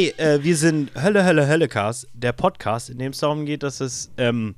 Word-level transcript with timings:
Hey, 0.00 0.14
äh, 0.16 0.42
wir 0.42 0.56
sind 0.56 0.92
Hölle, 0.94 1.26
Hölle, 1.26 1.46
Höllecast, 1.46 2.08
der 2.14 2.32
Podcast, 2.32 2.88
in 2.88 2.96
dem 2.96 3.12
es 3.12 3.18
darum 3.18 3.44
geht, 3.44 3.62
dass 3.62 3.82
es, 3.82 4.10
ähm, 4.16 4.54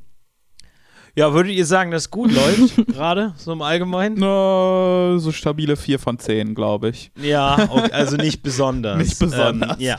ja, 1.17 1.35
würdet 1.35 1.53
ihr 1.53 1.67
sagen, 1.67 1.91
dass 1.91 2.03
es 2.05 2.11
gut 2.13 2.31
läuft, 2.33 2.77
gerade, 2.87 3.35
so 3.37 3.53
im 3.53 3.61
Allgemeinen? 3.61 4.15
No, 4.21 5.19
so 5.19 5.33
stabile 5.33 5.77
4 5.77 5.99
von 5.99 6.21
10, 6.21 6.55
glaube 6.55 6.91
ich. 6.91 7.11
Ja, 7.21 7.69
okay, 7.71 7.91
also 7.91 8.17
nicht 8.17 8.45
besonders. 8.45 8.99
Nicht 9.03 9.19
besonders. 9.19 9.73
Ähm, 9.81 9.85
ja, 9.85 9.97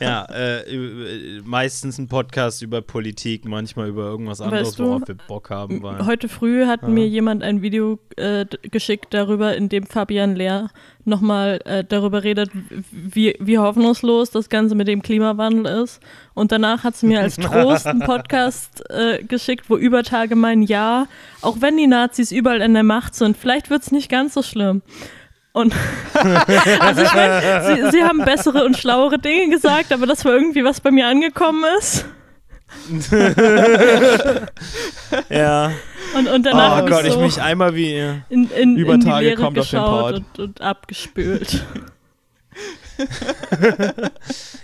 ja 0.00 0.24
äh, 0.24 0.60
äh, 0.62 1.42
meistens 1.44 1.98
ein 1.98 2.08
Podcast 2.08 2.62
über 2.62 2.80
Politik, 2.80 3.44
manchmal 3.44 3.88
über 3.90 4.06
irgendwas 4.06 4.40
anderes, 4.40 4.68
Weißt 4.68 4.78
du, 4.78 4.84
worauf 4.84 5.02
wir 5.06 5.16
Bock 5.16 5.50
haben. 5.50 5.82
Weil, 5.82 6.06
Heute 6.06 6.30
früh 6.30 6.64
hat 6.64 6.80
Ja. 6.80 6.88
mir 6.88 7.06
jemand 7.06 7.42
ein 7.42 7.60
Video 7.60 7.98
äh, 8.16 8.46
geschickt 8.62 9.12
darüber, 9.12 9.54
in 9.54 9.68
dem 9.68 9.84
Fabian 9.84 10.34
Lehr 10.34 10.70
nochmal 11.08 11.60
äh, 11.64 11.84
darüber 11.84 12.22
redet, 12.22 12.50
wie, 12.90 13.36
wie 13.40 13.58
hoffnungslos 13.58 14.30
das 14.30 14.48
Ganze 14.48 14.74
mit 14.74 14.88
dem 14.88 15.02
Klimawandel 15.02 15.82
ist. 15.82 16.00
Und 16.34 16.52
danach 16.52 16.84
hat 16.84 16.96
sie 16.96 17.06
mir 17.06 17.20
als 17.20 17.36
Trost 17.36 17.86
einen 17.86 18.00
Podcast 18.00 18.84
äh, 18.90 19.22
geschickt, 19.24 19.68
wo 19.68 19.76
über 19.76 20.02
Tage 20.02 20.36
mein 20.36 20.62
Ja, 20.62 21.06
auch 21.42 21.56
wenn 21.60 21.76
die 21.76 21.86
Nazis 21.86 22.30
überall 22.30 22.60
in 22.60 22.74
der 22.74 22.82
Macht 22.82 23.14
sind, 23.14 23.36
vielleicht 23.36 23.70
wird 23.70 23.82
es 23.82 23.90
nicht 23.90 24.10
ganz 24.10 24.34
so 24.34 24.42
schlimm. 24.42 24.82
Und 25.52 25.74
also 26.14 27.02
ich 27.02 27.14
meine, 27.14 27.62
sie, 27.64 27.90
sie 27.90 28.04
haben 28.04 28.24
bessere 28.24 28.64
und 28.64 28.76
schlauere 28.76 29.18
Dinge 29.18 29.50
gesagt, 29.50 29.92
aber 29.92 30.06
das 30.06 30.24
war 30.24 30.32
irgendwie, 30.32 30.62
was 30.62 30.80
bei 30.80 30.90
mir 30.90 31.06
angekommen 31.08 31.64
ist. 31.78 32.04
ja. 35.30 35.72
Und, 36.16 36.28
und 36.28 36.42
danach 36.44 36.82
Oh 36.82 36.86
Gott, 36.86 37.02
ich 37.02 37.08
ich 37.08 37.12
so, 37.14 37.20
mich 37.20 37.40
einmal 37.40 37.74
wie. 37.74 37.96
in, 38.28 38.50
in, 38.50 38.76
Über 38.76 38.94
in 38.94 39.00
Tage 39.00 39.34
kommt 39.34 39.58
auf 39.58 39.70
den 39.70 39.80
Port. 39.80 40.14
und, 40.14 40.38
und 40.38 40.60
abgespült. 40.60 41.64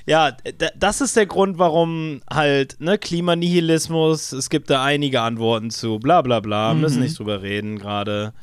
Ja, 0.06 0.37
das 0.77 1.01
ist 1.01 1.17
der 1.17 1.25
Grund, 1.27 1.59
warum 1.59 2.20
halt, 2.31 2.77
ne, 2.79 2.98
Klimanihilismus, 2.98 4.33
es 4.33 4.51
gibt 4.51 4.69
da 4.69 4.84
einige 4.84 5.23
Antworten 5.23 5.70
zu, 5.70 5.98
bla 5.98 6.20
bla 6.20 6.41
bla, 6.41 6.75
müssen 6.75 7.01
nicht 7.01 7.19
drüber 7.19 7.41
reden 7.41 7.79
gerade. 7.79 8.34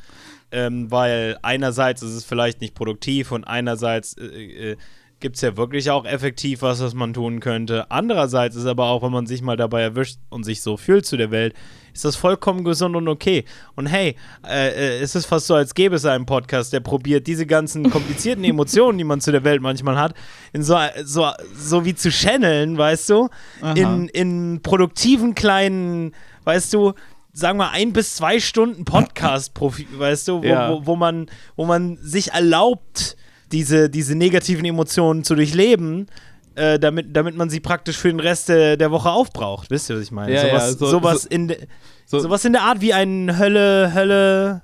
Ähm, 0.50 0.90
weil 0.90 1.38
einerseits 1.42 2.02
ist 2.02 2.12
es 2.12 2.24
vielleicht 2.24 2.60
nicht 2.60 2.74
produktiv 2.74 3.32
und 3.32 3.44
einerseits 3.44 4.16
äh, 4.18 4.72
äh, 4.72 4.76
gibt 5.22 5.36
es 5.36 5.42
ja 5.42 5.56
wirklich 5.56 5.90
auch 5.90 6.04
effektiv 6.04 6.60
was, 6.60 6.82
was 6.82 6.92
man 6.92 7.14
tun 7.14 7.40
könnte. 7.40 7.90
Andererseits 7.90 8.56
ist 8.56 8.66
aber 8.66 8.84
auch, 8.86 9.02
wenn 9.02 9.12
man 9.12 9.26
sich 9.26 9.40
mal 9.40 9.56
dabei 9.56 9.80
erwischt 9.80 10.18
und 10.28 10.44
sich 10.44 10.60
so 10.60 10.76
fühlt 10.76 11.06
zu 11.06 11.16
der 11.16 11.30
Welt, 11.30 11.54
ist 11.94 12.04
das 12.04 12.16
vollkommen 12.16 12.64
gesund 12.64 12.96
und 12.96 13.08
okay. 13.08 13.44
Und 13.74 13.86
hey, 13.86 14.16
äh, 14.46 14.68
äh, 14.68 15.00
es 15.00 15.14
ist 15.14 15.26
fast 15.26 15.46
so, 15.46 15.54
als 15.54 15.74
gäbe 15.74 15.96
es 15.96 16.04
einen 16.04 16.26
Podcast, 16.26 16.72
der 16.72 16.80
probiert, 16.80 17.26
diese 17.26 17.46
ganzen 17.46 17.88
komplizierten 17.88 18.44
Emotionen, 18.52 18.98
die 18.98 19.04
man 19.04 19.20
zu 19.22 19.32
der 19.32 19.44
Welt 19.44 19.62
manchmal 19.62 19.96
hat, 19.96 20.14
in 20.52 20.62
so, 20.62 20.76
so, 21.04 21.30
so 21.56 21.84
wie 21.86 21.94
zu 21.94 22.10
channeln, 22.10 22.76
weißt 22.76 23.08
du, 23.10 23.28
in, 23.74 24.08
in 24.08 24.60
produktiven 24.62 25.34
kleinen, 25.34 26.14
weißt 26.44 26.74
du, 26.74 26.92
sagen 27.32 27.58
wir 27.58 27.70
ein 27.70 27.92
bis 27.92 28.16
zwei 28.16 28.40
Stunden 28.40 28.84
Podcast, 28.84 29.54
Profi, 29.54 29.86
weißt 29.96 30.28
du, 30.28 30.42
wo, 30.42 30.46
Ja. 30.46 30.70
wo, 30.70 30.86
wo, 30.86 30.96
man, 30.96 31.26
wo 31.56 31.64
man 31.64 31.96
sich 32.02 32.32
erlaubt, 32.32 33.16
diese, 33.52 33.88
diese 33.90 34.14
negativen 34.16 34.64
Emotionen 34.64 35.22
zu 35.24 35.34
durchleben, 35.34 36.06
äh, 36.54 36.78
damit, 36.78 37.16
damit 37.16 37.36
man 37.36 37.48
sie 37.50 37.60
praktisch 37.60 37.96
für 37.98 38.08
den 38.08 38.20
Rest 38.20 38.48
der, 38.48 38.76
der 38.76 38.90
Woche 38.90 39.10
aufbraucht. 39.10 39.70
Wisst 39.70 39.88
ihr, 39.90 39.96
was 39.96 40.02
ich 40.02 40.10
meine? 40.10 40.32
Ja, 40.34 40.46
ja, 40.46 40.60
sowas, 40.60 40.78
so- 40.78 40.86
sowas, 40.86 41.22
so- 41.22 41.28
in 41.28 41.48
de, 41.48 41.58
So, 42.06 42.18
sowas 42.18 42.44
in 42.44 42.52
der 42.52 42.62
Art 42.62 42.80
wie 42.80 42.92
ein 42.92 43.38
Hölle, 43.38 43.92
Hölle. 43.94 44.62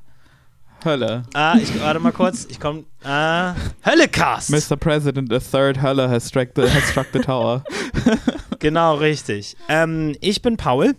Hölle. 0.85 1.25
Ah, 1.35 1.57
ich 1.61 1.81
warte 1.81 1.99
mal 1.99 2.13
kurz. 2.13 2.47
Ich 2.51 2.61
komm. 2.61 2.85
Ah, 3.03 3.55
Höllecast. 3.85 4.51
Mr. 4.51 4.77
President, 4.77 5.33
a 5.33 5.39
third 5.41 5.83
Hölle 5.83 6.09
has 6.09 6.29
struck 6.29 6.51
the, 6.55 6.63
has 6.63 6.89
struck 6.91 7.07
the 7.13 7.19
tower. 7.21 7.63
Genau, 8.61 8.97
richtig. 8.97 9.57
Ähm, 9.69 10.17
ich 10.21 10.43
bin 10.43 10.57
Paul. 10.57 10.97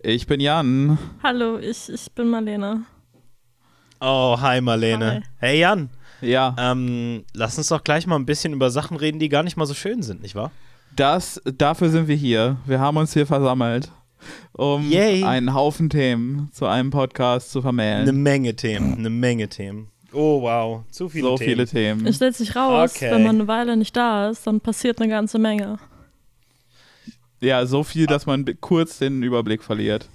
Ich 0.00 0.28
bin 0.28 0.38
Jan. 0.40 0.96
Hallo, 1.24 1.58
ich, 1.58 1.88
ich 1.92 2.06
bin 2.12 2.28
Marlene. 2.28 2.82
Oh, 4.00 4.36
hi 4.40 4.60
Marlene. 4.60 5.14
Hi. 5.16 5.22
Hey 5.38 5.60
Jan. 5.60 5.90
Ja, 6.20 6.54
Ähm, 6.58 7.24
lass 7.34 7.56
uns 7.58 7.68
doch 7.68 7.82
gleich 7.84 8.06
mal 8.06 8.16
ein 8.16 8.26
bisschen 8.26 8.52
über 8.52 8.70
Sachen 8.70 8.96
reden, 8.96 9.18
die 9.18 9.28
gar 9.28 9.42
nicht 9.42 9.56
mal 9.56 9.66
so 9.66 9.74
schön 9.74 10.02
sind, 10.02 10.22
nicht 10.22 10.34
wahr? 10.34 10.50
das, 10.96 11.40
dafür 11.56 11.88
sind 11.88 12.08
wir 12.08 12.16
hier. 12.16 12.56
Wir 12.66 12.80
haben 12.80 12.96
uns 12.96 13.12
hier 13.14 13.26
versammelt, 13.26 13.90
um 14.52 14.90
Yay. 14.90 15.22
einen 15.24 15.54
Haufen 15.54 15.88
Themen 15.88 16.50
zu 16.52 16.66
einem 16.66 16.90
Podcast 16.90 17.50
zu 17.52 17.58
Eine 17.60 17.62
vermählen. 17.62 18.22
Menge 18.22 18.54
Themen, 18.56 18.94
eine 18.98 19.08
Menge 19.10 19.48
Themen. 19.48 19.88
Oh 20.12 20.42
wow, 20.42 20.82
zu 20.90 21.08
viele 21.08 21.28
So 21.28 21.36
Themen. 21.36 21.48
viele 21.50 21.66
Themen. 21.66 22.06
Es 22.06 22.16
stellt 22.16 22.34
sich 22.36 22.56
raus, 22.56 22.92
Okay. 22.96 23.12
wenn 23.12 23.22
man 23.22 23.36
eine 23.36 23.46
Weile 23.48 23.76
nicht 23.76 23.96
da 23.96 24.28
ist, 24.28 24.44
dann 24.46 24.60
passiert 24.60 25.00
eine 25.00 25.08
ganze 25.08 25.38
Menge. 25.38 25.78
Ja, 27.40 27.64
so 27.64 27.82
viel, 27.84 28.06
dass 28.06 28.26
man 28.26 28.44
kurz 28.60 28.98
den 28.98 29.22
Überblick 29.22 29.62
verliert. 29.62 30.08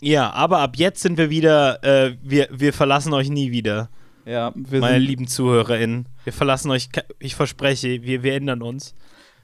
Ja, 0.00 0.30
aber 0.30 0.60
ab 0.60 0.76
jetzt 0.76 1.00
sind 1.02 1.18
wir 1.18 1.28
wieder, 1.30 1.82
äh, 1.82 2.16
wir, 2.22 2.48
wir 2.52 2.72
verlassen 2.72 3.12
euch 3.14 3.30
nie 3.30 3.50
wieder, 3.50 3.88
Ja, 4.28 4.52
wir 4.54 4.80
meine 4.80 4.94
sind, 4.98 5.06
lieben 5.06 5.26
ZuhörerInnen. 5.26 6.06
Wir 6.24 6.32
verlassen 6.32 6.70
euch, 6.70 6.88
ich 7.18 7.34
verspreche, 7.34 8.02
wir, 8.02 8.22
wir 8.22 8.34
ändern 8.34 8.60
uns. 8.62 8.94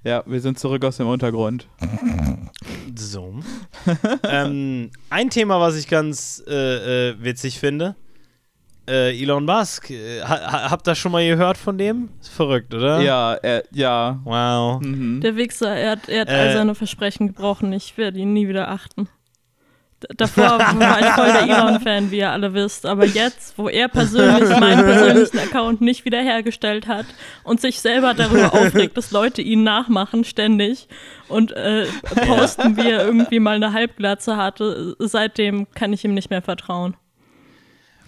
ja, 0.05 0.23
wir 0.27 0.41
sind 0.41 0.59
zurück 0.59 0.85
aus 0.85 0.99
dem 0.99 1.07
Untergrund. 1.09 1.67
So. 2.97 3.41
ähm, 4.29 4.91
ein 5.11 5.31
Thema, 5.31 5.59
was 5.61 5.77
ich 5.77 5.89
ganz 5.89 6.43
äh, 6.47 7.11
äh, 7.11 7.15
witzig 7.19 7.59
finde. 7.59 7.97
Äh, 8.87 9.19
Elon 9.21 9.47
Musk, 9.47 9.89
äh, 9.91 10.21
ha, 10.21 10.29
ha- 10.29 10.71
habt 10.71 10.87
ihr 10.87 10.95
schon 10.95 11.13
mal 11.13 11.27
gehört 11.27 11.57
von 11.57 11.79
dem? 11.79 12.11
Ist 12.21 12.29
verrückt, 12.29 12.75
oder? 12.75 13.01
Ja, 13.01 13.39
ja. 13.73 14.21
Wow. 14.25 14.83
Mhm. 14.83 15.23
Der 15.23 15.37
Wichser, 15.37 15.75
er 15.75 15.93
hat, 15.93 16.09
er 16.11 16.21
hat 16.23 16.29
Äh. 16.29 16.33
all 16.35 16.53
seine 16.53 16.75
Versprechen 16.75 17.29
gebrochen. 17.29 17.73
Ich 17.73 17.97
werde 17.97 18.19
ihn 18.19 18.35
nie 18.35 18.47
wieder 18.47 18.69
achten. 18.69 19.09
Davor 20.17 20.59
war 20.59 21.01
ich 21.01 21.07
voll 21.07 21.27
der 21.27 21.43
Elon-Fan, 21.57 22.11
wie 22.11 22.19
ihr 22.19 22.31
alle 22.31 22.53
wisst. 22.55 22.87
Aber 22.87 23.05
jetzt, 23.07 23.57
wo 23.59 23.69
er 23.69 23.89
persönlich 23.89 24.49
meinen 24.61 24.85
persönlichen 24.85 25.39
Account 25.39 25.81
nicht 25.81 26.05
wiederhergestellt 26.05 26.87
hat 26.87 27.07
und 27.45 27.61
sich 27.61 27.81
selber 27.81 28.15
darüber 28.15 28.53
aufregt, 28.55 28.97
dass 28.97 29.11
Leute 29.11 29.43
ihn 29.43 29.63
nachmachen 29.63 30.25
ständig 30.25 30.89
und 31.29 31.53
äh, 31.53 31.87
posten, 32.27 32.77
wie 32.77 32.91
er 32.91 33.05
irgendwie 33.05 33.41
mal 33.41 33.57
eine 33.57 33.73
Halbglatze 33.73 34.37
hatte, 34.37 34.97
seitdem 34.99 35.67
kann 35.75 35.93
ich 35.93 36.05
ihm 36.05 36.15
nicht 36.15 36.31
mehr 36.31 36.43
vertrauen. 36.43 36.97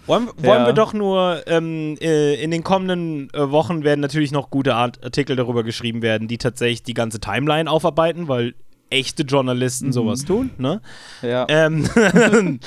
Wollen, 0.05 0.27
wollen 0.37 0.61
Ja. 0.61 0.65
wir 0.67 0.73
doch 0.73 0.93
nur, 0.93 1.41
ähm, 1.47 1.97
äh, 1.99 2.35
in 2.41 2.49
den 2.51 2.63
kommenden 2.63 3.29
äh, 3.33 3.51
Wochen 3.51 3.83
werden 3.83 3.99
natürlich 3.99 4.31
noch 4.31 4.49
gute 4.49 4.73
Art 4.73 5.03
Artikel 5.03 5.35
darüber 5.35 5.63
geschrieben 5.63 6.01
werden, 6.01 6.29
die 6.29 6.37
tatsächlich 6.37 6.83
die 6.83 6.93
ganze 6.93 7.19
Timeline 7.19 7.69
aufarbeiten, 7.69 8.29
weil 8.29 8.53
echte 8.89 9.23
Journalisten 9.23 9.91
sowas 9.91 10.25
tun, 10.25 10.51
ne? 10.57 10.81
ja. 11.21 11.45
Ähm, 11.49 11.89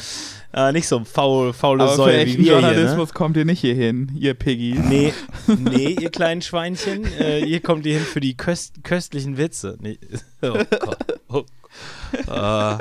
äh, 0.53 0.73
nicht 0.73 0.89
so 0.89 1.05
faul, 1.05 1.53
faule 1.53 1.85
Aber 1.85 1.93
für 1.93 1.97
Säue 1.97 2.17
wie 2.17 2.21
echten 2.21 2.39
wir 2.39 2.45
hier, 2.45 2.55
ne? 2.61 2.69
Journalismus 2.69 3.15
kommt 3.15 3.37
ihr 3.37 3.45
nicht 3.45 3.61
hier 3.61 3.75
hin, 3.75 4.11
ihr 4.15 4.35
Piggies. 4.35 4.79
Nee, 4.79 5.13
nee, 5.47 5.97
ihr 6.01 6.11
kleinen 6.11 6.43
Schweinchen, 6.43 7.05
äh, 7.19 7.41
ihr 7.41 7.61
kommt 7.61 7.85
hier 7.85 7.95
hin 7.95 8.05
für 8.05 8.21
die 8.21 8.37
köst 8.37 8.83
köstlichen 8.85 9.37
Witze. 9.37 9.77
Nee. 9.81 9.99
Oh 10.43 10.55
Gott. 10.55 11.21
Oh. 11.29 11.45
Äh, 12.13 12.79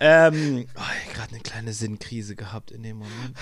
ähm, 0.00 0.66
oh, 0.76 1.14
gerade 1.14 1.30
eine 1.30 1.40
kleine 1.40 1.72
Sinnkrise 1.72 2.36
gehabt 2.36 2.70
in 2.70 2.82
dem 2.82 2.98
Moment. 2.98 3.34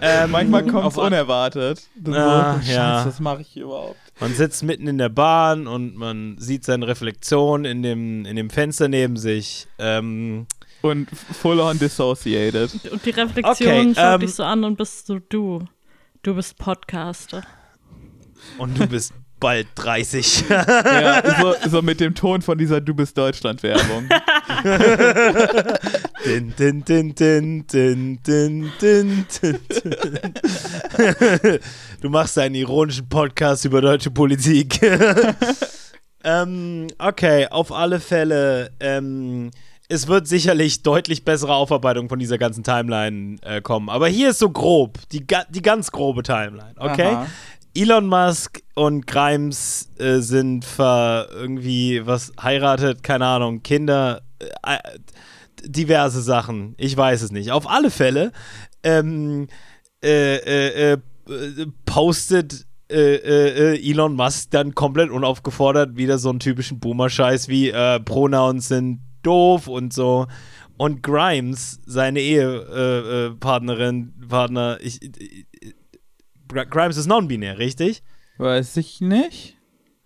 Ähm, 0.00 0.30
Manchmal 0.30 0.66
kommt 0.66 0.90
es 0.90 0.96
unerwartet. 0.96 1.82
Ah, 2.06 2.58
so, 2.60 2.72
ja. 2.72 2.96
Scheiße, 2.96 3.08
was 3.08 3.20
mache 3.20 3.42
ich 3.42 3.48
hier 3.48 3.64
überhaupt? 3.64 4.03
Man 4.20 4.32
sitzt 4.34 4.62
mitten 4.62 4.86
in 4.86 4.98
der 4.98 5.08
Bahn 5.08 5.66
und 5.66 5.96
man 5.96 6.36
sieht 6.38 6.64
seine 6.64 6.86
Reflexion 6.86 7.64
in 7.64 7.82
dem, 7.82 8.24
in 8.26 8.36
dem 8.36 8.48
Fenster 8.50 8.88
neben 8.88 9.16
sich. 9.16 9.66
Ähm, 9.78 10.46
Und 10.82 11.08
full 11.10 11.58
on 11.60 11.78
dissociated. 11.78 12.70
Und 12.92 13.04
die 13.04 13.10
Reflexion 13.10 13.68
Okay, 13.70 13.94
schaut 13.94 14.14
ähm, 14.14 14.20
dich 14.20 14.34
so 14.34 14.44
an 14.44 14.64
und 14.64 14.76
bist 14.76 15.06
so 15.06 15.18
du. 15.18 15.64
Du 16.22 16.34
bist 16.34 16.56
Podcaster. 16.58 17.42
und 18.58 18.78
du 18.78 18.86
bist 18.86 19.12
bald 19.40 19.66
30. 19.74 20.44
ja, 20.48 21.22
so, 21.40 21.54
so 21.68 21.82
mit 21.82 22.00
dem 22.00 22.14
Ton 22.14 22.40
von 22.40 22.56
dieser 22.56 22.80
Du 22.80 22.94
bist 22.94 23.18
Deutschland-Werbung. 23.18 24.08
din, 26.24 26.54
din, 26.56 26.84
din, 26.84 27.14
din, 27.14 27.64
din, 27.66 28.18
din, 28.22 28.72
din, 28.80 29.24
din, 29.30 29.58
din. 29.68 31.60
Du 32.00 32.08
machst 32.08 32.38
einen 32.38 32.54
ironischen 32.54 33.08
Podcast 33.08 33.64
über 33.64 33.80
deutsche 33.80 34.10
Politik. 34.10 34.80
ähm, 36.24 36.86
okay, 36.98 37.46
auf 37.50 37.72
alle 37.72 38.00
Fälle. 38.00 38.70
Ähm, 38.80 39.50
es 39.88 40.08
wird 40.08 40.26
sicherlich 40.26 40.82
deutlich 40.82 41.24
bessere 41.24 41.54
Aufarbeitung 41.54 42.08
von 42.08 42.18
dieser 42.18 42.38
ganzen 42.38 42.64
Timeline 42.64 43.36
äh, 43.42 43.60
kommen. 43.60 43.90
Aber 43.90 44.08
hier 44.08 44.30
ist 44.30 44.38
so 44.38 44.48
grob, 44.48 44.98
die, 45.12 45.26
die 45.50 45.62
ganz 45.62 45.92
grobe 45.92 46.22
Timeline, 46.22 46.74
okay? 46.78 47.12
Aha. 47.12 47.26
Elon 47.76 48.06
Musk 48.06 48.62
und 48.74 49.06
Grimes 49.06 49.90
äh, 49.98 50.20
sind 50.20 50.64
ver 50.64 51.28
irgendwie 51.32 52.06
was 52.06 52.32
heiratet, 52.40 53.02
keine 53.02 53.26
Ahnung, 53.26 53.62
Kinder, 53.62 54.22
äh, 54.38 54.78
diverse 55.64 56.22
Sachen. 56.22 56.74
Ich 56.78 56.96
weiß 56.96 57.22
es 57.22 57.32
nicht. 57.32 57.50
Auf 57.50 57.68
alle 57.68 57.90
Fälle 57.90 58.32
ähm, 58.82 59.48
äh, 60.04 60.36
äh, 60.36 60.92
äh, 60.92 60.98
postet 61.86 62.66
äh, 62.90 63.14
äh, 63.16 63.90
Elon 63.90 64.14
Musk 64.14 64.50
dann 64.50 64.74
komplett 64.74 65.10
unaufgefordert 65.10 65.96
wieder 65.96 66.18
so 66.18 66.28
einen 66.28 66.40
typischen 66.40 66.80
Boomer-Scheiß 66.80 67.48
wie 67.48 67.72
Pronouns 68.04 68.68
sind 68.68 69.00
doof 69.22 69.68
und 69.68 69.92
so. 69.92 70.26
Und 70.76 71.02
Grimes, 71.02 71.80
seine 71.86 72.20
Ehepartnerin, 72.20 74.12
Partner, 74.28 74.78
ich, 74.82 75.00
ich, 75.02 75.46
Grimes 76.48 76.96
ist 76.96 77.06
non-binär, 77.06 77.58
richtig? 77.58 78.02
Weiß 78.38 78.76
ich 78.76 79.00
nicht. 79.00 79.53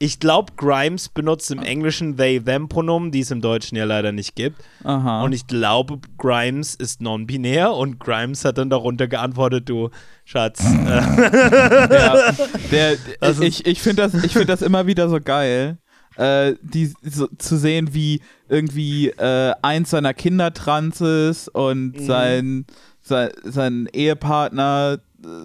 Ich 0.00 0.20
glaube, 0.20 0.52
Grimes 0.56 1.08
benutzt 1.08 1.50
im 1.50 1.60
Englischen 1.60 2.16
they-them-Pronomen, 2.16 3.10
die 3.10 3.18
es 3.20 3.32
im 3.32 3.40
Deutschen 3.40 3.76
ja 3.76 3.84
leider 3.84 4.12
nicht 4.12 4.36
gibt. 4.36 4.62
Aha. 4.84 5.22
Und 5.24 5.32
ich 5.32 5.48
glaube, 5.48 5.98
Grimes 6.18 6.76
ist 6.76 7.00
non-binär 7.02 7.72
und 7.74 7.98
Grimes 7.98 8.44
hat 8.44 8.58
dann 8.58 8.70
darunter 8.70 9.08
geantwortet, 9.08 9.68
du 9.68 9.90
Schatz. 10.24 10.62
Ja, 10.72 12.32
der, 12.70 12.92
ist- 12.92 13.42
ich 13.42 13.66
ich 13.66 13.80
finde 13.82 14.02
das, 14.08 14.14
ich 14.24 14.32
find 14.32 14.48
das 14.48 14.62
immer 14.62 14.86
wieder 14.86 15.08
so 15.08 15.18
geil, 15.20 15.78
äh, 16.16 16.54
die, 16.62 16.92
so, 17.02 17.26
zu 17.38 17.56
sehen, 17.56 17.92
wie 17.92 18.20
irgendwie 18.48 19.08
äh, 19.08 19.52
eins 19.62 19.90
seiner 19.90 20.14
Kinder 20.14 20.52
trans 20.54 21.00
ist 21.00 21.48
und 21.48 21.98
Mhm. 21.98 22.06
sein, 22.06 22.66
sein, 23.00 23.30
sein 23.44 23.88
Ehepartner, 23.92 24.98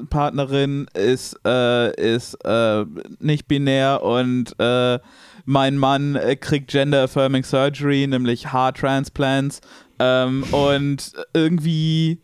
Partnerin 0.09 0.87
ist, 0.93 1.39
äh, 1.45 1.93
ist 1.95 2.35
äh, 2.45 2.85
nicht 3.19 3.47
binär 3.47 4.01
und 4.03 4.55
äh, 4.59 4.99
mein 5.45 5.77
Mann 5.77 6.15
äh, 6.15 6.35
kriegt 6.35 6.69
Gender 6.69 7.03
Affirming 7.03 7.43
Surgery, 7.43 8.07
nämlich 8.07 8.51
Haartransplants. 8.51 9.61
Ähm, 9.99 10.43
und 10.51 11.13
irgendwie 11.33 12.21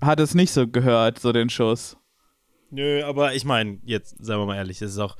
hat 0.00 0.20
es 0.20 0.34
nicht 0.34 0.52
so 0.52 0.66
gehört, 0.66 1.18
so 1.18 1.32
den 1.32 1.50
Schuss. 1.50 1.96
Nö, 2.70 3.02
aber 3.04 3.34
ich 3.34 3.44
meine, 3.44 3.78
jetzt 3.84 4.24
sagen 4.24 4.40
wir 4.40 4.46
mal 4.46 4.56
ehrlich, 4.56 4.82
es 4.82 4.92
ist 4.92 4.98
auch 4.98 5.16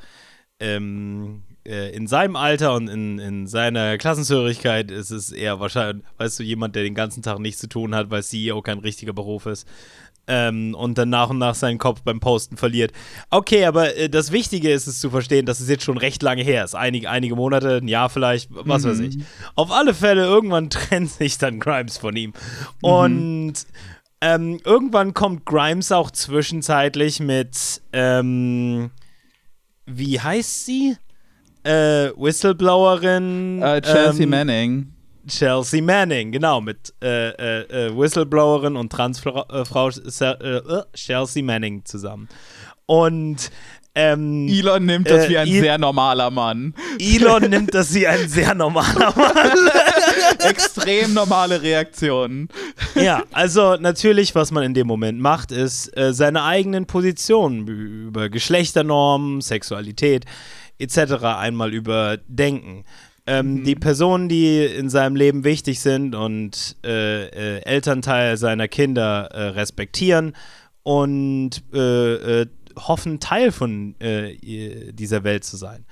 ähm, 0.58 1.42
äh, 1.66 1.94
in 1.94 2.06
seinem 2.06 2.36
Alter 2.36 2.74
und 2.74 2.88
in, 2.88 3.18
in 3.18 3.46
seiner 3.46 3.98
Klassenzugehörigkeit 3.98 4.90
ist 4.90 5.10
es 5.10 5.32
eher 5.32 5.60
wahrscheinlich, 5.60 6.04
weißt 6.18 6.38
du, 6.38 6.42
jemand, 6.42 6.76
der 6.76 6.82
den 6.82 6.94
ganzen 6.94 7.22
Tag 7.22 7.38
nichts 7.38 7.60
zu 7.60 7.68
tun 7.68 7.94
hat, 7.94 8.10
weil 8.10 8.22
CEO 8.22 8.62
kein 8.62 8.78
richtiger 8.78 9.12
Beruf 9.12 9.46
ist. 9.46 9.68
Ähm, 10.28 10.74
und 10.74 10.98
dann 10.98 11.08
nach 11.08 11.30
und 11.30 11.38
nach 11.38 11.54
seinen 11.54 11.78
Kopf 11.78 12.02
beim 12.02 12.18
Posten 12.18 12.56
verliert. 12.56 12.92
Okay, 13.30 13.64
aber 13.64 13.96
äh, 13.96 14.08
das 14.08 14.32
Wichtige 14.32 14.72
ist 14.72 14.88
es 14.88 14.98
zu 14.98 15.10
verstehen, 15.10 15.46
dass 15.46 15.60
es 15.60 15.68
jetzt 15.68 15.84
schon 15.84 15.98
recht 15.98 16.20
lange 16.22 16.42
her 16.42 16.64
ist. 16.64 16.74
Einige, 16.74 17.08
einige 17.08 17.36
Monate, 17.36 17.76
ein 17.76 17.86
Jahr 17.86 18.10
vielleicht, 18.10 18.48
was 18.50 18.82
weiß 18.82 18.98
ich. 19.00 19.18
Auf 19.54 19.70
alle 19.70 19.94
Fälle, 19.94 20.24
irgendwann 20.24 20.68
trennt 20.70 21.10
sich 21.10 21.38
dann 21.38 21.60
Grimes 21.60 21.98
von 21.98 22.16
ihm. 22.16 22.32
Und 22.80 23.54
ähm, 24.20 24.58
irgendwann 24.64 25.14
kommt 25.14 25.44
Grimes 25.44 25.92
auch 25.92 26.10
zwischenzeitlich 26.10 27.20
mit, 27.20 27.82
ähm, 27.92 28.90
wie 29.84 30.20
heißt 30.20 30.66
sie? 30.66 30.96
Äh, 31.62 32.10
Whistleblowerin. 32.16 33.62
Äh, 33.62 33.82
Chelsea 33.82 34.24
ähm, 34.24 34.30
Manning. 34.30 34.95
Chelsea 35.28 35.82
Manning, 35.82 36.32
genau, 36.32 36.60
mit 36.60 36.94
äh, 37.02 37.30
äh, 37.30 37.86
äh, 37.88 37.96
Whistleblowerin 37.98 38.76
und 38.76 38.90
Transfrau 38.90 39.44
äh, 39.50 40.24
äh, 40.32 40.82
Chelsea 40.94 41.42
Manning 41.42 41.84
zusammen. 41.84 42.28
Und 42.86 43.50
ähm, 43.98 44.46
Elon 44.46 44.84
nimmt 44.84 45.08
das 45.10 45.24
äh, 45.24 45.28
wie 45.30 45.38
ein 45.38 45.48
El- 45.48 45.60
sehr 45.60 45.78
normaler 45.78 46.30
Mann. 46.30 46.74
Elon 47.00 47.42
nimmt 47.50 47.74
das 47.74 47.94
wie 47.94 48.06
ein 48.06 48.28
sehr 48.28 48.54
normaler 48.54 49.12
Mann. 49.16 49.58
Extrem 50.38 51.14
normale 51.14 51.62
Reaktionen. 51.62 52.48
Ja, 52.94 53.22
also 53.32 53.76
natürlich, 53.76 54.34
was 54.34 54.50
man 54.52 54.64
in 54.64 54.74
dem 54.74 54.86
Moment 54.86 55.18
macht, 55.18 55.50
ist 55.50 55.96
äh, 55.96 56.12
seine 56.12 56.44
eigenen 56.44 56.86
Positionen 56.86 57.66
über 57.66 58.28
Geschlechternormen, 58.28 59.40
Sexualität 59.40 60.26
etc. 60.78 61.14
einmal 61.24 61.72
überdenken. 61.72 62.84
Ähm, 63.26 63.64
Die 63.64 63.74
Personen, 63.74 64.28
die 64.28 64.64
in 64.64 64.88
seinem 64.88 65.16
Leben 65.16 65.44
wichtig 65.44 65.80
sind 65.80 66.14
und 66.14 66.76
äh, 66.84 67.26
äh, 67.26 67.62
Elternteil 67.64 68.36
seiner 68.36 68.68
Kinder 68.68 69.28
äh, 69.32 69.48
respektieren 69.48 70.34
und 70.82 71.64
äh, 71.74 72.42
äh, 72.42 72.46
hoffen, 72.78 73.18
Teil 73.20 73.50
von 73.52 73.98
äh, 74.00 74.92
dieser 74.92 75.24
Welt 75.24 75.44
zu 75.44 75.56
sein. 75.56 75.84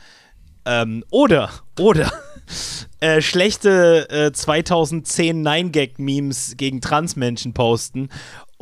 Ähm, 0.67 1.05
oder, 1.11 1.51
oder 1.79 2.11
äh, 3.01 3.21
schlechte 3.21 4.09
äh, 4.11 4.33
2010 4.33 5.47
9-Gag-Memes 5.47 6.57
gegen 6.57 6.81
Transmenschen 6.81 7.53
posten 7.53 8.09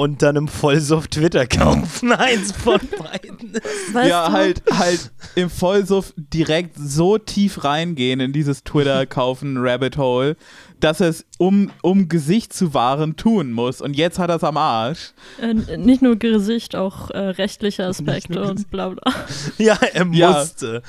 und 0.03 0.21
dann 0.21 0.35
im 0.35 0.49
Vollsuff 0.49 1.07
Twitter 1.07 1.47
kaufen. 1.47 2.11
Eins 2.13 2.51
von 2.51 2.81
beiden. 2.99 3.55
Weißt 3.93 4.09
ja, 4.11 4.27
du, 4.27 4.33
halt, 4.33 4.63
halt 4.73 5.13
im 5.37 5.49
Vollsuff 5.49 6.13
direkt 6.17 6.77
so 6.77 7.19
tief 7.19 7.63
reingehen 7.63 8.19
in 8.19 8.33
dieses 8.33 8.65
Twitter-Kaufen-Rabbit 8.65 9.97
Hole, 9.99 10.37
dass 10.81 10.99
es, 10.99 11.25
um, 11.39 11.71
um 11.83 12.09
Gesicht 12.09 12.53
zu 12.53 12.75
wahren, 12.75 13.15
tun 13.15 13.53
muss. 13.53 13.81
Und 13.81 13.95
jetzt 13.95 14.19
hat 14.19 14.29
er 14.29 14.37
es 14.37 14.43
am 14.43 14.57
Arsch. 14.57 15.13
äh, 15.41 15.77
nicht 15.77 16.03
nur 16.03 16.17
Gesicht, 16.17 16.75
auch 16.75 17.11
äh, 17.11 17.19
rechtliche 17.19 17.87
Aspekte 17.87 18.43
und 18.43 18.71
bla 18.73 18.89
bla. 18.89 19.13
Ja, 19.59 19.79
er 19.93 20.07
Ja. 20.11 20.33
musste. 20.33 20.83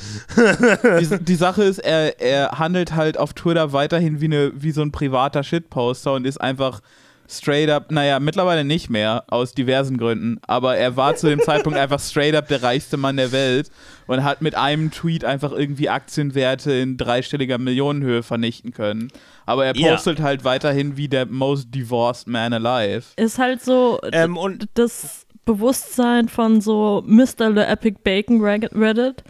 Die, 0.99 1.23
die 1.23 1.35
Sache 1.35 1.63
ist, 1.63 1.77
er, 1.77 2.19
er 2.19 2.57
handelt 2.57 2.95
halt 2.95 3.19
auf 3.19 3.33
Twitter 3.35 3.73
weiterhin 3.73 4.21
wie, 4.21 4.25
eine, 4.25 4.51
wie 4.55 4.71
so 4.71 4.81
ein 4.81 4.91
privater 4.91 5.43
Shitposter 5.43 6.13
und 6.13 6.25
ist 6.25 6.41
einfach 6.41 6.81
straight 7.29 7.69
up, 7.69 7.91
naja, 7.91 8.19
mittlerweile 8.19 8.63
nicht 8.63 8.89
mehr, 8.89 9.23
aus 9.27 9.53
diversen 9.53 9.97
Gründen, 9.97 10.39
aber 10.47 10.77
er 10.77 10.95
war 10.97 11.15
zu 11.15 11.27
dem 11.29 11.39
Zeitpunkt 11.41 11.77
einfach 11.77 11.99
straight 11.99 12.35
up 12.35 12.47
der 12.47 12.61
reichste 12.63 12.97
Mann 12.97 13.17
der 13.17 13.31
Welt 13.31 13.69
und 14.07 14.23
hat 14.23 14.41
mit 14.41 14.55
einem 14.55 14.91
Tweet 14.91 15.23
einfach 15.25 15.51
irgendwie 15.51 15.89
Aktienwerte 15.89 16.73
in 16.73 16.97
dreistelliger 16.97 17.57
Millionenhöhe 17.57 18.23
vernichten 18.23 18.71
können. 18.73 19.09
Aber 19.45 19.65
er 19.65 19.75
Ja. 19.75 19.91
postet 19.91 20.19
halt 20.21 20.43
weiterhin 20.43 20.97
wie 20.97 21.07
der 21.07 21.25
most 21.25 21.73
divorced 21.73 22.27
man 22.27 22.53
alive. 22.53 23.03
Ist 23.15 23.39
halt 23.39 23.61
so 23.63 23.99
Ähm, 24.11 24.37
und 24.37 24.67
das 24.75 25.25
Bewusstsein 25.45 26.29
von 26.29 26.61
so 26.61 27.03
Mr. 27.05 27.53
The 27.53 27.61
Epic 27.61 27.97
Bacon 28.03 28.41
Reddit, 28.41 29.23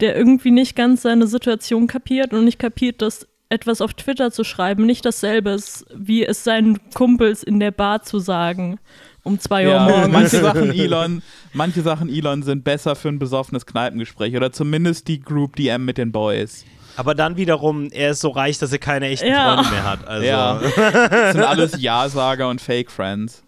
der 0.00 0.16
irgendwie 0.16 0.50
nicht 0.50 0.76
ganz 0.76 1.02
seine 1.02 1.26
Situation 1.26 1.86
kapiert 1.86 2.32
und 2.32 2.44
nicht 2.44 2.58
kapiert, 2.58 3.02
dass 3.02 3.26
etwas 3.50 3.80
auf 3.80 3.94
Twitter 3.94 4.30
zu 4.30 4.44
schreiben 4.44 4.84
nicht 4.86 5.04
dasselbe 5.04 5.50
ist, 5.50 5.86
wie 5.94 6.24
es 6.24 6.44
seinen 6.44 6.78
Kumpels 6.92 7.42
in 7.42 7.60
der 7.60 7.70
Bar 7.70 8.02
zu 8.02 8.18
sagen 8.18 8.78
um 9.24 9.38
zwei 9.40 9.66
Uhr 9.66 9.72
Ja, 9.74 9.88
morgens. 9.88 10.12
manche 10.12 10.40
Sachen 10.40 10.70
Elon, 10.72 11.22
manche 11.52 11.82
Sachen 11.82 12.08
Elon 12.08 12.42
sind 12.42 12.64
besser 12.64 12.94
für 12.96 13.08
ein 13.08 13.18
besoffenes 13.18 13.66
Kneipengespräch 13.66 14.34
oder 14.36 14.52
zumindest 14.52 15.06
die 15.08 15.20
Group 15.20 15.56
DM 15.56 15.84
mit 15.84 15.98
den 15.98 16.12
Boys. 16.12 16.64
aber 16.96 17.14
dann 17.14 17.36
wiederum, 17.36 17.88
er 17.90 18.10
ist 18.12 18.20
so 18.20 18.30
reich, 18.30 18.58
dass 18.58 18.72
er 18.72 18.78
keine 18.78 19.08
echten 19.08 19.28
Ja. 19.28 19.54
Freunde 19.54 19.70
mehr 19.70 19.84
hat. 19.84 20.06
Also 20.08 20.26
Ja. 20.26 20.60
Das 21.10 21.32
sind 21.34 21.42
alles 21.44 21.80
Ja-Sager 21.80 22.48
und 22.48 22.60
Fake-Friends. 22.60 23.42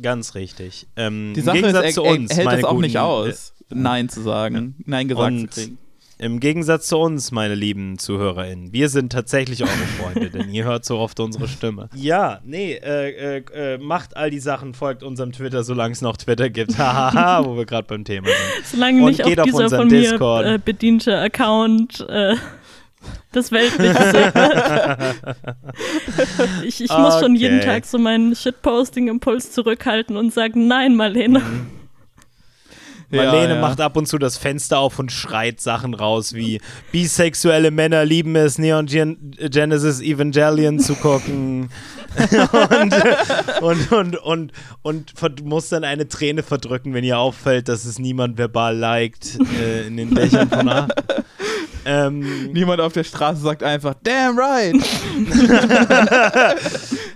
ganz 0.00 0.34
richtig. 0.36 0.86
Ähm, 0.96 1.32
Die 1.34 1.40
Sache 1.40 1.58
Im 1.58 1.64
ist, 1.64 1.72
Gegensatz 1.72 1.84
er, 1.86 1.92
zu 1.92 2.04
er 2.04 2.12
uns, 2.12 2.36
hält 2.36 2.46
das 2.46 2.64
auch 2.64 2.70
guten, 2.70 2.82
nicht 2.82 2.98
aus, 2.98 3.54
Nein 3.70 4.08
zu 4.08 4.22
sagen, 4.22 4.76
Nein 4.86 5.08
gesagt 5.08 5.32
Und 5.32 5.52
zu 5.52 5.60
kriegen. 5.62 5.78
Im 6.20 6.40
Gegensatz 6.40 6.88
zu 6.88 6.98
uns, 6.98 7.30
meine 7.30 7.54
lieben 7.54 7.96
ZuhörerInnen, 7.96 8.72
wir 8.72 8.88
sind 8.88 9.12
tatsächlich 9.12 9.62
eure 9.62 9.70
Freunde, 9.70 10.30
denn 10.36 10.52
ihr 10.52 10.64
hört 10.64 10.84
so 10.84 10.98
oft 10.98 11.20
unsere 11.20 11.46
Stimme. 11.46 11.88
Ja, 11.94 12.40
nee, 12.44 12.72
äh, 12.74 13.38
äh, 13.38 13.74
äh, 13.74 13.78
macht 13.78 14.16
all 14.16 14.28
die 14.30 14.40
Sachen, 14.40 14.74
folgt 14.74 15.04
unserem 15.04 15.30
Twitter, 15.30 15.62
solange 15.62 15.92
es 15.92 16.02
noch 16.02 16.16
Twitter 16.16 16.50
gibt. 16.50 16.76
Hahaha, 16.78 17.44
wo 17.44 17.56
wir 17.56 17.66
gerade 17.66 17.86
beim 17.86 18.04
Thema 18.04 18.26
sind. 18.26 18.66
Solange 18.66 19.00
Und 19.02 19.10
nicht 19.10 19.22
geht 19.22 19.38
auch 19.38 19.44
auf 19.44 19.50
dieser 19.50 19.62
unseren 19.64 19.80
von 19.82 19.88
mir 19.88 20.00
Discord. 20.10 20.46
äh, 20.46 20.58
bediente 20.64 21.16
Account 21.18 22.04
äh, 22.08 22.34
das 23.32 23.52
Weltliche 23.52 23.94
ich 26.64 26.80
ich 26.82 26.90
muss 26.98 27.20
schon 27.20 27.36
jeden 27.36 27.58
Okay. 27.58 27.66
Tag 27.66 27.84
so 27.86 27.96
meinen 27.96 28.34
Shitposting-Impuls 28.34 29.52
zurückhalten 29.52 30.16
und 30.16 30.32
sagen, 30.34 30.66
nein, 30.66 30.96
Marlene. 30.96 31.40
Marlene 33.10 33.54
ja. 33.54 33.60
macht 33.60 33.80
ab 33.80 33.96
und 33.96 34.06
zu 34.06 34.18
das 34.18 34.36
Fenster 34.36 34.78
auf 34.78 34.98
und 34.98 35.10
schreit 35.10 35.60
Sachen 35.60 35.94
raus 35.94 36.34
wie 36.34 36.60
bisexuelle 36.92 37.70
Männer 37.70 38.04
lieben 38.04 38.36
es, 38.36 38.58
Neon 38.58 38.86
Gen 38.86 39.34
Genesis 39.38 40.00
Evangelion 40.00 40.78
zu 40.78 40.94
gucken. 40.94 41.70
und, 43.60 43.92
und, 43.92 44.16
und, 44.16 44.52
und, 44.82 45.12
und 45.22 45.44
muss 45.44 45.68
dann 45.68 45.84
eine 45.84 46.08
Träne 46.08 46.42
verdrücken, 46.42 46.94
wenn 46.94 47.04
ihr 47.04 47.18
auffällt, 47.18 47.68
dass 47.68 47.84
es 47.84 47.98
niemand 47.98 48.38
verbal 48.38 48.76
liked 48.76 49.38
äh, 49.60 49.86
in 49.86 49.96
den 49.96 50.14
Dächern 50.14 50.48
von 50.48 50.68
A. 50.68 50.88
Ähm, 51.84 52.52
Niemand 52.52 52.80
auf 52.82 52.92
der 52.92 53.04
Straße 53.04 53.40
sagt 53.40 53.62
einfach, 53.62 53.94
damn 54.02 54.38
right. 54.38 54.74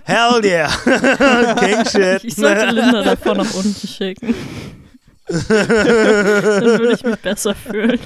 hell 0.03 0.43
yeah! 0.43 0.67
King 1.59 1.85
shit! 1.85 2.23
Ich 2.23 2.33
sollte 2.35 2.71
Linda 2.71 3.03
davor 3.03 3.35
nach 3.35 3.53
unten 3.53 3.87
schicken. 3.87 4.33
Dann 5.27 6.79
würde 6.79 6.93
ich 6.93 7.03
mich 7.03 7.15
besser 7.21 7.55
fühlen. 7.55 7.99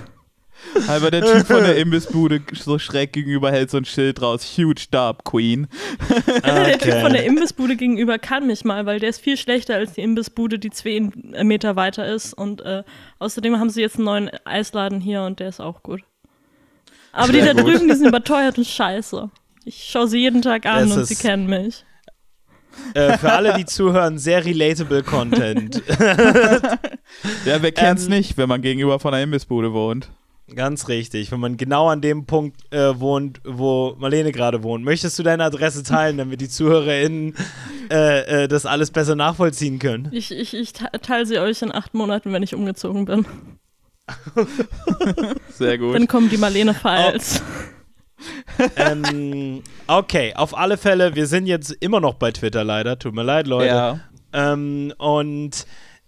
Aber 0.88 1.12
der 1.12 1.22
Typ 1.22 1.48
von 1.48 1.64
der 1.64 1.78
Imbissbude 1.78 2.42
so 2.54 2.78
schräg 2.78 3.14
gegenüber 3.14 3.52
hält 3.52 3.72
so 3.72 3.78
ein 3.78 3.86
Schild 3.86 4.22
raus. 4.22 4.58
Huge 4.58 4.86
Job, 4.92 5.24
Queen. 5.24 5.68
Der 6.44 6.78
Typ 6.78 7.02
von 7.02 7.14
der 7.14 7.26
Imbissbude 7.26 7.76
gegenüber 7.76 8.20
kann 8.20 8.48
mich 8.48 8.66
mal, 8.66 8.86
weil 8.86 9.00
der 9.00 9.10
ist 9.10 9.22
viel 9.22 9.38
schlechter 9.38 9.76
als 9.76 9.94
die 9.94 10.02
Imbissbude, 10.02 10.60
die 10.60 10.70
zwei 10.70 11.10
Meter 11.44 11.76
weiter 11.76 12.06
ist. 12.08 12.34
Und 12.34 12.62
äh, 12.62 12.84
außerdem 13.20 13.60
haben 13.60 13.70
sie 13.70 13.82
jetzt 13.82 13.96
einen 13.96 14.06
neuen 14.06 14.30
Eisladen 14.46 15.00
hier 15.00 15.22
und 15.24 15.40
der 15.40 15.50
ist 15.50 15.60
auch 15.62 15.84
gut. 15.84 16.02
Aber 17.14 17.32
die 17.32 17.42
Sehr 17.42 17.54
da 17.54 17.62
gut. 17.62 17.72
drüben, 17.74 17.88
die 17.88 17.96
sind 17.96 18.08
überteuert 18.08 18.58
und 18.58 18.68
scheiße. 18.68 19.30
Ich 19.66 19.88
schaue 19.90 20.08
sie 20.08 20.20
jeden 20.20 20.42
Tag 20.42 20.66
an 20.66 20.90
Das 20.90 20.98
und 20.98 21.06
sie 21.06 21.16
kennen 21.16 21.48
mich. 21.48 21.84
Äh, 22.94 23.18
für 23.18 23.32
alle, 23.32 23.54
die 23.56 23.66
zuhören, 23.66 24.18
sehr 24.18 24.44
relatable 24.46 25.04
Content. 25.04 25.82
Ja, 27.46 27.62
wer 27.62 27.72
kennt's 27.72 28.04
Ähm, 28.06 28.10
nicht, 28.12 28.38
wenn 28.38 28.50
man 28.50 28.62
gegenüber 28.62 29.00
von 29.00 29.14
einer 29.14 29.24
Imbissbude 29.24 29.72
wohnt? 29.74 30.10
Ganz 30.54 30.88
richtig. 30.88 31.32
Wenn 31.32 31.40
man 31.40 31.58
genau 31.58 31.88
an 31.90 32.02
dem 32.02 32.26
Punkt 32.26 32.58
äh, 32.74 33.00
wohnt, 33.00 33.40
wo 33.46 33.96
Marlene 33.98 34.32
gerade 34.32 34.62
wohnt. 34.64 34.84
Möchtest 34.84 35.18
du 35.18 35.24
deine 35.24 35.44
Adresse 35.46 35.84
teilen, 35.84 36.18
damit 36.18 36.42
die 36.42 36.50
ZuhörerInnen 36.50 37.34
äh, 37.92 38.44
äh, 38.44 38.48
das 38.48 38.66
alles 38.66 38.92
besser 38.92 39.16
nachvollziehen 39.16 39.80
können? 39.80 40.10
Ich, 40.12 40.32
ich, 40.32 40.54
ich 40.54 40.74
te- 40.74 40.90
teile 41.02 41.26
sie 41.26 41.40
euch 41.40 41.62
in 41.62 41.74
acht 41.74 41.94
Monaten, 41.94 42.32
wenn 42.34 42.44
ich 42.44 42.54
umgezogen 42.56 43.06
bin. 43.06 43.26
Sehr 45.54 45.78
gut. 45.78 45.96
Dann 45.96 46.08
kommen 46.08 46.30
die 46.30 46.38
Marlene-Files. 46.38 47.42
Ähm, 48.76 49.62
okay, 49.88 50.34
auf 50.36 50.58
alle 50.58 50.78
Fälle, 50.78 51.16
wir 51.16 51.28
sind 51.28 51.46
jetzt 51.46 51.72
immer 51.72 52.00
noch 52.00 52.16
bei 52.16 52.32
Twitter 52.32 52.64
leider. 52.64 52.98
Tut 52.98 53.14
mir 53.14 53.24
leid, 53.24 53.48
Leute. 53.48 53.68
Ja. 53.68 54.00
Ähm, 54.34 54.94
und 54.98 55.66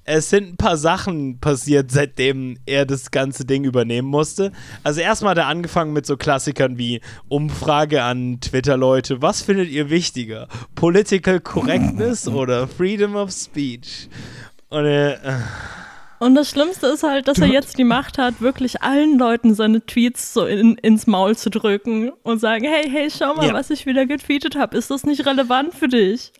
es 0.09 0.29
sind 0.31 0.53
ein 0.53 0.57
paar 0.57 0.77
Sachen 0.77 1.39
passiert, 1.39 1.91
seitdem 1.91 2.57
er 2.65 2.85
das 2.87 3.11
ganze 3.11 3.45
Ding 3.45 3.63
übernehmen 3.63 4.07
musste. 4.07 4.51
Also 4.83 5.01
erstmal 5.01 5.31
hat 5.31 5.37
er 5.37 5.47
angefangen 5.47 5.93
mit 5.93 6.07
so 6.07 6.17
Klassikern 6.17 6.79
wie 6.79 7.01
Umfrage 7.27 8.01
an 8.01 8.39
Twitter-Leute. 8.41 9.21
Was 9.21 9.43
findet 9.43 9.69
ihr 9.69 9.91
wichtiger? 9.91 10.47
Political 10.73 11.39
Correctness 11.39 12.27
oder 12.27 12.67
Freedom 12.67 13.15
of 13.15 13.31
Speech? 13.31 14.09
Und 14.69 14.85
er, 14.85 15.23
äh, 15.23 15.37
Und 16.19 16.35
das 16.35 16.49
Schlimmste 16.49 16.87
ist 16.87 17.03
halt, 17.03 17.27
dass 17.27 17.39
er 17.39 17.47
jetzt 17.47 17.77
die 17.77 17.83
Macht 17.85 18.17
hat, 18.17 18.41
wirklich 18.41 18.81
allen 18.81 19.17
Leuten 19.17 19.55
seine 19.55 19.85
Tweets 19.85 20.33
so 20.33 20.45
in, 20.45 20.75
ins 20.75 21.07
Maul 21.07 21.37
zu 21.37 21.49
drücken 21.49 22.11
und 22.23 22.39
sagen, 22.39 22.65
hey, 22.65 22.89
hey, 22.89 23.09
schau 23.09 23.33
mal, 23.35 23.47
Ja. 23.47 23.53
was 23.53 23.69
ich 23.69 23.85
wieder 23.85 24.05
getweetet 24.05 24.55
habe. 24.55 24.77
Ist 24.77 24.91
das 24.91 25.05
nicht 25.05 25.25
relevant 25.25 25.73
für 25.73 25.87
dich? 25.87 26.33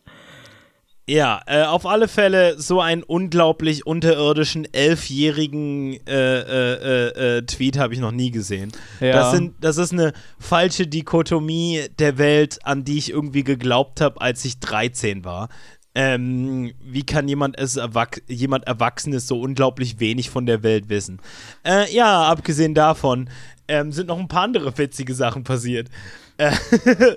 Ja, 1.08 1.40
äh, 1.46 1.64
auf 1.64 1.86
alle 1.86 2.06
Fälle 2.06 2.60
so 2.60 2.80
einen 2.80 3.02
unglaublich 3.02 3.84
unterirdischen 3.84 4.72
elfjährigen 4.72 5.94
äh, 6.06 6.40
äh, 6.40 6.74
äh, 7.08 7.38
äh, 7.38 7.42
Tweet 7.46 7.78
habe 7.78 7.94
ich 7.94 8.00
noch 8.00 8.12
nie 8.12 8.30
gesehen. 8.30 8.70
Ja. 9.00 9.12
Das, 9.12 9.32
sind, 9.32 9.54
das 9.60 9.76
ist 9.76 9.92
eine 9.92 10.12
falsche 10.38 10.86
Dichotomie 10.86 11.86
der 11.98 12.16
Welt, 12.18 12.58
an 12.64 12.84
die 12.84 12.98
ich 12.98 13.10
irgendwie 13.10 13.42
geglaubt 13.42 14.00
habe, 14.00 14.20
als 14.20 14.44
ich 14.44 14.60
13 14.60 15.24
war. 15.24 15.48
Ähm, 15.94 16.72
wie 16.80 17.04
kann 17.04 17.26
jemand, 17.26 17.58
es 17.58 17.76
erwach 17.76 18.10
jemand 18.28 18.66
Erwachsenes 18.66 19.26
so 19.26 19.40
unglaublich 19.40 19.98
wenig 19.98 20.30
von 20.30 20.46
der 20.46 20.62
Welt 20.62 20.88
wissen? 20.88 21.20
Äh, 21.64 21.92
ja, 21.92 22.28
abgesehen 22.28 22.74
davon 22.74 23.28
ähm, 23.70 23.92
sind 23.92 24.08
noch 24.08 24.18
ein 24.18 24.28
paar 24.28 24.42
andere 24.42 24.76
witzige 24.78 25.14
Sachen 25.14 25.44
passiert. 25.44 25.88
Äh, 26.36 26.52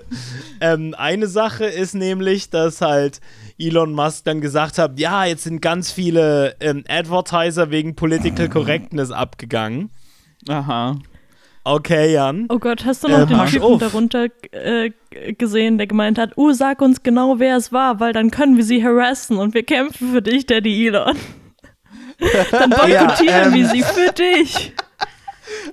ähm, 0.60 0.94
eine 0.96 1.26
Sache 1.26 1.66
ist 1.66 1.94
nämlich, 1.94 2.50
dass 2.50 2.80
halt 2.80 3.20
Elon 3.58 3.92
Musk 3.92 4.24
dann 4.24 4.40
gesagt 4.40 4.78
hat, 4.78 4.98
ja, 4.98 5.24
jetzt 5.24 5.44
sind 5.44 5.60
ganz 5.60 5.90
viele 5.90 6.56
ähm, 6.60 6.84
Advertiser 6.88 7.70
wegen 7.70 7.96
Political 7.96 8.48
Correctness 8.48 9.10
abgegangen. 9.10 9.90
Aha. 10.48 10.98
Okay, 11.66 12.12
Jan. 12.12 12.46
Oh 12.50 12.58
Gott, 12.58 12.84
hast 12.84 13.04
du 13.04 13.08
noch 13.08 13.20
Äh, 13.20 13.26
den 13.26 13.38
pass 13.38 13.50
Typen 13.52 13.64
auf. 13.64 13.80
darunter 13.80 14.26
äh, 14.52 14.90
gesehen, 15.38 15.78
der 15.78 15.86
gemeint 15.86 16.18
hat, 16.18 16.36
uh, 16.36 16.52
sag 16.52 16.82
uns 16.82 17.02
genau, 17.02 17.38
wer 17.38 17.56
es 17.56 17.72
war, 17.72 18.00
weil 18.00 18.12
dann 18.12 18.30
können 18.30 18.56
wir 18.58 18.64
sie 18.64 18.84
harassen 18.84 19.38
und 19.38 19.54
wir 19.54 19.62
kämpfen 19.62 20.12
für 20.12 20.20
dich, 20.22 20.44
Daddy 20.46 20.88
Elon. 20.88 21.16
dann 22.52 22.70
boykottieren 22.70 23.26
Ja, 23.26 23.46
ähm, 23.46 23.54
wir 23.54 23.68
sie 23.68 23.82
für 23.82 24.12
dich. 24.12 24.72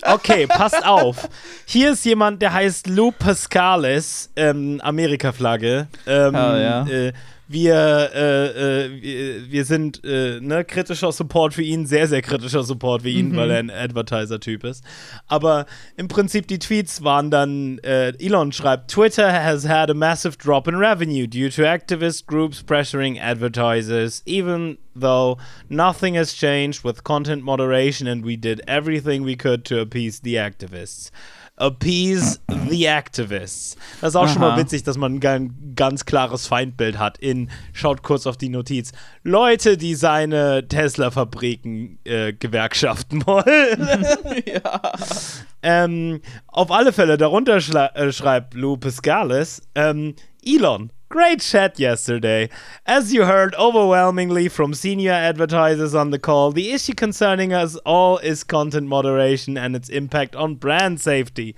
Okay, 0.04 0.46
passt 0.46 0.84
auf. 0.86 1.28
Hier 1.64 1.92
ist 1.92 2.04
jemand, 2.04 2.42
der 2.42 2.52
heißt 2.52 2.88
Lou 2.88 3.10
Pascalis, 3.10 4.30
ähm, 4.36 4.80
Amerika-Flagge. 4.82 5.88
Ähm, 6.06 6.34
Ah, 6.34 6.58
ja. 6.58 6.86
äh, 6.86 7.12
wir, 7.48 8.10
äh, 8.14 8.84
äh, 8.84 9.02
wir, 9.02 9.50
wir 9.50 9.64
sind 9.64 10.02
äh, 10.04 10.40
ne, 10.40 10.64
kritischer 10.64 11.12
Support 11.12 11.54
für 11.54 11.62
ihn, 11.62 11.86
sehr, 11.86 12.08
sehr 12.08 12.22
kritischer 12.22 12.62
Support 12.62 13.02
für 13.02 13.08
ihn, 13.08 13.36
weil 13.36 13.50
er 13.50 13.58
ein 13.58 13.70
Advertiser-Typ 13.70 14.64
ist. 14.64 14.84
Aber 15.26 15.66
im 15.96 16.08
Prinzip 16.08 16.46
die 16.46 16.58
Tweets 16.58 17.04
waren 17.04 17.30
dann, 17.30 17.78
äh, 17.78 18.12
Elon 18.18 18.52
schreibt, 18.52 18.90
Twitter 18.90 19.32
has 19.32 19.68
had 19.68 19.90
a 19.90 19.94
massive 19.94 20.38
drop 20.38 20.66
in 20.66 20.76
revenue 20.76 21.26
due 21.26 21.50
to 21.50 21.62
activist 21.62 22.26
groups 22.26 22.62
pressuring 22.62 23.20
advertisers, 23.20 24.22
even 24.24 24.78
though 24.94 25.38
nothing 25.68 26.16
has 26.16 26.34
changed 26.34 26.84
with 26.84 27.04
content 27.04 27.42
moderation 27.42 28.06
and 28.06 28.24
we 28.24 28.36
did 28.36 28.62
everything 28.66 29.24
we 29.24 29.36
could 29.36 29.64
to 29.64 29.80
appease 29.80 30.20
the 30.20 30.36
activists. 30.36 31.10
Appease 31.56 32.40
the 32.70 32.86
activists. 32.88 33.76
Das 34.00 34.10
ist 34.10 34.16
auch 34.16 34.26
schon 34.28 34.40
mal 34.40 34.52
Aha. 34.52 34.58
witzig, 34.58 34.82
dass 34.84 34.96
man 34.96 35.14
ein 35.16 35.20
gan- 35.20 35.72
ganz 35.76 36.04
klares 36.06 36.46
Feindbild 36.46 36.98
hat. 36.98 37.18
In, 37.18 37.50
schaut 37.72 38.02
kurz 38.02 38.26
auf 38.26 38.36
die 38.36 38.48
Notiz. 38.48 38.92
Leute, 39.22 39.76
die 39.76 39.94
seine 39.94 40.66
Tesla-Fabriken 40.66 41.98
äh, 42.04 42.32
gewerkschaften 42.32 43.22
wollen. 43.26 44.06
ähm, 45.62 46.20
auf 46.46 46.70
alle 46.70 46.92
Fälle, 46.92 47.16
darunter 47.18 47.56
äh, 47.56 48.12
schreibt 48.12 48.54
Lou 48.54 48.76
Piscalis, 48.76 49.62
ähm, 49.74 50.14
Elon, 50.44 50.90
great 51.12 51.42
chat 51.42 51.78
yesterday. 51.78 52.48
As 52.86 53.12
you 53.12 53.26
heard 53.26 53.54
overwhelmingly 53.56 54.48
from 54.48 54.72
senior 54.72 55.12
advertisers 55.12 55.94
on 55.94 56.10
the 56.10 56.18
call, 56.18 56.52
the 56.52 56.72
issue 56.72 56.94
concerning 56.94 57.52
us 57.52 57.76
all 57.84 58.16
is 58.16 58.42
content 58.42 58.88
moderation 58.88 59.58
and 59.58 59.76
its 59.76 59.90
impact 59.90 60.34
on 60.34 60.54
brand 60.54 61.02
safety. 61.02 61.54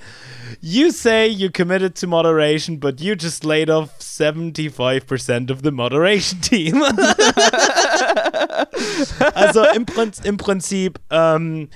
You 0.61 0.91
say 0.91 1.29
you 1.29 1.51
committed 1.51 1.95
to 1.97 2.09
moderation, 2.09 2.79
but 2.79 3.01
you 3.01 3.15
just 3.15 3.45
laid 3.45 3.71
off 3.71 3.97
75% 4.01 5.51
of 5.51 5.63
the 5.63 5.71
moderation 5.71 6.41
team. 6.51 6.83
also 9.37 9.63
im, 9.73 9.87
Prinz, 9.87 10.19
im 10.25 10.37
Prinzip, 10.37 10.99
ähm, 11.11 11.69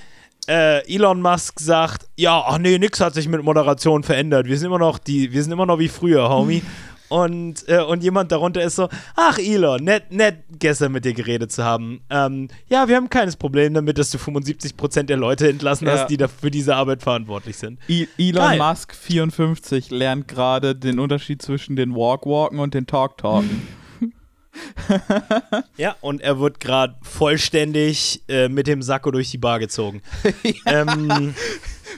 äh, 0.49 0.81
Elon 0.93 1.23
Musk 1.23 1.61
sagt, 1.61 2.09
ja, 2.17 2.43
ach 2.45 2.59
nee, 2.59 2.79
nix 2.79 3.01
hat 3.01 3.15
sich 3.15 3.29
mit 3.29 3.45
Moderation 3.45 4.03
verändert. 4.03 4.49
Wir 4.49 4.59
sind 4.59 4.67
immer 4.67 4.79
noch 4.79 4.99
die, 4.99 5.33
wir 5.33 5.43
sind 5.43 5.53
immer 5.53 5.67
noch 5.67 5.79
wie 5.79 5.89
früher, 5.89 6.29
Homie. 6.29 6.63
Und, 7.09 7.67
äh, 7.69 7.83
und 7.83 8.03
jemand 8.03 8.31
darunter 8.33 8.63
ist 8.63 8.77
so, 8.77 8.89
ach 9.17 9.39
Elon, 9.39 9.83
nett, 9.83 10.13
nett 10.13 10.45
gestern 10.59 10.93
mit 10.93 11.05
dir 11.05 11.15
geredet 11.15 11.51
zu 11.51 11.65
haben. 11.65 12.01
Ähm, 12.11 12.49
ja, 12.69 12.87
wir 12.89 12.97
haben 12.97 13.09
keines 13.09 13.37
Problem 13.37 13.73
damit, 13.75 13.97
dass 13.99 14.11
du 14.11 14.19
75% 14.19 15.05
der 15.05 15.17
Leute 15.17 15.49
entlassen 15.49 15.87
Ja. 15.87 15.95
hast, 15.95 16.09
die 16.09 16.17
da 16.19 16.29
für 16.29 16.51
diese 16.51 16.77
Arbeit 16.77 17.03
verantwortlich 17.03 17.57
sind. 17.57 17.79
I 17.89 18.09
Elon 18.19 18.35
Geil. 18.35 18.59
Musk 18.59 18.95
54 18.95 19.91
lernt 19.91 20.29
gerade 20.29 20.75
den 20.75 20.99
Unterschied 20.99 21.41
zwischen 21.41 21.77
den 21.77 21.95
Walk-Walken 21.95 22.59
und 22.59 22.75
den 22.75 22.87
Talk-Talken. 22.87 23.63
Ja, 25.77 25.97
und 26.01 26.21
er 26.21 26.41
wird 26.41 26.61
gerade 26.61 26.97
vollständig 27.03 28.23
äh, 28.29 28.49
mit 28.49 28.67
dem 28.67 28.83
Sakko 28.83 29.11
durch 29.11 29.31
die 29.31 29.39
Bar 29.39 29.59
gezogen. 29.61 30.03
ähm, 30.67 31.35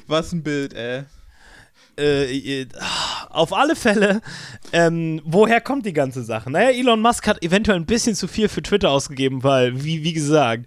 Was 0.07 0.33
ein 0.33 0.43
Bild, 0.43 0.75
ey. 0.75 1.05
Äh, 2.00 2.62
äh, 2.62 2.66
auf 3.28 3.52
alle 3.52 3.76
Fälle, 3.76 4.21
ähm, 4.73 5.21
woher 5.25 5.61
kommt 5.61 5.87
die 5.87 5.92
ganze 5.92 6.25
Sache? 6.25 6.50
Naja, 6.50 6.71
Elon 6.71 7.00
Musk 7.00 7.26
hat 7.26 7.42
eventuell 7.45 7.76
ein 7.76 7.87
bisschen 7.87 8.14
zu 8.14 8.26
viel 8.26 8.49
für 8.49 8.62
Twitter 8.62 8.90
ausgegeben, 8.90 9.42
weil, 9.45 9.85
wie, 9.85 10.02
wie 10.02 10.12
gesagt, 10.12 10.66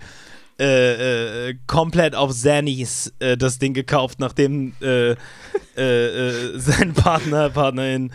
äh, 0.60 1.50
äh, 1.50 1.56
komplett 1.66 2.13
auf 2.13 2.32
Zannies 2.32 3.12
äh, 3.18 3.36
das 3.36 3.58
Ding 3.58 3.74
gekauft, 3.74 4.20
nachdem 4.20 4.74
äh, 4.82 5.16
äh, 5.75 6.60
sein 6.60 6.94
Partner, 6.94 7.50
Partnerin 7.50 8.12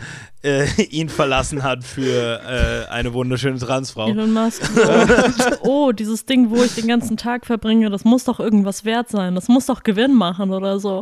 ihn 0.89 1.09
verlassen 1.09 1.63
hat 1.63 1.83
für 1.83 2.87
eine 2.89 3.13
wunderschöne 3.13 3.59
Transfrau. 3.59 4.07
Elon 4.07 4.31
Musk. 4.31 4.63
So, 4.63 5.59
oh, 5.63 5.91
dieses 5.91 6.25
Ding, 6.25 6.49
wo 6.49 6.63
ich 6.63 6.75
den 6.75 6.87
ganzen 6.87 7.17
Tag 7.17 7.45
verbringe, 7.45 7.89
das 7.89 8.05
muss 8.05 8.23
doch 8.23 8.39
irgendwas 8.39 8.85
wert 8.85 9.09
sein. 9.09 9.35
Das 9.35 9.49
muss 9.49 9.65
doch 9.65 9.83
Gewinn 9.83 10.13
machen 10.13 10.51
oder 10.51 10.79
so. 10.79 11.01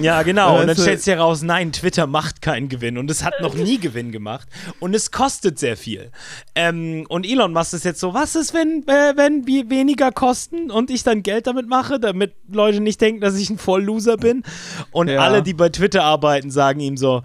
Ja, 0.00 0.22
genau. 0.22 0.52
Und 0.54 0.58
dann 0.60 0.68
Weißt 0.68 0.78
du- 0.78 0.82
stellt 0.82 1.02
sich 1.02 1.14
heraus, 1.14 1.42
nein, 1.42 1.72
Twitter 1.72 2.06
macht 2.06 2.42
keinen 2.42 2.68
Gewinn 2.68 2.98
und 2.98 3.10
es 3.10 3.24
hat 3.24 3.34
noch 3.40 3.54
nie 3.54 3.78
Gewinn 3.78 4.12
gemacht 4.12 4.46
und 4.78 4.94
es 4.94 5.10
kostet 5.10 5.58
sehr 5.58 5.76
viel. 5.76 6.10
Ähm, 6.54 7.06
und 7.08 7.24
Elon 7.26 7.52
Musk 7.52 7.72
ist 7.72 7.84
jetzt 7.84 8.00
so, 8.00 8.12
was 8.12 8.36
ist, 8.36 8.52
wenn, 8.52 8.86
äh, 8.88 9.14
wenn 9.16 9.46
wir 9.46 9.70
weniger 9.70 10.12
kosten 10.12 10.70
und 10.70 10.90
ich 10.90 11.02
dann 11.02 11.22
Geld 11.22 11.46
damit 11.46 11.66
mache, 11.68 11.98
damit 11.98 12.34
Leute 12.50 12.80
nicht 12.80 13.00
denken, 13.00 13.20
dass 13.20 13.36
ich 13.36 13.48
ein 13.50 13.58
Vollloser 13.58 14.16
bin? 14.18 14.42
Und 14.90 15.08
Ja. 15.08 15.20
alle, 15.20 15.42
die 15.42 15.54
bei 15.54 15.70
Twitter 15.70 16.04
arbeiten, 16.04 16.50
sagen 16.50 16.80
ihm 16.80 16.96
so, 16.96 17.22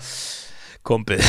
Kumpel. 0.84 1.20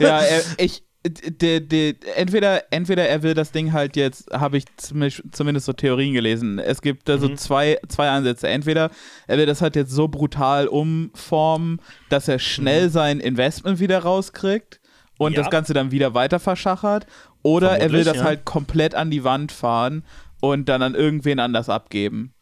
Ja, 0.00 0.20
er, 0.20 0.42
ich, 0.58 0.82
de, 1.06 1.60
de, 1.60 1.94
entweder, 2.16 2.72
entweder 2.72 3.06
er 3.08 3.22
will 3.22 3.34
das 3.34 3.52
Ding 3.52 3.72
halt 3.72 3.94
jetzt, 3.96 4.30
habe 4.32 4.56
ich 4.56 4.64
zumindest, 4.76 5.66
so 5.66 5.72
Theorien 5.74 6.14
gelesen. 6.14 6.58
Es 6.58 6.80
gibt 6.80 7.08
da 7.08 7.18
so 7.18 7.28
Mhm. 7.28 7.36
zwei, 7.36 7.78
zwei 7.88 8.08
Ansätze. 8.08 8.48
Entweder 8.48 8.90
er 9.26 9.36
will 9.38 9.46
das 9.46 9.60
halt 9.60 9.76
jetzt 9.76 9.90
so 9.92 10.08
brutal 10.08 10.66
umformen, 10.66 11.80
dass 12.08 12.28
er 12.28 12.38
schnell 12.38 12.88
sein 12.90 13.20
Investment 13.20 13.80
wieder 13.80 13.98
rauskriegt 13.98 14.80
und 15.18 15.32
Mhm. 15.32 15.36
Ja. 15.36 15.42
das 15.42 15.50
Ganze 15.50 15.74
dann 15.74 15.90
wieder 15.90 16.14
weiter 16.14 16.40
verschachert. 16.40 17.06
Oder 17.42 17.72
er 17.72 17.92
will 17.92 18.02
Vermutlich, 18.02 18.06
das 18.06 18.16
ja. 18.16 18.24
halt 18.24 18.44
komplett 18.46 18.94
an 18.94 19.10
die 19.10 19.24
Wand 19.24 19.52
fahren 19.52 20.04
und 20.40 20.68
dann 20.70 20.80
an 20.82 20.94
irgendwen 20.94 21.38
anders 21.38 21.68
abgeben. 21.68 22.32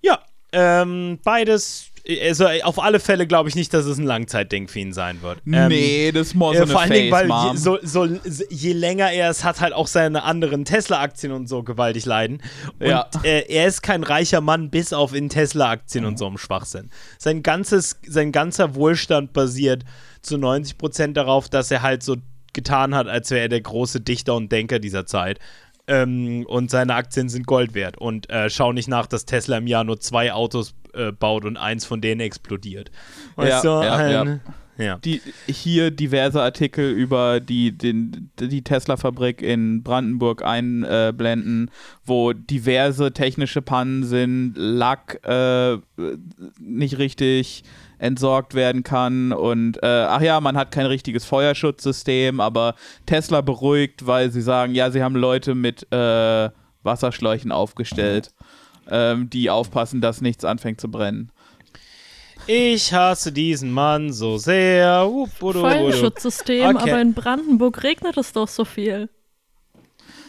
Ja, 0.00 0.20
ähm, 0.52 1.18
beides. 1.24 1.89
Also 2.22 2.46
auf 2.64 2.78
alle 2.82 2.98
Fälle 3.00 3.26
glaube 3.26 3.48
ich 3.48 3.54
nicht, 3.54 3.72
dass 3.74 3.84
es 3.84 3.98
ein 3.98 4.04
Langzeitding 4.04 4.68
für 4.68 4.78
ihn 4.80 4.92
sein 4.92 5.22
wird. 5.22 5.38
Ähm, 5.46 5.68
nee, 5.68 6.10
das 6.12 6.30
so 6.30 6.52
äh, 6.52 6.66
vor 6.66 6.80
allen 6.80 6.90
Dingen, 6.92 7.10
weil 7.12 7.26
je, 7.28 7.56
so, 7.56 7.78
so, 7.82 8.08
je 8.48 8.72
länger 8.72 9.10
er 9.12 9.30
es 9.30 9.44
hat, 9.44 9.60
halt 9.60 9.72
auch 9.72 9.86
seine 9.86 10.22
anderen 10.22 10.64
Tesla-Aktien 10.64 11.32
und 11.32 11.48
so 11.48 11.62
gewaltig 11.62 12.06
leiden. 12.06 12.42
Und 12.78 12.86
Ja. 12.86 13.08
äh, 13.22 13.44
er 13.52 13.66
ist 13.66 13.82
kein 13.82 14.02
reicher 14.02 14.40
Mann, 14.40 14.70
bis 14.70 14.92
auf 14.92 15.14
in 15.14 15.28
Tesla-Aktien 15.28 16.04
und 16.04 16.18
so 16.18 16.26
einem 16.26 16.38
Schwachsinn. 16.38 16.90
Sein, 17.18 17.42
ganzes, 17.42 17.98
sein 18.06 18.32
ganzer 18.32 18.74
Wohlstand 18.74 19.32
basiert 19.32 19.84
zu 20.22 20.36
90% 20.36 21.12
darauf, 21.12 21.48
dass 21.48 21.70
er 21.70 21.82
halt 21.82 22.02
so 22.02 22.16
getan 22.52 22.94
hat, 22.94 23.06
als 23.06 23.30
wäre 23.30 23.42
er 23.42 23.48
der 23.48 23.60
große 23.60 24.00
Dichter 24.00 24.34
und 24.34 24.50
Denker 24.50 24.78
dieser 24.78 25.06
Zeit. 25.06 25.38
Ähm, 25.90 26.46
und 26.46 26.70
seine 26.70 26.94
Aktien 26.94 27.28
sind 27.28 27.46
Gold 27.46 27.74
wert. 27.74 27.98
Und 27.98 28.30
äh, 28.30 28.48
schau 28.48 28.72
nicht 28.72 28.88
nach, 28.88 29.06
dass 29.06 29.26
Tesla 29.26 29.58
im 29.58 29.66
Jahr 29.66 29.84
nur 29.84 29.98
zwei 30.00 30.32
Autos 30.32 30.74
äh, 30.94 31.10
baut 31.12 31.44
und 31.44 31.56
eins 31.56 31.84
von 31.84 32.00
denen 32.00 32.20
explodiert. 32.20 32.90
Weißt 33.36 33.64
Ja, 33.64 33.80
du? 33.80 33.86
ja, 33.86 34.22
Ein- 34.22 34.40
ja. 34.78 34.98
die, 34.98 35.20
hier 35.46 35.90
diverse 35.90 36.40
Artikel 36.40 36.90
über 36.90 37.40
die, 37.40 37.76
den, 37.76 38.30
die 38.40 38.62
Tesla-Fabrik 38.62 39.42
in 39.42 39.82
Brandenburg 39.82 40.42
einblenden, 40.42 41.70
wo 42.04 42.32
diverse 42.32 43.12
technische 43.12 43.60
Pannen 43.60 44.04
sind, 44.04 44.54
Lack 44.56 45.20
äh, 45.26 45.76
nicht 46.58 46.96
richtig 46.98 47.64
entsorgt 48.00 48.54
werden 48.54 48.82
kann 48.82 49.32
und 49.32 49.76
äh, 49.82 49.86
ach 49.86 50.22
ja, 50.22 50.40
man 50.40 50.56
hat 50.56 50.72
kein 50.72 50.86
richtiges 50.86 51.24
Feuerschutzsystem, 51.26 52.40
aber 52.40 52.74
Tesla 53.06 53.42
beruhigt, 53.42 54.06
weil 54.06 54.30
sie 54.30 54.40
sagen, 54.40 54.74
ja, 54.74 54.90
sie 54.90 55.02
haben 55.02 55.14
Leute 55.14 55.54
mit 55.54 55.86
äh, 55.92 56.48
Wasserschläuchen 56.82 57.52
aufgestellt, 57.52 58.30
ähm, 58.90 59.28
die 59.28 59.50
aufpassen, 59.50 60.00
dass 60.00 60.22
nichts 60.22 60.46
anfängt 60.46 60.80
zu 60.80 60.90
brennen. 60.90 61.30
Ich 62.46 62.92
hasse 62.94 63.32
diesen 63.32 63.70
Mann 63.70 64.12
so 64.12 64.38
sehr. 64.38 65.08
Feuerschutzsystem, 65.38 66.74
Okay. 66.76 66.90
aber 66.90 67.00
in 67.02 67.12
Brandenburg 67.12 67.82
regnet 67.82 68.16
es 68.16 68.32
doch 68.32 68.48
so 68.48 68.64
viel. 68.64 69.10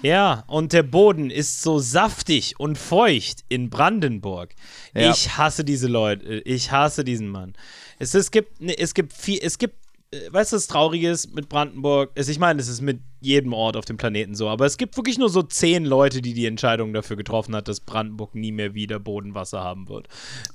Ja, 0.01 0.43
und 0.47 0.73
der 0.73 0.83
Boden 0.83 1.29
ist 1.29 1.61
so 1.61 1.79
saftig 1.79 2.59
und 2.59 2.77
feucht 2.77 3.43
in 3.49 3.69
Brandenburg. 3.69 4.55
Ja. 4.93 5.11
Ich 5.11 5.37
hasse 5.37 5.63
diese 5.63 5.87
Leute. 5.87 6.41
Ich 6.45 6.71
hasse 6.71 7.03
diesen 7.03 7.27
Mann. 7.27 7.53
Es, 7.99 8.13
es 8.13 8.31
gibt, 8.31 8.61
ne, 8.61 8.77
es 8.77 8.93
gibt 8.93 9.13
viel, 9.13 9.39
es 9.41 9.57
gibt, 9.57 9.75
äh, 10.11 10.31
weißt 10.31 10.51
du, 10.51 10.55
was 10.55 10.67
traurig 10.67 11.03
ist 11.03 11.35
mit 11.35 11.49
Brandenburg? 11.49 12.11
Ich 12.15 12.39
meine, 12.39 12.59
es 12.59 12.67
ist 12.67 12.81
mit 12.81 12.99
jedem 13.19 13.53
Ort 13.53 13.77
auf 13.77 13.85
dem 13.85 13.97
Planeten 13.97 14.33
so, 14.33 14.49
aber 14.49 14.65
es 14.65 14.77
gibt 14.77 14.97
wirklich 14.97 15.19
nur 15.19 15.29
so 15.29 15.43
zehn 15.43 15.85
Leute, 15.85 16.23
die 16.23 16.33
die 16.33 16.47
Entscheidung 16.47 16.91
dafür 16.91 17.15
getroffen 17.15 17.55
hat, 17.55 17.67
dass 17.67 17.79
Brandenburg 17.79 18.33
nie 18.33 18.51
mehr 18.51 18.73
wieder 18.73 18.99
Bodenwasser 18.99 19.61
haben 19.61 19.87
wird. 19.87 20.07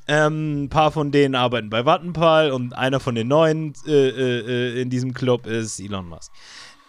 Ähm, 0.09 0.65
ein 0.65 0.69
paar 0.69 0.91
von 0.91 1.13
denen 1.13 1.37
arbeiten 1.37 1.71
bei 1.71 1.87
Vattenfall 1.87 2.51
und 2.51 2.73
einer 2.73 2.99
von 2.99 3.15
den 3.15 3.29
neuen 3.29 3.75
äh, 3.87 3.93
äh, 3.93 4.41
äh, 4.41 4.83
in 4.83 4.91
diesem 4.91 5.15
Club 5.15 5.47
ist 5.47 5.79
Elon 5.79 6.09
Musk. 6.09 6.33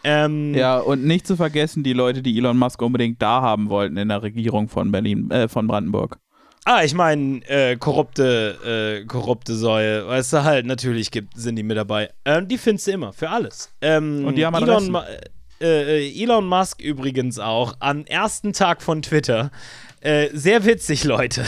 Ähm, 0.07 0.53
Ja, 0.55 0.77
und 0.79 1.03
nicht 1.03 1.27
zu 1.27 1.35
vergessen, 1.35 1.83
die 1.83 1.91
Leute, 1.93 2.21
die 2.21 2.37
Elon 2.37 2.57
Musk 2.57 2.81
unbedingt 2.81 3.21
da 3.21 3.41
haben 3.41 3.69
wollten 3.69 3.97
in 3.97 4.07
der 4.07 4.23
Regierung 4.23 4.69
von 4.69 4.89
Berlin, 4.91 5.29
äh, 5.31 5.49
von 5.49 5.67
Brandenburg. 5.67 6.17
Ah, 6.63 6.83
ich 6.83 6.93
meine, 6.93 7.41
äh, 7.47 7.75
korrupte, 7.77 9.01
äh, 9.01 9.05
korrupte 9.05 9.55
Säue, 9.55 10.07
weißt 10.07 10.33
du 10.33 10.43
halt, 10.43 10.65
natürlich 10.65 11.11
gibt, 11.11 11.37
sind 11.37 11.55
die 11.57 11.63
mit 11.63 11.77
dabei. 11.77 12.09
Ähm, 12.25 12.47
die 12.47 12.57
findest 12.57 12.87
du 12.87 12.91
immer, 12.91 13.13
für 13.13 13.29
alles. 13.29 13.69
Ähm, 13.81 14.25
Und 14.25 14.35
die 14.35 14.45
haben 14.45 14.55
Elon, 14.55 14.95
äh, 15.59 16.07
äh, 16.07 16.23
Elon 16.23 16.45
Musk 16.45 16.81
übrigens 16.81 17.39
auch, 17.39 17.75
am 17.79 18.05
ersten 18.05 18.53
Tag 18.53 18.81
von 18.81 19.01
Twitter. 19.01 19.51
Äh, 19.99 20.29
sehr 20.33 20.63
witzig, 20.63 21.03
Leute. 21.05 21.43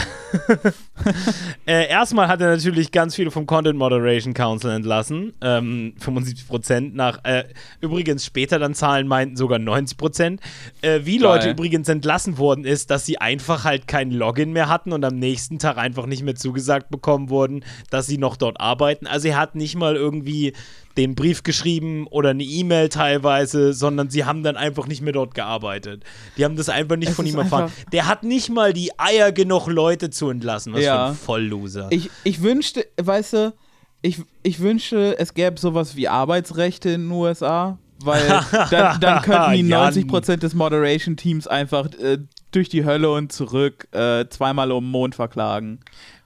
äh, 1.66 1.88
erstmal 1.88 2.26
hat 2.26 2.40
er 2.40 2.50
natürlich 2.50 2.90
ganz 2.90 3.14
viele 3.14 3.30
vom 3.30 3.46
Content 3.46 3.78
Moderation 3.78 4.34
Council 4.34 4.72
entlassen. 4.72 5.32
Ähm, 5.40 5.94
75% 6.00 6.90
nach. 6.94 7.20
Äh, 7.24 7.44
übrigens 7.80 8.24
später 8.24 8.58
dann 8.58 8.74
Zahlen 8.74 9.06
meinten 9.06 9.36
sogar 9.36 9.60
90%. 9.60 10.40
Äh, 10.82 11.00
wie 11.04 11.18
Leute 11.18 11.44
Geil. 11.44 11.52
übrigens 11.52 11.88
entlassen 11.88 12.38
worden 12.38 12.64
ist, 12.64 12.90
dass 12.90 13.06
sie 13.06 13.18
einfach 13.18 13.64
halt 13.64 13.86
kein 13.86 14.10
Login 14.10 14.52
mehr 14.52 14.68
hatten 14.68 14.92
und 14.92 15.04
am 15.04 15.14
nächsten 15.14 15.60
Tag 15.60 15.78
einfach 15.78 16.06
nicht 16.06 16.24
mehr 16.24 16.34
zugesagt 16.34 16.90
bekommen 16.90 17.30
wurden, 17.30 17.64
dass 17.90 18.08
sie 18.08 18.18
noch 18.18 18.36
dort 18.36 18.58
arbeiten. 18.58 19.06
Also 19.06 19.28
er 19.28 19.38
hat 19.38 19.54
nicht 19.54 19.76
mal 19.76 19.94
irgendwie 19.94 20.54
den 21.00 21.14
Brief 21.14 21.42
geschrieben 21.42 22.06
oder 22.08 22.30
eine 22.30 22.42
E-Mail 22.42 22.88
teilweise, 22.88 23.72
sondern 23.72 24.10
sie 24.10 24.24
haben 24.24 24.42
dann 24.42 24.56
einfach 24.56 24.86
nicht 24.86 25.00
mehr 25.02 25.12
dort 25.12 25.34
gearbeitet. 25.34 26.04
Die 26.36 26.44
haben 26.44 26.56
das 26.56 26.68
einfach 26.68 26.96
nicht 26.96 27.10
Es 27.10 27.16
von 27.16 27.26
ihm 27.26 27.38
erfahren. 27.38 27.72
Der 27.92 28.06
hat 28.06 28.22
nicht 28.22 28.50
mal 28.50 28.72
die 28.72 28.90
Eier 28.98 29.32
genug 29.32 29.66
Leute 29.66 30.10
zu 30.10 30.28
entlassen. 30.30 30.72
Was 30.74 30.82
Ja. 30.84 31.06
für 31.06 31.10
ein 31.12 31.16
Vollloser. 31.16 31.86
Ich, 31.90 32.10
ich 32.24 32.42
wünschte, 32.42 32.86
weißt 33.00 33.32
du, 33.32 33.54
ich, 34.02 34.18
ich 34.42 34.60
wünschte, 34.60 35.18
es 35.18 35.34
gäbe 35.34 35.58
sowas 35.58 35.96
wie 35.96 36.08
Arbeitsrechte 36.08 36.90
in 36.90 37.02
den 37.08 37.10
USA, 37.10 37.78
weil 38.02 38.26
dann, 38.70 39.00
dann 39.00 39.22
könnten 39.22 39.52
die 39.54 39.68
Jan. 39.68 39.92
90% 39.92 40.36
des 40.36 40.54
Moderation-Teams 40.54 41.46
einfach 41.46 41.86
äh, 42.00 42.18
durch 42.50 42.68
die 42.68 42.84
Hölle 42.84 43.10
und 43.10 43.32
zurück 43.32 43.88
äh, 43.92 44.26
zweimal 44.28 44.72
um 44.72 44.84
den 44.84 44.90
Mond 44.90 45.14
verklagen. 45.14 45.80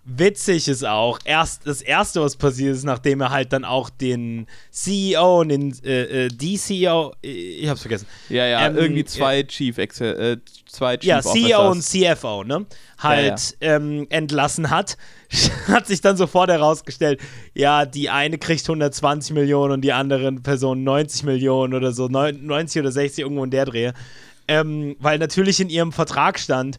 Witzig 0.07 0.69
ist 0.69 0.85
auch, 0.85 1.19
erst 1.25 1.67
das 1.67 1.81
erste, 1.81 2.21
was 2.21 2.37
passiert 2.37 2.75
ist, 2.77 2.85
nachdem 2.85 3.23
er 3.23 3.31
halt 3.31 3.55
dann 3.55 3.65
auch 3.65 3.89
den 3.89 4.47
CEO 4.71 5.41
und 5.41 5.49
den 5.49 5.75
äh, 5.83 6.27
äh, 6.27 6.29
DCO, 6.29 7.15
äh, 7.25 7.29
ich 7.31 7.69
hab's 7.69 7.81
vergessen. 7.81 8.07
Ja, 8.29 8.47
ja, 8.47 8.67
Ähm, 8.67 8.77
irgendwie 8.77 9.05
zwei 9.07 9.43
Chief, 9.45 9.79
Ex 9.79 10.03
äh, 10.03 10.37
zwei 10.69 10.99
Chief 10.99 11.09
Ja, 11.09 11.23
CEO 11.23 11.71
und 11.71 11.79
Officers. 11.79 12.19
CFO, 12.21 12.45
ne? 12.45 12.67
Halt 12.99 13.57
Ähm, 13.63 14.07
entlassen 14.11 14.69
hat, 14.69 14.99
hat 15.69 15.87
sich 15.87 16.03
dann 16.03 16.19
sofort 16.19 16.51
herausgestellt, 16.51 17.19
ja, 17.55 17.87
die 17.87 18.11
eine 18.11 18.37
kriegt 18.37 18.63
120 18.69 19.33
Millionen 19.35 19.73
und 19.73 19.81
die 19.81 19.93
andere 19.95 20.31
Person 20.33 20.85
90 20.85 21.23
Millionen 21.23 21.73
oder 21.73 21.93
so, 21.93 22.09
neun- 22.09 22.45
90 22.45 22.81
oder 22.83 22.93
60 22.93 23.21
irgendwo 23.25 23.43
in 23.45 23.51
der 23.51 23.65
Drehe. 23.65 23.95
Ähm, 24.47 24.97
weil 24.99 25.19
natürlich 25.19 25.61
in 25.61 25.71
ihrem 25.71 25.91
Vertrag 25.93 26.39
stand, 26.39 26.79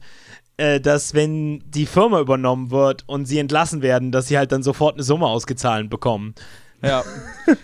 äh, 0.58 0.80
dass 0.80 1.14
wenn 1.14 1.64
die 1.70 1.86
Firma 1.86 2.20
übernommen 2.20 2.72
wird 2.72 3.04
und 3.08 3.26
sie 3.26 3.40
entlassen 3.40 3.82
werden, 3.82 4.12
dass 4.12 4.28
sie 4.28 4.38
halt 4.38 4.52
dann 4.52 4.64
sofort 4.64 4.96
eine 4.96 5.04
Summe 5.04 5.28
ausgezahlt 5.28 5.90
bekommen. 5.90 6.34
Ja. 6.84 7.04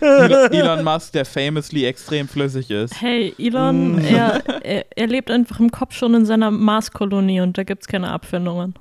Elon, 0.00 0.82
Musk, 0.82 1.12
der 1.12 1.24
famously 1.24 1.84
extrem 1.84 2.26
flüssig 2.26 2.70
ist. 2.70 3.00
Hey, 3.00 3.34
Elon, 3.38 3.96
Mm. 3.96 4.04
er, 4.04 4.64
er, 4.64 4.86
er 4.96 5.06
lebt 5.06 5.30
einfach 5.30 5.60
im 5.60 5.70
Kopf 5.70 5.94
schon 5.94 6.14
in 6.14 6.26
seiner 6.26 6.50
Marskolonie 6.50 7.40
und 7.40 7.56
da 7.56 7.62
gibt 7.62 7.82
es 7.82 7.88
keine 7.88 8.10
Abfindungen. 8.10 8.74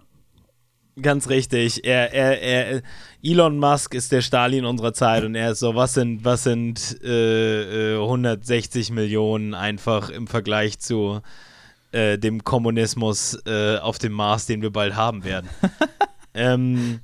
Ganz 1.02 1.30
richtig. 1.30 1.86
Er, 1.86 2.13
er, 2.13 2.41
er, 2.41 2.82
Elon 3.24 3.58
Musk 3.60 3.93
ist 3.93 4.12
der 4.12 4.21
Stalin 4.21 4.65
unserer 4.65 4.93
Zeit 4.93 5.24
und 5.24 5.36
er 5.36 5.52
ist 5.52 5.60
so, 5.60 5.74
was 5.76 5.93
sind, 5.93 6.26
was 6.26 6.43
sind 6.43 6.97
äh, 7.04 7.93
äh, 7.95 8.02
160 8.02 8.91
Millionen 8.91 9.54
einfach 9.54 10.10
im 10.10 10.28
Vergleich 10.28 10.80
zu 10.80 11.21
äh, 11.91 12.17
dem 12.17 12.43
Kommunismus 12.43 13.38
äh, 13.45 13.77
auf 13.77 13.97
dem 13.99 14.13
Mars, 14.13 14.45
den 14.45 14.62
wir 14.62 14.71
bald 14.71 14.95
haben 14.95 15.23
werden. 15.23 15.49
ähm, 16.34 17.01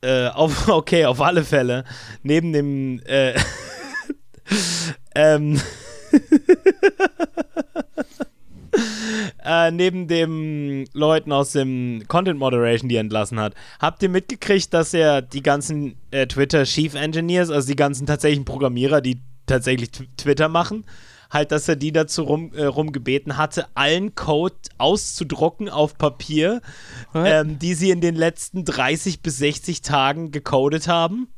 äh, 0.00 0.28
auf, 0.28 0.68
okay, 0.68 1.06
auf 1.06 1.20
alle 1.20 1.44
Fälle. 1.44 1.84
Neben 2.22 2.52
dem 2.52 3.00
äh, 3.06 3.34
ähm, 5.14 5.60
äh, 9.44 9.70
neben 9.70 10.08
dem 10.08 10.84
Leuten 10.92 11.32
aus 11.32 11.52
dem 11.52 12.04
Content 12.08 12.38
Moderation, 12.38 12.88
die 12.88 12.96
er 12.96 13.00
entlassen 13.00 13.40
hat, 13.40 13.54
habt 13.80 14.02
ihr 14.02 14.08
mitgekriegt, 14.08 14.72
dass 14.72 14.94
er 14.94 15.22
die 15.22 15.42
ganzen 15.42 15.96
äh, 16.10 16.26
Twitter 16.26 16.64
Chief 16.64 16.94
Engineers, 16.94 17.50
also 17.50 17.68
die 17.68 17.76
ganzen 17.76 18.06
tatsächlichen 18.06 18.44
Programmierer, 18.44 19.00
die 19.00 19.20
tatsächlich 19.46 19.90
tw 19.90 20.04
Twitter 20.16 20.48
machen, 20.48 20.84
halt, 21.30 21.52
dass 21.52 21.68
er 21.68 21.76
die 21.76 21.92
dazu 21.92 22.22
rum, 22.22 22.52
äh, 22.54 22.64
rumgebeten 22.64 23.36
hatte, 23.36 23.66
allen 23.74 24.14
Code 24.14 24.56
auszudrucken 24.78 25.68
auf 25.68 25.98
Papier, 25.98 26.62
ähm, 27.14 27.58
die 27.58 27.74
sie 27.74 27.90
in 27.90 28.00
den 28.00 28.14
letzten 28.14 28.64
30 28.64 29.20
bis 29.20 29.38
60 29.38 29.82
Tagen 29.82 30.30
gecodet 30.30 30.88
haben. 30.88 31.28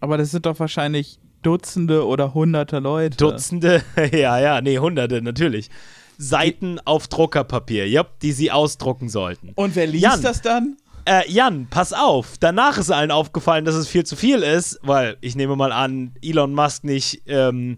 Aber 0.00 0.16
das 0.16 0.30
sind 0.30 0.46
doch 0.46 0.58
wahrscheinlich 0.60 1.18
Dutzende 1.42 2.06
oder 2.06 2.34
Hunderte 2.34 2.78
Leute. 2.78 3.16
Dutzende, 3.16 3.82
ja, 4.12 4.38
ja, 4.38 4.60
nee, 4.60 4.78
Hunderte, 4.78 5.22
natürlich. 5.22 5.70
Seiten 6.16 6.80
auf 6.84 7.06
Druckerpapier, 7.08 7.88
jupp, 7.88 8.18
die 8.20 8.32
sie 8.32 8.50
ausdrucken 8.50 9.08
sollten. 9.08 9.52
Und 9.54 9.76
wer 9.76 9.86
liest 9.86 10.02
Jan. 10.02 10.22
das 10.22 10.42
dann? 10.42 10.76
Äh, 11.04 11.30
Jan, 11.30 11.68
pass 11.70 11.92
auf. 11.92 12.34
Danach 12.38 12.76
ist 12.76 12.90
allen 12.90 13.10
aufgefallen, 13.10 13.64
dass 13.64 13.76
es 13.76 13.88
viel 13.88 14.04
zu 14.04 14.16
viel 14.16 14.42
ist, 14.42 14.78
weil 14.82 15.16
ich 15.20 15.36
nehme 15.36 15.56
mal 15.56 15.72
an, 15.72 16.12
Elon 16.20 16.54
Musk 16.54 16.84
nicht 16.84 17.22
ähm, 17.26 17.76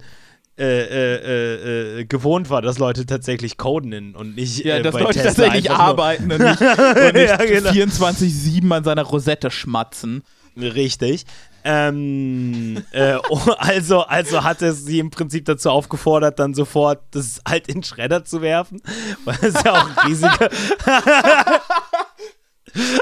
äh, 0.60 0.84
äh, 0.84 2.00
äh, 2.00 2.04
gewohnt 2.04 2.50
war, 2.50 2.60
dass 2.60 2.78
Leute 2.78 3.06
tatsächlich 3.06 3.56
coden 3.56 4.14
und 4.14 4.36
nicht 4.36 4.62
Ja, 4.62 4.80
dass 4.80 4.92
bei 4.92 5.00
Leute 5.00 5.22
Tesla 5.22 5.44
tatsächlich 5.44 5.70
arbeiten 5.70 6.30
und 6.30 6.38
nicht, 6.38 6.60
und 6.60 7.14
nicht 7.14 7.28
Ja, 7.28 7.36
genau. 7.36 7.70
24-7 7.70 8.70
an 8.70 8.84
seiner 8.84 9.02
Rosette 9.04 9.50
schmatzen. 9.50 10.22
Richtig. 10.56 11.24
Ähm, 11.64 12.82
äh, 12.92 13.16
oh, 13.30 13.40
also, 13.58 14.00
also 14.02 14.44
hat 14.44 14.62
er 14.62 14.72
sie 14.72 14.98
im 14.98 15.10
Prinzip 15.10 15.44
dazu 15.44 15.70
aufgefordert, 15.70 16.38
dann 16.38 16.54
sofort 16.54 17.00
das 17.12 17.40
halt 17.46 17.68
in 17.68 17.82
Schredder 17.82 18.24
zu 18.24 18.42
werfen, 18.42 18.82
weil 19.24 19.38
es 19.42 19.54
ja 19.62 19.72
auch 19.72 19.88
ein 19.88 20.08
riesiger. 20.08 20.50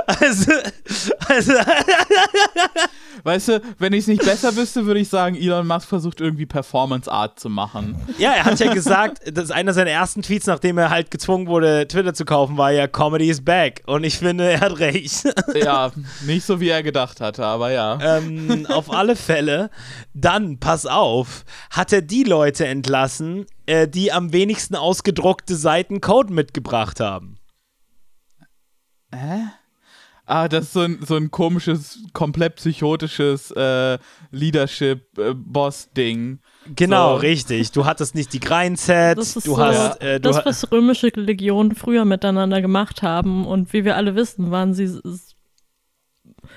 also, 0.07 0.53
also, 1.29 1.53
Weißt 3.25 3.49
du, 3.49 3.63
wenn 3.79 3.93
ich 3.93 4.01
es 4.01 4.07
nicht 4.07 4.25
besser 4.25 4.55
wüsste, 4.57 4.87
würde 4.87 5.01
ich 5.01 5.09
sagen, 5.09 5.37
Elon 5.37 5.67
Musk 5.67 5.89
versucht 5.89 6.21
irgendwie 6.21 6.47
Performance 6.47 7.11
Art 7.11 7.39
zu 7.39 7.49
machen. 7.49 7.97
ja, 8.19 8.33
er 8.33 8.45
hat 8.45 8.61
ja 8.61 8.73
gesagt, 8.73 9.37
dass 9.37 9.51
einer 9.51 9.73
seiner 9.73 9.91
ersten 9.91 10.23
Tweets, 10.23 10.47
nachdem 10.47 10.79
er 10.79 10.91
halt 10.91 11.11
gezwungen 11.11 11.47
wurde, 11.47 11.87
Twitter 11.89 12.15
zu 12.15 12.25
kaufen, 12.25 12.57
war 12.57 12.73
ja 12.73 12.87
Comedy 12.87 13.29
is 13.29 13.45
back. 13.45 13.83
Und 13.87 14.05
ich 14.05 14.19
finde, 14.19 14.51
er 14.51 14.61
hat 14.61 14.79
recht. 14.79 15.25
Ja, 15.55 15.91
nicht 16.25 16.45
so 16.45 16.61
wie 16.61 16.69
er 16.69 16.83
gedacht 16.83 17.21
hatte, 17.21 17.45
aber 17.45 17.71
ja. 17.71 17.99
ähm, 18.01 18.67
auf 18.69 18.91
alle 18.91 19.17
Fälle. 19.17 19.71
Dann, 20.15 20.59
pass 20.59 20.87
auf, 20.87 21.45
hat 21.71 21.93
er 21.93 22.03
die 22.03 22.23
Leute 22.25 22.67
entlassen, 22.67 23.47
äh, 23.67 23.89
die 23.89 24.13
am 24.13 24.33
wenigsten 24.33 24.77
ausgedruckte 24.77 25.57
Seiten 25.57 26.01
Code 26.01 26.33
mitgebracht 26.33 27.01
haben. 27.01 27.39
Ah, 30.31 30.47
das 30.47 30.65
ist 30.67 30.73
so 30.75 30.81
ein, 30.81 30.99
so 31.07 31.17
ein 31.17 31.31
komisches, 31.31 32.01
komplett 32.13 32.57
psychotisches 32.57 33.51
äh, 33.53 33.97
Leadership-Boss-Ding. 34.31 36.41
Genau, 36.77 37.15
So. 37.15 37.21
richtig. 37.21 37.73
Du 37.73 37.87
hattest 37.87 38.15
nicht 38.15 38.35
die 38.35 38.41
Grindsets, 38.41 39.19
Das 39.19 39.37
ist 39.37 39.47
du 39.47 39.55
so, 39.55 39.59
hast. 39.59 40.03
Äh, 40.03 40.21
du 40.21 40.29
das, 40.29 40.45
was 40.45 40.71
römische 40.71 41.09
Legionen 41.15 41.75
früher 41.75 42.05
miteinander 42.05 42.61
gemacht 42.61 43.01
haben. 43.03 43.47
Und 43.47 43.73
wie 43.73 43.87
wir 43.87 43.97
alle 43.97 44.17
wissen, 44.17 44.51
waren 44.51 44.75
sie 44.75 44.85
s- 44.85 45.35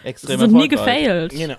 Extrem 0.03 0.41
sind 0.41 0.51
nie 0.53 0.67
gefailt. 0.67 1.31
Genau. 1.31 1.55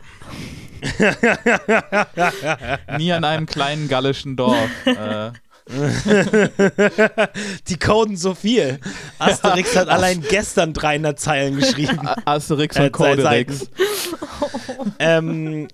Nie 2.98 3.12
an 3.12 3.24
einem 3.24 3.46
kleinen 3.46 3.88
gallischen 3.88 4.36
Dorf. 4.36 4.68
äh, 4.86 5.30
Die 7.68 7.78
coden 7.78 8.16
so 8.16 8.34
viel. 8.34 8.80
Asterix 9.18 9.76
hat 9.76 9.88
allein 9.88 10.22
gestern 10.22 10.72
300 10.72 11.18
Zeilen 11.20 11.56
geschrieben. 11.56 12.06
A- 12.06 12.16
Asterix 12.24 12.76
Äh, 12.76 12.84
und 12.84 12.92
Coderix. 12.92 13.58
Seiten. 13.60 14.92
ähm, 14.98 15.68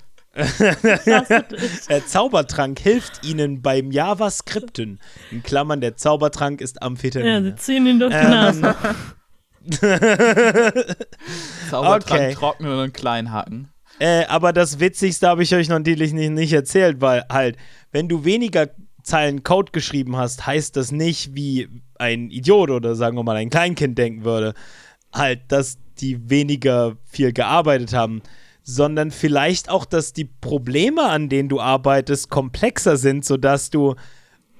der 1.88 2.06
Zaubertrank 2.06 2.78
hilft 2.78 3.26
ihnen 3.26 3.60
beim 3.62 3.90
JavaScripten. 3.90 5.00
In 5.32 5.42
Klammern, 5.42 5.80
der 5.80 5.96
Zaubertrank 5.96 6.60
ist 6.60 6.80
Amphetamin. 6.82 7.28
Ja, 7.28 7.42
sie 7.42 7.56
ziehen 7.56 7.86
ihn 7.86 7.98
durch 7.98 8.12
die 8.12 8.18
Ähm, 8.20 8.30
Nase. 8.30 8.76
Zaubertrank 11.70 12.20
Okay. 12.22 12.34
trocknen 12.34 12.78
und 12.78 12.94
klein 12.94 13.32
hacken. 13.32 13.68
Äh, 13.98 14.26
aber 14.26 14.52
das 14.52 14.78
Witzigste 14.78 15.26
habe 15.28 15.42
ich 15.42 15.54
euch 15.54 15.68
natürlich 15.68 16.12
nicht, 16.12 16.30
nicht 16.30 16.52
erzählt, 16.52 17.00
weil 17.00 17.24
halt, 17.28 17.56
wenn 17.90 18.08
du 18.08 18.24
weniger 18.24 18.68
Zeilen 19.08 19.42
Code 19.42 19.72
geschrieben 19.72 20.16
hast, 20.16 20.46
heißt 20.46 20.76
das 20.76 20.92
nicht, 20.92 21.34
wie 21.34 21.68
ein 21.98 22.30
Idiot 22.30 22.70
oder 22.70 22.94
sagen 22.94 23.16
wir 23.16 23.24
mal 23.24 23.36
ein 23.36 23.50
Kleinkind 23.50 23.96
denken 23.98 24.24
würde, 24.24 24.54
halt, 25.12 25.40
dass 25.48 25.78
die 25.98 26.30
weniger 26.30 26.96
viel 27.04 27.32
gearbeitet 27.32 27.92
haben, 27.92 28.22
sondern 28.62 29.10
vielleicht 29.10 29.70
auch, 29.70 29.84
dass 29.84 30.12
die 30.12 30.26
Probleme, 30.26 31.04
an 31.04 31.28
denen 31.28 31.48
du 31.48 31.58
arbeitest, 31.58 32.28
komplexer 32.28 32.96
sind, 32.96 33.24
sodass 33.24 33.70
du 33.70 33.94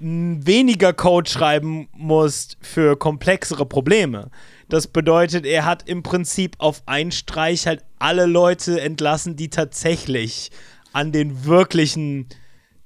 weniger 0.01 0.93
Code 0.93 1.29
schreiben 1.29 1.89
musst 1.93 2.57
für 2.61 2.97
komplexere 2.97 3.67
Probleme. 3.67 4.31
Das 4.69 4.87
bedeutet, 4.87 5.45
er 5.45 5.65
hat 5.65 5.89
im 5.89 6.03
Prinzip 6.03 6.55
auf 6.59 6.83
einen 6.87 7.11
Streich 7.11 7.67
halt 7.67 7.85
alle 7.99 8.27
Leute 8.27 8.81
entlassen, 8.81 9.37
die 9.37 9.51
tatsächlich 9.51 10.51
an 10.93 11.13
den 11.13 11.45
wirklichen 11.45 12.29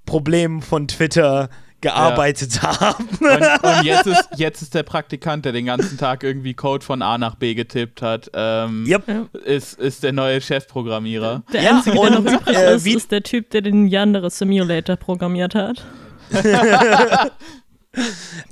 Problemen 0.06 0.62
von 0.62 0.88
Twitter 0.88 1.48
gearbeitet 1.80 2.62
haben. 2.62 3.08
Und, 3.20 3.62
und 3.62 3.82
jetzt, 3.84 4.06
ist, 4.06 4.28
jetzt 4.36 4.62
ist 4.62 4.72
der 4.74 4.84
Praktikant, 4.84 5.44
der 5.44 5.50
den 5.52 5.66
ganzen 5.66 5.98
Tag 5.98 6.22
irgendwie 6.22 6.54
Code 6.54 6.84
von 6.84 7.02
A 7.02 7.18
nach 7.18 7.34
B 7.34 7.54
getippt 7.54 8.02
hat, 8.02 8.30
ähm, 8.34 8.84
Yep. 8.86 9.34
ist, 9.44 9.80
ist 9.80 10.02
der 10.04 10.12
neue 10.12 10.40
Chefprogrammierer. 10.40 11.42
Der 11.52 11.62
Ja, 11.62 11.70
einzige, 11.76 11.98
der 11.98 12.10
noch 12.10 12.20
übrig 12.24 12.56
äh, 12.56 12.76
ist, 12.76 12.84
wie- 12.84 12.94
ist 12.94 13.10
der 13.10 13.22
Typ, 13.24 13.50
der 13.50 13.62
den 13.62 13.88
Yandere 13.88 14.30
Simulator 14.30 14.94
programmiert 14.96 15.54
hat. 15.56 15.84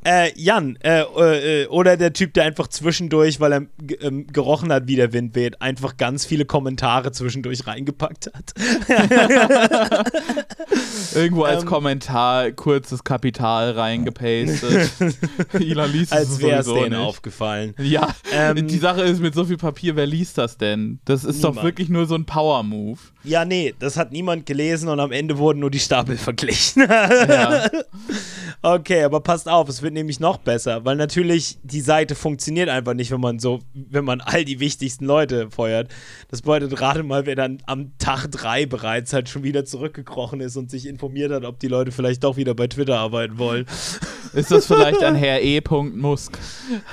Äh, 0.02 0.32
Jan, 0.34 0.76
äh, 0.82 1.00
äh, 1.02 1.66
oder 1.66 1.96
der 1.98 2.12
Typ, 2.14 2.32
der 2.32 2.44
einfach 2.44 2.68
zwischendurch, 2.68 3.38
weil 3.38 3.52
er 3.52 3.66
ähm, 4.00 4.26
gerochen 4.26 4.72
hat, 4.72 4.86
wie 4.86 4.96
der 4.96 5.12
Wind 5.12 5.34
weht, 5.34 5.60
einfach 5.60 5.98
ganz 5.98 6.24
viele 6.24 6.46
Kommentare 6.46 7.12
zwischendurch 7.12 7.66
reingepackt 7.66 8.30
hat. 8.32 8.54
Irgendwo 11.14 11.42
als 11.44 11.62
Ähm. 11.62 11.68
Kommentar 11.68 12.50
kurzes 12.52 13.04
Kapital 13.04 13.72
reingepastet. 13.72 14.90
Elon 15.52 15.90
liest 15.92 16.12
Als 16.12 16.40
wäre 16.40 16.60
es 16.60 16.66
denen 16.66 16.90
nicht. 16.90 16.98
aufgefallen. 16.98 17.74
Ja, 17.78 18.08
Ähm, 18.32 18.66
die 18.66 18.78
Sache 18.78 19.02
ist, 19.02 19.20
mit 19.20 19.34
so 19.34 19.44
viel 19.44 19.56
Papier, 19.58 19.96
wer 19.96 20.06
liest 20.06 20.38
das 20.38 20.56
denn? 20.56 21.00
Das 21.04 21.24
ist 21.24 21.42
doch 21.44 21.50
Niemand. 21.50 21.66
wirklich 21.66 21.88
nur 21.88 22.06
so 22.06 22.14
ein 22.14 22.24
Power-Move. 22.24 22.98
Ja, 23.24 23.44
nee, 23.44 23.74
das 23.78 23.96
hat 23.98 24.12
niemand 24.12 24.46
gelesen 24.46 24.88
und 24.88 24.98
am 25.00 25.12
Ende 25.12 25.36
wurden 25.38 25.58
nur 25.60 25.70
die 25.70 25.78
Stapel 25.80 26.16
verglichen. 26.16 26.84
Ja. 26.88 27.68
Okay, 28.62 29.02
aber 29.04 29.20
passt 29.30 29.48
auf, 29.48 29.68
es 29.68 29.80
wird 29.80 29.94
nämlich 29.94 30.18
noch 30.18 30.38
besser, 30.38 30.84
weil 30.84 30.96
natürlich 30.96 31.56
die 31.62 31.82
Seite 31.82 32.16
funktioniert 32.16 32.68
einfach 32.68 32.94
nicht, 32.94 33.12
wenn 33.12 33.20
man 33.20 33.38
so, 33.38 33.60
wenn 33.74 34.04
man 34.04 34.20
all 34.20 34.44
die 34.44 34.58
wichtigsten 34.58 35.04
Leute 35.04 35.52
feuert. 35.52 35.86
Das 36.32 36.42
bedeutet 36.42 36.74
gerade 36.74 37.04
mal, 37.04 37.26
wer 37.26 37.36
dann 37.36 37.62
am 37.66 37.96
Tag 37.98 38.26
drei 38.32 38.66
bereits 38.66 39.12
halt 39.12 39.28
schon 39.28 39.44
wieder 39.44 39.64
zurückgekrochen 39.64 40.40
ist 40.40 40.56
und 40.56 40.68
sich 40.68 40.84
informiert 40.84 41.30
hat, 41.30 41.44
ob 41.44 41.60
die 41.60 41.68
Leute 41.68 41.92
vielleicht 41.92 42.24
doch 42.24 42.36
wieder 42.38 42.54
bei 42.54 42.66
Twitter 42.66 42.98
arbeiten 42.98 43.38
wollen. 43.38 43.66
Ist 44.32 44.50
das 44.50 44.66
vielleicht 44.66 45.00
ein 45.04 45.14
Herr 45.14 45.40
E. 45.40 45.60
Musk? 45.70 46.36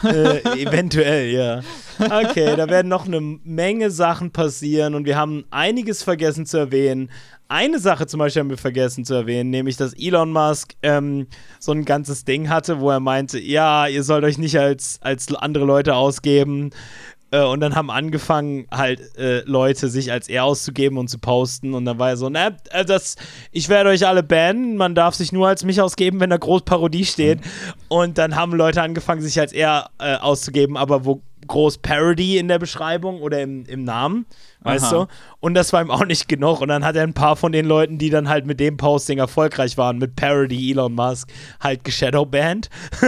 äh, 0.03 0.37
eventuell, 0.61 1.31
ja. 1.31 1.61
Okay, 1.99 2.55
da 2.55 2.69
werden 2.69 2.87
noch 2.87 3.07
eine 3.07 3.19
Menge 3.19 3.89
Sachen 3.89 4.29
passieren 4.29 4.93
und 4.93 5.05
wir 5.05 5.17
haben 5.17 5.45
einiges 5.49 6.03
vergessen 6.03 6.45
zu 6.45 6.57
erwähnen. 6.57 7.09
Eine 7.49 7.79
Sache 7.79 8.07
zum 8.07 8.19
Beispiel 8.19 8.41
haben 8.41 8.49
wir 8.49 8.57
vergessen 8.57 9.05
zu 9.05 9.13
erwähnen, 9.13 9.49
nämlich 9.49 9.77
dass 9.77 9.93
Elon 9.93 10.31
Musk 10.31 10.73
ähm, 10.83 11.27
so 11.59 11.71
ein 11.71 11.85
ganzes 11.85 12.25
Ding 12.25 12.49
hatte, 12.49 12.81
wo 12.81 12.89
er 12.89 12.99
meinte, 12.99 13.39
ja, 13.39 13.87
ihr 13.87 14.03
sollt 14.03 14.25
euch 14.25 14.37
nicht 14.37 14.59
als, 14.59 14.99
als 15.01 15.33
andere 15.33 15.63
Leute 15.65 15.95
ausgeben. 15.95 16.71
Äh, 17.31 17.43
und 17.43 17.59
dann 17.59 17.75
haben 17.75 17.89
angefangen, 17.89 18.67
halt 18.71 19.17
äh, 19.17 19.41
Leute 19.41 19.89
sich 19.89 20.11
als 20.11 20.27
er 20.29 20.43
auszugeben 20.43 20.97
und 20.97 21.09
zu 21.09 21.19
posten. 21.19 21.73
Und 21.73 21.85
dann 21.85 21.99
war 21.99 22.09
er 22.09 22.17
so, 22.17 22.29
na, 22.29 22.51
äh, 22.71 22.85
das, 22.85 23.15
ich 23.51 23.69
werde 23.69 23.89
euch 23.89 24.05
alle 24.05 24.23
bannen, 24.23 24.77
man 24.77 24.95
darf 24.95 25.15
sich 25.15 25.31
nur 25.31 25.47
als 25.47 25.63
mich 25.63 25.81
ausgeben, 25.81 26.19
wenn 26.19 26.29
da 26.29 26.37
groß 26.37 26.63
Parodie 26.63 27.05
steht. 27.05 27.39
Und 27.87 28.17
dann 28.17 28.35
haben 28.35 28.53
Leute 28.53 28.81
angefangen, 28.81 29.21
sich 29.21 29.39
als 29.39 29.53
er 29.53 29.89
äh, 29.99 30.15
auszugeben, 30.15 30.77
aber 30.77 31.05
wo 31.05 31.21
groß 31.47 31.79
Parody 31.79 32.37
in 32.37 32.47
der 32.47 32.59
Beschreibung 32.59 33.21
oder 33.21 33.41
im, 33.41 33.65
im 33.65 33.83
Namen, 33.83 34.25
weißt 34.61 34.85
Aha. 34.85 34.93
du? 34.93 35.07
Und 35.39 35.53
das 35.53 35.71
war 35.73 35.81
ihm 35.81 35.91
auch 35.91 36.05
nicht 36.05 36.27
genug. 36.27 36.61
Und 36.61 36.67
dann 36.69 36.83
hat 36.83 36.95
er 36.95 37.03
ein 37.03 37.13
paar 37.13 37.35
von 37.35 37.51
den 37.51 37.65
Leuten, 37.65 37.97
die 37.97 38.09
dann 38.09 38.27
halt 38.29 38.45
mit 38.45 38.59
dem 38.59 38.77
Posting 38.77 39.17
erfolgreich 39.19 39.77
waren, 39.77 39.97
mit 39.97 40.15
Parody 40.15 40.71
Elon 40.71 40.93
Musk, 40.93 41.29
halt 41.59 41.83
geshadowbanned. 41.83 42.69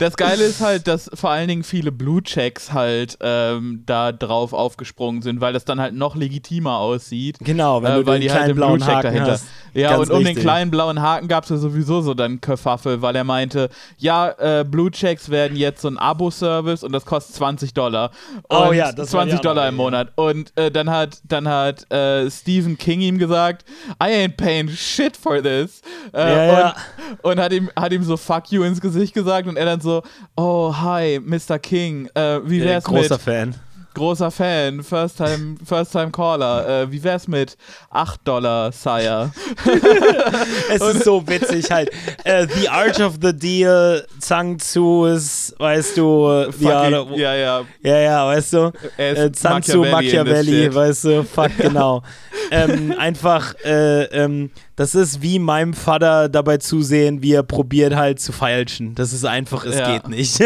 Das 0.00 0.16
Geile 0.16 0.44
ist 0.44 0.60
halt, 0.60 0.86
dass 0.88 1.10
vor 1.14 1.30
allen 1.30 1.48
Dingen 1.48 1.62
viele 1.62 1.92
Blue 1.92 2.22
Checks 2.22 2.72
halt 2.72 3.16
ähm, 3.20 3.82
da 3.86 4.12
drauf 4.12 4.52
aufgesprungen 4.52 5.22
sind, 5.22 5.40
weil 5.40 5.52
das 5.52 5.64
dann 5.64 5.80
halt 5.80 5.94
noch 5.94 6.16
legitimer 6.16 6.78
aussieht. 6.78 7.38
Genau, 7.40 7.82
wenn 7.82 7.92
äh, 7.92 7.94
du 8.00 8.06
weil 8.06 8.18
den 8.18 8.22
die 8.22 8.30
halt 8.30 8.40
kleinen 8.40 8.48
den 8.48 8.56
blauen 8.56 8.76
Blue 8.78 8.86
Check 8.86 8.96
Haken 8.96 9.06
dahinter. 9.06 9.32
hast. 9.32 9.46
Ja, 9.72 9.90
Ganz 9.90 10.08
und 10.08 10.14
um 10.14 10.18
den 10.18 10.26
richtig. 10.28 10.42
kleinen 10.44 10.70
blauen 10.70 11.00
Haken 11.00 11.28
gab 11.28 11.44
es 11.44 11.50
ja 11.50 11.56
sowieso 11.56 12.00
so 12.00 12.14
dann 12.14 12.40
Kerfuffel, 12.40 13.02
weil 13.02 13.16
er 13.16 13.24
meinte, 13.24 13.70
ja, 13.98 14.30
äh, 14.60 14.64
Blue 14.64 14.90
Checks 14.90 15.30
werden 15.30 15.56
jetzt 15.56 15.80
so 15.82 15.88
ein 15.88 15.98
Abo-Service 16.42 16.82
und 16.82 16.92
das 16.92 17.04
kostet 17.04 17.36
20 17.36 17.74
Dollar. 17.74 18.10
Und 18.48 18.56
Oh 18.56 18.72
ja, 18.72 18.92
das 18.92 19.12
war 19.12 19.24
die 19.24 19.30
20 19.30 19.40
Dollar 19.40 19.68
im 19.68 19.74
ja. 19.76 19.82
Monat. 19.82 20.12
Und 20.16 20.56
äh, 20.56 20.70
dann 20.70 20.90
hat, 20.90 21.18
dann 21.24 21.48
hat 21.48 21.90
äh, 21.90 22.30
Stephen 22.30 22.76
King 22.78 23.00
ihm 23.00 23.18
gesagt, 23.18 23.64
I 24.02 24.06
ain't 24.06 24.36
paying 24.36 24.68
shit 24.68 25.16
for 25.16 25.42
this. 25.42 25.82
Äh, 26.12 26.18
Ja, 26.18 26.44
ja. 26.44 26.76
Und, 27.22 27.32
und 27.32 27.40
hat 27.40 27.52
ihm, 27.52 27.70
hat 27.76 27.92
ihm 27.92 28.02
so 28.02 28.16
fuck 28.16 28.50
you 28.50 28.62
ins 28.62 28.80
Gesicht 28.80 29.14
gesagt 29.14 29.48
und 29.48 29.56
er 29.56 29.66
dann 29.66 29.80
so, 29.80 30.02
oh, 30.36 30.74
hi, 30.76 31.20
Mr. 31.22 31.58
King, 31.58 32.08
äh, 32.14 32.40
wie 32.44 32.62
wär's 32.62 32.84
großer 32.84 33.14
mit 33.14 33.22
Fan. 33.22 33.54
Großer 33.94 34.30
Fan, 34.30 34.82
First 34.82 35.18
Time, 35.18 35.56
First 35.64 35.92
Time 35.92 36.10
Caller. 36.10 36.82
Äh, 36.82 36.92
wie 36.92 37.02
wär's 37.02 37.28
mit 37.28 37.56
8 37.90 38.20
Dollar, 38.26 38.72
Sire? 38.72 39.32
es 40.70 40.82
ist 40.82 41.04
so 41.04 41.26
witzig 41.26 41.70
halt. 41.70 41.90
Äh, 42.24 42.46
the 42.46 42.68
Art 42.68 43.00
of 43.00 43.14
the 43.22 43.32
Deal, 43.32 44.06
Zhang 44.18 44.58
Tzu 44.58 45.06
ist, 45.06 45.54
weißt 45.58 45.96
du, 45.96 46.28
ja, 46.58 46.84
Fucking, 46.90 47.18
ja, 47.18 47.34
ja. 47.34 47.62
ja, 47.82 47.98
ja, 47.98 48.26
weißt 48.26 48.52
du, 48.52 48.72
äh, 48.96 49.30
Zhang 49.32 49.62
Tzu, 49.62 49.84
Machiavelli 49.84 50.74
weißt 50.74 51.04
du, 51.04 51.24
fuck, 51.24 51.56
genau. 51.56 52.02
ähm, 52.50 52.94
einfach, 52.98 53.54
äh, 53.64 54.04
ähm, 54.04 54.50
das 54.76 54.94
ist 54.94 55.22
wie 55.22 55.38
meinem 55.38 55.74
Vater 55.74 56.28
dabei 56.28 56.56
zusehen, 56.58 57.22
wie 57.22 57.32
er 57.32 57.42
probiert 57.42 57.94
halt 57.94 58.20
zu 58.20 58.32
feilschen. 58.32 58.94
Das 58.94 59.12
ist 59.12 59.24
einfach, 59.24 59.64
es 59.64 59.78
Ja. 59.78 59.92
geht 59.92 60.08
nicht. 60.08 60.40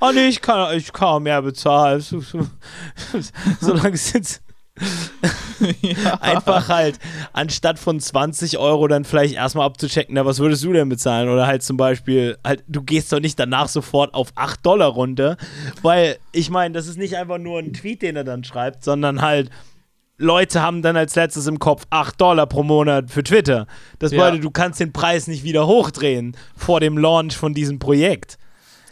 oh 0.00 0.10
nee, 0.14 0.28
ich 0.28 0.40
kann, 0.40 0.76
ich 0.76 0.92
kann 0.92 1.22
mehr 1.22 1.40
bezahlen. 1.42 2.00
Solange 3.60 3.94
es 3.94 4.12
jetzt 4.12 4.42
einfach 6.20 6.68
halt, 6.68 6.98
anstatt 7.32 7.78
von 7.78 7.98
20 8.00 8.58
Euro 8.58 8.86
dann 8.88 9.04
vielleicht 9.04 9.34
erstmal 9.34 9.66
abzuchecken, 9.66 10.14
na, 10.14 10.24
was 10.24 10.38
würdest 10.38 10.62
du 10.64 10.72
denn 10.72 10.88
bezahlen? 10.88 11.28
Oder 11.28 11.46
halt 11.46 11.62
zum 11.62 11.76
Beispiel, 11.76 12.38
halt, 12.44 12.62
du 12.68 12.82
gehst 12.82 13.12
doch 13.12 13.20
nicht 13.20 13.38
danach 13.38 13.68
sofort 13.68 14.14
auf 14.14 14.28
8 14.36 14.64
Dollar 14.64 14.88
runter, 14.88 15.36
weil 15.82 16.18
ich 16.32 16.50
meine, 16.50 16.74
das 16.74 16.86
ist 16.86 16.96
nicht 16.98 17.16
einfach 17.16 17.38
nur 17.38 17.58
ein 17.58 17.72
Tweet, 17.72 18.02
den 18.02 18.16
er 18.16 18.24
dann 18.24 18.44
schreibt, 18.44 18.84
sondern 18.84 19.20
halt, 19.22 19.50
Leute 20.18 20.60
haben 20.60 20.82
dann 20.82 20.96
als 20.96 21.14
letztes 21.14 21.46
im 21.46 21.58
Kopf 21.60 21.84
8 21.90 22.20
Dollar 22.20 22.46
pro 22.46 22.62
Monat 22.64 23.10
für 23.10 23.22
Twitter. 23.22 23.66
Das 24.00 24.10
Ja. 24.12 24.18
bedeutet, 24.24 24.44
du 24.44 24.50
kannst 24.50 24.80
den 24.80 24.92
Preis 24.92 25.28
nicht 25.28 25.44
wieder 25.44 25.66
hochdrehen 25.66 26.36
vor 26.56 26.80
dem 26.80 26.98
Launch 26.98 27.36
von 27.36 27.54
diesem 27.54 27.78
Projekt. 27.78 28.36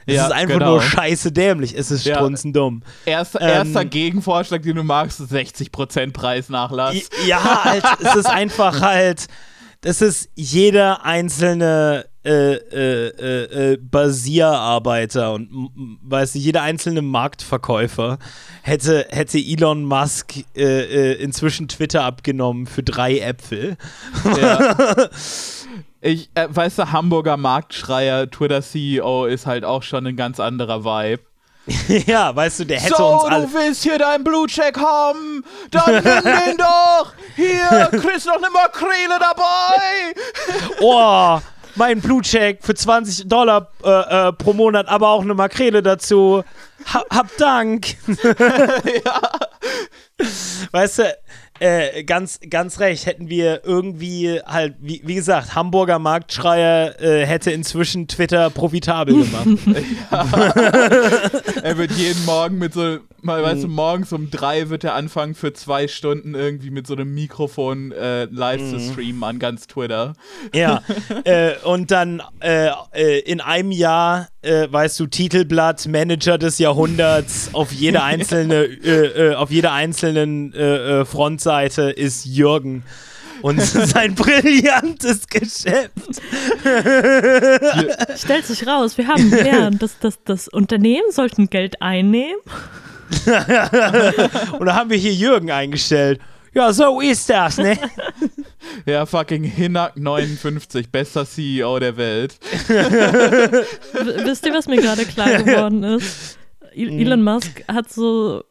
Es 0.08 0.14
Ja, 0.14 0.26
ist 0.26 0.32
einfach 0.32 0.54
genau. 0.60 0.70
nur 0.72 0.82
scheiße 0.82 1.32
dämlich. 1.32 1.76
Es 1.76 1.90
ist 1.90 2.06
Ja. 2.06 2.14
strunzendumm. 2.14 2.84
Erster, 3.06 3.40
Ähm, 3.40 3.48
erster 3.48 3.84
Gegenvorschlag, 3.84 4.62
den 4.62 4.76
du 4.76 4.84
magst, 4.84 5.18
ist 5.18 5.32
60% 5.32 6.12
Preisnachlass. 6.14 6.94
Ja, 7.26 7.64
halt, 7.64 7.82
es 8.00 8.14
ist 8.14 8.26
einfach 8.30 8.80
halt, 8.80 9.26
das 9.80 10.02
ist 10.02 10.30
jeder 10.36 11.04
einzelne 11.04 12.06
äh, 12.26 12.54
äh, 12.54 13.72
äh, 13.72 13.76
Basierarbeiter 13.76 15.32
und 15.32 15.70
weißt 16.02 16.34
du, 16.34 16.38
jeder 16.38 16.62
einzelne 16.62 17.02
Marktverkäufer 17.02 18.18
hätte, 18.62 19.06
hätte 19.10 19.38
Elon 19.38 19.84
Musk 19.84 20.34
inzwischen 20.54 21.68
Twitter 21.68 22.04
abgenommen 22.04 22.66
für 22.66 22.82
drei 22.82 23.18
Äpfel. 23.18 23.76
Ja. 24.24 25.08
Ich, 26.02 26.30
äh, 26.34 26.46
weißt 26.48 26.78
du, 26.78 26.92
Hamburger 26.92 27.36
Marktschreier, 27.36 28.30
Twitter-CEO 28.30 29.26
ist 29.26 29.46
halt 29.46 29.64
auch 29.64 29.82
schon 29.82 30.06
ein 30.06 30.14
ganz 30.14 30.38
anderer 30.38 30.84
Vibe. 30.84 31.22
ja, 32.06 32.34
weißt 32.34 32.60
du, 32.60 32.64
der 32.64 32.80
hätte 32.80 32.94
so, 32.96 33.06
uns 33.06 33.24
alle. 33.24 33.46
du 33.46 33.54
willst 33.54 33.82
hier 33.82 33.98
deinen 33.98 34.22
Blue-Check 34.22 34.78
haben? 34.78 35.44
Dann 35.72 35.94
nimm 35.94 36.02
den 36.04 36.56
doch! 36.58 37.12
Hier, 37.34 37.88
kriegst 38.00 38.26
noch 38.26 38.36
eine 38.36 38.50
Makrele 38.50 39.18
dabei! 39.18 40.14
Oh, 40.80 41.40
mein 41.76 42.00
Blutcheck 42.00 42.58
für 42.62 42.74
20 42.74 43.28
Dollar 43.28 43.70
äh, 43.84 44.28
äh, 44.28 44.32
pro 44.32 44.52
Monat, 44.52 44.88
aber 44.88 45.10
auch 45.10 45.22
eine 45.22 45.34
Makrele 45.34 45.82
dazu. 45.82 46.42
Ha, 46.92 47.04
hab 47.10 47.36
Dank. 47.36 47.96
Weißt 50.72 50.98
du, 51.00 51.16
äh, 51.60 52.04
ganz, 52.04 52.40
ganz 52.48 52.80
recht, 52.80 53.06
hätten 53.06 53.28
wir 53.28 53.62
irgendwie 53.64 54.40
halt, 54.44 54.74
wie, 54.80 55.02
wie 55.04 55.14
gesagt, 55.14 55.54
Hamburger 55.54 55.98
Marktschreier 55.98 57.00
äh, 57.00 57.26
hätte 57.26 57.50
inzwischen 57.50 58.08
Twitter 58.08 58.50
profitabel 58.50 59.14
gemacht. 59.24 59.46
Er 61.62 61.78
wird 61.78 61.92
jeden 61.92 62.24
Morgen 62.24 62.58
mit 62.58 62.74
so, 62.74 62.98
mal, 63.22 63.42
weißt 63.42 63.58
Mhm. 63.58 63.62
du, 63.62 63.68
morgens 63.68 64.12
um 64.12 64.30
drei 64.30 64.68
wird 64.68 64.84
er 64.84 64.94
anfangen 64.94 65.34
für 65.34 65.52
zwei 65.52 65.88
Stunden 65.88 66.34
irgendwie 66.34 66.70
mit 66.70 66.86
so 66.86 66.94
einem 66.94 67.14
Mikrofon 67.14 67.92
äh, 67.92 68.24
live 68.26 68.60
Mhm. 68.60 68.70
zu 68.70 68.80
streamen 68.92 69.24
an 69.24 69.38
ganz 69.38 69.66
Twitter. 69.66 70.12
ja, 70.54 70.82
äh, 71.24 71.52
und 71.64 71.90
dann 71.90 72.22
äh, 72.40 72.70
äh, 72.92 73.18
in 73.20 73.40
einem 73.40 73.70
Jahr, 73.72 74.28
äh, 74.46 74.72
weißt 74.72 74.98
du, 75.00 75.06
Titelblatt, 75.06 75.86
Manager 75.88 76.38
des 76.38 76.58
Jahrhunderts, 76.58 77.50
auf 77.52 77.72
jede 77.72 78.02
einzelne, 78.02 78.64
äh, 78.84 79.30
äh, 79.30 79.34
auf 79.34 79.50
jeder 79.50 79.72
einzelnen 79.72 80.54
äh, 80.54 81.00
äh, 81.00 81.04
Frontseite 81.04 81.90
ist 81.90 82.24
Jürgen. 82.24 82.84
Und 83.42 83.60
sein 83.62 84.14
brillantes 84.14 85.26
Geschäft. 85.28 85.90
Stellt 88.16 88.46
sich 88.46 88.66
raus, 88.66 88.96
wir 88.96 89.08
haben 89.08 89.30
gelernt, 89.30 89.82
dass 89.82 89.98
das, 89.98 90.18
das 90.24 90.48
Unternehmen 90.48 91.10
sollten 91.10 91.50
Geld 91.50 91.82
einnehmen. 91.82 92.36
Und 94.58 94.66
da 94.66 94.74
haben 94.74 94.90
wir 94.90 94.96
hier 94.96 95.12
Jürgen 95.12 95.50
eingestellt. 95.50 96.20
Ja, 96.54 96.72
so 96.72 97.00
ist 97.00 97.28
das, 97.28 97.58
ne? 97.58 97.78
Ja, 98.86 99.06
fucking 99.06 99.42
Hinak 99.44 99.96
59, 99.96 100.90
bester 100.90 101.26
CEO 101.26 101.78
der 101.78 101.96
Welt. 101.96 102.36
Wisst 104.24 104.46
ihr, 104.46 104.52
was 104.54 104.66
mir 104.68 104.76
gerade 104.80 105.04
klar 105.04 105.42
geworden 105.42 105.82
ist? 105.82 106.38
E- 106.74 106.86
Mhm. 106.90 106.98
Elon 107.00 107.22
Musk 107.24 107.64
hat 107.68 107.90
so 107.92 108.42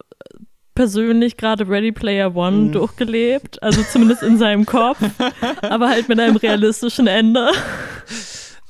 persönlich 0.73 1.37
gerade 1.37 1.67
Ready 1.69 1.91
Player. 1.91 2.35
One 2.35 2.71
durchgelebt, 2.71 3.61
also 3.63 3.81
zumindest 3.83 4.23
in 4.23 4.37
seinem 4.37 4.65
Kopf, 4.65 4.97
aber 5.61 5.89
halt 5.89 6.09
mit 6.09 6.19
einem 6.19 6.35
realistischen 6.35 7.07
Ende. 7.07 7.49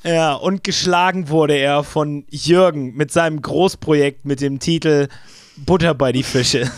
Ja, 0.04 0.34
und 0.36 0.64
geschlagen 0.64 1.30
wurde 1.30 1.56
er 1.56 1.84
von 1.84 2.26
Jürgen 2.30 2.94
mit 2.96 3.12
seinem 3.12 3.42
Großprojekt 3.42 4.26
mit 4.26 4.40
dem 4.42 4.60
Titel 4.60 5.08
Butter 5.58 5.96
bei 5.96 6.12
die 6.12 6.22
Fische. 6.24 6.70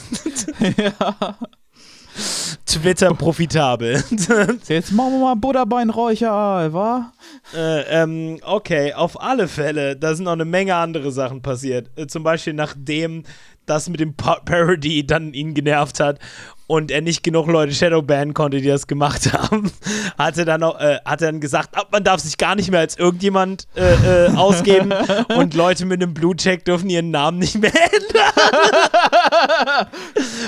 Twitter 2.67 3.13
profitabel. 3.13 4.03
Jetzt 4.67 4.91
machen 4.91 5.13
wir 5.13 5.19
mal 5.19 5.35
Butterbeinräucher, 5.35 6.73
wa? 6.73 7.13
äh, 7.55 7.81
ähm, 8.03 8.39
okay, 8.43 8.93
auf 8.93 9.21
alle 9.21 9.47
Fälle. 9.47 9.95
Da 9.95 10.13
sind 10.13 10.25
noch 10.25 10.33
eine 10.33 10.45
Menge 10.45 10.75
andere 10.75 11.11
Sachen 11.11 11.41
passiert. 11.41 11.89
Äh, 11.95 12.07
zum 12.07 12.23
Beispiel 12.23 12.53
nachdem 12.53 13.23
das 13.65 13.89
mit 13.89 13.99
dem 13.99 14.15
pa 14.15 14.39
Parody 14.45 15.05
dann 15.05 15.33
ihn 15.33 15.53
genervt 15.53 15.99
hat 15.99 16.19
und 16.67 16.91
er 16.91 17.01
nicht 17.01 17.23
genug 17.23 17.47
Leute 17.47 17.73
Shadowbannen 17.73 18.33
konnte, 18.33 18.61
die 18.61 18.67
das 18.67 18.87
gemacht 18.87 19.31
haben, 19.33 19.71
hat 20.17 20.37
er 20.37 20.45
dann, 20.45 20.63
auch, 20.63 20.79
äh, 20.79 20.99
hat 21.05 21.21
er 21.21 21.31
dann 21.31 21.41
gesagt, 21.41 21.69
ah, 21.73 21.85
man 21.91 22.03
darf 22.03 22.19
sich 22.19 22.37
gar 22.37 22.55
nicht 22.55 22.69
mehr 22.69 22.81
als 22.81 22.97
irgendjemand 22.97 23.67
äh, 23.75 24.25
äh, 24.25 24.35
ausgeben 24.35 24.93
und 25.35 25.53
Leute 25.53 25.85
mit 25.85 26.01
einem 26.01 26.13
Blue-Check 26.13 26.65
dürfen 26.65 26.89
ihren 26.89 27.11
Namen 27.11 27.39
nicht 27.39 27.57
mehr 27.59 27.71
ändern. 27.73 28.27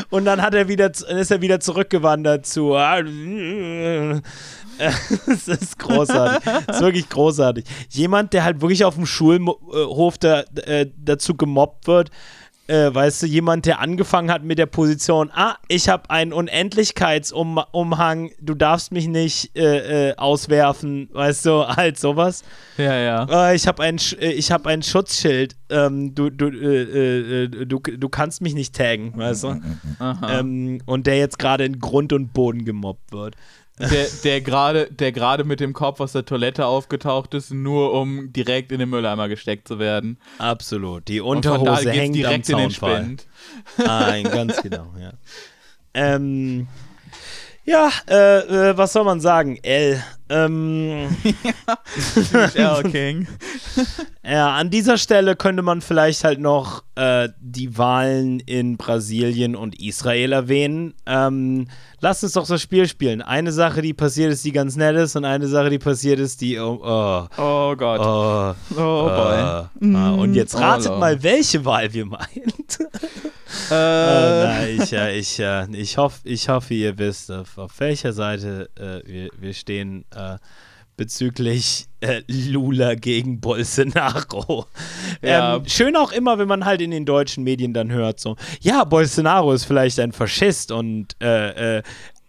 und 0.09 0.25
dann 0.25 0.41
hat 0.41 0.53
er 0.53 0.67
wieder, 0.67 0.91
ist 0.91 1.31
er 1.31 1.41
wieder 1.41 1.59
zurückgewandert 1.59 2.45
zu 2.45 2.75
ah, 2.75 3.01
Es 5.27 5.47
ist 5.47 5.77
großartig. 5.79 6.53
Es 6.67 6.77
ist 6.77 6.81
wirklich 6.81 7.09
großartig. 7.09 7.65
Jemand, 7.89 8.33
der 8.33 8.43
halt 8.43 8.61
wirklich 8.61 8.85
auf 8.85 8.95
dem 8.95 9.05
Schulhof 9.05 10.17
da, 10.17 10.43
äh, 10.65 10.87
dazu 10.97 11.35
gemobbt 11.35 11.87
wird, 11.87 12.11
äh, 12.69 12.93
weißt 12.93 13.23
du, 13.23 13.25
jemand, 13.25 13.65
der 13.65 13.79
angefangen 13.79 14.31
hat 14.31 14.43
mit 14.43 14.59
der 14.59 14.67
Position, 14.67 15.31
ah, 15.33 15.55
ich 15.67 15.89
habe 15.89 16.09
einen 16.09 16.31
Unendlichkeitsumhang, 16.31 18.31
du 18.39 18.53
darfst 18.53 18.91
mich 18.91 19.07
nicht 19.07 19.57
äh, 19.57 20.09
äh, 20.09 20.15
auswerfen, 20.15 21.09
weißt 21.11 21.47
du, 21.47 21.67
halt 21.67 21.97
sowas. 21.97 22.43
Ja, 22.77 22.95
ja. 22.95 23.49
Äh, 23.49 23.55
ich 23.55 23.67
habe 23.67 23.81
ein, 23.81 23.97
äh, 24.19 24.31
ich 24.31 24.51
hab 24.51 24.67
ein 24.67 24.83
Schutzschild, 24.83 25.55
ähm, 25.69 26.13
du, 26.13 26.29
du, 26.29 26.47
äh, 26.47 27.49
du, 27.49 27.79
du 27.79 28.09
kannst 28.09 28.41
mich 28.41 28.53
nicht 28.53 28.75
taggen, 28.75 29.17
weißt 29.17 29.45
du. 29.45 29.61
Aha. 29.97 30.39
Ähm, 30.39 30.81
und 30.85 31.07
der 31.07 31.17
jetzt 31.17 31.39
gerade 31.39 31.65
in 31.65 31.79
Grund 31.79 32.13
und 32.13 32.33
Boden 32.33 32.65
gemobbt 32.65 33.11
wird. 33.11 33.35
Der, 33.79 34.07
der 34.23 34.41
gerade 34.41 34.87
der 34.91 35.13
gerade 35.13 35.45
mit 35.45 35.61
dem 35.61 35.73
Kopf 35.73 36.01
aus 36.01 36.11
der 36.11 36.25
Toilette 36.25 36.65
aufgetaucht 36.65 37.33
ist, 37.33 37.51
nur 37.51 37.93
um 37.93 38.33
direkt 38.33 38.71
in 38.73 38.79
den 38.79 38.89
Mülleimer 38.89 39.29
gesteckt 39.29 39.67
zu 39.67 39.79
werden. 39.79 40.17
Absolut. 40.37 41.07
Die 41.07 41.21
Unterhose 41.21 41.89
hängt 41.91 42.07
am 42.07 42.13
direkt 42.13 42.49
in 42.49 42.57
den. 42.57 42.71
Spind. 42.71 43.25
Nein, 43.77 44.23
ganz 44.25 44.61
genau, 44.61 44.93
ja. 44.99 45.13
Ähm, 45.93 46.67
ja, 47.63 47.89
äh, 48.09 48.39
äh, 48.69 48.77
was 48.77 48.93
soll 48.93 49.03
man 49.05 49.21
sagen? 49.21 49.57
L. 49.63 50.03
Ähm, 50.29 51.15
L 52.55 52.83
King. 52.91 53.27
ja, 54.23 54.55
an 54.55 54.69
dieser 54.69 54.97
Stelle 54.97 55.35
könnte 55.35 55.61
man 55.63 55.81
vielleicht 55.81 56.23
halt 56.23 56.39
noch 56.39 56.83
äh, 56.95 57.29
die 57.39 57.77
Wahlen 57.77 58.39
in 58.39 58.77
Brasilien 58.77 59.55
und 59.55 59.79
Israel 59.81 60.31
erwähnen. 60.33 60.93
Ähm, 61.05 61.67
lass 61.99 62.23
uns 62.23 62.33
doch 62.33 62.47
das 62.47 62.61
Spiel 62.61 62.87
spielen. 62.87 63.21
Eine 63.21 63.51
Sache, 63.51 63.81
die 63.81 63.93
passiert 63.93 64.31
ist, 64.31 64.45
die 64.45 64.51
ganz 64.51 64.75
nett 64.75 64.95
ist, 64.97 65.15
und 65.15 65.25
eine 65.25 65.47
Sache, 65.47 65.69
die 65.69 65.79
passiert 65.79 66.19
ist, 66.19 66.41
die. 66.41 66.59
Oh, 66.59 66.79
oh, 66.83 67.27
Oh 67.37 67.75
Gott. 67.75 67.99
oh, 67.99 68.53
Oh 68.79 69.07
boy. 69.07 69.89
äh, 69.91 69.95
ah, 69.95 70.11
und 70.11 70.35
jetzt 70.35 70.53
Oh, 70.55 70.59
ratet 70.59 70.87
Lord. 70.89 70.99
mal, 70.99 71.23
welche 71.23 71.65
Wahl 71.65 71.91
wir 71.93 72.05
meinen. 72.05 72.27
Äh, 72.29 72.83
Äh, 73.71 74.43
nein, 74.45 74.79
ich, 74.79 74.93
äh, 74.93 75.17
ich, 75.17 75.39
äh, 75.39 75.65
ich, 75.75 75.97
hoff, 75.97 76.19
ich 76.23 76.49
hoffe, 76.49 76.73
ihr 76.75 76.97
wisst, 76.99 77.31
auf, 77.31 77.57
auf 77.57 77.79
welcher 77.79 78.13
Seite 78.13 78.69
äh, 78.75 79.07
wir, 79.07 79.29
wir 79.39 79.53
stehen. 79.53 80.05
Äh, 80.19 80.37
bezüglich 80.97 81.87
äh, 82.01 82.21
Lula 82.27 82.95
gegen 82.95 83.39
Bolsonaro. 83.39 84.65
Ja. 85.21 85.57
Ähm, 85.57 85.63
schön 85.65 85.95
auch 85.97 86.11
immer, 86.13 86.37
wenn 86.39 86.47
man 86.47 86.63
halt 86.65 86.81
in 86.81 86.91
den 86.91 87.05
deutschen 87.05 87.43
Medien 87.43 87.73
dann 87.73 87.91
hört, 87.91 88.19
so, 88.21 88.37
ja, 88.61 88.83
Bolsonaro 88.85 89.51
ist 89.51 89.65
vielleicht 89.65 89.99
ein 89.99 90.11
Faschist 90.13 90.71
und 90.71 91.07
äh, 91.21 91.77
äh, 91.79 91.83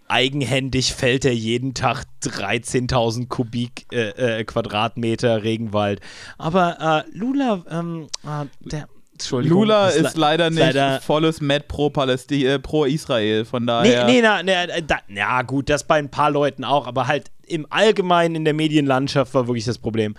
eigenhändig 0.09 0.93
fällt 0.93 1.25
er 1.25 1.35
jeden 1.35 1.73
Tag 1.75 2.05
13.000 2.25 3.29
Kubik 3.29 3.87
äh, 3.93 4.41
äh, 4.41 4.45
Quadratmeter 4.45 5.43
Regenwald. 5.45 6.01
Aber 6.37 7.05
Lula, 7.13 7.63
ähm, 7.71 8.09
äh, 8.25 8.47
der. 8.69 8.89
Lula 9.31 9.89
ist 9.89 9.97
ist 10.07 10.15
le- 10.17 10.21
leider 10.21 10.49
nicht 10.51 10.59
leider- 10.59 11.01
volles 11.01 11.41
Met 11.41 11.69
pro, 11.69 11.91
Palästi 11.91 12.47
äh, 12.47 12.59
pro 12.59 12.87
Israel, 12.87 13.45
von 13.45 13.63
Nee, 13.65 13.67
daher. 13.67 14.05
nee, 14.07 14.21
na, 14.23 14.43
na, 14.43 14.81
da, 14.81 14.99
ja, 15.09 15.43
gut, 15.43 15.69
das 15.69 15.85
bei 15.87 15.99
ein 15.99 16.11
paar 16.11 16.31
Leuten 16.31 16.65
auch, 16.65 16.87
aber 16.87 17.07
halt 17.07 17.31
im 17.51 17.67
Allgemeinen 17.71 18.35
in 18.37 18.45
der 18.45 18.55
Medienlandschaft 18.55 19.35
war 19.35 19.47
wirklich 19.47 19.65
das 19.65 19.79
Problem. 19.79 20.15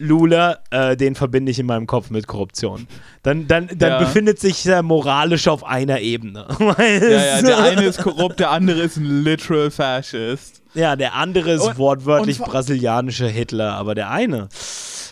Lula, 0.00 0.58
äh, 0.70 0.96
den 0.96 1.16
verbinde 1.16 1.50
ich 1.50 1.58
in 1.58 1.66
meinem 1.66 1.88
Kopf 1.88 2.10
mit 2.10 2.28
Korruption. 2.28 2.86
Dann, 3.24 3.48
dann, 3.48 3.68
dann 3.74 3.90
Ja. 3.92 3.98
befindet 3.98 4.38
sich 4.38 4.64
er 4.64 4.82
moralisch 4.84 5.48
auf 5.48 5.64
einer 5.64 6.00
Ebene. 6.00 6.46
Ja, 6.60 6.84
ja, 6.84 7.36
es- 7.38 7.42
der 7.42 7.58
eine 7.58 7.82
ist 7.84 7.98
korrupt, 8.02 8.38
der 8.38 8.50
andere 8.50 8.80
ist 8.82 8.96
ein 8.96 9.24
literal 9.24 9.72
Fascist. 9.72 10.62
ja, 10.74 10.94
der 10.94 11.14
andere 11.14 11.50
ist 11.52 11.62
Und- 11.62 11.78
wortwörtlich 11.78 12.38
und 12.40 12.48
brasilianischer 12.48 13.26
Hitler, 13.28 13.72
aber 13.74 13.96
der 13.96 14.10
eine. 14.10 14.48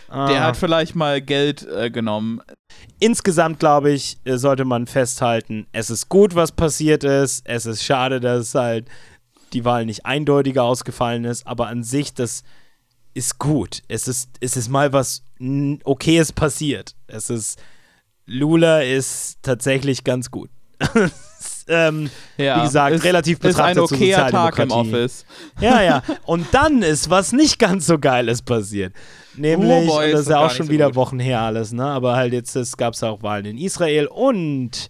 Der 0.08 0.16
ah. 0.16 0.40
hat 0.44 0.56
vielleicht 0.56 0.94
mal 0.94 1.20
Geld 1.20 1.66
äh, 1.66 1.90
genommen. 1.90 2.40
Insgesamt, 3.00 3.58
glaube 3.58 3.90
ich, 3.90 4.18
äh, 4.24 4.36
sollte 4.36 4.64
man 4.64 4.86
festhalten, 4.86 5.66
es 5.72 5.90
ist 5.90 6.08
gut, 6.08 6.36
was 6.36 6.52
passiert 6.52 7.02
ist. 7.02 7.42
Es 7.44 7.66
ist 7.66 7.82
schade, 7.82 8.20
dass 8.20 8.54
halt 8.54 8.86
die 9.56 9.64
Wahl 9.64 9.86
nicht 9.86 10.04
eindeutiger 10.04 10.64
ausgefallen 10.64 11.24
ist, 11.24 11.46
aber 11.46 11.68
an 11.68 11.82
sich, 11.82 12.12
das 12.12 12.44
ist 13.14 13.38
gut. 13.38 13.82
Es 13.88 14.06
ist, 14.06 14.28
es 14.40 14.56
ist 14.56 14.68
mal 14.68 14.92
was 14.92 15.22
Okayes 15.84 16.32
passiert. 16.32 16.94
Es 17.06 17.30
ist, 17.30 17.58
Lula 18.26 18.82
ist 18.82 19.38
tatsächlich 19.42 20.04
ganz 20.04 20.30
gut. 20.30 20.50
ähm, 21.68 22.10
Ja, 22.36 22.58
Wie 22.58 22.66
gesagt, 22.66 22.96
ist, 22.96 23.04
relativ 23.04 23.42
ist 23.42 23.58
ein 23.58 23.74
betrachtet 23.76 23.98
okayer 23.98 24.30
Tag 24.30 24.58
im. 24.58 24.70
Office. 24.70 25.24
ja, 25.58 25.82
ja. 25.82 26.02
Und 26.26 26.46
dann 26.52 26.82
ist 26.82 27.08
was 27.08 27.32
nicht 27.32 27.58
ganz 27.58 27.86
so 27.86 27.98
Geiles 27.98 28.42
passiert. 28.42 28.92
Nämlich, 29.36 29.88
Oh 29.88 30.00
das 30.00 30.22
ist 30.22 30.28
ja 30.28 30.44
auch 30.44 30.50
schon 30.50 30.66
so 30.66 30.72
wieder 30.72 30.88
gut. 30.88 30.96
Wochen 30.96 31.18
her 31.18 31.40
alles, 31.40 31.72
ne? 31.72 31.84
Aber 31.84 32.16
halt 32.16 32.34
jetzt 32.34 32.76
gab 32.76 32.92
es 32.92 33.02
auch 33.02 33.22
Wahlen 33.22 33.46
in 33.46 33.56
Israel 33.56 34.06
und 34.06 34.88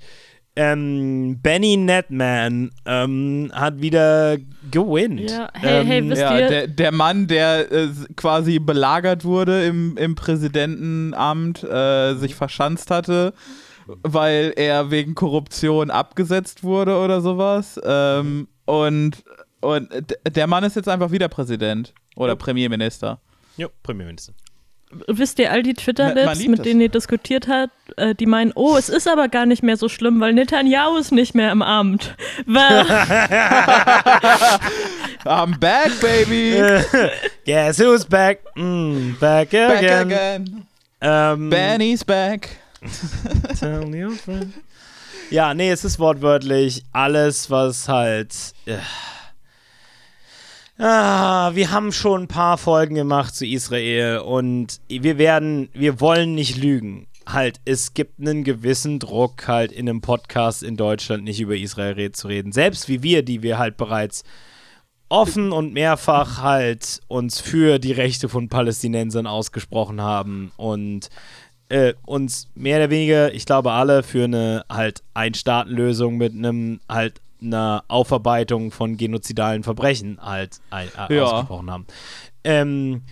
ähm, 0.57 1.38
Benny 1.42 1.77
Netman 1.77 2.71
ähm, 2.87 3.51
hat 3.53 3.81
wieder 3.81 4.38
gewinnt. 4.71 5.31
Ja, 5.31 5.49
hey, 5.53 5.85
hey, 5.85 5.99
ähm, 5.99 6.11
wisst 6.11 6.23
Ja, 6.23 6.38
ihr, 6.38 6.49
der, 6.49 6.66
der 6.69 6.92
Mann, 6.92 7.27
der 7.27 7.71
äh, 7.71 7.88
quasi 8.16 8.59
belagert 8.59 9.25
wurde 9.25 9.64
im, 9.66 9.97
im 9.97 10.14
Präsidentenamt, 10.14 11.62
äh, 11.62 12.14
sich 12.14 12.35
verschanzt 12.35 12.90
hatte, 12.90 13.35
weil 14.03 14.53
er 14.57 14.90
wegen 14.90 15.14
Korruption 15.14 15.90
abgesetzt 15.90 16.64
wurde 16.64 16.99
oder 16.99 17.21
sowas. 17.21 17.81
Ähm, 17.85 18.49
und 18.64 19.23
und 19.61 19.88
der 20.29 20.47
Mann 20.47 20.64
ist 20.64 20.77
jetzt 20.77 20.88
einfach 20.88 21.11
wieder 21.11 21.29
Präsident 21.29 21.92
oder 22.14 22.37
Premierminister. 22.37 23.21
Jo, 23.57 23.69
Premierminister. 23.83 24.35
Wisst 24.90 25.38
ihr 25.38 25.51
all 25.51 25.62
die 25.62 25.75
Twitter-Lips, 25.75 26.46
mit 26.46 26.64
denen 26.64 26.81
ihr 26.81 26.88
diskutiert 26.88 27.49
habt, 27.49 27.72
äh, 27.96 28.14
die 28.14 28.27
meinen, 28.27 28.53
oh, 28.55 28.77
es 28.77 28.88
ist 28.88 29.09
aber 29.09 29.29
gar 29.29 29.46
nicht 29.46 29.62
mehr 29.62 29.77
so 29.77 29.88
schlimm, 29.88 30.20
weil 30.20 30.33
Netanyahu 30.33 30.96
ist 30.96 31.12
nicht 31.12 31.35
mehr 31.35 31.53
im 31.53 31.62
Amt. 31.62 32.14
I'm 35.25 35.59
back, 35.59 35.90
baby! 36.01 36.62
Guess 37.44 37.79
who's 37.81 38.05
back? 38.05 38.40
Mm, 38.55 39.18
back 39.18 39.51
back 39.51 39.79
again. 39.79 40.12
again! 40.12 40.66
Ähm, 41.01 41.51
Benny's 41.51 42.05
back! 42.05 42.51
Tell 43.59 43.92
your 43.94 44.12
friend. 44.12 44.53
Ja, 45.31 45.55
nee, 45.55 45.70
es 45.70 45.85
ist 45.85 45.99
wortwörtlich 45.99 46.85
alles, 46.92 47.51
was 47.51 47.88
halt. 47.88 48.33
Äh, 48.66 48.77
ah, 50.79 51.55
wir 51.55 51.71
haben 51.71 51.93
schon 51.93 52.23
ein 52.23 52.29
paar 52.29 52.59
Folgen 52.59 52.95
gemacht 52.95 53.35
zu 53.35 53.47
Israel 53.47 54.19
und 54.19 54.81
wir 54.89 55.19
werden, 55.19 55.69
wir 55.73 56.01
wollen 56.01 56.35
nicht 56.35 56.57
lügen. 56.57 57.07
Halt, 57.27 57.61
es 57.65 57.95
gibt 57.95 58.21
einen 58.21 58.45
gewissen 58.45 58.99
Druck, 58.99 59.49
halt 59.49 59.73
in 59.73 59.89
einem 59.89 60.01
Podcast 60.01 60.62
in 60.62 60.77
Deutschland 60.77 61.25
nicht 61.25 61.41
über 61.41 61.57
Israel 61.57 62.12
zu 62.12 62.29
reden. 62.29 62.53
Selbst 62.53 62.89
wie 62.89 63.03
wir, 63.03 63.25
die 63.25 63.43
wir 63.43 63.59
halt 63.59 63.77
bereits 63.77 64.23
offen 65.09 65.53
und 65.53 65.73
mehrfach 65.73 66.41
halt 66.41 67.01
uns 67.09 67.41
für 67.41 67.79
die 67.79 67.93
Rechte 67.93 68.29
von 68.29 68.49
Palästinensern 68.49 69.27
ausgesprochen 69.27 70.01
haben 70.01 70.53
und 70.57 71.11
äh, 71.69 71.95
uns 72.05 72.49
mehr 72.55 72.79
oder 72.79 72.91
weniger, 72.91 73.35
ich 73.35 73.45
glaube 73.45 73.73
alle, 73.73 74.03
für 74.03 74.25
eine 74.25 74.65
halt 74.71 75.03
Ein-Staaten-Lösung 75.15 76.17
mit 76.17 76.33
einem 76.33 76.81
halt 76.89 77.21
einer 77.40 77.85
Aufarbeitung 77.88 78.70
von 78.70 78.96
genozidalen 78.96 79.62
Verbrechen 79.62 80.18
halt 80.20 80.61
äh, 80.72 81.14
Ja. 81.14 81.25
ausgesprochen 81.25 81.70
haben. 81.70 81.87
Ähm, 82.44 83.03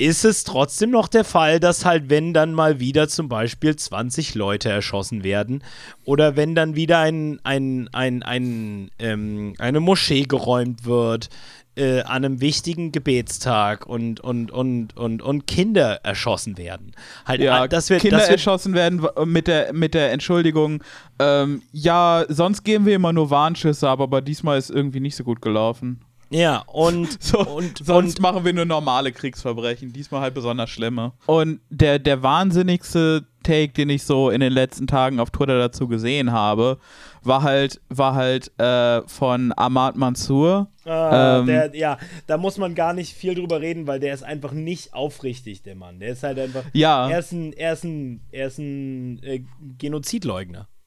ist 0.00 0.24
es 0.24 0.44
trotzdem 0.44 0.90
noch 0.90 1.08
der 1.08 1.24
Fall, 1.24 1.58
dass 1.58 1.84
halt, 1.84 2.08
wenn 2.08 2.32
dann 2.32 2.54
mal 2.54 2.78
wieder 2.78 3.08
zum 3.08 3.28
Beispiel 3.28 3.74
20 3.74 4.36
Leute 4.36 4.68
erschossen 4.70 5.24
werden 5.24 5.64
oder 6.04 6.36
wenn 6.36 6.54
dann 6.54 6.76
wieder 6.76 7.00
ein, 7.00 7.40
ein, 7.42 7.88
ein, 7.92 8.22
ein, 8.22 8.90
ähm, 9.00 9.54
eine 9.58 9.80
Moschee 9.80 10.22
geräumt 10.22 10.84
wird 10.84 11.30
äh, 11.78 12.00
an 12.02 12.24
einem 12.24 12.40
wichtigen 12.40 12.92
Gebetstag 12.92 13.86
und, 13.86 14.20
und, 14.20 14.50
und, 14.50 14.96
und, 14.96 15.22
und 15.22 15.46
Kinder 15.46 16.00
erschossen 16.04 16.58
werden. 16.58 16.92
Halt, 17.24 17.40
Ja, 17.40 17.64
äh, 17.64 17.68
das 17.68 17.88
wird, 17.90 18.02
Kinder 18.02 18.18
das 18.18 18.26
wird, 18.28 18.38
erschossen 18.38 18.74
werden 18.74 19.02
w- 19.02 19.24
mit 19.24 19.46
der, 19.46 19.72
mit 19.72 19.94
der 19.94 20.12
Entschuldigung, 20.12 20.82
ähm, 21.18 21.62
ja, 21.72 22.24
sonst 22.28 22.64
geben 22.64 22.84
wir 22.86 22.94
immer 22.96 23.12
nur 23.12 23.30
Warnschüsse, 23.30 23.88
aber, 23.88 24.04
aber 24.04 24.20
diesmal 24.20 24.58
ist 24.58 24.70
irgendwie 24.70 25.00
nicht 25.00 25.16
so 25.16 25.24
gut 25.24 25.40
gelaufen. 25.40 26.00
ja, 26.30 26.62
und, 26.66 27.22
So, 27.22 27.38
und, 27.38 27.78
sonst 27.84 28.18
und 28.18 28.22
machen 28.22 28.44
wir 28.44 28.52
nur 28.52 28.64
normale 28.66 29.12
Kriegsverbrechen, 29.12 29.92
diesmal 29.92 30.20
halt 30.20 30.34
besonders 30.34 30.68
schlimme. 30.70 31.12
Und 31.26 31.60
der, 31.70 31.98
der 31.98 32.22
wahnsinnigste 32.22 33.24
Take, 33.42 33.72
den 33.72 33.88
ich 33.88 34.02
so 34.02 34.30
in 34.30 34.40
den 34.40 34.52
letzten 34.52 34.86
Tagen 34.86 35.20
auf 35.20 35.30
Twitter 35.30 35.58
dazu 35.58 35.88
gesehen 35.88 36.32
habe, 36.32 36.78
war 37.22 37.42
halt, 37.42 37.80
war 37.88 38.14
halt 38.14 38.50
äh, 38.60 39.02
von 39.06 39.52
Ahmad 39.56 39.96
Mansour. 39.96 40.68
Ah, 40.84 41.38
Ähm, 41.40 41.46
der, 41.46 41.76
ja, 41.76 41.98
da 42.26 42.36
muss 42.38 42.56
man 42.58 42.74
gar 42.74 42.92
nicht 42.92 43.12
viel 43.14 43.34
drüber 43.34 43.60
reden, 43.60 43.86
weil 43.86 44.00
der 44.00 44.14
ist 44.14 44.22
einfach 44.22 44.52
nicht 44.52 44.94
aufrichtig, 44.94 45.62
der 45.62 45.74
Mann. 45.74 46.00
Der 46.00 46.10
ist 46.10 46.22
halt 46.22 46.38
einfach. 46.38 46.64
Ja. 46.72 47.08
Er 47.10 47.18
ist 47.18 47.32
ein, 47.32 47.52
er 47.52 47.72
ist 47.74 47.84
ein, 47.84 48.20
er 48.32 48.46
ist 48.46 48.58
ein 48.58 49.22
äh, 49.22 49.42
Genozidleugner. 49.78 50.68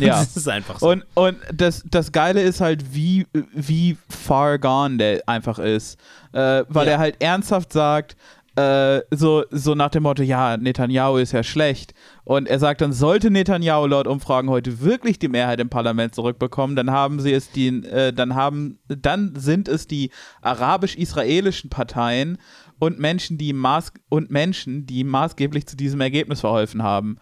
Ja. 0.00 0.18
Das 0.18 0.36
ist 0.36 0.48
einfach 0.48 0.80
so. 0.80 0.88
Und, 0.90 1.04
und 1.14 1.36
das, 1.54 1.84
das 1.88 2.10
Geile 2.10 2.40
ist 2.42 2.60
halt, 2.60 2.92
wie, 2.92 3.24
wie 3.52 3.96
far 4.08 4.58
gone 4.58 4.96
der 4.96 5.22
einfach 5.28 5.60
ist. 5.60 5.96
Äh, 6.32 6.64
weil 6.68 6.86
Ja. 6.88 6.94
er 6.94 6.98
halt 6.98 7.22
ernsthaft 7.22 7.72
sagt, 7.72 8.16
äh, 8.56 9.02
so, 9.10 9.44
so 9.50 9.74
nach 9.74 9.90
dem 9.90 10.04
Motto, 10.04 10.22
ja, 10.22 10.56
Netanyahu 10.56 11.18
ist 11.18 11.32
ja 11.32 11.42
schlecht. 11.42 11.92
Und 12.24 12.48
er 12.48 12.58
sagt 12.58 12.80
dann, 12.80 12.92
sollte 12.92 13.30
Netanyahu 13.30 13.86
laut 13.86 14.06
Umfragen 14.06 14.48
heute 14.48 14.80
wirklich 14.80 15.18
die 15.18 15.28
Mehrheit 15.28 15.60
im 15.60 15.68
Parlament 15.68 16.14
zurückbekommen, 16.14 16.74
dann 16.74 16.90
haben 16.90 17.20
sie 17.20 17.32
es 17.32 17.50
die, 17.50 17.68
äh, 17.68 18.12
dann 18.12 18.34
haben, 18.34 18.78
dann 18.88 19.34
sind 19.36 19.68
es 19.68 19.86
die 19.86 20.10
arabisch-israelischen 20.40 21.68
Parteien 21.68 22.38
und 22.78 22.98
Menschen, 22.98 23.38
die 23.38 23.52
maß 23.52 23.92
und 24.08 24.30
Menschen, 24.30 24.86
die 24.86 25.04
maßgeblich 25.04 25.66
zu 25.66 25.76
diesem 25.76 26.00
Ergebnis 26.00 26.40
verholfen 26.40 26.82
haben. 26.82 27.18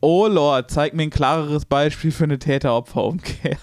Oh 0.00 0.26
Lord, 0.26 0.70
zeig 0.70 0.94
mir 0.94 1.04
ein 1.04 1.10
klareres 1.10 1.64
Beispiel 1.64 2.10
für 2.10 2.24
eine 2.24 2.38
Täter-Opfer-Umkehr. 2.38 3.58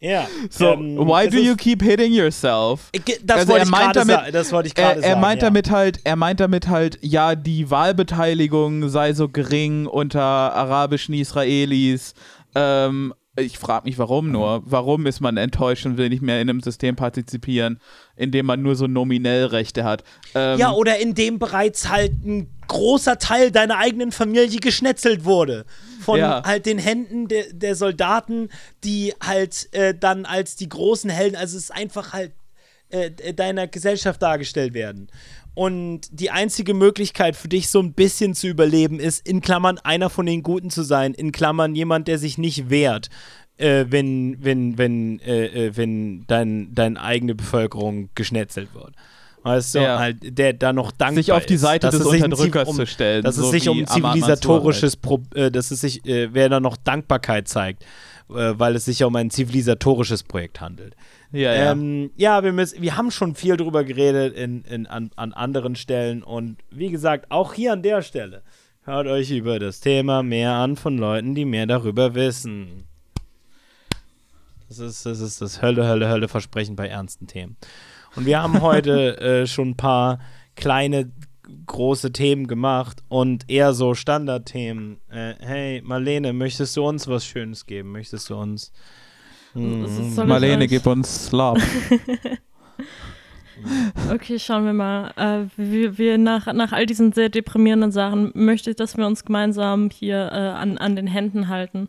Ja. 0.00 0.26
So, 0.50 0.72
ähm, 0.72 0.96
why 0.98 1.28
do 1.28 1.36
you 1.38 1.54
keep 1.56 1.82
hitting 1.82 2.12
yourself? 2.12 2.90
Das 3.24 3.36
Also 3.38 3.48
wollte 3.52 3.60
er 3.60 3.64
ich 3.64 3.70
meint 3.70 3.96
damit- 3.96 4.16
sa- 4.16 4.30
das 4.30 4.52
wollte 4.52 4.66
ich 4.68 4.74
gerade 4.74 5.00
Er, 5.00 5.04
er 5.04 5.08
sagen. 5.10 5.20
meint 5.20 5.42
ja. 5.42 5.48
damit 5.48 5.70
halt, 5.70 6.00
er 6.04 6.16
meint 6.16 6.40
damit 6.40 6.68
halt, 6.68 6.98
ja, 7.02 7.34
die 7.34 7.70
Wahlbeteiligung 7.70 8.88
sei 8.88 9.12
so 9.12 9.28
gering 9.28 9.86
unter 9.86 10.20
arabischen 10.22 11.14
Israelis. 11.14 12.14
Ähm, 12.54 13.14
ich 13.36 13.58
frage 13.58 13.84
mich, 13.86 13.96
warum 13.96 14.32
nur? 14.32 14.62
Warum 14.66 15.06
ist 15.06 15.20
man 15.20 15.36
enttäuscht 15.36 15.86
und 15.86 15.96
will 15.96 16.08
nicht 16.08 16.20
mehr 16.20 16.40
in 16.42 16.50
einem 16.50 16.60
System 16.60 16.96
partizipieren, 16.96 17.78
in 18.16 18.32
dem 18.32 18.44
man 18.44 18.60
nur 18.60 18.74
so 18.74 18.86
nominell 18.86 19.46
Rechte 19.46 19.84
hat? 19.84 20.02
Ähm, 20.34 20.58
Ja, 20.58 20.72
oder 20.72 20.98
in 20.98 21.14
dem 21.14 21.38
bereits 21.38 21.88
halt 21.88 22.12
ein 22.24 22.48
großer 22.70 23.18
Teil 23.18 23.50
deiner 23.50 23.78
eigenen 23.78 24.12
Familie 24.12 24.60
geschnetzelt 24.60 25.24
wurde. 25.24 25.66
Von 26.00 26.18
Ja. 26.18 26.42
halt 26.44 26.66
den 26.66 26.78
Händen 26.78 27.28
der, 27.28 27.52
der 27.52 27.74
Soldaten, 27.74 28.48
die 28.84 29.12
halt 29.20 29.68
äh, 29.72 29.94
dann 29.94 30.24
als 30.24 30.56
die 30.56 30.68
großen 30.68 31.10
Helden, 31.10 31.36
also 31.36 31.56
es 31.56 31.64
ist 31.64 31.74
einfach 31.74 32.12
halt 32.12 32.32
äh, 32.90 33.34
deiner 33.34 33.66
Gesellschaft 33.66 34.22
dargestellt 34.22 34.72
werden. 34.72 35.08
Und 35.54 36.02
die 36.12 36.30
einzige 36.30 36.74
Möglichkeit 36.74 37.36
für 37.36 37.48
dich 37.48 37.68
so 37.68 37.80
ein 37.80 37.92
bisschen 37.92 38.34
zu 38.34 38.46
überleben 38.46 39.00
ist, 39.00 39.26
in 39.26 39.40
Klammern 39.40 39.78
einer 39.78 40.08
von 40.08 40.24
den 40.24 40.42
Guten 40.42 40.70
zu 40.70 40.82
sein, 40.82 41.12
in 41.12 41.32
Klammern 41.32 41.74
jemand, 41.74 42.06
der 42.08 42.18
sich 42.18 42.38
nicht 42.38 42.70
wehrt, 42.70 43.10
äh, 43.58 43.86
wenn, 43.88 44.36
wenn, 44.42 44.78
wenn, 44.78 45.20
äh, 45.20 45.66
äh, 45.66 45.76
wenn 45.76 46.24
dein, 46.28 46.74
deine 46.74 47.00
eigene 47.00 47.34
Bevölkerung 47.34 48.10
geschnetzelt 48.14 48.74
wird. 48.74 48.94
Weißt 49.42 49.74
du, 49.74 49.78
Ja. 49.80 49.98
halt, 49.98 50.38
der 50.38 50.52
da 50.52 50.72
noch 50.72 50.92
dankbar 50.92 51.14
Sich 51.22 51.32
auf 51.32 51.46
die 51.46 51.54
ist, 51.54 51.62
Seite 51.62 51.86
dass 51.86 51.96
des 51.96 52.04
es 52.04 52.10
sich 52.10 52.22
ein 52.22 52.32
Unterdrückers 52.32 52.68
um, 52.68 52.76
zu 52.76 52.86
stellen. 52.86 53.22
Dass 53.24 53.36
so 53.36 53.44
es 53.44 53.50
sich 53.50 53.68
um 53.68 53.86
zivilisatorisches, 53.86 54.96
Pro 54.96 55.22
äh, 55.34 55.50
dass 55.50 55.70
es 55.70 55.80
sich, 55.80 56.04
äh, 56.06 56.34
wer 56.34 56.48
da 56.50 56.60
noch 56.60 56.76
Dankbarkeit 56.76 57.48
zeigt, 57.48 57.84
äh, 58.28 58.52
weil 58.56 58.76
es 58.76 58.84
sich 58.84 58.98
ja 58.98 59.06
um 59.06 59.16
ein 59.16 59.30
zivilisatorisches 59.30 60.24
Projekt 60.24 60.60
handelt. 60.60 60.94
Halt. 60.94 61.42
Ja, 61.42 61.54
ja. 61.54 61.72
Ähm, 61.72 62.10
ja, 62.16 62.42
wir, 62.42 62.52
müssen, 62.52 62.82
wir 62.82 62.96
haben 62.96 63.10
schon 63.10 63.34
viel 63.34 63.56
drüber 63.56 63.84
geredet 63.84 64.36
in, 64.36 64.62
in, 64.64 64.86
an, 64.86 65.10
an 65.16 65.32
anderen 65.32 65.74
Stellen 65.76 66.22
und 66.22 66.56
wie 66.70 66.90
gesagt, 66.90 67.30
auch 67.30 67.54
hier 67.54 67.72
an 67.72 67.82
der 67.82 68.02
Stelle. 68.02 68.42
Hört 68.82 69.06
euch 69.06 69.30
über 69.30 69.58
das 69.58 69.80
Thema 69.80 70.22
mehr 70.22 70.52
an 70.52 70.76
von 70.76 70.98
Leuten, 70.98 71.34
die 71.34 71.44
mehr 71.44 71.66
darüber 71.66 72.14
wissen. 72.14 72.84
Das 74.68 74.78
ist 74.78 75.04
das, 75.06 75.20
ist 75.20 75.40
das 75.40 75.62
Hölle, 75.62 75.86
Hölle, 75.86 76.08
Hölle 76.08 76.28
Versprechen 76.28 76.76
bei 76.76 76.88
ernsten 76.88 77.26
Themen. 77.26 77.56
Und 78.16 78.26
wir 78.26 78.42
haben 78.42 78.60
heute 78.60 79.20
äh, 79.20 79.46
schon 79.46 79.70
ein 79.70 79.76
paar 79.76 80.20
kleine, 80.56 81.10
große 81.66 82.12
Themen 82.12 82.46
gemacht 82.46 83.02
und 83.08 83.48
eher 83.50 83.72
so 83.72 83.94
Standardthemen. 83.94 85.00
Äh, 85.08 85.34
hey, 85.40 85.82
Marlene, 85.82 86.32
möchtest 86.32 86.76
du 86.76 86.86
uns 86.86 87.08
was 87.08 87.24
Schönes 87.24 87.66
geben? 87.66 87.92
Möchtest 87.92 88.30
du 88.30 88.36
uns. 88.36 88.72
Hm, 89.52 89.86
Soll 89.86 90.24
ich 90.24 90.28
Marlene, 90.28 90.66
gib 90.66 90.86
uns 90.86 91.26
Slop. 91.26 91.58
Okay, 94.10 94.38
schauen 94.38 94.64
wir 94.64 94.72
mal. 94.72 95.12
Äh, 95.16 95.46
wir, 95.56 95.98
wir 95.98 96.18
nach, 96.18 96.52
nach 96.52 96.72
all 96.72 96.86
diesen 96.86 97.12
sehr 97.12 97.28
deprimierenden 97.28 97.92
Sachen 97.92 98.32
möchte 98.34 98.70
ich, 98.70 98.76
dass 98.76 98.96
wir 98.96 99.06
uns 99.06 99.24
gemeinsam 99.24 99.90
hier 99.90 100.30
äh, 100.32 100.36
an, 100.36 100.78
an 100.78 100.96
den 100.96 101.06
Händen 101.06 101.48
halten 101.48 101.88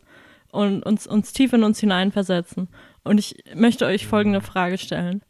und 0.52 0.84
uns, 0.84 1.08
uns 1.08 1.34
tief 1.34 1.54
in 1.54 1.64
uns 1.64 1.80
hineinversetzen. 1.80 2.68
Und 3.04 3.20
ich 3.20 3.44
möchte 3.56 3.86
euch 3.86 4.06
folgende 4.06 4.42
Frage 4.42 4.78
stellen. 4.78 5.22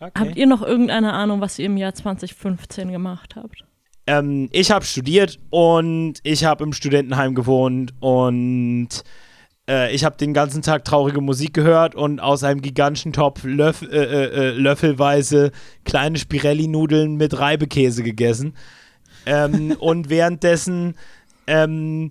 Okay. 0.00 0.12
Habt 0.18 0.36
ihr 0.36 0.46
noch 0.46 0.62
irgendeine 0.62 1.12
Ahnung, 1.12 1.40
was 1.40 1.58
ihr 1.58 1.66
im 1.66 1.76
Jahr 1.76 1.94
2015 1.94 2.90
gemacht 2.90 3.36
habt? 3.36 3.64
Ähm, 4.06 4.48
ich 4.52 4.70
habe 4.70 4.84
studiert 4.84 5.38
und 5.50 6.14
ich 6.22 6.44
habe 6.44 6.64
im 6.64 6.72
Studentenheim 6.72 7.34
gewohnt 7.34 7.92
und 8.00 8.88
äh, 9.68 9.94
ich 9.94 10.04
habe 10.04 10.16
den 10.16 10.34
ganzen 10.34 10.62
Tag 10.62 10.84
traurige 10.84 11.20
Musik 11.20 11.54
gehört 11.54 11.94
und 11.94 12.18
aus 12.18 12.42
einem 12.42 12.60
gigantischen 12.60 13.12
Topf 13.12 13.44
Löff, 13.44 13.82
äh, 13.82 13.86
äh, 13.86 14.24
äh, 14.24 14.50
löffelweise 14.50 15.52
kleine 15.84 16.18
Spirelli-Nudeln 16.18 17.16
mit 17.16 17.38
Reibekäse 17.38 18.02
gegessen. 18.02 18.54
Ähm, 19.26 19.72
und 19.78 20.10
währenddessen 20.10 20.96
ähm, 21.46 22.10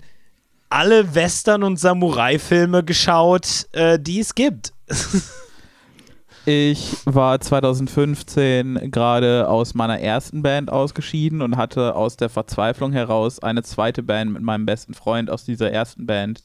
alle 0.69 1.15
Western- 1.15 1.63
und 1.63 1.77
Samurai-Filme 1.77 2.83
geschaut, 2.83 3.67
äh, 3.73 3.99
die 3.99 4.19
es 4.19 4.35
gibt. 4.35 4.73
Ich 6.51 6.97
war 7.05 7.39
2015 7.39 8.89
gerade 8.89 9.47
aus 9.47 9.75
meiner 9.75 9.99
ersten 9.99 10.41
Band 10.41 10.71
ausgeschieden 10.71 11.43
und 11.43 11.57
hatte 11.57 11.93
aus 11.95 12.17
der 12.17 12.29
Verzweiflung 12.29 12.91
heraus 12.91 13.37
eine 13.37 13.61
zweite 13.61 14.01
Band 14.01 14.33
mit 14.33 14.41
meinem 14.41 14.65
besten 14.65 14.95
Freund 14.95 15.29
aus 15.29 15.45
dieser 15.45 15.71
ersten 15.71 16.07
Band 16.07 16.41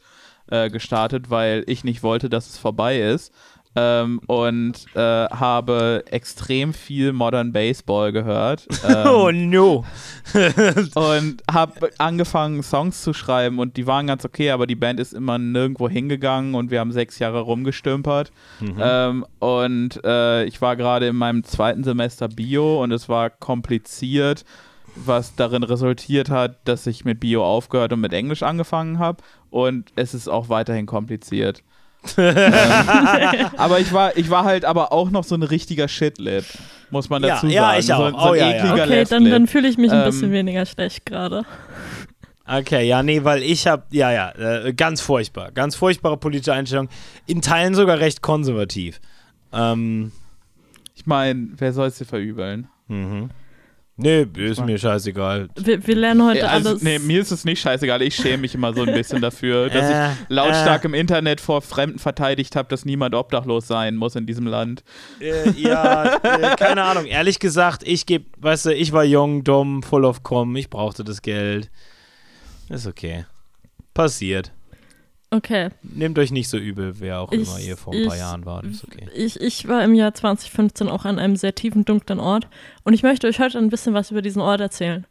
äh, 0.50 0.68
gestartet, 0.68 1.30
weil 1.30 1.64
ich 1.68 1.84
nicht 1.84 2.02
wollte, 2.02 2.28
dass 2.28 2.50
es 2.50 2.58
vorbei 2.58 3.00
ist. 3.00 3.32
Ähm, 3.76 4.20
und 4.26 4.86
äh, 4.94 5.00
habe 5.00 6.04
extrem 6.10 6.72
viel 6.72 7.12
Modern 7.12 7.52
Baseball 7.52 8.12
gehört. 8.12 8.66
Ähm, 8.88 9.06
oh 9.06 9.30
no. 9.32 9.84
und 10.94 11.42
habe 11.50 11.90
angefangen, 11.98 12.62
Songs 12.62 13.02
zu 13.02 13.12
schreiben 13.12 13.58
und 13.58 13.76
die 13.76 13.86
waren 13.86 14.06
ganz 14.06 14.24
okay, 14.24 14.50
aber 14.50 14.66
die 14.66 14.76
Band 14.76 15.00
ist 15.00 15.12
immer 15.12 15.38
nirgendwo 15.38 15.88
hingegangen 15.88 16.54
und 16.54 16.70
wir 16.70 16.80
haben 16.80 16.92
sechs 16.92 17.18
Jahre 17.18 17.40
rumgestümpert. 17.40 18.32
Ähm, 18.78 19.26
und 19.38 20.00
äh, 20.04 20.44
ich 20.44 20.60
war 20.60 20.76
gerade 20.76 21.06
in 21.06 21.16
meinem 21.16 21.44
zweiten 21.44 21.84
Semester 21.84 22.28
Bio 22.28 22.82
und 22.82 22.92
es 22.92 23.08
war 23.08 23.30
kompliziert, 23.30 24.44
was 24.94 25.34
darin 25.34 25.62
resultiert 25.62 26.30
hat, 26.30 26.58
dass 26.68 26.86
ich 26.86 27.04
mit 27.04 27.20
Bio 27.20 27.44
aufgehört 27.44 27.92
und 27.92 28.00
mit 28.00 28.12
Englisch 28.12 28.42
angefangen 28.42 28.98
habe. 28.98 29.22
Und 29.50 29.92
es 29.96 30.14
ist 30.14 30.28
auch 30.28 30.48
weiterhin 30.48 30.86
kompliziert. 30.86 31.62
Ähm, 32.18 33.46
aber 33.56 33.80
ich 33.80 33.92
war, 33.92 34.16
ich 34.16 34.30
war 34.30 34.44
halt 34.44 34.64
aber 34.64 34.92
auch 34.92 35.10
noch 35.10 35.24
so 35.24 35.34
ein 35.34 35.42
richtiger 35.42 35.88
Shitlip, 35.88 36.44
muss 36.90 37.08
man 37.10 37.22
Ja, 37.22 37.34
dazu 37.36 37.46
ja, 37.48 37.62
sagen. 37.62 37.80
ich 37.80 37.86
so, 37.86 37.92
auch. 37.94 38.10
so 38.10 38.16
Oh, 38.28 38.32
ein 38.32 38.38
ja, 38.38 38.50
ja. 38.50 38.56
ekliger 38.56 38.84
Okay, 38.84 39.04
dann, 39.08 39.24
dann 39.30 39.46
fühle 39.46 39.68
ich 39.68 39.78
mich 39.78 39.90
ein 39.90 39.98
Ähm, 40.00 40.04
bisschen 40.04 40.32
weniger 40.32 40.66
schlecht 40.66 41.06
gerade. 41.06 41.42
Okay, 42.46 42.86
ja, 42.86 43.02
nee, 43.02 43.24
weil 43.24 43.42
ich 43.42 43.66
habe, 43.66 43.84
ja, 43.90 44.12
ja, 44.12 44.30
äh, 44.32 44.74
ganz 44.74 45.00
furchtbar. 45.00 45.50
Ganz 45.52 45.76
furchtbare 45.76 46.18
politische 46.18 46.52
Einstellung. 46.52 46.90
In 47.26 47.40
Teilen 47.40 47.74
sogar 47.74 47.98
recht 48.00 48.20
konservativ. 48.20 49.00
Ähm, 49.52 50.12
Ich 50.94 51.06
meine, 51.06 51.48
wer 51.56 51.72
soll 51.72 51.88
es 51.88 51.96
dir 51.98 52.04
verübeln? 52.04 52.68
mhm. 52.88 53.30
Nee, 53.96 54.26
ist 54.36 54.64
mir 54.64 54.76
scheißegal. 54.76 55.48
Wir, 55.54 55.86
wir 55.86 55.94
lernen 55.94 56.24
heute 56.24 56.48
also, 56.48 56.70
alles. 56.70 56.82
nee, 56.82 56.98
mir 56.98 57.20
ist 57.20 57.30
es 57.30 57.44
nicht 57.44 57.60
scheißegal. 57.60 58.02
Ich 58.02 58.16
schäme 58.16 58.38
mich 58.38 58.54
immer 58.54 58.74
so 58.74 58.82
ein 58.82 58.92
bisschen 58.92 59.20
dafür, 59.22 59.68
dass 59.70 59.88
Äh, 59.88 60.10
ich 60.12 60.18
lautstark 60.30 60.84
im 60.84 60.94
Internet 60.94 61.40
vor 61.40 61.62
Fremden 61.62 62.00
verteidigt 62.00 62.56
habe, 62.56 62.68
dass 62.68 62.84
niemand 62.84 63.14
obdachlos 63.14 63.68
sein 63.68 63.94
muss 63.94 64.16
in 64.16 64.26
diesem 64.26 64.48
Land. 64.48 64.82
Äh, 65.20 65.50
ja, 65.50 66.16
äh, 66.16 66.56
keine 66.56 66.82
Ahnung. 66.82 67.06
Ehrlich 67.06 67.38
gesagt, 67.38 67.82
ich 67.86 68.04
gebe, 68.04 68.24
weißt 68.38 68.66
du, 68.66 68.74
ich 68.74 68.90
war 68.92 69.04
jung, 69.04 69.44
dumm, 69.44 69.84
full 69.84 70.04
of 70.04 70.24
cum, 70.24 70.56
ich 70.56 70.70
brauchte 70.70 71.04
das 71.04 71.22
Geld. 71.22 71.70
Ist 72.68 72.88
okay. 72.88 73.26
Passiert. 73.92 74.50
Okay, 75.36 75.70
Nehmt 75.82 76.16
euch 76.18 76.30
nicht 76.30 76.48
so 76.48 76.56
übel, 76.58 77.00
wer 77.00 77.18
auch 77.20 77.32
Ich- 77.32 77.40
immer 77.48 77.58
ihr 77.58 77.76
vor 77.76 77.92
ein 77.92 78.06
paar 78.06 78.14
ich- 78.14 78.20
Jahren 78.20 78.46
war. 78.46 78.62
Ist 78.62 78.84
okay. 78.84 79.08
ich, 79.14 79.40
ich 79.40 79.66
war 79.66 79.82
im 79.82 79.94
Jahr 79.94 80.14
2015 80.14 80.88
auch 80.88 81.04
an 81.04 81.18
einem 81.18 81.34
sehr 81.34 81.54
tiefen, 81.56 81.84
dunklen 81.84 82.20
Ort 82.20 82.46
und 82.84 82.92
ich 82.94 83.02
möchte 83.02 83.26
euch 83.26 83.40
heute 83.40 83.58
ein 83.58 83.68
bisschen 83.68 83.94
was 83.94 84.12
über 84.12 84.22
diesen 84.22 84.40
Ort 84.42 84.60
erzählen. 84.60 85.06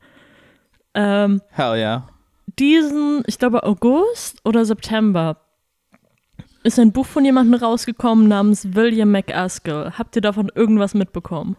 Ähm, 0.94 1.42
Hell 1.50 1.78
ja. 1.80 2.08
diesen, 2.60 3.24
ich 3.28 3.38
glaube 3.38 3.64
August 3.64 4.38
oder 4.46 4.64
September, 4.64 5.42
ist 6.64 6.80
ein 6.80 6.94
Buch 6.94 7.06
von 7.08 7.26
jemandem 7.26 7.60
rausgekommen 7.60 8.30
namens 8.30 8.74
William 8.76 9.12
McAskill. 9.12 9.92
Habt 9.98 10.16
ihr 10.16 10.22
davon 10.22 10.50
irgendwas 10.56 10.94
mitbekommen? 10.94 11.58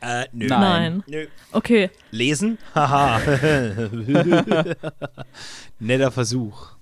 Äh, 0.00 0.24
nö. 0.32 0.46
Nein. 0.48 1.04
Nö. 1.06 1.26
Okay, 1.52 1.90
Lesen? 2.10 2.58
Haha. 2.74 3.20
Netter 5.78 6.10
Versuch. 6.10 6.75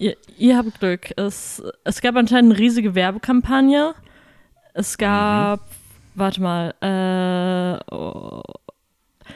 Ihr, 0.00 0.16
ihr 0.36 0.56
habt 0.56 0.80
Glück. 0.80 1.12
Es, 1.16 1.62
es 1.84 2.00
gab 2.00 2.16
anscheinend 2.16 2.52
eine 2.52 2.60
riesige 2.60 2.94
Werbekampagne. 2.94 3.94
Es 4.74 4.98
gab, 4.98 5.60
warte 6.14 6.40
mal, 6.40 6.74
äh, 6.80 7.94
oh. 7.94 8.42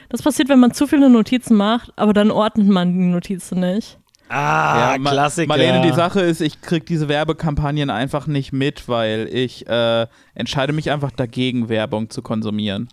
das 0.08 0.22
passiert, 0.22 0.48
wenn 0.48 0.60
man 0.60 0.72
zu 0.72 0.86
viele 0.86 1.10
Notizen 1.10 1.56
macht, 1.56 1.92
aber 1.96 2.12
dann 2.12 2.30
ordnet 2.30 2.68
man 2.68 2.92
die 2.92 3.06
Notizen 3.06 3.60
nicht. 3.60 3.98
Ah, 4.28 4.96
Ma- 4.98 5.10
Klassiker. 5.10 5.48
Marlene, 5.48 5.82
die 5.82 5.92
Sache 5.92 6.20
ist, 6.20 6.40
ich 6.40 6.60
krieg 6.62 6.86
diese 6.86 7.08
Werbekampagnen 7.08 7.90
einfach 7.90 8.26
nicht 8.26 8.52
mit, 8.52 8.88
weil 8.88 9.28
ich 9.30 9.66
äh, 9.68 10.06
entscheide 10.34 10.72
mich 10.72 10.90
einfach 10.90 11.10
dagegen, 11.12 11.68
Werbung 11.68 12.10
zu 12.10 12.22
konsumieren. 12.22 12.88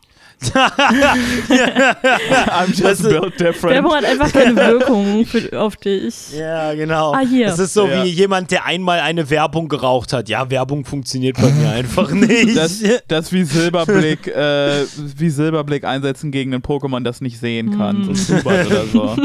I'm 2.57 2.73
just 2.73 3.03
built 3.03 3.39
different. 3.39 3.75
Werbung 3.75 3.93
hat 3.93 4.05
einfach 4.05 4.31
keine 4.33 4.55
Wirkung 4.79 5.25
für, 5.25 5.59
auf 5.59 5.75
dich. 5.77 6.31
Ja, 6.37 6.73
genau. 6.73 7.13
Ah, 7.13 7.19
hier. 7.19 7.47
Das 7.47 7.59
ist 7.59 7.73
so 7.73 7.87
Ja. 7.87 8.03
wie 8.03 8.09
jemand, 8.09 8.51
der 8.51 8.65
einmal 8.65 8.99
eine 8.99 9.29
Werbung 9.29 9.67
geraucht 9.69 10.13
hat. 10.13 10.29
Ja, 10.29 10.49
Werbung 10.49 10.85
funktioniert 10.85 11.37
bei 11.39 11.49
mir 11.51 11.69
einfach 11.71 12.11
nicht. 12.13 12.57
Das, 12.57 12.81
das 13.07 13.31
wie 13.31 13.43
Silberblick, 13.43 14.27
äh, 14.27 14.85
wie 15.17 15.29
Silberblick 15.29 15.83
einsetzen 15.83 16.31
gegen 16.31 16.53
ein 16.53 16.61
Pokémon, 16.61 17.03
das 17.03 17.21
nicht 17.21 17.39
sehen 17.39 17.77
kann. 17.77 18.03
So 18.13 18.37
Zubat 18.37 18.65
oder 18.67 18.85
so. 18.85 19.15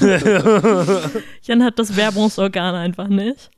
Jan 1.42 1.64
hat 1.64 1.78
das 1.78 1.96
Werbungsorgan 1.96 2.74
einfach 2.74 3.08
nicht. 3.08 3.50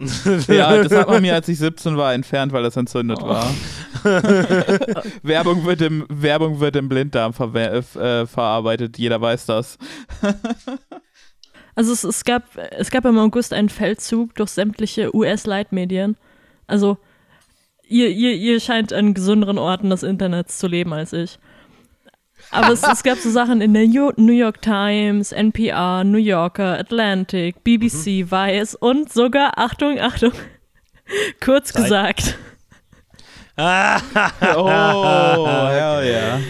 Ja, 0.48 0.82
das 0.82 0.92
hat 0.92 1.08
man 1.08 1.22
mir, 1.22 1.34
als 1.34 1.48
ich 1.48 1.58
17 1.58 1.96
war, 1.96 2.14
entfernt, 2.14 2.52
weil 2.52 2.62
das 2.62 2.76
entzündet 2.76 3.20
war. 3.22 3.46
Werbung, 5.22 5.64
wird 5.66 5.82
im, 5.82 6.06
Werbung 6.08 6.60
wird 6.60 6.76
im 6.76 6.88
Blinddarm 6.88 7.32
verwer- 7.32 7.98
äh, 7.98 8.26
verarbeitet, 8.26 8.98
jeder 8.98 9.20
weiß 9.20 9.46
das. 9.46 9.78
Also 11.76 11.92
es, 11.92 12.04
es, 12.04 12.24
gab, 12.24 12.42
es 12.72 12.90
gab 12.90 13.04
im 13.06 13.16
August 13.16 13.52
einen 13.52 13.68
Feldzug 13.68 14.34
durch 14.34 14.50
sämtliche 14.50 15.14
US-Leitmedien. 15.14 16.16
Also 16.66 16.98
ihr, 17.86 18.08
ihr, 18.10 18.34
ihr 18.34 18.60
scheint 18.60 18.92
an 18.92 19.14
gesünderen 19.14 19.56
Orten 19.56 19.88
des 19.88 20.02
Internets 20.02 20.58
zu 20.58 20.66
leben 20.66 20.92
als 20.92 21.12
ich. 21.12 21.38
Aber 22.50 22.72
es, 22.72 22.82
es 22.82 23.02
gab 23.02 23.18
so 23.18 23.30
Sachen 23.30 23.60
in 23.60 23.74
der 23.74 23.86
New 23.86 24.32
York 24.32 24.60
Times, 24.60 25.32
NPR, 25.32 26.04
New 26.04 26.18
Yorker, 26.18 26.78
Atlantic, 26.78 27.62
BBC, 27.62 28.30
Vice 28.30 28.74
und 28.74 29.12
sogar, 29.12 29.56
Achtung, 29.56 30.00
Achtung, 30.00 30.32
kurz 31.40 31.72
Zeit. 31.72 31.82
gesagt, 31.84 32.36
Oh, 33.60 35.46
hell 35.68 36.02
yeah. 36.04 36.40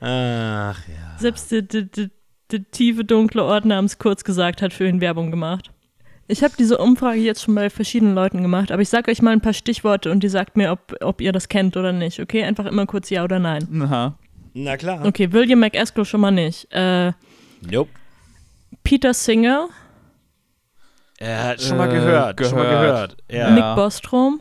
Ach 0.00 0.78
ja. 0.86 1.18
selbst 1.18 1.50
der, 1.50 1.62
der, 1.62 1.82
der, 1.82 2.10
der 2.52 2.70
tiefe, 2.70 3.04
dunkle 3.04 3.42
Ort 3.42 3.64
namens 3.64 3.98
kurz 3.98 4.22
gesagt 4.22 4.62
hat 4.62 4.72
für 4.72 4.86
ihn 4.86 5.00
Werbung 5.00 5.30
gemacht. 5.30 5.70
Ich 6.26 6.42
habe 6.42 6.54
diese 6.58 6.78
Umfrage 6.78 7.18
jetzt 7.20 7.42
schon 7.42 7.54
bei 7.54 7.68
verschiedenen 7.70 8.14
Leuten 8.14 8.40
gemacht, 8.40 8.70
aber 8.70 8.82
ich 8.82 8.88
sage 8.88 9.10
euch 9.10 9.20
mal 9.20 9.32
ein 9.32 9.40
paar 9.40 9.52
Stichworte 9.52 10.10
und 10.10 10.24
ihr 10.24 10.30
sagt 10.30 10.56
mir, 10.56 10.70
ob, 10.72 10.94
ob 11.00 11.20
ihr 11.20 11.32
das 11.32 11.48
kennt 11.48 11.76
oder 11.76 11.92
nicht, 11.92 12.20
okay? 12.20 12.44
Einfach 12.44 12.66
immer 12.66 12.86
kurz 12.86 13.10
Ja 13.10 13.24
oder 13.24 13.38
Nein. 13.38 13.82
Aha. 13.82 14.16
Na 14.54 14.76
klar. 14.76 15.04
Okay, 15.04 15.32
William 15.32 15.58
McAskill 15.60 16.04
schon 16.04 16.20
mal 16.20 16.30
nicht. 16.30 16.68
Äh, 16.72 17.12
Nope. 17.70 17.90
Peter 18.82 19.12
Singer, 19.14 19.68
Er 21.18 21.44
hat 21.44 21.62
schon 21.62 21.76
mal 21.76 21.88
Äh, 21.90 21.94
gehört. 21.94 22.40
Schon 22.46 22.58
mal 22.58 22.64
gehört. 22.68 23.16
gehört. 23.28 23.48
Ja. 23.48 23.50
Nick 23.50 23.76
Bostrom. 23.76 24.40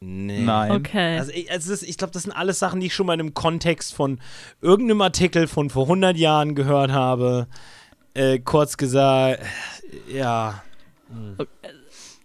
Nee. 0.00 0.44
Nein. 0.44 0.70
Okay. 0.72 1.18
Also 1.18 1.32
ich, 1.32 1.50
also 1.50 1.70
das, 1.70 1.82
ich 1.82 1.96
glaube, 1.96 2.12
das 2.12 2.22
sind 2.24 2.32
alles 2.32 2.58
Sachen, 2.58 2.80
die 2.80 2.86
ich 2.86 2.94
schon 2.94 3.06
mal 3.06 3.14
in 3.14 3.20
einem 3.20 3.34
Kontext 3.34 3.94
von 3.94 4.20
irgendeinem 4.60 5.00
Artikel 5.00 5.46
von 5.48 5.70
vor 5.70 5.84
100 5.84 6.16
Jahren 6.16 6.54
gehört 6.54 6.92
habe. 6.92 7.48
Äh, 8.14 8.38
kurz 8.38 8.76
gesagt, 8.76 9.42
ja. 10.08 10.62
Hm. 11.08 11.36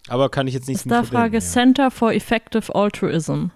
Aber 0.08 0.28
kann 0.28 0.46
ich 0.46 0.54
jetzt 0.54 0.68
nicht 0.68 0.80
Starfrage 0.82 1.40
Center 1.40 1.90
for 1.90 2.12
Effective 2.12 2.74
Altruism. 2.74 3.46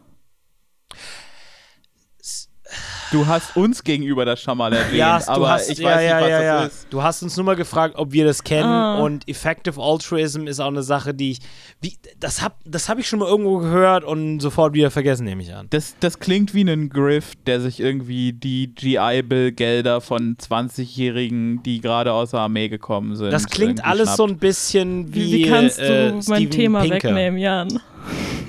Du 3.12 3.26
hast 3.26 3.56
uns 3.56 3.84
gegenüber 3.84 4.24
das 4.24 4.40
schon 4.42 4.58
mal 4.58 4.72
erwähnt, 4.72 4.96
Ja, 4.98 5.18
du 5.20 5.28
aber 5.28 5.50
hast, 5.50 5.70
ich 5.70 5.78
ja, 5.78 5.88
weiß 5.90 6.02
ja, 6.04 6.14
nicht, 6.16 6.22
was 6.24 6.30
ja, 6.30 6.38
das 6.38 6.44
ja. 6.44 6.64
ist. 6.64 6.86
Du 6.90 7.02
hast 7.02 7.22
uns 7.22 7.36
nur 7.36 7.46
mal 7.46 7.56
gefragt, 7.56 7.94
ob 7.96 8.12
wir 8.12 8.24
das 8.24 8.42
kennen 8.42 8.64
Ah. 8.68 8.98
und 8.98 9.28
Effective 9.28 9.80
Altruism 9.80 10.46
ist 10.46 10.58
auch 10.60 10.66
eine 10.68 10.82
Sache, 10.82 11.14
die 11.14 11.32
ich, 11.32 11.38
wie, 11.80 11.96
das 12.18 12.42
hab, 12.42 12.58
das 12.64 12.88
habe 12.88 13.00
ich 13.00 13.08
schon 13.08 13.18
mal 13.20 13.28
irgendwo 13.28 13.58
gehört 13.58 14.02
und 14.04 14.40
sofort 14.40 14.74
wieder 14.74 14.90
vergessen, 14.90 15.24
nehme 15.24 15.42
ich 15.42 15.54
an. 15.54 15.66
Das, 15.70 15.94
das 16.00 16.18
klingt 16.18 16.52
wie 16.54 16.62
ein 16.62 16.88
Griff, 16.88 17.32
der 17.46 17.60
sich 17.60 17.78
irgendwie 17.80 18.32
die 18.32 18.74
GI-Bill-Gelder 18.74 20.00
von 20.00 20.36
20-Jährigen, 20.36 21.62
die 21.62 21.80
gerade 21.80 22.12
aus 22.12 22.30
der 22.32 22.40
Armee 22.40 22.68
gekommen 22.68 23.16
sind. 23.16 23.30
Das 23.32 23.46
klingt 23.46 23.84
alles 23.84 24.16
so 24.16 24.24
schnappt. 24.26 24.30
ein 24.30 24.38
bisschen 24.38 25.14
wie. 25.14 25.26
Wie, 25.26 25.32
wie 25.32 25.42
kannst 25.48 25.78
du 25.78 25.82
äh, 25.84 26.12
mein 26.12 26.22
Steven 26.22 26.50
Thema 26.50 26.80
Pinker. 26.80 26.96
wegnehmen, 27.08 27.38
Jan? 27.38 27.80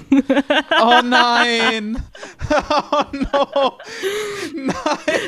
Oh 0.82 1.02
nein! 1.04 2.02
Oh 2.50 3.04
no! 3.12 3.78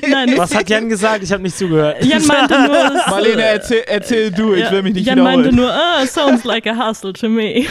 Nein, 0.07 0.37
Was 0.37 0.55
hat 0.55 0.69
Jan 0.69 0.87
gesagt? 0.87 1.23
Ich 1.23 1.31
habe 1.31 1.43
nicht 1.43 1.57
zugehört. 1.57 2.03
Jan 2.03 2.25
meinte 2.25 2.53
nur, 2.61 2.93
Marlene, 3.09 3.43
erzähl, 3.43 3.83
erzähl 3.87 4.31
du, 4.31 4.53
ich 4.53 4.61
ja, 4.61 4.71
will 4.71 4.83
mich 4.83 4.93
nicht 4.93 5.05
Jan 5.05 5.17
wiederholen. 5.19 5.41
meinte 5.41 5.55
nur, 5.55 5.71
ah, 5.71 6.05
sounds 6.05 6.43
like 6.45 6.65
a 6.65 6.75
hustle 6.87 7.11
to 7.13 7.27
me. 7.27 7.65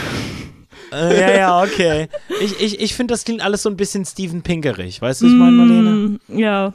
Äh, 0.91 1.19
ja, 1.19 1.31
ja, 1.37 1.63
okay. 1.63 2.07
Ich, 2.41 2.59
ich, 2.61 2.79
ich 2.79 2.93
finde, 2.95 3.13
das 3.13 3.23
klingt 3.25 3.41
alles 3.41 3.63
so 3.63 3.69
ein 3.69 3.77
bisschen 3.77 4.05
Steven 4.05 4.41
Pinkerig. 4.43 5.01
Weißt 5.01 5.21
du, 5.21 5.25
was 5.25 5.31
ich 5.33 5.37
meine, 5.37 5.51
Marlene? 5.51 5.89
Mm, 5.91 6.19
ja, 6.39 6.73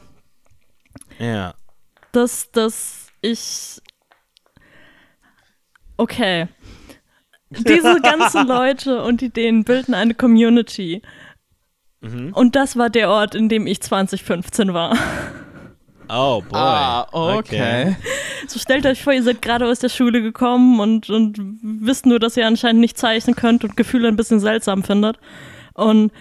Ja. 1.19 1.55
dass, 2.13 2.51
dass 2.51 3.07
ich. 3.23 3.81
Okay. 5.97 6.49
Diese 7.69 8.01
ganzen 8.01 8.47
Leute 8.47 9.03
und 9.03 9.23
Ideen 9.23 9.65
bilden 9.65 9.95
eine 9.95 10.15
Community. 10.15 11.03
Mhm. 12.01 12.33
Und 12.33 12.57
das 12.57 12.77
war 12.77 12.91
der 12.91 13.11
Ort, 13.11 13.35
in 13.35 13.49
dem 13.49 13.67
ich 13.67 13.81
2015 13.81 14.75
war. 14.75 14.97
Oh, 16.09 16.43
boy. 16.43 16.59
Ah, 16.59 17.07
okay. 17.13 17.97
So 18.47 18.59
stellt 18.59 18.85
euch 18.85 19.03
vor, 19.03 19.13
ihr 19.13 19.23
seid 19.23 19.41
gerade 19.41 19.67
aus 19.67 19.79
der 19.79 19.89
Schule 19.89 20.21
gekommen 20.21 20.81
und, 20.81 21.09
und 21.09 21.39
wisst 21.63 22.05
nur, 22.05 22.19
dass 22.19 22.37
ihr 22.37 22.47
anscheinend 22.47 22.81
nicht 22.81 22.99
zeichnen 22.99 23.35
könnt 23.35 23.65
und 23.65 23.77
Gefühle 23.77 24.09
ein 24.09 24.17
bisschen 24.17 24.39
seltsam 24.39 24.83
findet. 24.83 25.19
Und 25.73 26.13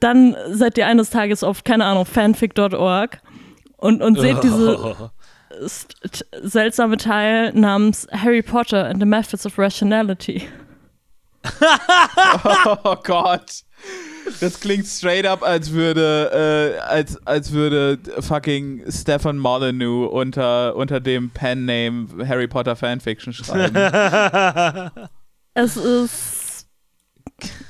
dann 0.00 0.36
seid 0.50 0.78
ihr 0.78 0.86
eines 0.86 1.10
Tages 1.10 1.44
auf, 1.44 1.64
keine 1.64 1.84
Ahnung, 1.84 2.06
fanfic.org 2.06 3.20
und, 3.76 4.02
und 4.02 4.18
seht 4.18 4.42
diese 4.42 5.10
seltsame 5.60 6.96
Teil 6.96 7.52
namens 7.54 8.06
Harry 8.12 8.42
Potter 8.42 8.84
and 8.84 9.00
the 9.00 9.06
Methods 9.06 9.46
of 9.46 9.58
Rationality. 9.58 10.48
Oh 12.84 12.96
Gott. 13.02 13.64
Das 14.40 14.60
klingt 14.60 14.86
straight 14.86 15.26
up, 15.26 15.42
als 15.42 15.72
würde, 15.72 16.76
äh, 16.78 16.80
als, 16.80 17.26
als 17.26 17.50
würde 17.52 17.98
fucking 18.20 18.84
Stefan 18.88 19.38
Molyneux 19.38 20.08
unter, 20.08 20.76
unter 20.76 21.00
dem 21.00 21.30
Pen-Name 21.30 22.28
Harry 22.28 22.46
Potter 22.46 22.76
Fanfiction 22.76 23.32
schreiben. 23.32 24.90
Es 25.54 25.76
ist. 25.76 26.66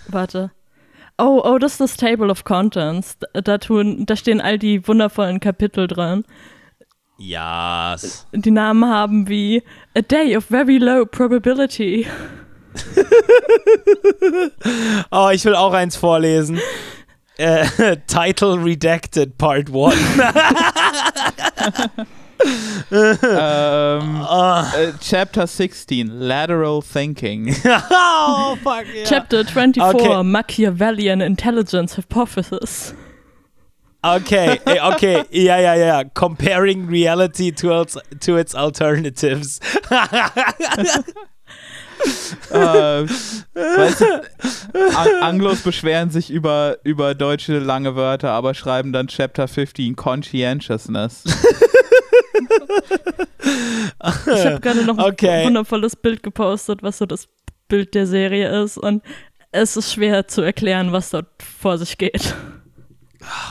Warte. 0.09 0.53
Oh, 1.19 1.43
oh, 1.45 1.59
das 1.59 1.73
ist 1.73 1.81
das 1.81 1.97
Table 1.97 2.31
of 2.31 2.45
Contents. 2.45 3.19
Da, 3.19 3.41
da, 3.41 3.59
tun, 3.59 4.07
da 4.07 4.17
stehen 4.17 4.41
all 4.41 4.59
die 4.59 4.87
wundervollen 4.87 5.41
Kapitel 5.41 5.89
dran. 5.89 6.25
Ja. 7.25 7.95
Die 8.33 8.51
Namen 8.51 8.85
haben 8.85 9.29
wie 9.29 9.63
A 9.97 10.01
Day 10.01 10.37
of 10.37 10.47
Very 10.47 10.79
Low 10.79 11.07
Probability. 11.07 12.07
Oh, 15.11 15.29
ich 15.31 15.45
will 15.45 15.55
auch 15.55 15.75
eins 15.75 15.95
vorlesen. 15.97 16.59
Äh, 17.37 17.67
Title 18.07 18.65
Redacted 18.65 19.37
Part 19.37 19.69
1. 19.69 19.95
ähm, 22.91 24.27
oh, 24.27 24.63
äh, 24.75 24.93
Chapter 25.01 25.47
16, 25.47 26.09
Lateral 26.09 26.81
Thinking. 26.81 27.55
oh, 27.65 28.57
fuck, 28.63 28.85
ja. 28.95 29.05
Chapter 29.05 29.45
24 29.45 29.83
Okay. 29.83 30.23
Machiavellian 30.25 31.21
Intelligence 31.21 31.97
Hypothesis. 31.99 32.95
Okay, 34.03 34.59
eh, 34.67 34.81
okay, 34.81 35.25
ja, 35.31 35.59
ja, 35.61 35.75
ja. 35.77 36.05
Comparing 36.05 36.89
reality 36.89 37.53
to 37.53 37.83
its, 37.83 37.97
to 38.21 38.37
its 38.37 38.53
alternatives. 38.55 39.61
äh, 42.51 43.05
weißt 43.55 44.01
du, 44.01 44.23
An 44.97 45.09
Anglos 45.23 45.61
beschweren 45.61 46.11
sich 46.11 46.31
über, 46.31 46.79
über 46.83 47.15
deutsche 47.15 47.61
lange 47.61 47.95
Wörter, 47.95 48.33
aber 48.33 48.55
schreiben 48.55 48.93
dann 48.93 49.07
Chapter 49.07 49.47
15 49.47 49.95
Conscientiousness. 49.95 51.23
Ich 54.35 54.45
habe 54.45 54.61
gerade 54.61 54.85
noch 54.85 54.99
ein 54.99 55.05
Okay. 55.13 55.45
wundervolles 55.45 55.97
Bild 55.97 56.23
gepostet, 56.23 56.83
was 56.83 56.99
so 56.99 57.07
das 57.07 57.29
Bild 57.69 57.95
der 57.95 58.07
Serie 58.07 58.63
ist. 58.63 58.79
Und 58.79 59.03
es 59.53 59.77
ist 59.77 59.93
schwer 59.93 60.27
zu 60.27 60.43
erklären, 60.43 60.93
was 60.93 61.11
dort 61.11 61.29
vor 61.43 61.79
sich 61.79 61.99
geht. 61.99 62.35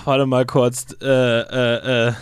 Warte 0.06 0.26
mal 0.26 0.46
kurz. 0.46 0.88
Äh, 1.02 1.06
äh, 1.08 2.08
äh. 2.10 2.14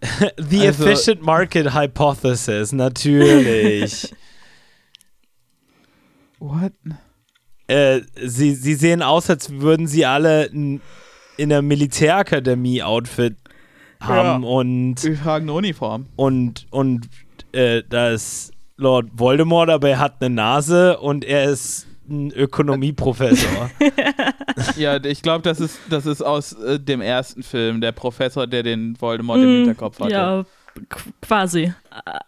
The 0.38 0.66
Also- 0.68 0.86
Efficient 0.86 1.22
Market 1.22 1.74
Hypothesis, 1.74 2.72
natürlich. 2.72 4.14
What? 6.38 6.72
äh, 7.66 8.00
sie, 8.24 8.54
sie 8.54 8.74
sehen 8.74 9.02
aus, 9.02 9.28
als 9.28 9.50
würden 9.50 9.86
sie 9.88 10.06
alle 10.06 10.46
n- 10.50 10.80
in 11.36 11.48
der 11.48 11.62
Militärakademie-Outfit 11.62 13.36
haben 14.00 14.44
und, 14.44 15.02
Wir 15.02 15.20
tragen 15.20 15.46
eine 15.46 15.52
Uniform. 15.54 16.06
und, 16.16 16.66
und 16.70 17.08
äh, 17.52 17.82
da 17.88 18.10
ist 18.10 18.52
Lord 18.76 19.08
Voldemort, 19.14 19.68
aber 19.70 19.90
er 19.90 19.98
hat 19.98 20.20
eine 20.22 20.32
Nase 20.32 20.98
und 20.98 21.24
er 21.24 21.50
ist 21.50 21.86
ein 22.08 22.32
Ökonomieprofessor. 22.32 23.70
Ja, 24.76 24.96
ich 25.04 25.22
glaube, 25.22 25.42
das 25.42 25.60
ist, 25.60 25.78
das 25.88 26.04
ist 26.04 26.20
aus 26.20 26.52
äh, 26.52 26.80
dem 26.80 27.00
ersten 27.00 27.42
Film, 27.44 27.80
der 27.80 27.92
Professor, 27.92 28.46
der 28.46 28.64
den 28.64 29.00
Voldemort 29.00 29.38
im 29.38 29.44
Mm, 29.44 29.56
Hinterkopf 29.58 30.00
hatte. 30.00 30.12
Ja, 30.12 30.44
qu- 30.90 31.12
quasi. 31.22 31.64
Ä- 31.64 31.72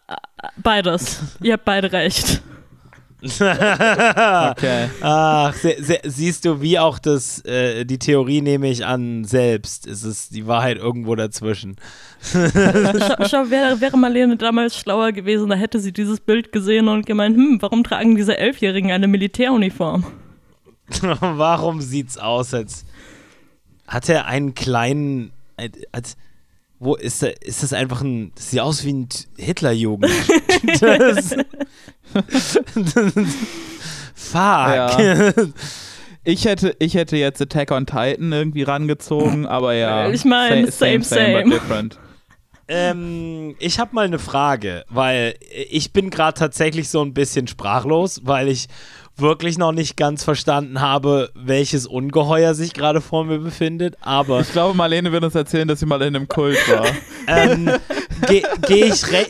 ä- 0.09 0.49
Beides. 0.57 1.37
Ihr 1.41 1.53
habt 1.53 1.65
beide 1.65 1.91
recht. 1.91 2.41
Okay. 3.23 4.89
Ach, 5.01 5.53
se, 5.53 5.75
se, 5.79 5.99
siehst 6.03 6.45
du, 6.45 6.61
wie 6.61 6.79
auch 6.79 6.97
das, 6.97 7.43
äh, 7.45 7.85
die 7.85 7.99
Theorie 7.99 8.41
nehme 8.41 8.69
ich 8.69 8.85
an, 8.85 9.25
selbst. 9.25 9.85
Es 9.87 10.03
ist 10.03 10.33
die 10.33 10.47
Wahrheit 10.47 10.77
irgendwo 10.77 11.15
dazwischen. 11.15 11.75
Schau, 12.21 13.25
schau 13.27 13.49
wäre, 13.49 13.79
wäre 13.79 13.97
Marlene 13.97 14.37
damals 14.37 14.75
schlauer 14.75 15.11
gewesen, 15.11 15.49
da 15.49 15.55
hätte 15.55 15.79
sie 15.79 15.91
dieses 15.91 16.19
Bild 16.19 16.51
gesehen 16.51 16.87
und 16.87 17.05
gemeint, 17.05 17.35
hm, 17.35 17.61
warum 17.61 17.83
tragen 17.83 18.15
diese 18.15 18.37
Elfjährigen 18.37 18.91
eine 18.91 19.07
Militäruniform? 19.07 20.05
Warum 21.21 21.79
sieht's 21.79 22.17
aus, 22.17 22.53
als 22.53 22.85
hat 23.87 24.09
er 24.09 24.25
einen 24.25 24.55
kleinen, 24.55 25.31
als, 25.55 25.77
als 25.93 26.17
wo 26.83 26.95
ist 26.95 27.21
er, 27.21 27.39
ist 27.43 27.61
das 27.61 27.73
einfach 27.73 28.01
ein, 28.01 28.31
das 28.33 28.49
sieht 28.49 28.59
aus 28.59 28.83
wie 28.83 28.93
ein 28.93 29.07
Hitlerjugend. 29.37 30.11
das, 30.81 31.35
Fuck. 34.15 34.33
Ja. 34.33 35.31
Ich 36.23 36.45
hätte, 36.45 36.75
ich 36.79 36.93
hätte 36.95 37.17
jetzt 37.17 37.41
Attack 37.41 37.71
on 37.71 37.85
Titan 37.85 38.31
irgendwie 38.31 38.63
rangezogen, 38.63 39.45
aber 39.47 39.73
ja. 39.73 40.09
Ich 40.09 40.25
mein, 40.25 40.65
sa- 40.65 40.71
same, 40.71 40.99
but 40.99 41.07
same. 41.07 41.43
different. 41.49 41.99
Ähm, 42.67 43.55
ich 43.59 43.79
habe 43.79 43.93
mal 43.93 44.05
eine 44.05 44.19
Frage, 44.19 44.83
weil 44.89 45.35
ich 45.69 45.93
bin 45.93 46.09
gerade 46.09 46.37
tatsächlich 46.39 46.89
so 46.89 47.01
ein 47.03 47.13
bisschen 47.13 47.47
sprachlos, 47.47 48.21
weil 48.23 48.47
ich 48.47 48.67
wirklich 49.17 49.57
noch 49.57 49.71
nicht 49.71 49.97
ganz 49.97 50.23
verstanden 50.23 50.81
habe, 50.81 51.31
welches 51.35 51.85
Ungeheuer 51.85 52.53
sich 52.53 52.73
gerade 52.73 53.01
vor 53.01 53.25
mir 53.25 53.39
befindet. 53.39 53.95
Aber 54.01 54.41
Ich 54.41 54.51
glaube, 54.51 54.75
Marlene 54.75 55.11
wird 55.11 55.23
uns 55.23 55.35
erzählen, 55.35 55.67
dass 55.67 55.79
sie 55.79 55.85
mal 55.85 56.01
in 56.01 56.15
einem 56.15 56.27
Kult 56.27 56.57
war. 56.69 56.87
ähm, 57.27 57.69
gehe 58.27 58.43
geh 58.67 58.85
ich, 58.85 59.11
re 59.11 59.27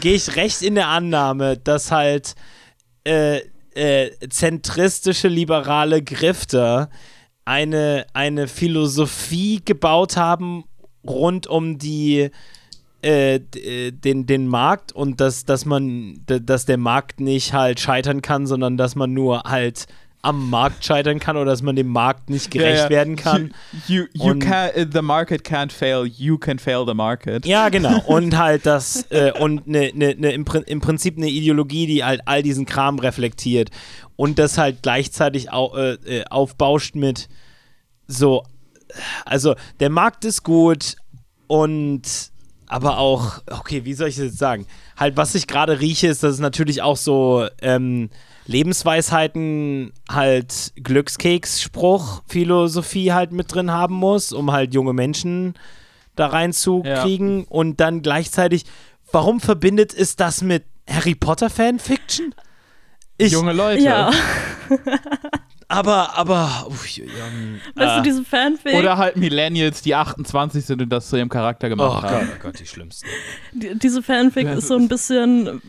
geh 0.00 0.14
ich 0.14 0.36
recht 0.36 0.62
in 0.62 0.76
der 0.76 0.88
Annahme, 0.88 1.56
dass 1.56 1.90
halt 1.90 2.34
äh, 3.04 3.40
äh, 3.74 4.10
zentristische 4.28 5.28
liberale 5.28 6.02
Grifter 6.02 6.90
eine, 7.44 8.06
eine 8.14 8.48
Philosophie 8.48 9.60
gebaut 9.64 10.16
haben 10.16 10.64
rund 11.06 11.46
um 11.46 11.78
die 11.78 12.30
äh, 13.04 13.34
äh, 13.36 13.92
den, 13.92 14.24
den 14.24 14.48
Markt 14.48 14.92
und 14.92 15.20
dass, 15.20 15.44
dass 15.44 15.66
man, 15.66 16.22
dass 16.26 16.64
der 16.64 16.78
Markt 16.78 17.20
nicht 17.20 17.52
halt 17.52 17.78
scheitern 17.78 18.22
kann, 18.22 18.46
sondern 18.46 18.78
dass 18.78 18.94
man 18.94 19.12
nur 19.12 19.42
halt 19.42 19.86
am 20.22 20.48
Markt 20.48 20.86
scheitern 20.86 21.18
kann 21.18 21.36
oder 21.36 21.50
dass 21.50 21.60
man 21.60 21.76
dem 21.76 21.88
Markt 21.88 22.30
nicht 22.30 22.50
gerecht 22.50 22.78
Ja, 22.78 22.84
ja. 22.84 22.90
werden 22.90 23.16
kann. 23.16 23.52
You, 23.86 24.04
you, 24.14 24.28
you 24.28 24.38
can, 24.38 24.70
the 24.90 25.02
market 25.02 25.44
can't 25.44 25.70
fail, 25.70 26.06
you 26.06 26.38
can 26.38 26.58
fail 26.58 26.86
the 26.86 26.94
market. 26.94 27.44
Ja, 27.44 27.68
genau. 27.68 28.00
Und 28.06 28.38
halt 28.38 28.64
das, 28.64 29.06
äh, 29.10 29.32
und 29.38 29.66
ne, 29.66 29.92
ne, 29.94 30.14
ne, 30.16 30.32
im, 30.32 30.46
im 30.64 30.80
Prinzip 30.80 31.18
eine 31.18 31.28
Ideologie, 31.28 31.86
die 31.86 32.04
halt 32.04 32.22
all 32.24 32.42
diesen 32.42 32.64
Kram 32.64 32.98
reflektiert 32.98 33.70
und 34.16 34.38
das 34.38 34.56
halt 34.56 34.82
gleichzeitig 34.82 35.52
au, 35.52 35.76
äh, 35.76 35.92
äh, 36.06 36.24
aufbauscht 36.30 36.94
mit 36.94 37.28
so, 38.06 38.44
also 39.26 39.54
der 39.78 39.90
Markt 39.90 40.24
ist 40.24 40.42
gut 40.42 40.96
und 41.48 42.32
aber 42.74 42.98
auch, 42.98 43.40
okay, 43.52 43.84
wie 43.84 43.94
soll 43.94 44.08
ich 44.08 44.16
das 44.16 44.24
jetzt 44.24 44.38
sagen? 44.38 44.66
Halt, 44.96 45.16
was 45.16 45.36
ich 45.36 45.46
gerade 45.46 45.78
rieche, 45.78 46.08
ist, 46.08 46.24
dass 46.24 46.32
es 46.32 46.40
natürlich 46.40 46.82
auch 46.82 46.96
so 46.96 47.46
ähm, 47.62 48.10
Lebensweisheiten, 48.46 49.92
halt 50.10 50.72
Glückskeks-Spruch, 50.82 52.24
Philosophie 52.26 53.12
halt 53.12 53.30
mit 53.30 53.54
drin 53.54 53.70
haben 53.70 53.94
muss, 53.94 54.32
um 54.32 54.50
halt 54.50 54.74
junge 54.74 54.92
Menschen 54.92 55.54
da 56.16 56.26
reinzukriegen 56.26 57.44
und 57.44 57.78
dann 57.78 58.02
gleichzeitig, 58.02 58.64
warum 59.12 59.38
verbindet 59.38 59.94
es 59.94 60.16
das 60.16 60.42
mit 60.42 60.64
Harry 60.90 61.14
Potter 61.14 61.50
Fanfiction? 61.50 62.34
Ich, 63.18 63.30
Junge 63.30 63.52
Leute. 63.52 63.84
Ja, 63.84 64.10
aber, 65.68 66.16
aber, 66.16 66.66
uff, 66.68 66.98
ähm, 66.98 67.60
weißt 67.74 67.92
äh, 67.92 67.96
du, 67.96 68.02
diese 68.02 68.24
Fanfic, 68.24 68.74
Oder 68.74 68.96
halt 68.96 69.16
Millennials, 69.16 69.82
die 69.82 69.94
28 69.94 70.64
sind 70.64 70.82
und 70.82 70.90
das 70.90 71.08
zu 71.08 71.16
ihrem 71.16 71.28
Charakter 71.28 71.66
oh 71.68 71.70
gemacht 71.70 72.02
Gott, 72.02 72.10
haben. 72.10 72.28
oh 72.34 72.42
Gott, 72.42 72.60
die 72.60 72.66
schlimmsten. 72.66 73.06
die, 73.52 73.78
diese 73.78 74.02
Fanfic 74.02 74.46
ist 74.48 74.68
so 74.68 74.76
ein 74.76 74.88
bisschen 74.88 75.60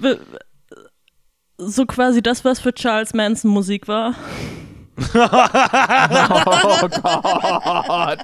so 1.57 1.85
quasi 1.85 2.21
das, 2.21 2.43
was 2.43 2.59
für 2.59 2.73
Charles 2.73 3.13
Manson 3.13 3.51
Musik 3.51 3.87
war. 3.87 4.15
Oh 6.77 6.87
Gott. 6.87 8.19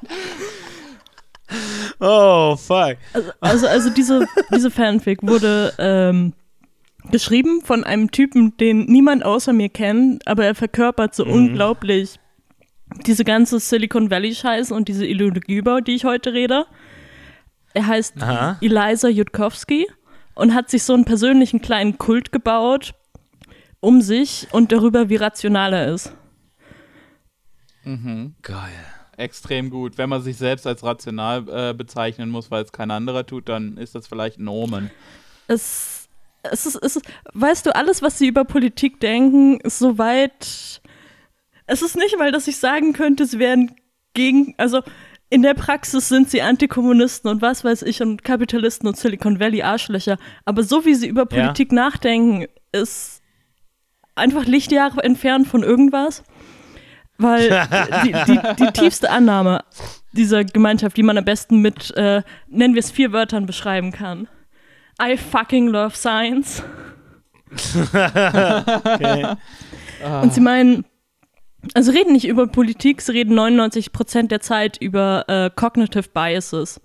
Oh, 2.00 2.56
fuck. 2.56 2.98
Also, 3.12 3.32
also, 3.42 3.68
also 3.68 3.90
diese, 3.90 4.26
diese 4.54 4.72
Fanfic 4.72 5.22
wurde 5.22 5.74
ähm, 5.78 6.34
geschrieben 7.10 7.62
von 7.64 7.84
einem 7.84 8.12
Typen, 8.12 8.56
den 8.58 8.86
niemand 8.86 9.26
außer 9.26 9.54
mir 9.54 9.70
kennt, 9.70 10.28
aber 10.28 10.46
er 10.46 10.56
verkörpert 10.56 11.16
so 11.16 11.26
unglaublich 11.26 12.20
diese 13.06 13.24
ganze 13.24 13.60
Silicon 13.60 14.12
Valley 14.12 14.36
Scheiße 14.36 14.74
und 14.74 14.88
diese 14.88 15.06
Ideologie, 15.06 15.56
über 15.56 15.82
die 15.82 15.96
ich 15.96 16.06
heute 16.06 16.34
rede. 16.34 16.66
Er 17.74 17.88
heißt 17.88 18.22
Aha. 18.22 18.58
Eliza 18.62 19.08
Jutkowski 19.08 19.88
und 20.36 20.54
hat 20.54 20.70
sich 20.70 20.84
so 20.84 20.94
einen 20.94 21.06
persönlichen 21.06 21.62
kleinen 21.62 21.98
Kult 21.98 22.32
gebaut 22.32 22.94
um 23.82 24.02
sich 24.02 24.48
und 24.52 24.72
darüber, 24.72 25.10
wie 25.10 25.18
rational 25.18 25.74
er 25.74 25.94
ist. 25.94 26.14
Geil. 27.84 28.86
Extrem 29.18 29.70
gut. 29.70 29.98
Wenn 29.98 30.10
man 30.10 30.22
sich 30.22 30.38
selbst 30.38 30.66
als 30.66 30.84
rational 30.84 31.46
äh, 31.50 31.74
bezeichnen 31.74 32.30
muss, 32.30 32.50
weil 32.50 32.64
es 32.64 32.72
kein 32.72 32.92
anderer 32.92 33.26
tut, 33.26 33.50
dann 33.50 33.78
ist 33.78 33.96
das 33.96 34.08
vielleicht 34.08 34.40
ein 34.40 34.48
Omen. 34.48 34.92
es, 35.48 36.01
es, 36.44 36.66
ist, 36.66 36.76
es 36.76 36.96
ist, 36.98 37.06
weißt 37.34 37.66
du, 37.66 37.76
alles, 37.76 38.02
was 38.02 38.18
sie 38.18 38.28
über 38.28 38.46
Politik 38.46 39.00
denken, 39.00 39.60
ist 39.62 39.80
soweit. 39.80 40.82
Es 41.68 41.82
ist 41.82 41.96
nicht 41.96 42.18
mal, 42.18 42.32
dass 42.32 42.48
ich 42.48 42.58
sagen 42.58 42.94
könnte, 42.94 43.26
sie 43.26 43.40
wären 43.40 43.76
gegen, 44.14 44.56
also 44.58 44.82
in 45.30 45.44
der 45.44 45.54
Praxis 45.54 46.10
sind 46.10 46.30
sie 46.30 46.42
Antikommunisten 46.42 47.32
und 47.32 47.42
was 47.42 47.64
weiß 47.64 47.84
ich 47.84 48.02
und 48.02 48.24
Kapitalisten 48.24 48.88
und 48.88 48.98
Silicon 48.98 49.40
Valley 49.40 49.62
Arschlöcher. 49.62 50.18
Aber 50.44 50.64
so 50.64 50.84
wie 50.86 50.94
sie 50.94 51.08
über 51.08 51.22
Ja. 51.22 51.26
Politik 51.44 51.72
nachdenken, 51.72 52.48
ist 52.74 53.22
einfach 54.16 54.46
Lichtjahre 54.46 55.02
entfernt 55.04 55.48
von 55.48 55.64
irgendwas. 55.64 56.24
Weil 57.18 57.68
die, 58.04 58.12
die, 58.12 58.40
die 58.60 58.72
tiefste 58.74 59.10
Annahme 59.10 59.64
dieser 60.12 60.44
Gemeinschaft, 60.44 60.98
die 60.98 61.04
man 61.04 61.18
am 61.18 61.24
besten 61.24 61.62
mit, 61.62 61.96
äh, 61.96 62.24
nennen 62.48 62.74
wir 62.74 62.80
es 62.80 62.92
vier 62.92 63.14
Wörtern 63.14 63.46
beschreiben 63.46 63.92
kann. 63.92 64.28
I 65.02 65.18
fucking 65.18 65.68
love 65.68 65.96
science. 65.96 66.64
Okay. 67.52 69.36
Und 70.22 70.34
sie 70.34 70.42
meinen, 70.42 70.86
also 71.74 71.92
reden 71.92 72.14
nicht 72.14 72.28
über 72.28 72.48
Politik, 72.48 73.02
sie 73.02 73.12
reden 73.12 73.38
99% 73.38 74.28
der 74.28 74.40
Zeit 74.40 74.78
über 74.78 75.26
äh, 75.28 75.50
Cognitive 75.56 76.10
Biases. 76.14 76.80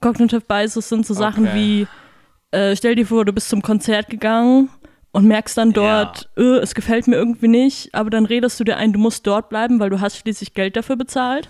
Cognitive 0.00 0.42
Biases 0.42 0.88
sind 0.88 1.06
so 1.06 1.14
Sachen 1.14 1.48
Okay. 1.48 1.54
wie, 1.54 2.56
äh, 2.56 2.76
stell 2.76 2.94
dir 2.94 3.06
vor, 3.06 3.24
du 3.24 3.32
bist 3.32 3.48
zum 3.48 3.62
Konzert 3.62 4.08
gegangen 4.10 4.68
und 5.12 5.26
merkst 5.26 5.56
dann 5.56 5.72
dort, 5.72 6.28
äh, 6.36 6.58
es 6.58 6.74
gefällt 6.74 7.06
mir 7.08 7.16
irgendwie 7.16 7.48
nicht, 7.48 7.94
aber 7.94 8.10
dann 8.10 8.26
redest 8.26 8.60
du 8.60 8.64
dir 8.64 8.76
ein, 8.76 8.92
du 8.92 8.98
musst 8.98 9.26
dort 9.26 9.48
bleiben, 9.48 9.80
weil 9.80 9.90
du 9.90 10.00
hast 10.00 10.18
schließlich 10.18 10.54
Geld 10.54 10.76
dafür 10.76 10.96
bezahlt. 10.96 11.48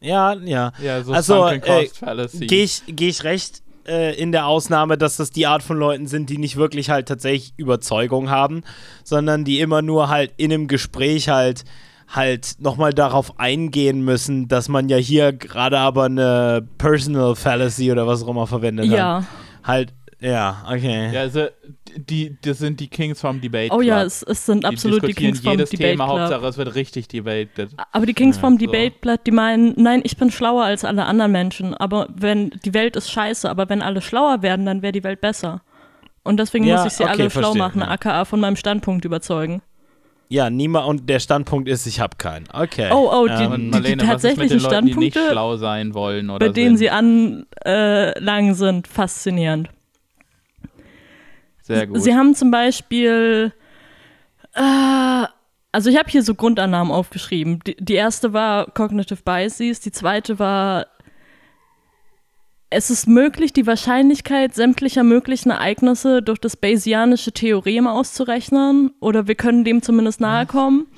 Ja, 0.00 0.34
ja. 0.34 0.72
Ja, 0.82 1.02
so 1.02 1.12
Also, 1.12 1.46
äh. 1.46 1.58
Gehe 1.58 2.64
ich, 2.64 2.82
geh 2.86 3.08
ich 3.08 3.24
recht 3.24 3.62
äh, 3.90 4.14
in 4.14 4.32
der 4.32 4.46
Ausnahme, 4.46 4.96
dass 4.96 5.16
das 5.16 5.30
die 5.30 5.46
Art 5.46 5.62
von 5.62 5.76
Leuten 5.76 6.06
sind, 6.06 6.30
die 6.30 6.38
nicht 6.38 6.56
wirklich 6.56 6.88
halt 6.90 7.08
tatsächlich 7.08 7.52
Überzeugung 7.56 8.30
haben, 8.30 8.62
sondern 9.04 9.44
die 9.44 9.60
immer 9.60 9.82
nur 9.82 10.08
halt 10.08 10.32
in 10.36 10.52
einem 10.52 10.68
Gespräch 10.68 11.28
halt 11.28 11.64
halt 12.08 12.56
nochmal 12.58 12.92
darauf 12.92 13.38
eingehen 13.38 14.02
müssen, 14.04 14.48
dass 14.48 14.68
man 14.68 14.88
ja 14.88 14.96
hier 14.96 15.32
gerade 15.32 15.78
aber 15.78 16.04
eine 16.06 16.66
Personal 16.78 17.36
Fallacy 17.36 17.92
oder 17.92 18.06
was 18.06 18.24
auch 18.24 18.28
immer 18.28 18.46
verwendet 18.48 18.86
Ja. 18.86 19.18
hat. 19.18 19.24
Halt, 19.62 19.92
ja, 20.20 20.64
okay. 20.70 21.12
ja, 21.12 21.20
also, 21.20 21.46
die, 21.96 22.36
das 22.42 22.58
sind 22.58 22.78
die 22.80 22.88
Kings 22.88 23.20
vom 23.20 23.40
Debate 23.40 23.72
Oh 23.74 23.80
ja, 23.80 23.96
Club. 24.00 24.06
es, 24.06 24.22
es 24.22 24.46
sind 24.46 24.62
die 24.64 24.66
absolut 24.68 25.02
die 25.02 25.06
diskutieren 25.08 25.32
Kings 25.32 25.40
vom 25.44 25.52
jedes 25.52 25.70
Debate 25.70 25.90
Thema, 25.90 26.04
Club. 26.06 26.18
Hauptsache 26.20 26.46
es 26.46 26.56
wird 26.58 26.74
richtig 26.74 27.08
debated. 27.08 27.70
Aber 27.92 28.06
die 28.06 28.14
Kings 28.14 28.38
vom 28.38 28.58
so. 28.58 28.66
Debateblatt, 28.66 29.26
die 29.26 29.30
meinen, 29.32 29.74
nein, 29.76 30.00
ich 30.04 30.16
bin 30.16 30.30
schlauer 30.30 30.64
als 30.64 30.84
alle 30.84 31.04
anderen 31.06 31.32
Menschen. 31.32 31.74
Aber 31.74 32.08
wenn 32.14 32.50
die 32.64 32.74
Welt 32.74 32.96
ist 32.96 33.10
scheiße, 33.10 33.48
aber 33.50 33.68
wenn 33.68 33.82
alle 33.82 34.00
schlauer 34.02 34.42
werden, 34.42 34.66
dann 34.66 34.82
wäre 34.82 34.92
die 34.92 35.04
Welt 35.04 35.20
besser. 35.20 35.62
Und 36.22 36.38
deswegen 36.38 36.64
Ja, 36.64 36.76
muss 36.76 36.92
ich 36.92 36.98
sie 36.98 37.04
okay, 37.04 37.12
alle 37.12 37.30
schlau 37.30 37.40
verstehe, 37.52 37.58
machen, 37.62 37.80
ja. 37.80 37.88
aka 37.88 38.24
von 38.24 38.40
meinem 38.40 38.56
Standpunkt 38.56 39.04
überzeugen. 39.04 39.62
Ja, 40.28 40.48
niemand 40.48 40.86
und 40.86 41.08
der 41.08 41.18
Standpunkt 41.18 41.68
ist, 41.68 41.86
ich 41.86 41.98
habe 41.98 42.16
keinen. 42.16 42.44
Okay. 42.52 42.90
Oh, 42.92 43.10
oh, 43.12 43.26
die- 43.26 43.32
Ähm, 43.32 43.72
die 43.72 43.80
mit 43.96 44.00
tatsächlichen 44.00 44.60
Leuten, 44.60 44.86
die 44.86 44.94
nicht 44.94 45.14
Standpunkte, 45.14 45.32
schlau 45.32 45.56
sein 45.56 45.92
wollen 45.94 46.30
oder 46.30 46.46
bei 46.46 46.52
denen 46.52 46.76
sind? 46.76 46.78
sie 46.78 46.90
anlangen 46.90 48.54
sind, 48.54 48.86
faszinierend. 48.86 49.70
Sehr 51.70 51.86
gut. 51.86 52.02
Sie 52.02 52.14
haben 52.14 52.34
zum 52.34 52.50
Beispiel, 52.50 53.52
äh, 54.54 55.24
also 55.72 55.88
ich 55.88 55.96
habe 55.96 56.10
hier 56.10 56.24
so 56.24 56.34
Grundannahmen 56.34 56.92
aufgeschrieben. 56.92 57.60
Die, 57.64 57.76
die 57.76 57.94
erste 57.94 58.32
war 58.32 58.66
Cognitive 58.72 59.22
Biases, 59.22 59.78
die 59.78 59.92
zweite 59.92 60.40
war, 60.40 60.86
es 62.70 62.90
ist 62.90 63.06
möglich, 63.06 63.52
die 63.52 63.68
Wahrscheinlichkeit 63.68 64.54
sämtlicher 64.54 65.04
möglichen 65.04 65.50
Ereignisse 65.50 66.22
durch 66.22 66.38
das 66.38 66.56
Bayesianische 66.56 67.30
Theorem 67.30 67.86
auszurechnen 67.86 68.92
oder 68.98 69.28
wir 69.28 69.36
können 69.36 69.64
dem 69.64 69.80
zumindest 69.80 70.20
nahe 70.20 70.46
kommen. 70.46 70.88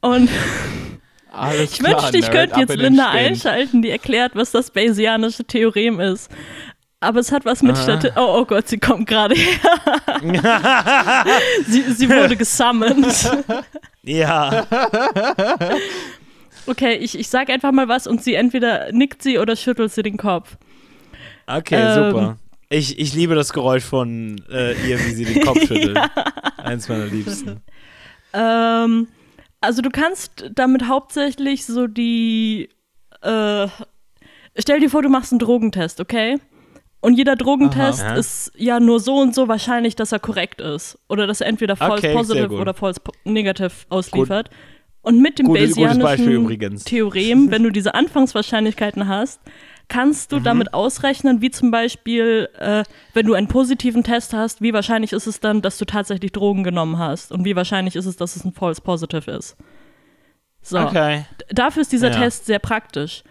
Und 0.00 0.28
Alles 1.30 1.72
ich 1.72 1.82
wünschte, 1.82 2.18
ich 2.18 2.30
könnte 2.30 2.60
jetzt 2.60 2.74
Linda 2.76 3.10
einschalten, 3.10 3.80
die 3.80 3.90
erklärt, 3.90 4.32
was 4.34 4.52
das 4.52 4.70
Bayesianische 4.70 5.44
Theorem 5.44 6.00
ist. 6.00 6.30
Aber 7.00 7.20
es 7.20 7.30
hat 7.30 7.44
was 7.44 7.62
mit. 7.62 7.76
Statistik. 7.76 8.12
Oh, 8.16 8.38
oh 8.40 8.44
Gott, 8.46 8.68
sie 8.68 8.78
kommt 8.78 9.06
gerade 9.06 9.34
her. 9.34 9.58
sie, 11.66 11.82
sie 11.92 12.08
wurde 12.08 12.36
gesummoned. 12.36 13.06
ja. 14.02 14.66
Okay, 16.66 16.94
ich, 16.96 17.18
ich 17.18 17.28
sag 17.28 17.50
einfach 17.50 17.70
mal 17.72 17.88
was 17.88 18.06
und 18.06 18.22
sie 18.24 18.34
entweder 18.34 18.90
nickt 18.92 19.22
sie 19.22 19.38
oder 19.38 19.56
schüttelt 19.56 19.92
sie 19.92 20.02
den 20.02 20.16
Kopf. 20.16 20.56
Okay, 21.46 21.76
Ähm. 21.80 22.10
super. 22.10 22.38
Ich, 22.68 22.98
ich 22.98 23.14
liebe 23.14 23.36
das 23.36 23.52
Geräusch 23.52 23.84
von 23.84 24.42
äh, 24.50 24.72
ihr, 24.88 24.98
wie 24.98 25.12
sie 25.12 25.24
den 25.24 25.40
Kopf 25.44 25.60
schüttelt. 25.68 25.96
Eins 26.56 26.88
meiner 26.88 27.06
Liebsten. 27.06 27.60
Ähm, 28.32 29.06
also 29.60 29.82
du 29.82 29.90
kannst 29.90 30.46
damit 30.52 30.88
hauptsächlich 30.88 31.64
so 31.64 31.86
die. 31.86 32.68
Äh, 33.22 33.68
stell 34.58 34.80
dir 34.80 34.90
vor, 34.90 35.02
du 35.02 35.08
machst 35.08 35.30
einen 35.30 35.38
Drogentest, 35.38 36.00
okay? 36.00 36.38
Und 37.00 37.14
jeder 37.14 37.36
Drogentest 37.36 38.02
Aha. 38.02 38.14
ist 38.14 38.52
ja 38.56 38.80
nur 38.80 39.00
so 39.00 39.16
und 39.18 39.34
so 39.34 39.48
wahrscheinlich, 39.48 39.94
dass 39.96 40.12
er 40.12 40.18
korrekt 40.18 40.60
ist. 40.60 40.98
Oder 41.08 41.26
dass 41.26 41.40
er 41.40 41.46
entweder 41.46 41.76
false 41.76 42.04
Okay, 42.06 42.14
positive 42.14 42.48
gut. 42.48 42.58
oder 42.60 42.74
false 42.74 43.00
negative 43.24 43.70
ausliefert. 43.90 44.50
Und 45.02 45.20
mit 45.20 45.38
dem 45.38 45.46
Beispiel 45.46 45.86
Bayesianischen. 45.86 46.78
Theorem, 46.84 47.50
wenn 47.52 47.62
du 47.62 47.70
diese 47.70 47.94
Anfangswahrscheinlichkeiten 47.94 49.06
hast, 49.06 49.40
kannst 49.88 50.32
du 50.32 50.40
damit 50.40 50.74
ausrechnen, 50.74 51.40
wie 51.40 51.50
zum 51.52 51.70
Beispiel, 51.70 52.48
äh, 52.58 52.82
wenn 53.14 53.26
du 53.26 53.34
einen 53.34 53.46
positiven 53.46 54.02
Test 54.02 54.32
hast, 54.32 54.62
wie 54.62 54.72
wahrscheinlich 54.72 55.12
ist 55.12 55.28
es 55.28 55.38
dann, 55.38 55.62
dass 55.62 55.78
du 55.78 55.84
tatsächlich 55.84 56.32
Drogen 56.32 56.64
genommen 56.64 56.98
hast 56.98 57.30
und 57.30 57.44
wie 57.44 57.54
wahrscheinlich 57.54 57.94
ist 57.94 58.06
es, 58.06 58.16
dass 58.16 58.34
es 58.34 58.44
ein 58.44 58.52
False 58.52 58.80
Positive 58.80 59.30
ist. 59.30 59.56
So. 60.60 60.80
Okay. 60.80 61.24
Dafür 61.50 61.82
ist 61.82 61.92
dieser 61.92 62.10
Ja. 62.10 62.18
Test 62.18 62.46
sehr 62.46 62.58
praktisch. 62.58 63.22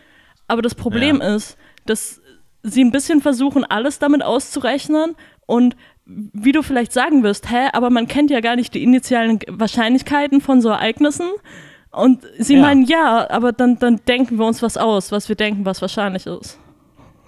Aber 0.47 0.61
das 0.61 0.75
Problem 0.75 1.19
ist, 1.19 1.57
dass 1.85 2.21
sie 2.65 2.83
ein 2.83 2.91
bisschen 2.91 3.21
versuchen, 3.21 3.63
alles 3.63 3.99
damit 3.99 4.23
auszurechnen 4.23 5.15
und 5.45 5.75
wie 6.05 6.51
du 6.51 6.61
vielleicht 6.61 6.93
sagen 6.93 7.23
wirst, 7.23 7.49
hä, 7.49 7.69
aber 7.73 7.89
man 7.89 8.07
kennt 8.07 8.29
ja 8.29 8.39
gar 8.39 8.55
nicht 8.55 8.73
die 8.73 8.83
initialen 8.83 9.39
Wahrscheinlichkeiten 9.49 10.39
von 10.41 10.61
so 10.61 10.69
Ereignissen. 10.69 11.27
Und 11.91 12.23
sie 12.37 12.55
Ja. 12.55 12.61
meinen, 12.61 12.83
ja, 12.85 13.27
aber 13.29 13.53
dann, 13.53 13.79
dann 13.79 14.01
denken 14.07 14.37
wir 14.37 14.45
uns 14.45 14.61
was 14.61 14.77
aus, 14.77 15.11
was 15.11 15.29
wir 15.29 15.35
denken, 15.35 15.65
was 15.65 15.81
wahrscheinlich 15.81 16.25
ist. 16.27 16.59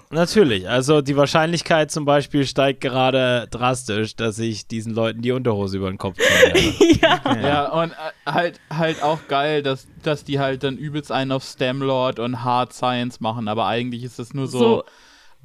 Natürlich. 0.10 0.70
Also 0.70 1.02
die 1.02 1.18
Wahrscheinlichkeit 1.18 1.92
zum 1.92 2.06
Beispiel 2.06 2.46
steigt 2.46 2.80
gerade 2.82 3.48
drastisch, 3.52 4.16
dass 4.16 4.40
ich 4.40 4.66
diesen 4.68 4.94
Leuten 4.94 5.22
die 5.22 5.32
Unterhose 5.34 5.78
über 5.78 5.90
den 5.90 5.98
Kopf 5.98 6.18
ziehe. 6.18 6.98
ja. 7.02 7.22
Ja, 7.42 7.72
und 7.72 7.92
äh, 7.92 8.32
halt, 8.32 8.60
halt 8.74 9.04
auch 9.04 9.20
geil, 9.28 9.64
dass, 9.64 9.88
dass 10.04 10.24
die 10.24 10.40
halt 10.40 10.64
dann 10.64 10.78
übelst 10.78 11.12
einen 11.12 11.32
auf 11.34 11.44
STEM-Lord 11.44 12.20
und 12.20 12.44
Hard 12.44 12.72
Science 12.74 13.20
machen, 13.20 13.48
aber 13.50 13.66
eigentlich 13.68 14.04
ist 14.04 14.18
es 14.20 14.34
nur 14.34 14.48
so, 14.48 14.60
So. 14.60 14.84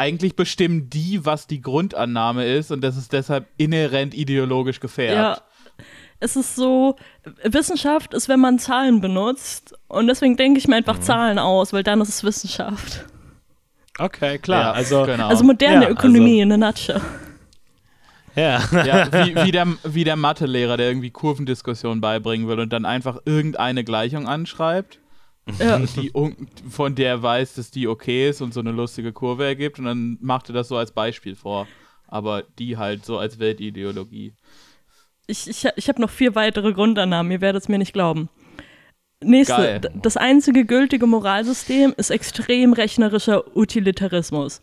Eigentlich 0.03 0.35
bestimmen 0.35 0.91
die, 0.91 1.25
was 1.25 1.47
die 1.47 1.61
Grundannahme 1.61 2.45
ist 2.45 2.73
und 2.73 2.81
das 2.83 2.97
ist 2.97 3.13
deshalb 3.13 3.47
inhärent 3.57 4.15
ideologisch 4.15 4.81
gefärbt. 4.81 5.15
Ja. 5.17 5.85
Es 6.19 6.35
ist 6.37 6.57
so, 6.57 6.97
Wissenschaft 7.45 8.13
ist, 8.15 8.29
wenn 8.29 8.41
man 8.41 8.59
Zahlen 8.59 9.01
benutzt. 9.01 9.75
Und 9.89 10.07
deswegen 10.09 10.37
denke 10.37 10.59
ich 10.59 10.69
mir 10.69 10.77
einfach 10.77 10.99
Mhm. 10.99 11.03
Zahlen 11.03 11.39
aus, 11.39 11.73
weil 11.73 11.83
dann 11.83 12.01
ist 12.01 12.09
es 12.11 12.25
Wissenschaft. 12.25 13.05
Okay, 13.99 14.39
klar. 14.39 14.61
Ja, 14.63 14.73
also, 14.73 15.05
genau. 15.05 15.29
Also 15.29 15.45
moderne 15.45 15.85
Ja, 15.85 15.91
Ökonomie 15.91 16.41
in 16.41 16.53
a 16.53 16.57
nutshell. 16.57 17.01
ja. 18.37 18.61
Ja, 18.85 19.13
wie, 19.27 19.35
wie 19.45 19.51
der, 19.53 19.67
wie 19.85 20.05
der 20.05 20.17
Mathelehrer, 20.17 20.77
der 20.77 20.89
irgendwie 20.89 21.11
Kurvendiskussion 21.11 22.01
beibringen 22.01 22.49
will 22.49 22.59
und 22.61 22.73
dann 22.73 22.85
einfach 22.85 23.19
irgendeine 23.25 23.85
Gleichung 23.85 24.27
anschreibt, 24.29 24.99
Ja. 25.59 25.79
die, 25.97 26.13
von 26.71 26.95
der 26.95 27.09
er 27.09 27.23
weiß, 27.23 27.55
dass 27.55 27.71
die 27.71 27.89
okay 27.89 28.29
ist 28.29 28.41
und 28.41 28.55
so 28.55 28.61
eine 28.61 28.73
lustige 28.73 29.13
Kurve 29.13 29.45
ergibt 29.45 29.79
und 29.79 29.87
dann 29.87 30.19
macht 30.21 30.49
er 30.51 30.55
das 30.55 30.69
so 30.69 30.77
als 30.77 30.93
Beispiel 30.93 31.35
vor. 31.35 31.67
Aber 32.07 32.45
die 32.59 32.77
halt 32.77 33.05
so 33.07 33.19
als 33.19 33.39
Weltideologie. 33.39 34.35
Ich, 35.27 35.49
ich, 35.49 35.67
ich 35.77 35.89
habe 35.89 36.01
noch 36.01 36.11
vier 36.11 36.35
weitere 36.35 36.73
Grundannahmen, 36.73 37.33
ihr 37.33 37.41
werdet 37.41 37.63
es 37.63 37.69
mir 37.69 37.79
nicht 37.79 37.95
glauben. 37.95 38.29
Nächste, 39.25 39.55
Geil. 39.55 39.81
das 39.95 40.17
einzige 40.17 40.65
gültige 40.65 41.07
Moralsystem 41.07 41.95
ist 41.97 42.11
extrem 42.11 42.73
rechnerischer 42.73 43.57
Utilitarismus. 43.57 44.61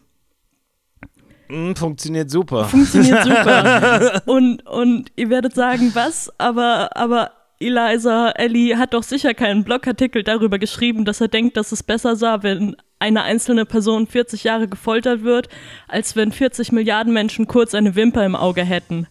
Mm, 1.47 1.73
funktioniert 1.73 2.29
super. 2.29 2.65
Funktioniert 2.65 3.23
super. 3.23 4.21
und, 4.25 4.65
und 4.67 5.11
ihr 5.15 5.29
werdet 5.29 5.55
sagen, 5.55 5.91
was? 5.93 6.31
Aber, 6.37 6.95
aber 6.95 7.31
Eliza 7.59 8.29
Ellie 8.31 8.77
hat 8.77 8.93
doch 8.93 9.03
sicher 9.03 9.33
keinen 9.33 9.65
Blogartikel 9.65 10.23
darüber 10.23 10.59
geschrieben, 10.59 11.03
dass 11.03 11.19
er 11.19 11.27
denkt, 11.27 11.57
dass 11.57 11.73
es 11.73 11.83
besser 11.83 12.15
sah, 12.15 12.41
wenn 12.41 12.77
eine 12.99 13.23
einzelne 13.23 13.65
Person 13.65 14.07
40 14.07 14.45
Jahre 14.45 14.67
gefoltert 14.67 15.23
wird, 15.23 15.49
als 15.87 16.15
wenn 16.15 16.31
40 16.31 16.71
Milliarden 16.71 17.13
Menschen 17.13 17.47
kurz 17.47 17.75
eine 17.75 17.95
Wimper 17.95 18.25
im 18.25 18.35
Auge 18.35 18.63
hätten. 18.63 19.07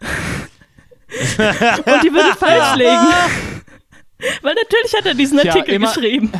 und 0.00 2.04
die 2.04 2.12
würde 2.12 2.36
falsch 2.38 2.76
liegen. 2.76 3.08
Weil 4.42 4.54
natürlich 4.54 4.94
hat 4.96 5.06
er 5.06 5.14
diesen 5.14 5.38
Tja, 5.38 5.52
Artikel 5.52 5.74
immer- 5.74 5.88
geschrieben. 5.92 6.30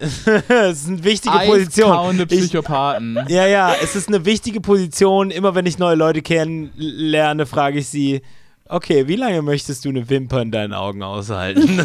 das 0.48 0.82
ist 0.82 0.88
eine 0.88 1.02
wichtige 1.02 1.36
Position. 1.38 1.90
Eiskauende 1.90 2.22
Ich, 2.30 2.38
Psychopathen. 2.40 3.18
ja, 3.28 3.46
ja, 3.48 3.74
es 3.82 3.96
ist 3.96 4.06
eine 4.08 4.24
wichtige 4.24 4.60
Position. 4.60 5.30
Immer 5.32 5.56
wenn 5.56 5.66
ich 5.66 5.78
neue 5.78 5.96
Leute 5.96 6.22
kennenlerne, 6.22 7.46
frage 7.46 7.80
ich 7.80 7.88
sie, 7.88 8.22
okay, 8.68 9.08
wie 9.08 9.16
lange 9.16 9.42
möchtest 9.42 9.84
du 9.84 9.88
eine 9.88 10.08
Wimper 10.08 10.42
in 10.42 10.50
deinen 10.50 10.72
Augen 10.72 11.02
aushalten? 11.02 11.80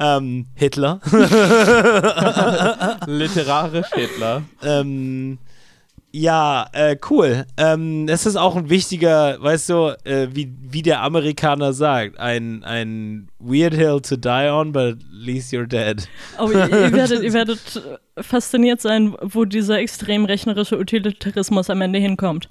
ähm, 0.00 0.46
Hitler. 0.54 1.00
Literarisch 3.06 3.90
Hitler. 3.94 4.42
ähm, 4.62 5.38
ja, 6.16 6.68
äh, 6.72 6.96
cool. 7.10 7.44
Ähm, 7.56 8.06
es 8.08 8.24
ist 8.24 8.36
auch 8.36 8.54
ein 8.54 8.70
wichtiger, 8.70 9.36
weißt 9.42 9.70
du, 9.70 9.96
äh, 10.04 10.28
wie, 10.30 10.54
wie 10.60 10.82
der 10.82 11.02
Amerikaner 11.02 11.72
sagt, 11.72 12.20
ein, 12.20 12.62
ein 12.62 13.26
weird 13.40 13.74
hill 13.74 14.00
to 14.00 14.14
die 14.14 14.48
on, 14.48 14.70
but 14.70 14.92
at 14.92 14.98
least 15.10 15.52
you're 15.52 15.66
dead. 15.66 16.08
Oh, 16.38 16.52
ihr, 16.52 16.70
ihr, 16.70 16.70
werdet, 16.92 17.20
ihr 17.20 17.32
werdet 17.32 17.82
fasziniert 18.20 18.80
sein, 18.80 19.16
wo 19.22 19.44
dieser 19.44 19.80
extrem 19.80 20.24
rechnerische 20.24 20.78
Utilitarismus 20.78 21.68
am 21.68 21.80
Ende 21.80 21.98
hinkommt. 21.98 22.48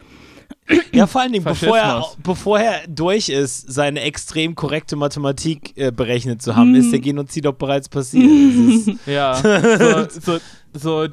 Ja, 0.93 1.07
vor 1.07 1.21
allen 1.21 1.33
Dingen, 1.33 1.43
bevor 1.43 1.77
er, 1.77 2.05
bevor 2.23 2.59
er 2.59 2.87
durch 2.87 3.27
ist, 3.29 3.71
seine 3.71 4.01
extrem 4.01 4.55
korrekte 4.55 4.95
Mathematik 4.95 5.73
äh, 5.75 5.91
berechnet 5.91 6.41
zu 6.41 6.55
haben, 6.55 6.73
ist 6.75 6.91
der 6.91 6.99
Genozid 6.99 7.45
doch 7.45 7.53
bereits 7.53 7.89
passiert. 7.89 8.29
Ist, 8.29 8.89
Ja, 9.05 9.35
so, 10.09 10.19
so, 10.21 10.39
so 10.71 11.07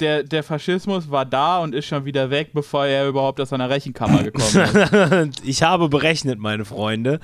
der, 0.00 0.22
der 0.22 0.42
Faschismus 0.42 1.10
war 1.10 1.26
da 1.26 1.58
und 1.58 1.74
ist 1.74 1.84
schon 1.86 2.04
wieder 2.06 2.30
weg, 2.30 2.50
bevor 2.54 2.86
er 2.86 3.06
überhaupt 3.06 3.40
aus 3.40 3.50
seiner 3.50 3.68
Rechenkammer 3.68 4.22
gekommen 4.22 5.28
ist. 5.28 5.42
ich 5.44 5.62
habe 5.62 5.88
berechnet, 5.90 6.38
meine 6.38 6.64
Freunde, 6.64 7.20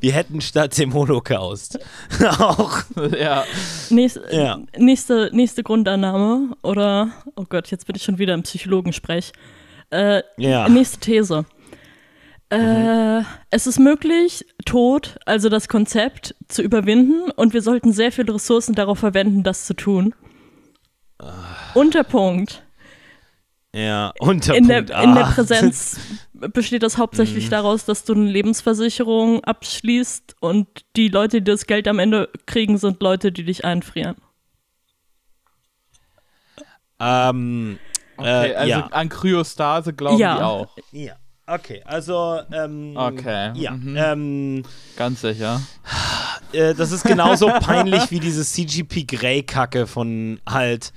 wir 0.00 0.12
hätten 0.12 0.40
statt 0.40 0.76
dem 0.78 0.92
Holocaust 0.94 1.78
auch. 2.38 2.78
ja, 3.18 3.44
Nächste, 3.88 4.24
Ja. 4.32 4.58
nächste, 4.76 5.30
nächste 5.32 5.62
Grundannahme 5.62 6.56
oder, 6.62 7.12
oh 7.36 7.44
Gott, 7.48 7.68
jetzt 7.70 7.86
bin 7.86 7.94
ich 7.94 8.02
schon 8.02 8.18
wieder 8.18 8.34
im 8.34 8.42
Psychologensprech. 8.42 9.32
Äh, 9.90 10.22
Ja. 10.36 10.68
Nächste 10.68 10.98
These. 11.00 11.44
Äh, 12.52 13.22
es 13.50 13.66
ist 13.68 13.78
möglich, 13.78 14.44
Tod, 14.64 15.18
also 15.24 15.48
das 15.48 15.68
Konzept, 15.68 16.34
zu 16.48 16.62
überwinden 16.62 17.30
und 17.30 17.52
wir 17.54 17.62
sollten 17.62 17.92
sehr 17.92 18.10
viele 18.10 18.34
Ressourcen 18.34 18.74
darauf 18.74 18.98
verwenden, 18.98 19.44
das 19.44 19.66
zu 19.66 19.74
tun. 19.74 20.14
Unterpunkt. 21.74 22.64
Ja, 23.72 24.12
unter 24.18 24.56
In 24.56 24.66
der, 24.66 24.80
in 24.80 25.14
der 25.14 25.26
A. 25.26 25.30
Präsenz 25.30 26.00
besteht 26.32 26.82
das 26.82 26.98
hauptsächlich 26.98 27.46
Mhm. 27.46 27.50
daraus, 27.50 27.84
dass 27.84 28.02
du 28.04 28.14
eine 28.14 28.28
Lebensversicherung 28.28 29.44
abschließt 29.44 30.34
und 30.40 30.66
die 30.96 31.06
Leute, 31.06 31.40
die 31.40 31.52
das 31.52 31.66
Geld 31.66 31.86
am 31.86 32.00
Ende 32.00 32.30
kriegen, 32.46 32.78
sind 32.78 33.00
Leute, 33.00 33.30
die 33.30 33.44
dich 33.44 33.64
einfrieren. 33.64 34.16
ähm, 36.98 37.78
okay, 38.20 38.50
äh, 38.52 38.54
also 38.54 38.70
ja. 38.70 38.86
an 38.90 39.08
Kryostase 39.08 39.92
glauben 39.92 40.18
Ja. 40.18 40.36
die 40.36 40.42
auch. 40.42 40.76
ja. 40.92 41.12
Okay, 41.46 41.82
also, 41.84 42.38
ähm, 42.52 42.92
Okay, 42.96 43.50
Ja, 43.56 43.72
mhm. 43.72 43.96
ähm, 43.98 44.62
Ganz 44.96 45.20
sicher. 45.22 45.60
äh, 46.52 46.74
das 46.74 46.92
ist 46.92 47.02
genauso 47.02 47.48
peinlich 47.48 48.10
wie 48.12 48.20
diese 48.20 48.44
CGP 48.44 49.02
Grey-Kacke 49.04 49.88
von 49.88 50.40
halt 50.48 50.92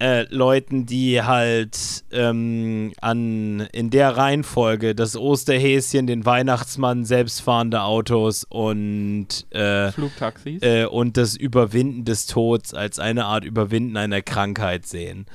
äh, 0.00 0.26
Leuten, 0.34 0.84
die 0.86 1.22
halt 1.22 1.76
ähm, 2.12 2.92
an 3.00 3.68
in 3.72 3.90
der 3.90 4.16
Reihenfolge 4.16 4.94
das 4.96 5.16
Osterhäschen, 5.16 6.06
den 6.08 6.24
Weihnachtsmann, 6.24 7.04
selbstfahrende 7.04 7.82
Autos 7.82 8.44
und 8.48 9.28
äh, 9.50 9.92
Flugtaxis. 9.92 10.62
äh, 10.62 10.86
und 10.86 11.16
das 11.16 11.36
Überwinden 11.36 12.04
des 12.04 12.26
Todes 12.26 12.74
als 12.74 12.98
eine 12.98 13.26
Art 13.26 13.44
Überwinden 13.44 13.96
einer 13.96 14.22
Krankheit 14.22 14.86
sehen. 14.86 15.26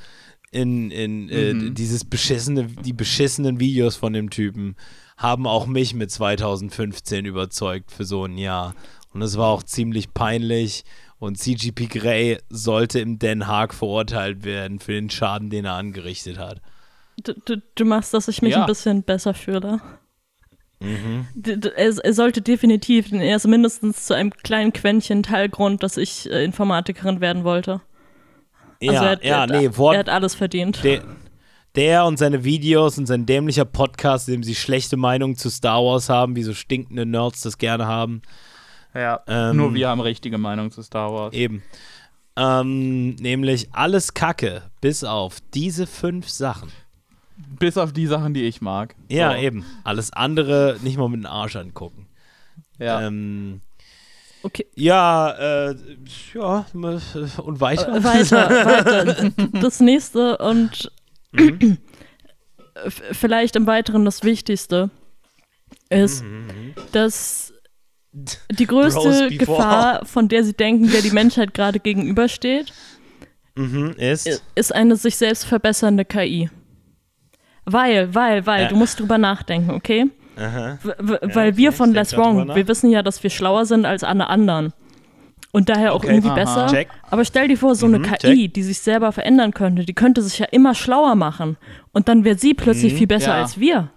In, 0.54 0.90
in 0.92 1.28
äh, 1.30 1.52
Mhm. 1.52 1.74
dieses 1.74 2.04
beschissene, 2.04 2.66
die 2.66 2.92
beschissenen 2.92 3.58
Videos 3.60 3.96
von 3.96 4.12
dem 4.12 4.30
Typen 4.30 4.76
haben 5.16 5.46
auch 5.46 5.66
mich 5.66 5.94
mit 5.94 6.10
2015 6.10 7.24
überzeugt 7.24 7.90
für 7.90 8.04
so 8.04 8.24
ein 8.24 8.38
Jahr. 8.38 8.74
Und 9.12 9.22
es 9.22 9.36
war 9.36 9.48
auch 9.48 9.62
ziemlich 9.64 10.14
peinlich. 10.14 10.84
Und 11.18 11.38
CGP 11.38 11.86
Grey 11.86 12.38
sollte 12.50 13.00
im 13.00 13.18
Den 13.18 13.46
Haag 13.46 13.74
verurteilt 13.74 14.44
werden 14.44 14.78
für 14.78 14.92
den 14.92 15.10
Schaden, 15.10 15.50
den 15.50 15.64
er 15.64 15.74
angerichtet 15.74 16.38
hat. 16.38 16.60
Du, 17.22 17.32
du, 17.44 17.62
du 17.74 17.84
machst, 17.84 18.12
dass 18.14 18.28
ich 18.28 18.42
mich 18.42 18.52
Ja. 18.52 18.60
ein 18.62 18.66
bisschen 18.66 19.02
besser 19.02 19.34
fühle. 19.34 19.80
Mhm. 20.80 21.26
Er, 21.76 21.96
er 22.04 22.12
sollte 22.12 22.42
definitiv, 22.42 23.10
er 23.12 23.36
ist 23.36 23.46
mindestens 23.46 24.06
zu 24.06 24.14
einem 24.14 24.30
kleinen 24.32 24.72
Quäntchen 24.72 25.22
Teilgrund, 25.22 25.82
dass 25.82 25.96
ich 25.96 26.30
äh, 26.30 26.44
Informatikerin 26.44 27.20
werden 27.20 27.44
wollte. 27.44 27.80
Ja, 28.84 28.92
Also 28.92 29.04
er, 29.04 29.10
hat- 29.12 29.24
ja, 29.24 29.34
er, 29.36 29.40
hat- 29.42 29.50
nee, 29.50 29.76
Wort, 29.76 29.94
er 29.94 30.00
hat 30.00 30.08
alles 30.08 30.34
verdient. 30.34 30.82
Der, 30.84 31.02
der 31.74 32.04
und 32.06 32.18
seine 32.18 32.44
Videos 32.44 32.98
und 32.98 33.06
sein 33.06 33.26
dämlicher 33.26 33.64
Podcast, 33.64 34.28
in 34.28 34.34
dem 34.34 34.42
sie 34.42 34.54
schlechte 34.54 34.96
Meinungen 34.96 35.36
zu 35.36 35.50
Star 35.50 35.82
Wars 35.84 36.08
haben, 36.08 36.36
wie 36.36 36.42
so 36.42 36.54
stinkende 36.54 37.04
Nerds 37.06 37.40
das 37.42 37.58
gerne 37.58 37.86
haben. 37.86 38.22
ja, 38.94 39.20
ähm, 39.26 39.56
nur 39.56 39.74
wir 39.74 39.88
haben 39.88 40.00
richtige 40.00 40.38
Meinung 40.38 40.70
zu 40.70 40.82
Star 40.82 41.12
Wars. 41.12 41.34
Eben. 41.34 41.62
Ähm, 42.36 43.14
nämlich 43.16 43.68
alles 43.72 44.14
Kacke, 44.14 44.62
bis 44.80 45.04
auf 45.04 45.38
diese 45.54 45.86
fünf 45.86 46.28
Sachen. 46.28 46.70
Bis 47.58 47.76
auf 47.78 47.92
die 47.92 48.06
Sachen, 48.06 48.34
die 48.34 48.42
ich 48.44 48.60
mag. 48.60 48.94
Ja, 49.08 49.32
So. 49.32 49.36
eben. 49.38 49.64
Alles 49.84 50.12
andere 50.12 50.76
nicht 50.82 50.96
mal 50.98 51.08
mit 51.08 51.20
dem 51.20 51.26
Arsch 51.26 51.56
angucken. 51.56 52.06
Ja. 52.78 53.02
Ähm, 53.06 53.60
Okay. 54.44 54.66
Ja, 54.74 55.30
äh, 55.70 55.74
ja, 56.34 56.66
und 56.74 57.60
weiter. 57.60 57.88
Äh, 57.96 58.04
weiter, 58.04 58.50
weiter. 58.50 59.30
Das 59.60 59.80
nächste 59.80 60.36
und 60.38 60.92
Mhm. 61.32 61.78
vielleicht 63.12 63.56
im 63.56 63.66
Weiteren 63.66 64.04
das 64.04 64.22
Wichtigste 64.22 64.90
ist, 65.88 66.22
Mhm. 66.22 66.74
dass 66.92 67.52
die 68.52 68.66
größte. 68.66 69.28
Gefahr, 69.36 70.04
von 70.04 70.28
der 70.28 70.44
sie 70.44 70.52
denken, 70.52 70.90
der 70.90 71.02
die 71.02 71.10
Menschheit 71.10 71.54
gerade 71.54 71.80
gegenübersteht, 71.80 72.72
Mhm, 73.56 73.94
ist. 73.96 74.42
ist 74.54 74.74
eine 74.74 74.96
sich 74.96 75.16
selbst 75.16 75.44
verbessernde 75.46 76.04
KI. 76.04 76.50
Weil, 77.64 78.14
weil, 78.14 78.44
weil, 78.46 78.62
Ja. 78.64 78.68
du 78.68 78.76
musst 78.76 79.00
drüber 79.00 79.16
nachdenken, 79.18 79.70
okay? 79.70 80.06
Aha. 80.36 80.78
Ja, 80.84 80.94
weil 80.98 81.48
okay, 81.50 81.56
wir 81.56 81.72
von 81.72 81.92
Less 81.92 82.16
Wrong, 82.16 82.54
wir 82.54 82.68
wissen 82.68 82.90
ja, 82.90 83.02
dass 83.02 83.22
wir 83.22 83.30
schlauer 83.30 83.66
sind 83.66 83.84
als 83.86 84.02
alle 84.04 84.28
anderen. 84.28 84.72
Und 85.52 85.68
daher 85.68 85.92
auch 85.92 85.98
Okay. 85.98 86.08
irgendwie 86.08 86.28
Aha. 86.30 86.34
besser. 86.34 86.66
Check. 86.66 86.88
Aber 87.10 87.24
stell 87.24 87.46
dir 87.46 87.56
vor, 87.56 87.76
so 87.76 87.86
eine 87.86 88.00
Mhm, 88.00 88.12
KI, 88.20 88.48
die 88.48 88.62
sich 88.64 88.80
selber 88.80 89.12
verändern 89.12 89.54
könnte, 89.54 89.84
die 89.84 89.94
könnte 89.94 90.20
sich 90.22 90.38
ja 90.40 90.46
immer 90.46 90.74
schlauer 90.74 91.14
machen. 91.14 91.56
Und 91.92 92.08
dann 92.08 92.24
wäre 92.24 92.36
sie 92.36 92.54
plötzlich 92.54 92.94
Mhm. 92.94 92.98
viel 92.98 93.06
besser 93.06 93.36
Ja. 93.36 93.42
als 93.42 93.60
wir. 93.60 93.90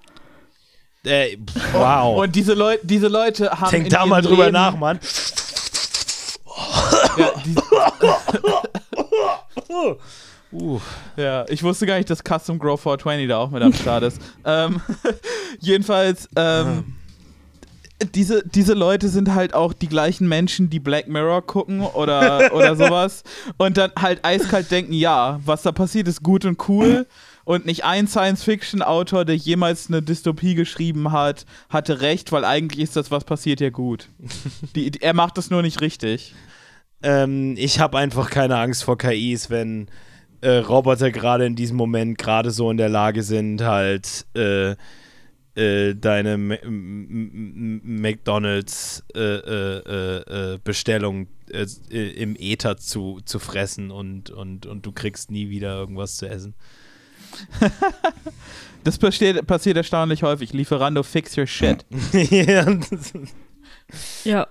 Äh, 1.03 1.37
pff, 1.37 1.73
wow. 1.73 2.17
Und 2.23 2.35
diese, 2.35 2.53
Leut 2.53 2.79
diese 2.83 3.07
Leute 3.07 3.49
haben. 3.49 3.71
Denk 3.71 3.89
da 3.89 4.05
mal 4.05 4.21
drüber 4.21 4.43
Leben, 4.45 4.53
nach, 4.53 4.75
Mann. 4.77 4.99
Ja, 7.17 7.31
Uh. 10.51 10.79
ja, 11.17 11.45
ich 11.49 11.61
wusste 11.63 11.85
gar 11.85 11.97
nicht, 11.97 12.09
dass 12.09 12.23
Custom 12.23 12.57
Grow 12.57 12.79
420 12.79 13.27
da 13.27 13.37
auch 13.37 13.51
mit 13.51 13.61
am 13.61 13.73
Start 13.73 14.03
ist. 14.03 14.21
ähm, 14.45 14.81
jedenfalls, 15.59 16.29
ähm, 16.35 16.95
diese, 18.13 18.43
diese 18.47 18.73
Leute 18.73 19.09
sind 19.09 19.33
halt 19.33 19.53
auch 19.53 19.73
die 19.73 19.87
gleichen 19.87 20.27
Menschen, 20.27 20.69
die 20.69 20.79
Black 20.79 21.07
Mirror 21.07 21.41
gucken 21.41 21.81
oder, 21.81 22.53
oder 22.53 22.75
sowas 22.75 23.23
und 23.57 23.77
dann 23.77 23.91
halt 23.99 24.23
eiskalt 24.23 24.71
denken, 24.71 24.93
ja, 24.93 25.39
was 25.43 25.63
da 25.63 25.71
passiert, 25.71 26.07
ist 26.07 26.23
gut 26.23 26.45
und 26.45 26.69
cool. 26.69 27.07
Und 27.43 27.65
nicht 27.65 27.85
ein 27.85 28.07
Science-Fiction-Autor, 28.07 29.23
der 29.23 29.37
jemals 29.37 29.87
eine 29.87 30.01
Dystopie 30.01 30.53
geschrieben 30.53 31.13
hat, 31.13 31.45
hatte 31.69 32.01
recht, 32.01 32.33
weil 32.33 32.43
eigentlich 32.43 32.83
ist 32.83 32.97
das, 32.97 33.09
was 33.09 33.23
passiert, 33.23 33.61
ja 33.61 33.69
gut. 33.69 34.09
Die, 34.75 34.91
die, 34.91 35.01
er 35.01 35.13
macht 35.13 35.37
das 35.37 35.49
nur 35.49 35.61
nicht 35.61 35.79
richtig. 35.79 36.35
Ähm, 37.01 37.55
ich 37.57 37.79
habe 37.79 37.97
einfach 37.99 38.29
keine 38.29 38.57
Angst 38.57 38.83
vor 38.83 38.97
KIs, 38.97 39.49
wenn 39.49 39.87
äh, 40.41 40.57
Roboter 40.57 41.11
gerade 41.11 41.45
in 41.45 41.55
diesem 41.55 41.77
Moment 41.77 42.17
gerade 42.17 42.51
so 42.51 42.69
in 42.71 42.77
der 42.77 42.89
Lage 42.89 43.23
sind, 43.23 43.61
halt 43.61 44.25
äh, 44.35 44.75
äh, 45.55 45.95
deine 45.95 46.33
M 46.33 46.51
M 46.51 47.81
M 47.83 48.01
McDonalds 48.01 49.03
äh, 49.15 49.19
äh, 49.19 49.77
äh, 49.79 50.53
äh, 50.53 50.59
Bestellung 50.63 51.27
äh, 51.51 51.65
äh, 51.89 52.11
im 52.11 52.35
Äther 52.37 52.77
zu, 52.77 53.21
zu 53.25 53.39
fressen 53.39 53.89
und, 53.91 54.29
und, 54.29 54.65
und 54.65 54.85
du 54.85 54.91
kriegst 54.91 55.31
nie 55.31 55.49
wieder 55.49 55.75
irgendwas 55.75 56.17
zu 56.17 56.29
essen. 56.29 56.53
Das 58.83 58.97
passiert, 58.97 59.45
passiert 59.45 59.75
erstaunlich 59.75 60.23
häufig. 60.23 60.53
Lieferando, 60.53 61.03
fix 61.03 61.37
your 61.37 61.45
shit. 61.45 61.85
Ja. 64.23 64.47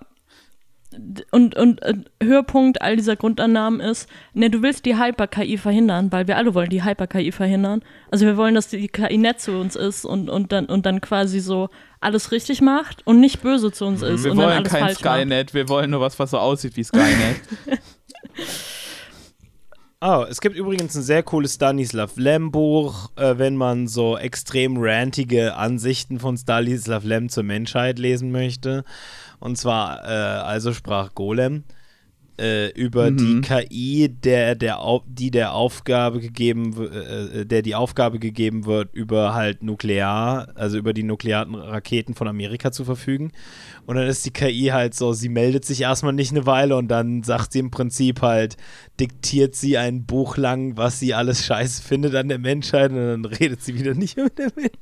D- 0.96 1.24
Und, 1.30 1.56
und 1.56 1.82
äh, 1.82 1.94
Höhepunkt 2.22 2.80
all 2.82 2.96
dieser 2.96 3.16
Grundannahmen 3.16 3.80
ist, 3.80 4.08
ne, 4.34 4.50
du 4.50 4.62
willst 4.62 4.84
die 4.86 4.96
Hyper-KI 4.96 5.58
verhindern, 5.58 6.10
weil 6.12 6.26
wir 6.26 6.36
alle 6.36 6.54
wollen 6.54 6.70
die 6.70 6.82
Hyper-KI 6.84 7.32
verhindern. 7.32 7.82
Also 8.10 8.26
wir 8.26 8.36
wollen, 8.36 8.54
dass 8.54 8.68
die 8.68 8.88
KI 8.88 9.18
nett 9.18 9.40
zu 9.40 9.52
uns 9.52 9.76
ist 9.76 10.04
und, 10.04 10.28
und, 10.30 10.52
dann, 10.52 10.66
und 10.66 10.86
dann 10.86 11.00
quasi 11.00 11.40
so 11.40 11.68
alles 12.00 12.32
richtig 12.32 12.60
macht 12.60 13.06
und 13.06 13.20
nicht 13.20 13.42
böse 13.42 13.72
zu 13.72 13.84
uns 13.86 14.02
ist 14.02 14.24
Wir 14.24 14.32
und 14.32 14.38
dann 14.38 14.46
wollen 14.46 14.58
alles 14.58 14.72
kein 14.72 14.80
falsch 14.80 15.04
macht. 15.04 15.16
Skynet, 15.20 15.54
wir 15.54 15.68
wollen 15.68 15.90
nur 15.90 16.00
was, 16.00 16.18
was 16.18 16.30
so 16.30 16.38
aussieht 16.38 16.76
wie 16.76 16.84
Skynet. 16.84 17.40
Oh, 20.00 20.24
es 20.28 20.40
gibt 20.40 20.56
übrigens 20.56 20.94
ein 20.94 21.02
sehr 21.02 21.22
cooles 21.22 21.54
Stanislav 21.54 22.16
Lem 22.16 22.50
Buch, 22.52 23.10
äh, 23.16 23.38
wenn 23.38 23.56
man 23.56 23.88
so 23.88 24.16
extrem 24.18 24.76
rantige 24.78 25.56
Ansichten 25.56 26.20
von 26.20 26.36
Stanislav 26.36 27.02
Lem 27.04 27.28
zur 27.28 27.42
Menschheit 27.44 27.98
lesen 27.98 28.30
möchte. 28.30 28.84
Und 29.40 29.56
zwar, 29.58 30.02
äh, 30.04 30.08
also 30.08 30.72
sprach 30.72 31.14
Golem 31.14 31.64
äh, 32.38 32.70
über 32.72 33.10
Mhm. 33.10 33.16
die 33.16 33.40
KI, 33.40 34.08
der, 34.10 34.54
der, 34.56 34.78
die 35.06 35.30
der 35.30 35.54
Aufgabe 35.54 36.20
gegeben, 36.20 36.76
w- 36.76 36.84
äh, 36.84 37.46
der 37.46 37.62
die 37.62 37.74
Aufgabe 37.74 38.18
gegeben 38.18 38.66
wird, 38.66 38.92
über 38.94 39.32
halt 39.32 39.62
Nuklear, 39.62 40.48
also 40.54 40.76
über 40.76 40.92
die 40.92 41.02
nuklearen 41.02 41.54
Raketen 41.54 42.14
von 42.14 42.28
Amerika 42.28 42.72
zu 42.72 42.84
verfügen. 42.84 43.32
Und 43.86 43.96
dann 43.96 44.06
ist 44.06 44.26
die 44.26 44.32
KI 44.32 44.66
halt 44.72 44.94
so, 44.94 45.14
sie 45.14 45.30
meldet 45.30 45.64
sich 45.64 45.80
erstmal 45.80 46.12
nicht 46.12 46.30
eine 46.32 46.44
Weile 46.44 46.76
und 46.76 46.88
dann 46.88 47.22
sagt 47.22 47.52
sie 47.52 47.60
im 47.60 47.70
Prinzip 47.70 48.20
halt, 48.20 48.58
diktiert 49.00 49.54
sie 49.54 49.78
ein 49.78 50.04
Buch 50.04 50.36
lang, 50.36 50.76
was 50.76 50.98
sie 51.00 51.14
alles 51.14 51.46
scheiße 51.46 51.82
findet 51.82 52.14
an 52.14 52.28
der 52.28 52.38
Menschheit 52.38 52.90
und 52.90 52.96
dann 52.98 53.24
redet 53.40 53.62
sie 53.62 53.78
wieder 53.78 53.94
nicht 53.94 54.18
mit 54.18 54.36
der 54.38 54.52
Menschheit. 54.54 54.76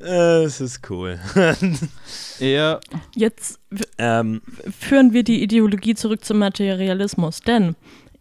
Äh, 0.00 0.42
Es 0.44 0.60
ist 0.60 0.88
cool. 0.90 1.18
ja, 2.38 2.80
Jetzt 3.14 3.58
ähm, 3.98 4.42
führen 4.78 5.12
wir 5.12 5.22
die 5.22 5.42
Ideologie 5.42 5.94
zurück 5.94 6.24
zum 6.24 6.38
Materialismus, 6.38 7.40
denn 7.40 7.76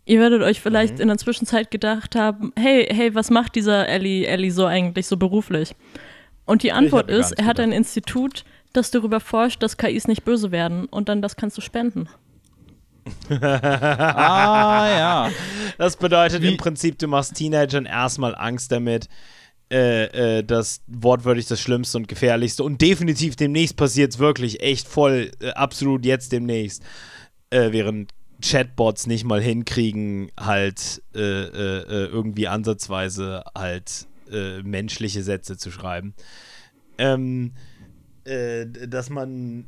ihr 0.06 0.20
werdet 0.20 0.42
euch 0.42 0.62
vielleicht 0.62 0.96
Mhm. 0.96 1.02
in 1.02 1.08
der 1.10 1.18
Zwischenzeit 1.18 1.72
gedacht 1.72 2.16
haben, 2.16 2.52
hey, 2.58 2.88
hey, 2.92 3.14
was 3.16 3.30
macht 3.30 3.56
dieser 3.56 3.88
Ellie, 3.88 4.26
Ellie 4.26 4.52
so 4.52 4.66
eigentlich 4.66 5.08
so 5.08 5.18
beruflich? 5.18 5.76
Und 6.46 6.64
die 6.64 6.72
Antwort 6.72 7.10
ist, 7.12 7.32
er 7.34 7.46
hat 7.46 7.58
gedacht. 7.58 7.70
ein 7.70 7.72
Institut, 7.78 8.44
das 8.74 8.92
darüber 8.92 9.20
forscht, 9.20 9.62
dass 9.62 9.78
KIs 9.78 10.08
nicht 10.08 10.26
böse 10.26 10.52
werden 10.52 10.86
und 10.86 11.10
dann 11.10 11.22
das 11.22 11.36
kannst 11.36 11.58
du 11.58 11.62
spenden. 11.62 12.10
ah 13.30 14.88
ja. 14.90 15.30
Das 15.78 15.96
bedeutet 15.96 16.42
Wie- 16.42 16.50
im 16.52 16.58
Prinzip, 16.58 16.98
du 17.00 17.08
machst 17.08 17.36
Teenagern 17.36 17.86
erstmal 17.86 18.36
Angst 18.36 18.72
damit, 18.72 19.08
äh, 19.72 20.38
äh, 20.40 20.44
das 20.44 20.82
wortwörtlich 20.88 21.46
das 21.46 21.62
Schlimmste 21.62 22.00
und 22.00 22.08
Gefährlichste 22.08 22.64
und 22.64 22.82
definitiv 22.82 23.36
demnächst 23.36 23.76
passiert 23.76 24.14
es 24.14 24.18
wirklich 24.18 24.62
echt 24.62 24.88
voll, 24.88 25.30
äh, 25.42 25.50
absolut 25.52 26.06
jetzt 26.06 26.32
demnächst, 26.32 26.84
äh, 27.52 27.72
während 27.72 28.12
Chatbots 28.42 29.06
nicht 29.06 29.26
mal 29.26 29.42
hinkriegen, 29.42 30.32
halt 30.40 31.04
äh, 31.14 31.20
irgendwie 31.20 32.48
ansatzweise 32.48 33.44
halt 33.56 34.08
menschliche 34.64 35.24
Sätze 35.24 35.58
zu 35.58 35.72
schreiben. 35.72 36.14
Ähm, 36.98 37.52
äh, 38.24 38.66
dass 38.66 39.10
man 39.10 39.66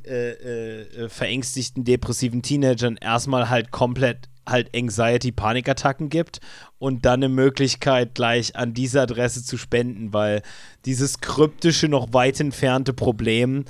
verängstigten, 1.08 1.84
depressiven 1.84 2.40
Teenagern 2.40 2.96
erstmal 2.96 3.50
halt 3.50 3.72
komplett 3.72 4.30
halt 4.48 4.70
Anxiety-Panikattacken 4.74 6.08
gibt 6.08 6.40
und 6.78 7.04
dann 7.04 7.20
eine 7.22 7.28
Möglichkeit 7.28 8.14
gleich 8.14 8.56
an 8.56 8.74
diese 8.74 9.00
Adresse 9.02 9.44
zu 9.44 9.56
spenden, 9.56 10.12
weil 10.12 10.42
dieses 10.84 11.20
kryptische, 11.20 11.88
noch 11.88 12.12
weit 12.12 12.40
entfernte 12.40 12.92
Problem, 12.92 13.64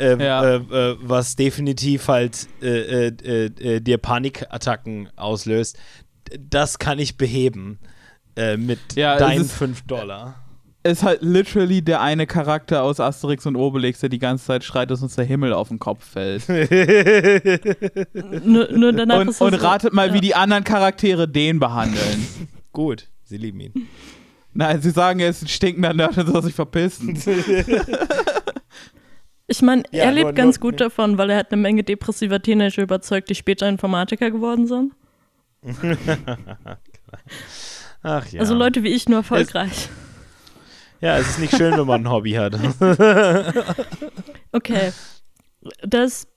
äh, 0.00 0.16
Ja. 0.24 0.42
äh, 0.44 0.56
äh, 0.56 0.96
was 1.00 1.36
definitiv 1.36 2.08
halt 2.08 2.48
äh, 2.62 3.08
äh, 3.08 3.44
äh, 3.46 3.80
dir 3.80 3.98
Panikattacken 3.98 5.08
auslöst, 5.16 5.78
das 6.40 6.78
kann 6.78 6.98
ich 6.98 7.16
beheben 7.16 7.78
mit 8.56 8.80
Ja, 8.96 9.16
deinen 9.16 9.42
ist- 9.42 9.52
5 9.52 9.82
Dollar. 9.82 10.43
Ist 10.86 11.02
halt 11.02 11.22
literally 11.22 11.80
der 11.80 12.02
eine 12.02 12.26
Charakter 12.26 12.82
aus 12.82 13.00
Asterix 13.00 13.46
und 13.46 13.56
Obelix, 13.56 14.00
der 14.00 14.10
die 14.10 14.18
ganze 14.18 14.44
Zeit 14.44 14.64
schreit, 14.64 14.90
dass 14.90 15.00
uns 15.02 15.16
der 15.16 15.24
Himmel 15.24 15.54
auf 15.54 15.68
den 15.68 15.78
Kopf 15.78 16.04
fällt. 16.04 16.46
Nur, 18.44 18.70
nur 18.70 18.92
danach 18.92 19.20
und, 19.20 19.28
ist 19.28 19.36
es 19.36 19.40
und 19.40 19.58
so- 19.58 19.66
ratet 19.66 19.94
mal, 19.94 20.08
ja. 20.08 20.14
wie 20.14 20.20
die 20.20 20.34
anderen 20.34 20.62
Charaktere 20.62 21.26
den 21.26 21.58
behandeln. 21.58 22.26
Gut, 22.72 23.08
sie 23.24 23.38
lieben 23.38 23.60
ihn. 23.60 23.72
Nein, 24.52 24.82
sie 24.82 24.90
sagen, 24.90 25.20
er 25.20 25.30
ist 25.30 25.42
ein 25.42 25.48
stinkender 25.48 25.94
Nerd 25.94 26.18
und 26.18 26.26
soll 26.28 26.42
sich 26.42 26.54
verpissen. 26.54 27.18
Ich 29.46 29.60
meine, 29.60 29.82
Ja, 29.90 30.04
er 30.04 30.12
lebt 30.12 30.24
nur- 30.24 30.32
ganz 30.32 30.58
nur- 30.58 30.70
gut 30.70 30.80
davon, 30.80 31.18
weil 31.18 31.28
er 31.28 31.36
hat 31.36 31.52
eine 31.52 31.60
Menge 31.60 31.82
depressiver 31.84 32.40
Teenager 32.40 32.82
überzeugt, 32.82 33.28
die 33.28 33.34
später 33.34 33.68
Informatiker 33.68 34.30
geworden 34.30 34.66
sind. 34.66 34.92
Ach 38.02 38.26
ja. 38.28 38.40
Also 38.40 38.54
Leute 38.54 38.82
wie 38.82 38.88
ich 38.88 39.06
nur 39.08 39.18
erfolgreich. 39.18 39.88
Ja, 41.00 41.18
es 41.18 41.28
ist 41.30 41.38
nicht 41.38 41.56
schön, 41.56 41.76
wenn 41.76 41.86
man 41.86 42.02
ein 42.06 42.10
Hobby 42.10 42.32
hat. 42.32 42.54
Okay. 44.52 44.92
Das. 45.82 46.28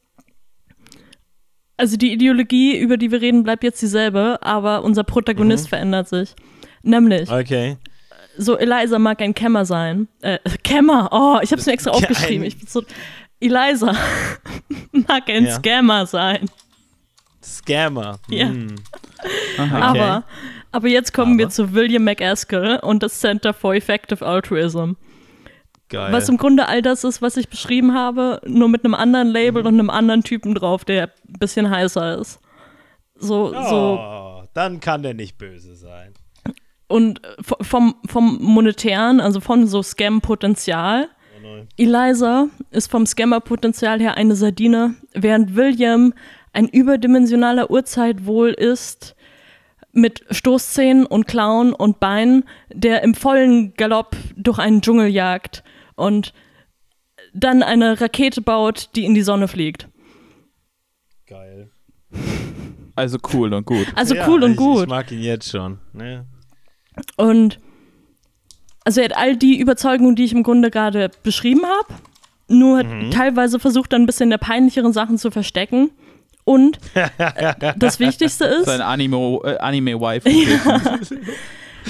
Also 1.77 1.97
die 1.97 2.11
Ideologie, 2.13 2.75
über 2.77 2.97
die 2.97 3.11
wir 3.11 3.21
reden, 3.21 3.43
bleibt 3.43 3.63
jetzt 3.63 3.79
dieselbe, 3.81 4.39
aber 4.41 4.83
unser 4.83 5.03
Protagonist 5.03 5.65
Mhm. 5.65 5.69
verändert 5.69 6.09
sich. 6.09 6.33
Nämlich, 6.81 7.29
Okay. 7.31 7.77
so 8.37 8.57
Eliza 8.57 8.97
mag 8.97 9.21
ein 9.21 9.35
Kämmer 9.35 9.65
sein. 9.65 10.07
Äh, 10.21 10.39
Kämmer, 10.63 11.09
oh, 11.11 11.37
ich 11.43 11.51
hab's 11.51 11.67
mir 11.67 11.73
extra 11.73 11.91
aufgeschrieben. 11.91 12.43
Ich 12.45 12.57
bin 12.57 12.67
so, 12.67 12.81
Eliza 13.39 13.95
mag 14.91 15.29
ein 15.29 15.45
Ja. 15.45 15.51
Scammer 15.55 16.07
sein. 16.07 16.49
Scammer. 17.43 18.17
Ja. 18.29 18.47
Hm. 18.47 18.75
Aha. 19.59 19.79
Aber, 19.79 20.23
aber 20.77 20.87
jetzt 20.87 21.11
kommen 21.13 21.37
wir 21.37 21.45
Aber? 21.47 21.53
zu 21.53 21.73
William 21.73 22.03
McAskill 22.03 22.79
und 22.83 23.01
das 23.03 23.19
Center 23.19 23.53
for 23.53 23.73
Effective 23.75 24.25
Altruism. 24.25 24.93
Geil. 25.89 26.11
Was 26.13 26.29
im 26.29 26.37
Grunde 26.37 26.67
all 26.67 26.81
das 26.81 27.03
ist, 27.03 27.21
was 27.21 27.35
ich 27.37 27.49
beschrieben 27.49 27.93
habe, 27.93 28.41
nur 28.45 28.69
mit 28.69 28.85
einem 28.85 28.93
anderen 28.93 29.27
Label 29.29 29.61
Mhm. 29.63 29.67
und 29.67 29.73
einem 29.79 29.89
anderen 29.89 30.23
Typen 30.23 30.53
drauf, 30.53 30.85
der 30.85 31.03
ein 31.27 31.39
bisschen 31.39 31.69
heißer 31.69 32.19
ist. 32.19 32.39
So, 33.15 33.51
so. 33.51 33.99
oh, 33.99 34.43
dann 34.53 34.79
kann 34.79 35.01
der 35.01 35.13
nicht 35.13 35.37
böse 35.37 35.75
sein. 35.75 36.13
Und 36.87 37.23
äh, 37.23 37.29
vom, 37.61 37.95
vom 38.05 38.37
monetären, 38.41 39.19
also 39.19 39.39
von 39.41 39.65
so 39.67 39.81
Scam-Potenzial. 39.81 41.09
Eliza 41.77 42.47
ist 42.71 42.91
vom 42.91 43.05
Scammer-Potenzial 43.05 43.99
her 43.99 44.15
eine 44.15 44.35
Sardine, 44.35 44.95
während 45.13 45.55
William 45.55 46.13
ein 46.53 46.67
überdimensionaler 46.67 47.71
Urzeitwohl 47.71 48.49
ist 48.49 49.15
mit 49.97 50.23
Stoßzähnen 50.29 51.05
und 51.05 51.27
Klauen 51.27 51.73
und 51.73 51.99
Beinen, 51.99 52.45
der 52.71 53.03
im 53.03 53.15
vollen 53.15 53.73
Galopp 53.73 54.15
durch 54.35 54.59
einen 54.59 54.81
Dschungel 54.81 55.07
jagt 55.07 55.63
und 55.95 56.33
dann 57.33 57.63
eine 57.63 57.99
Rakete 57.99 58.41
baut, 58.41 58.89
die 58.95 59.05
in 59.05 59.13
die 59.13 59.21
Sonne 59.21 59.47
fliegt. 59.47 59.89
Geil. 61.25 61.71
Also 62.95 63.17
cool 63.33 63.53
und 63.53 63.65
gut. 63.65 63.87
Also 63.95 64.15
Ja, 64.15 64.27
cool 64.27 64.43
und 64.43 64.51
ich, 64.51 64.57
gut. 64.57 64.83
Ich 64.83 64.89
mag 64.89 65.11
ihn 65.11 65.21
jetzt 65.21 65.51
schon. 65.51 65.79
Ne? 65.93 66.25
Und 67.15 67.59
also 68.85 69.01
er 69.01 69.05
hat 69.09 69.17
all 69.17 69.35
die 69.35 69.59
Überzeugungen, 69.59 70.15
die 70.15 70.23
ich 70.23 70.31
im 70.31 70.43
Grunde 70.43 70.71
gerade 70.71 71.11
beschrieben 71.21 71.61
habe, 71.65 72.01
nur 72.47 72.79
hat 72.79 72.87
teilweise 73.11 73.59
versucht, 73.59 73.91
dann 73.93 74.03
ein 74.03 74.05
bisschen 74.05 74.29
der 74.29 74.37
peinlicheren 74.37 74.93
Sachen 74.93 75.17
zu 75.17 75.29
verstecken. 75.31 75.91
Und 76.47 76.79
äh, 76.93 77.73
das 77.75 77.99
Wichtigste 77.99 78.45
ist, 78.59 78.67
Sein 78.67 78.79
Anime, 78.79 79.41
äh, 79.43 79.57
Anime-Wife. 79.57 80.29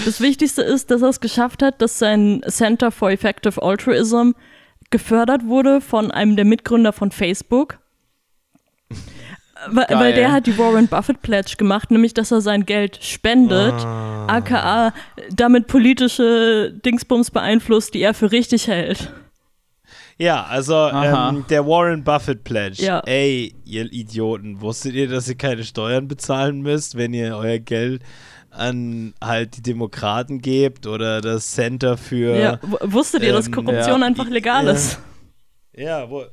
das 0.05 0.19
Wichtigste 0.19 0.63
ist, 0.63 0.89
dass 0.89 1.03
er 1.03 1.09
es 1.09 1.19
geschafft 1.19 1.61
hat, 1.61 1.79
dass 1.79 1.99
sein 1.99 2.41
Center 2.49 2.89
for 2.89 3.11
Effective 3.11 3.61
Altruism 3.61 4.31
gefördert 4.89 5.45
wurde 5.45 5.79
von 5.79 6.09
einem 6.09 6.35
der 6.35 6.45
Mitgründer 6.45 6.91
von 6.91 7.11
Facebook. 7.11 7.77
Weil, 9.69 9.85
weil 9.89 10.13
der 10.13 10.31
hat 10.31 10.47
die 10.47 10.57
Warren 10.57 10.87
Buffett 10.87 11.21
Pledge 11.21 11.53
gemacht, 11.57 11.91
nämlich 11.91 12.15
dass 12.15 12.31
er 12.31 12.41
sein 12.41 12.65
Geld 12.65 12.97
spendet, 13.03 13.73
Ah. 13.85 14.25
aka 14.27 14.93
damit 15.31 15.67
politische 15.67 16.73
Dingsbums 16.83 17.29
beeinflusst, 17.29 17.93
die 17.93 18.01
er 18.01 18.15
für 18.15 18.31
richtig 18.31 18.67
hält. 18.67 19.11
Ja, 20.19 20.45
also 20.45 20.89
ähm, 20.89 21.45
der 21.47 21.65
Warren 21.67 22.03
Buffett 22.03 22.43
Pledge. 22.43 22.83
Ja. 22.83 23.01
Ey, 23.05 23.53
ihr 23.65 23.91
Idioten, 23.91 24.61
wusstet 24.61 24.95
ihr, 24.95 25.07
dass 25.07 25.29
ihr 25.29 25.35
keine 25.35 25.63
Steuern 25.63 26.07
bezahlen 26.07 26.61
müsst, 26.61 26.97
wenn 26.97 27.13
ihr 27.13 27.37
euer 27.37 27.59
Geld 27.59 28.01
an 28.49 29.13
halt 29.23 29.57
die 29.57 29.61
Demokraten 29.61 30.41
gebt 30.41 30.87
oder 30.87 31.21
das 31.21 31.51
Center 31.51 31.97
für 31.97 32.35
Ja. 32.35 32.59
Wusstet 32.81 33.21
ihr, 33.21 33.33
dass 33.33 33.47
ähm, 33.47 33.53
Korruption 33.53 34.01
ja. 34.01 34.07
einfach 34.07 34.27
legal 34.27 34.67
ist? 34.67 34.99
Ja, 35.75 36.09
wo 36.09 36.23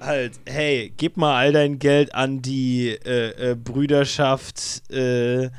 halt, 0.00 0.32
hey, 0.46 0.92
gib 0.96 1.16
mal 1.16 1.36
all 1.36 1.52
dein 1.52 1.78
Geld 1.78 2.14
an 2.14 2.42
die 2.42 2.88
äh, 2.88 3.50
äh, 3.50 3.54
Brüderschaft, 3.54 4.82
äh, 4.90 5.44
äh, 5.44 5.50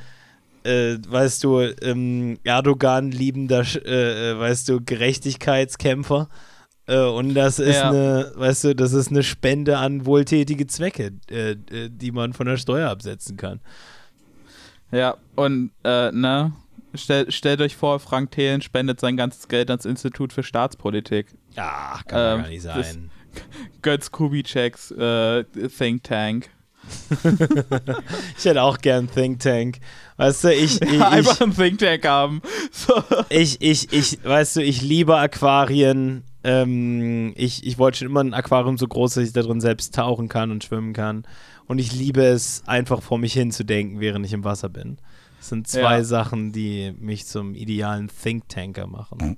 weißt 1.07 1.43
du, 1.43 1.61
ähm, 1.82 2.38
Erdogan 2.43 3.11
liebender, 3.11 3.63
äh, 3.86 4.32
äh, 4.32 4.39
weißt 4.39 4.69
du, 4.69 4.82
Gerechtigkeitskämpfer. 4.84 6.28
Äh, 6.92 7.08
und 7.10 7.34
das 7.34 7.60
ist 7.60 7.76
Ja. 7.78 7.89
eine, 7.89 8.32
weißt 8.36 8.66
du, 8.66 8.76
das 8.76 8.92
ist 8.94 9.10
eine 9.10 9.24
Spende 9.24 9.78
an 9.78 10.06
wohltätige 10.06 10.68
Zwecke, 10.68 11.14
äh, 11.30 11.52
äh, 11.52 11.89
die 11.89 12.12
man 12.12 12.34
von 12.34 12.48
der 12.48 12.58
Steuer 12.58 12.89
absetzen 12.89 13.38
kann. 13.38 13.62
Ja, 14.92 15.16
und 15.36 15.72
äh, 15.86 16.12
ne, 16.12 16.52
Stell, 16.94 17.32
stellt 17.32 17.62
euch 17.62 17.78
vor, 17.78 18.02
Frank 18.02 18.32
Thelen 18.32 18.62
spendet 18.62 19.00
sein 19.00 19.16
ganzes 19.16 19.48
Geld 19.48 19.70
ans 19.70 19.86
Institut 19.86 20.34
für 20.34 20.44
Staatspolitik. 20.44 21.28
Ja, 21.56 22.02
kann 22.06 22.20
ja 22.20 22.34
Ähm, 22.36 22.42
gar 22.42 22.50
nicht 22.50 22.62
sein. 22.64 23.12
Götz 23.82 24.12
Kubitscheks 24.12 24.92
äh, 24.92 25.46
Think 25.78 26.04
Tank. 26.04 26.50
Ich 28.38 28.44
hätte 28.46 28.62
auch 28.64 28.80
gern 28.80 29.10
Think 29.10 29.39
Tank. 29.39 29.78
Weißt 30.18 30.44
du, 30.44 30.54
ich, 30.54 30.82
ich, 30.82 30.92
ich, 30.92 31.02
Einfach 31.02 31.39
ein 31.39 31.56
Think 31.56 31.80
Tank 31.80 32.06
haben. 32.06 32.42
So. 32.72 33.02
ich, 33.30 33.62
ich, 33.62 33.94
ich, 33.94 34.24
weißt 34.26 34.58
du, 34.58 34.62
ich 34.64 34.82
liebe 34.82 35.16
Aquarien. 35.18 36.24
Ähm, 36.44 37.34
ich 37.36 37.66
ich 37.66 37.78
wollte 37.78 38.00
schon 38.00 38.08
immer 38.08 38.24
ein 38.24 38.34
Aquarium 38.34 38.78
so 38.78 38.88
groß, 38.88 39.14
dass 39.16 39.24
ich 39.26 39.34
da 39.34 39.42
drin 39.42 39.62
selbst 39.62 39.94
tauchen 39.96 40.28
kann 40.28 40.52
und 40.52 40.64
schwimmen 40.64 40.94
kann. 40.94 41.24
Und 41.68 41.80
ich 41.80 41.92
liebe 41.94 42.24
es, 42.24 42.64
einfach 42.66 43.02
vor 43.02 43.18
mich 43.20 43.34
hinzudenken, 43.34 44.00
während 44.00 44.26
ich 44.26 44.34
im 44.34 44.44
Wasser 44.44 44.70
bin. 44.70 44.98
Das 45.38 45.50
sind 45.50 45.68
zwei 45.68 45.98
Ja. 45.98 46.04
Sachen, 46.04 46.52
die 46.52 46.94
mich 47.00 47.26
zum 47.26 47.56
idealen 47.56 48.10
Think 48.10 48.50
Tanker 48.50 48.88
machen. 48.88 49.38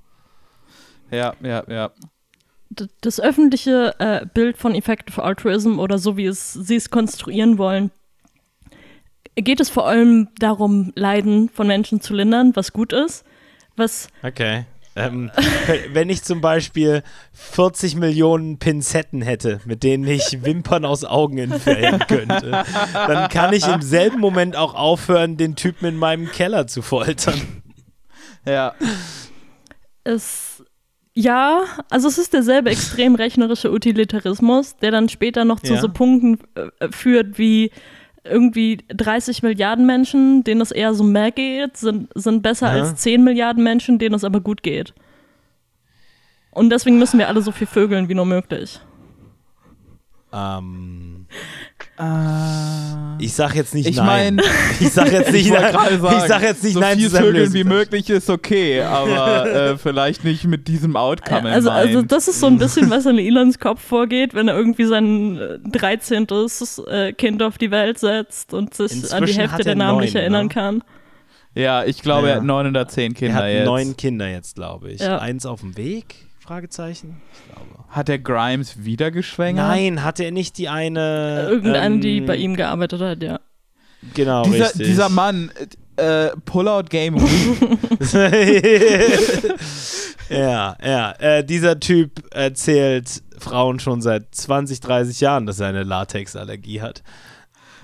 Ja, 1.11 1.33
ja, 1.41 1.63
ja. 1.69 1.91
D- 2.69 2.87
Das 3.01 3.19
öffentliche 3.19 3.93
äh, 3.99 4.25
Bild 4.33 4.57
von 4.57 4.73
Effective 4.73 5.21
Altruism 5.21 5.79
oder 5.79 5.99
so 5.99 6.17
wie 6.17 6.25
es 6.25 6.53
sie 6.53 6.75
es 6.75 6.89
konstruieren 6.89 7.57
wollen, 7.57 7.91
geht 9.35 9.59
es 9.59 9.69
vor 9.69 9.87
allem 9.87 10.29
darum, 10.39 10.91
Leiden 10.95 11.49
von 11.49 11.67
Menschen 11.67 12.01
zu 12.01 12.13
lindern, 12.13 12.55
was 12.55 12.73
gut 12.73 12.93
ist, 12.93 13.25
was 13.75 14.07
Okay. 14.23 14.65
Ähm, 14.95 15.31
wenn 15.93 16.09
ich 16.09 16.23
zum 16.23 16.41
Beispiel 16.41 17.03
40 17.33 17.95
Millionen 17.95 18.59
Pinzetten 18.59 19.21
hätte, 19.21 19.59
mit 19.65 19.83
denen 19.83 20.07
ich 20.07 20.43
Wimpern 20.43 20.85
aus 20.85 21.03
Augen 21.03 21.37
entfernen 21.37 21.99
könnte, 22.07 22.63
dann 22.93 23.29
kann 23.29 23.53
ich 23.53 23.67
im 23.67 23.81
selben 23.81 24.19
Moment 24.19 24.55
auch 24.55 24.75
aufhören, 24.75 25.37
den 25.37 25.55
Typen 25.55 25.85
in 25.85 25.97
meinem 25.97 26.31
Keller 26.31 26.67
zu 26.67 26.81
foltern. 26.81 27.41
Ja, 28.45 28.75
es 30.03 30.63
ja, 31.15 31.65
also 31.91 32.07
es 32.07 32.17
ist 32.17 32.33
derselbe 32.33 32.71
extrem 32.71 33.13
rechnerische 33.13 33.71
Utilitarismus, 33.71 34.77
der 34.77 34.89
dann 34.89 35.09
später 35.09 35.45
noch 35.45 35.59
zu 35.59 35.75
Ja. 35.75 35.81
so 35.81 35.89
Punkten 35.89 36.39
äh, 36.55 36.89
führt 36.89 37.37
wie 37.37 37.71
irgendwie 38.23 38.77
30 38.89 39.43
Milliarden 39.43 39.85
Menschen, 39.85 40.43
denen 40.43 40.61
es 40.61 40.71
eher 40.71 40.93
so 40.93 41.03
mehr 41.03 41.31
geht, 41.31 41.77
sind, 41.77 42.09
sind 42.15 42.41
besser 42.41 42.75
Ja. 42.75 42.83
als 42.83 42.95
10 43.01 43.23
Milliarden 43.23 43.63
Menschen, 43.63 43.99
denen 43.99 44.15
es 44.15 44.23
aber 44.23 44.39
gut 44.41 44.63
geht. 44.63 44.93
Und 46.51 46.69
deswegen 46.69 46.99
müssen 46.99 47.17
wir 47.19 47.27
alle 47.27 47.41
so 47.41 47.51
viel 47.51 47.67
vögeln 47.67 48.09
wie 48.09 48.13
nur 48.15 48.25
möglich. 48.25 48.79
Ähm, 50.31 51.25
äh, 51.29 51.35
ich 53.19 53.33
sag 53.33 53.55
jetzt 53.55 53.73
nicht 53.73 53.87
Ich 53.87 53.95
nein. 53.97 54.35
mein- 54.35 54.45
ich 54.79 54.91
sag 54.91 55.11
jetzt 55.11 55.31
nicht 55.31 55.45
ich 55.47 55.51
nein. 55.51 55.71
sagen, 55.71 56.15
ich 56.17 56.27
sag 56.27 56.41
jetzt 56.41 56.63
nicht 56.63 56.73
so 56.73 56.79
nein 56.79 56.97
viel 56.97 57.09
Vögeln 57.09 57.53
wie 57.53 57.63
möglich 57.63 58.09
ist 58.09 58.29
okay, 58.29 58.81
aber 58.81 59.45
äh, 59.71 59.77
vielleicht 59.77 60.23
nicht 60.23 60.45
mit 60.45 60.67
diesem 60.67 60.95
Outcome 60.95 61.41
in 61.47 61.53
Also, 61.53 61.69
also 61.69 62.01
das 62.01 62.27
ist 62.27 62.39
so 62.39 62.47
ein 62.47 62.57
bisschen, 62.57 62.89
was 62.89 63.05
in 63.05 63.17
Elons 63.19 63.59
Kopf 63.59 63.81
vorgeht, 63.81 64.33
wenn 64.33 64.47
er 64.47 64.55
irgendwie 64.57 64.85
sein 64.85 65.37
äh, 65.37 65.59
13. 65.69 66.27
Äh, 66.87 67.13
Kind 67.13 67.41
auf 67.43 67.57
die 67.57 67.71
Welt 67.71 67.99
setzt 67.99 68.53
und 68.53 68.73
sich 68.73 68.91
an 68.91 68.97
die 68.97 69.03
Inzwischen 69.31 69.39
Hälfte 69.39 69.63
der 69.63 69.73
er 69.73 69.77
Namen 69.77 69.99
nicht 70.01 70.15
erinnern 70.15 70.47
ne? 70.47 70.53
kann. 70.53 70.83
ja, 71.55 71.83
ich 71.85 72.01
glaube, 72.01 72.27
Ja. 72.27 72.33
er 72.33 72.37
hat 72.39 72.43
neun 72.43 72.67
oder 72.67 72.87
zehn 72.87 73.11
Er 73.13 73.15
Kinder 73.15 73.35
hat 73.35 73.49
jetzt. 73.49 73.65
neun 73.65 73.95
Kinder 73.95 74.27
jetzt, 74.27 74.55
glaube 74.55 74.91
ich. 74.91 75.01
Ja. 75.01 75.19
Eins 75.19 75.45
auf 75.45 75.61
dem 75.61 75.77
Weg? 75.77 76.15
Fragezeichen. 76.43 77.21
Ich 77.33 77.53
glaube. 77.53 77.85
Hat 77.87 78.09
der 78.09 78.19
Grimes 78.19 78.83
wieder 78.83 79.11
geschwängert? 79.11 79.65
Nein, 79.65 80.03
hatte 80.03 80.23
er 80.25 80.31
nicht 80.31 80.57
die 80.57 80.67
eine. 80.67 81.47
Irgendeine, 81.49 81.95
ähm, 81.95 82.01
die 82.01 82.19
bei 82.19 82.35
ihm 82.35 82.55
gearbeitet 82.55 82.99
hat, 82.99 83.23
ja. 83.23 83.39
Genau, 84.13 84.43
Dieser, 84.43 84.65
richtig. 84.65 84.87
dieser 84.87 85.07
Mann, 85.07 85.51
äh, 85.95 86.31
Pullout 86.43 86.89
Game 86.89 87.15
ja, 90.29 90.75
ja. 90.83 91.11
Äh, 91.19 91.45
dieser 91.45 91.79
Typ 91.79 92.21
erzählt 92.35 93.23
Frauen 93.37 93.79
schon 93.79 94.01
seit 94.01 94.35
20, 94.35 94.81
30 94.81 95.21
Jahren, 95.21 95.45
dass 95.45 95.61
er 95.61 95.67
eine 95.67 95.83
Latexallergie 95.83 96.81
hat. 96.81 97.03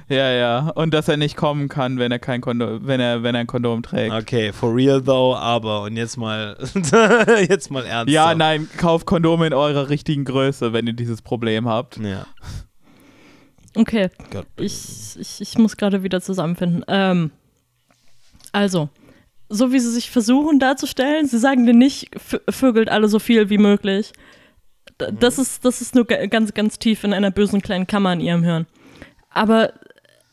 Ja, 0.09 0.31
ja. 0.31 0.69
Und 0.75 0.93
dass 0.93 1.07
er 1.07 1.17
nicht 1.17 1.35
kommen 1.37 1.69
kann, 1.69 1.99
wenn 1.99 2.11
er 2.11 2.19
kein 2.19 2.41
Kondom, 2.41 2.85
wenn 2.87 2.99
er, 2.99 3.23
wenn 3.23 3.35
er 3.35 3.41
ein 3.41 3.47
Kondom 3.47 3.83
trägt. 3.83 4.13
Okay, 4.13 4.51
for 4.51 4.75
real 4.75 5.01
though, 5.01 5.35
aber 5.35 5.83
und 5.83 5.95
jetzt 5.97 6.17
mal, 6.17 6.57
jetzt 7.47 7.71
mal 7.71 7.85
ernst. 7.85 8.11
Ja, 8.13 8.33
nein, 8.35 8.67
kauft 8.77 9.05
Kondome 9.05 9.47
in 9.47 9.53
eurer 9.53 9.89
richtigen 9.89 10.25
Größe, 10.25 10.73
wenn 10.73 10.87
ihr 10.87 10.93
dieses 10.93 11.21
Problem 11.21 11.67
habt. 11.67 11.97
Ja. 11.97 12.25
Okay, 13.75 14.09
Gott, 14.31 14.47
ich, 14.57 15.15
ich, 15.19 15.41
ich 15.41 15.57
muss 15.57 15.77
gerade 15.77 16.01
wieder 16.03 16.21
zusammenfinden. 16.21 16.83
Ähm, 16.87 17.31
also, 18.51 18.89
so 19.47 19.71
wie 19.71 19.79
sie 19.79 19.91
sich 19.91 20.09
versuchen 20.09 20.59
darzustellen, 20.59 21.27
sie 21.27 21.37
sagen 21.37 21.65
dir 21.65 21.73
nicht, 21.75 22.09
vögelt 22.49 22.89
alle 22.89 23.07
so 23.07 23.19
viel 23.19 23.49
wie 23.49 23.59
möglich. 23.59 24.11
D- 24.99 25.11
Das 25.19 25.37
ist, 25.37 25.63
das 25.65 25.81
ist 25.81 25.93
nur 25.93 26.05
ga- 26.05 26.25
ganz, 26.25 26.53
ganz 26.55 26.79
tief 26.79 27.03
in 27.03 27.13
einer 27.13 27.29
bösen 27.31 27.61
kleinen 27.61 27.85
Kammer 27.87 28.11
in 28.13 28.21
ihrem 28.21 28.43
Hirn. 28.43 28.65
Aber 29.29 29.73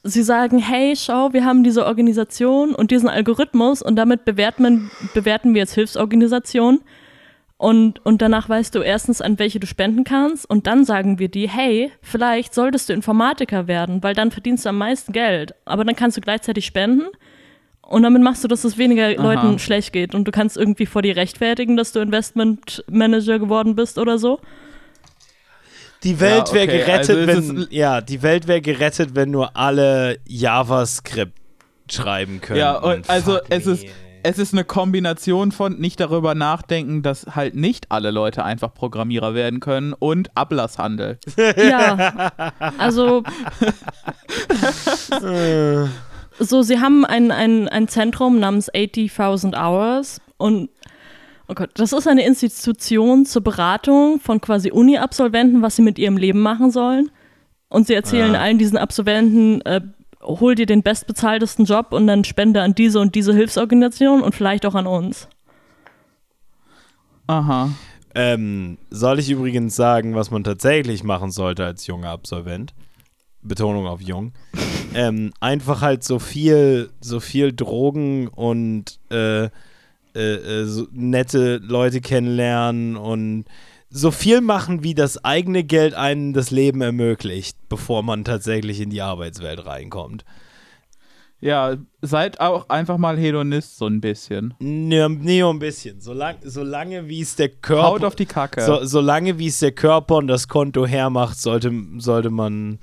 sie 0.06 0.22
sagen, 0.22 0.58
hey, 0.58 0.94
schau, 0.96 1.32
wir 1.32 1.44
haben 1.44 1.64
diese 1.64 1.84
Organisation 1.84 2.74
und 2.74 2.90
diesen 2.90 3.08
Algorithmus 3.08 3.82
und 3.82 3.96
damit 3.96 4.24
bewerten, 4.24 4.62
man, 4.62 4.90
bewerten 5.14 5.54
wir 5.54 5.60
jetzt 5.60 5.74
Hilfsorganisationen. 5.74 6.80
Und, 7.58 8.04
und 8.04 8.20
danach 8.20 8.48
weißt 8.48 8.74
du 8.74 8.80
erstens, 8.80 9.22
an 9.22 9.38
welche 9.38 9.58
du 9.58 9.66
spenden 9.66 10.04
kannst. 10.04 10.48
Und 10.48 10.66
dann 10.66 10.84
sagen 10.84 11.18
wir 11.18 11.28
dir, 11.28 11.48
hey, 11.48 11.90
vielleicht 12.02 12.54
solltest 12.54 12.88
du 12.88 12.92
Informatiker 12.92 13.66
werden, 13.66 14.02
weil 14.02 14.14
dann 14.14 14.30
verdienst 14.30 14.66
du 14.66 14.68
am 14.68 14.78
meisten 14.78 15.12
Geld. 15.12 15.54
Aber 15.64 15.84
dann 15.84 15.96
kannst 15.96 16.16
du 16.16 16.20
gleichzeitig 16.20 16.66
spenden. 16.66 17.06
Und 17.80 18.02
damit 18.02 18.22
machst 18.22 18.44
du, 18.44 18.48
dass 18.48 18.64
es 18.64 18.76
weniger 18.76 19.06
Aha. 19.06 19.22
Leuten 19.22 19.58
schlecht 19.58 19.92
geht. 19.92 20.14
Und 20.14 20.26
du 20.26 20.32
kannst 20.32 20.56
irgendwie 20.56 20.86
vor 20.86 21.02
dir 21.02 21.16
rechtfertigen, 21.16 21.76
dass 21.76 21.92
du 21.92 22.00
Investmentmanager 22.00 23.38
geworden 23.38 23.74
bist 23.74 23.96
oder 23.98 24.18
so. 24.18 24.40
Die 26.06 26.20
Welt 26.20 26.48
Ja, 26.48 26.54
wäre 26.54 26.66
okay, 26.68 26.78
gerettet, 26.78 27.16
also 27.16 27.26
wenn 27.26 27.56
ist- 27.62 27.72
ja, 27.72 28.00
die 28.00 28.22
Welt 28.22 28.46
wäre 28.48 28.60
gerettet, 28.60 29.14
wenn 29.14 29.30
nur 29.30 29.56
alle 29.56 30.18
JavaScript 30.26 31.36
schreiben 31.90 32.40
können. 32.40 32.60
Ja, 32.60 32.76
und 32.78 33.08
also 33.10 33.38
es 33.48 33.66
me, 33.66 33.72
ist, 33.72 33.86
es 34.22 34.38
ist 34.38 34.52
eine 34.54 34.64
Kombination 34.64 35.52
von 35.52 35.78
nicht 35.78 36.00
darüber 36.00 36.34
nachdenken, 36.34 37.02
dass 37.02 37.26
halt 37.36 37.54
nicht 37.54 37.90
alle 37.92 38.10
Leute 38.10 38.44
einfach 38.44 38.72
Programmierer 38.74 39.34
werden 39.34 39.60
können 39.60 39.92
und 39.92 40.30
Ablasshandel. 40.36 41.18
Ja, 41.56 42.32
also 42.78 43.22
so, 46.38 46.62
sie 46.62 46.80
haben 46.80 47.04
ein, 47.04 47.30
ein, 47.30 47.68
ein 47.68 47.88
Zentrum 47.88 48.38
namens 48.38 48.72
80.000 48.72 49.56
Hours 49.56 50.20
und 50.36 50.70
oh 51.48 51.54
Gott, 51.54 51.70
das 51.74 51.92
ist 51.92 52.06
eine 52.06 52.24
Institution 52.26 53.26
zur 53.26 53.42
Beratung 53.42 54.20
von 54.20 54.40
quasi 54.40 54.70
Uni-Absolventen, 54.70 55.62
was 55.62 55.76
sie 55.76 55.82
mit 55.82 55.98
ihrem 55.98 56.16
Leben 56.16 56.40
machen 56.40 56.70
sollen. 56.70 57.10
Und 57.68 57.86
sie 57.86 57.94
erzählen 57.94 58.34
Ah. 58.34 58.40
allen 58.40 58.58
diesen 58.58 58.78
Absolventen, 58.78 59.60
äh, 59.62 59.80
hol 60.22 60.54
dir 60.54 60.66
den 60.66 60.82
bestbezahltesten 60.82 61.64
Job 61.64 61.92
und 61.92 62.06
dann 62.06 62.24
spende 62.24 62.62
an 62.62 62.74
diese 62.74 63.00
und 63.00 63.14
diese 63.14 63.34
Hilfsorganisation 63.34 64.22
und 64.22 64.34
vielleicht 64.34 64.66
auch 64.66 64.74
an 64.74 64.86
uns. 64.86 65.28
Aha. 67.26 67.70
Ähm, 68.14 68.78
soll 68.90 69.18
ich 69.18 69.30
übrigens 69.30 69.76
sagen, 69.76 70.14
was 70.14 70.30
man 70.30 70.44
tatsächlich 70.44 71.04
machen 71.04 71.30
sollte 71.30 71.64
als 71.64 71.86
junger 71.86 72.10
Absolvent? 72.10 72.72
Betonung 73.42 73.86
auf 73.86 74.00
jung. 74.00 74.32
ähm, 74.94 75.32
einfach 75.40 75.82
halt 75.82 76.02
so 76.02 76.18
viel, 76.18 76.90
so 77.00 77.20
viel 77.20 77.52
Drogen 77.52 78.28
und 78.28 78.98
äh, 79.10 79.50
äh, 80.16 80.62
äh, 80.62 80.64
so 80.64 80.86
nette 80.92 81.58
Leute 81.58 82.00
kennenlernen 82.00 82.96
und 82.96 83.44
so 83.90 84.10
viel 84.10 84.40
machen, 84.40 84.82
wie 84.82 84.94
das 84.94 85.24
eigene 85.24 85.62
Geld 85.62 85.94
einem 85.94 86.32
das 86.32 86.50
Leben 86.50 86.80
ermöglicht, 86.80 87.56
bevor 87.68 88.02
man 88.02 88.24
tatsächlich 88.24 88.80
in 88.80 88.90
die 88.90 89.02
Arbeitswelt 89.02 89.66
reinkommt. 89.66 90.24
Ja, 91.38 91.76
seid 92.00 92.40
auch 92.40 92.70
einfach 92.70 92.96
mal 92.96 93.18
Hedonist 93.18 93.76
so 93.76 93.86
ein 93.86 94.00
bisschen. 94.00 94.54
Nee, 94.58 95.06
nee 95.08 95.42
ein 95.42 95.58
bisschen. 95.58 96.00
Solang, 96.00 96.36
solange 96.42 97.08
wie 97.08 97.20
es 97.20 97.36
der 97.36 97.50
Körper. 97.50 97.88
Haut 97.88 98.04
auf 98.04 98.16
die 98.16 98.24
Kacke. 98.24 98.62
So, 98.62 98.84
solange 98.84 99.38
wie 99.38 99.48
es 99.48 99.58
der 99.58 99.72
Körper 99.72 100.16
und 100.16 100.28
das 100.28 100.48
Konto 100.48 100.86
hermacht, 100.86 101.38
sollte, 101.38 101.70
sollte 101.98 102.30
man 102.30 102.78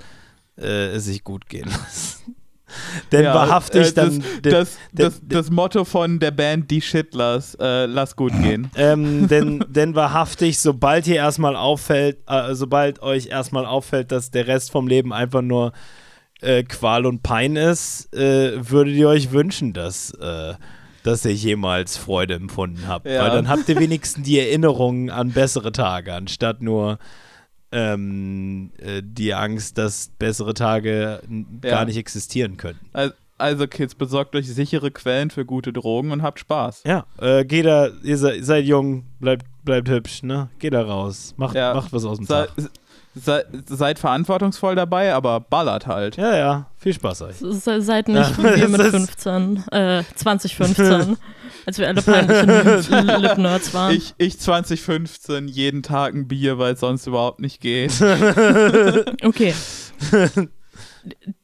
äh, 0.56 0.92
es 0.92 1.06
sich 1.06 1.24
gut 1.24 1.50
gehen 1.50 1.68
lassen. 1.68 2.36
Denn 3.12 3.24
Ja, 3.24 3.34
wahrhaftig 3.34 3.90
äh, 3.90 3.94
dann. 3.94 4.24
Das, 4.42 4.54
das, 4.54 4.78
das, 4.92 5.22
das 5.24 5.50
Motto 5.52 5.86
von 5.86 6.20
der 6.20 6.32
Band 6.32 6.70
Die 6.72 6.82
Shitlers, 6.82 7.56
äh, 7.56 7.86
lass 7.86 8.16
gut 8.16 8.34
gehen. 8.42 8.70
ähm, 8.76 9.28
denn, 9.28 9.64
denn 9.68 9.96
wahrhaftig, 9.96 10.60
sobald 10.60 11.08
ihr 11.08 11.16
erstmal 11.16 11.56
auffällt, 11.56 12.18
äh, 12.28 12.54
sobald 12.54 13.02
euch 13.02 13.28
erstmal 13.28 13.66
auffällt, 13.66 14.12
dass 14.12 14.32
der 14.32 14.48
Rest 14.48 14.72
vom 14.72 14.88
Leben 14.88 15.14
einfach 15.14 15.42
nur 15.42 15.74
äh, 16.42 16.64
Qual 16.64 17.06
und 17.06 17.24
Pein 17.24 17.56
ist, 17.56 18.14
äh, 18.14 18.70
würdet 18.70 18.96
ihr 18.96 19.08
euch 19.08 19.32
wünschen, 19.32 19.74
dass, 19.74 20.12
äh, 20.12 20.54
dass 21.04 21.26
ihr 21.26 21.34
jemals 21.34 21.98
Freude 21.98 22.36
empfunden 22.36 22.88
habt. 22.88 23.08
Ja. 23.08 23.24
Weil 23.24 23.32
dann 23.32 23.48
habt 23.48 23.68
ihr 23.70 23.80
wenigstens 23.80 24.24
die 24.26 24.40
Erinnerungen 24.40 25.10
an 25.10 25.32
bessere 25.32 25.72
Tage, 25.72 26.14
anstatt 26.14 26.62
nur 26.62 27.00
ähm, 27.74 28.72
äh, 28.78 29.02
die 29.04 29.34
Angst, 29.34 29.78
dass 29.78 30.12
bessere 30.20 30.54
Tage 30.54 31.22
Ja. 31.64 31.70
gar 31.70 31.86
nicht 31.86 31.98
existieren 31.98 32.58
können. 32.58 32.80
Al- 32.94 33.14
Also 33.40 33.68
Kids, 33.68 33.96
besorgt 33.96 34.36
euch 34.36 34.48
sichere 34.48 34.92
Quellen 34.92 35.30
für 35.32 35.44
gute 35.44 35.74
Drogen 35.74 36.12
und 36.12 36.22
habt 36.22 36.40
Spaß. 36.40 36.84
Ja, 36.86 37.06
äh, 37.20 37.44
geht 37.44 37.66
da, 37.66 37.90
ihr 38.04 38.18
seid, 38.18 38.46
seid 38.46 38.66
jung, 38.66 39.04
bleibt, 39.20 39.46
bleibt 39.66 39.90
hübsch, 39.90 40.24
ne? 40.24 40.50
Geht 40.60 40.74
da 40.74 40.84
raus, 40.84 41.34
macht, 41.36 41.56
Ja. 41.56 41.74
macht 41.74 41.92
was 41.92 42.06
aus 42.06 42.18
dem 42.18 42.26
Sei, 42.28 42.46
Tag. 42.46 42.70
Sei, 43.16 43.44
seid 43.68 44.00
verantwortungsvoll 44.00 44.76
dabei, 44.76 45.14
aber 45.14 45.40
ballert 45.40 45.88
halt. 45.88 46.18
Ja, 46.18 46.36
ja, 46.36 46.68
viel 46.78 46.94
Spaß 46.94 47.22
euch. 47.24 47.36
Se- 47.38 47.82
Seid 47.82 48.08
nicht 48.08 48.38
Ja, 48.38 48.56
wir 48.56 48.68
mit 48.70 48.80
ist- 48.82 48.92
15, 48.92 49.64
äh, 49.72 50.04
2015, 50.16 51.18
als 51.66 51.78
wir 51.78 51.88
alle 51.88 52.02
peinliche 52.02 53.00
Lip-Nerds 53.20 53.74
waren. 53.74 53.96
Ich, 53.96 54.14
ich 54.18 54.40
2015 54.40 55.48
jeden 55.48 55.84
Tag 55.84 56.14
ein 56.14 56.28
Bier, 56.28 56.58
weil 56.58 56.74
es 56.74 56.80
sonst 56.80 57.08
überhaupt 57.08 57.40
nicht 57.40 57.62
geht. 57.62 57.94
Okay. 59.24 59.54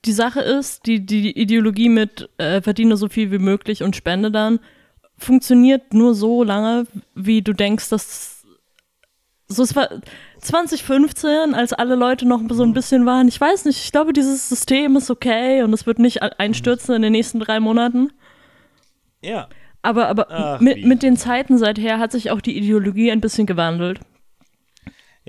Die 0.05 0.13
Sache 0.13 0.39
ist, 0.39 0.85
die, 0.85 1.05
die 1.05 1.37
Ideologie 1.37 1.89
mit 1.89 2.29
äh, 2.37 2.61
verdiene 2.61 2.95
so 2.95 3.09
viel 3.09 3.29
wie 3.31 3.39
möglich 3.39 3.83
und 3.83 3.95
spende 3.95 4.31
dann 4.31 4.59
funktioniert 5.17 5.93
nur 5.93 6.15
so 6.15 6.43
lange, 6.43 6.85
wie 7.13 7.41
du 7.41 7.51
denkst, 7.51 7.89
dass 7.89 8.45
so 9.49 9.63
es 9.63 9.75
war 9.75 9.89
2015, 10.39 11.53
als 11.53 11.73
alle 11.73 11.95
Leute 11.95 12.27
noch 12.27 12.41
so 12.49 12.63
ein 12.63 12.73
bisschen 12.73 13.05
waren, 13.05 13.27
ich 13.27 13.39
weiß 13.39 13.65
nicht, 13.65 13.83
ich 13.83 13.91
glaube, 13.91 14.13
dieses 14.13 14.49
System 14.49 14.95
ist 14.95 15.09
okay 15.09 15.63
und 15.63 15.73
es 15.73 15.85
wird 15.85 15.99
nicht 15.99 16.21
einstürzen 16.21 16.95
in 16.95 17.01
den 17.01 17.11
nächsten 17.11 17.39
drei 17.39 17.59
Monaten. 17.59 18.11
Ja. 19.21 19.49
Aber, 19.81 20.07
aber 20.07 20.27
Ach, 20.29 20.59
mit, 20.59 20.85
mit 20.85 21.03
den 21.03 21.17
Zeiten 21.17 21.57
seither 21.57 21.99
hat 21.99 22.11
sich 22.11 22.31
auch 22.31 22.41
die 22.41 22.57
Ideologie 22.57 23.11
ein 23.11 23.21
bisschen 23.21 23.45
gewandelt. 23.45 23.99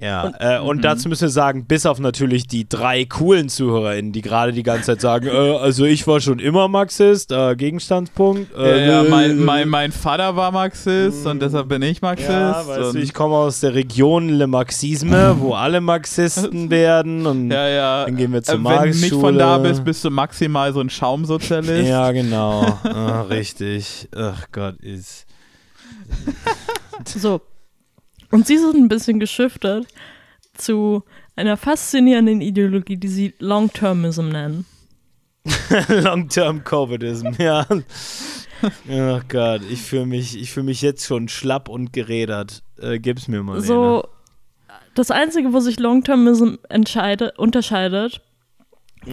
Ja, 0.00 0.32
äh, 0.38 0.60
und 0.60 0.82
dazu 0.82 1.08
müssen 1.10 1.22
wir 1.22 1.28
sagen, 1.28 1.66
bis 1.66 1.84
auf 1.84 1.98
natürlich 1.98 2.46
die 2.46 2.66
drei 2.66 3.04
coolen 3.04 3.50
ZuhörerInnen, 3.50 4.12
die 4.12 4.22
gerade 4.22 4.52
die 4.52 4.62
ganze 4.62 4.86
Zeit 4.86 5.00
sagen, 5.02 5.26
äh, 5.26 5.30
also 5.30 5.84
ich 5.84 6.06
war 6.06 6.20
schon 6.20 6.38
immer 6.38 6.68
Marxist, 6.68 7.32
äh, 7.32 7.54
Gegenstandspunkt. 7.54 8.54
Äh, 8.56 8.88
ja, 8.88 9.02
mein, 9.02 9.38
mein, 9.44 9.68
mein 9.68 9.92
Vater 9.92 10.36
war 10.36 10.52
Marxist 10.52 11.26
und 11.26 11.42
deshalb 11.42 11.68
bin 11.68 11.82
ich 11.82 12.00
Marxist. 12.00 12.30
ja, 12.30 12.66
weißt 12.66 12.86
und, 12.88 12.94
du, 12.94 13.00
ich 13.00 13.12
komme 13.12 13.34
aus 13.34 13.60
der 13.60 13.74
Region 13.74 14.30
Le 14.30 14.46
Marxisme, 14.46 15.36
wo 15.38 15.52
alle 15.52 15.82
Marxisten 15.82 16.70
werden 16.70 17.26
und 17.26 17.50
ja, 17.50 17.68
ja. 17.68 18.04
dann 18.06 18.16
gehen 18.16 18.32
wir 18.32 18.42
zur 18.42 18.54
Äh, 18.54 18.64
Wenn 18.64 18.92
du 18.92 18.98
nicht 18.98 19.14
von 19.14 19.36
da 19.36 19.58
bist, 19.58 19.84
bist 19.84 20.02
du 20.02 20.10
maximal 20.10 20.72
so 20.72 20.80
ein 20.80 20.88
Schaumsozialist. 20.88 21.88
Ja, 21.88 22.10
genau. 22.12 22.78
Ah, 23.00 23.22
richtig. 23.22 24.08
Ach 24.14 24.46
Gott, 24.52 24.76
ist. 24.80 25.26
So. 27.04 27.40
Und 28.30 28.46
sie 28.46 28.58
sind 28.58 28.76
ein 28.76 28.88
bisschen 28.88 29.20
geschiftet 29.20 29.86
zu 30.54 31.02
einer 31.36 31.56
faszinierenden 31.56 32.40
Ideologie, 32.40 32.96
die 32.96 33.08
sie 33.08 33.34
Long-Termism 33.38 34.28
nennen. 34.28 34.66
Long-Term 35.88 36.64
Covidism, 36.64 37.28
ja. 37.38 37.66
Ach 38.90 39.22
Gott, 39.28 39.62
ich 39.70 39.80
fühle 39.80 40.06
mich, 40.06 40.38
ich 40.38 40.50
fühl 40.50 40.64
mich 40.64 40.82
jetzt 40.82 41.06
schon 41.06 41.28
schlapp 41.28 41.68
und 41.68 41.92
gerädert. 41.92 42.62
Äh, 42.78 42.98
gib's 42.98 43.26
mir 43.26 43.42
mal. 43.42 43.60
So, 43.62 44.06
das 44.94 45.10
Einzige, 45.10 45.52
wo 45.52 45.60
sich 45.60 45.80
Long-Termism 45.80 46.56
unterscheidet 47.38 48.20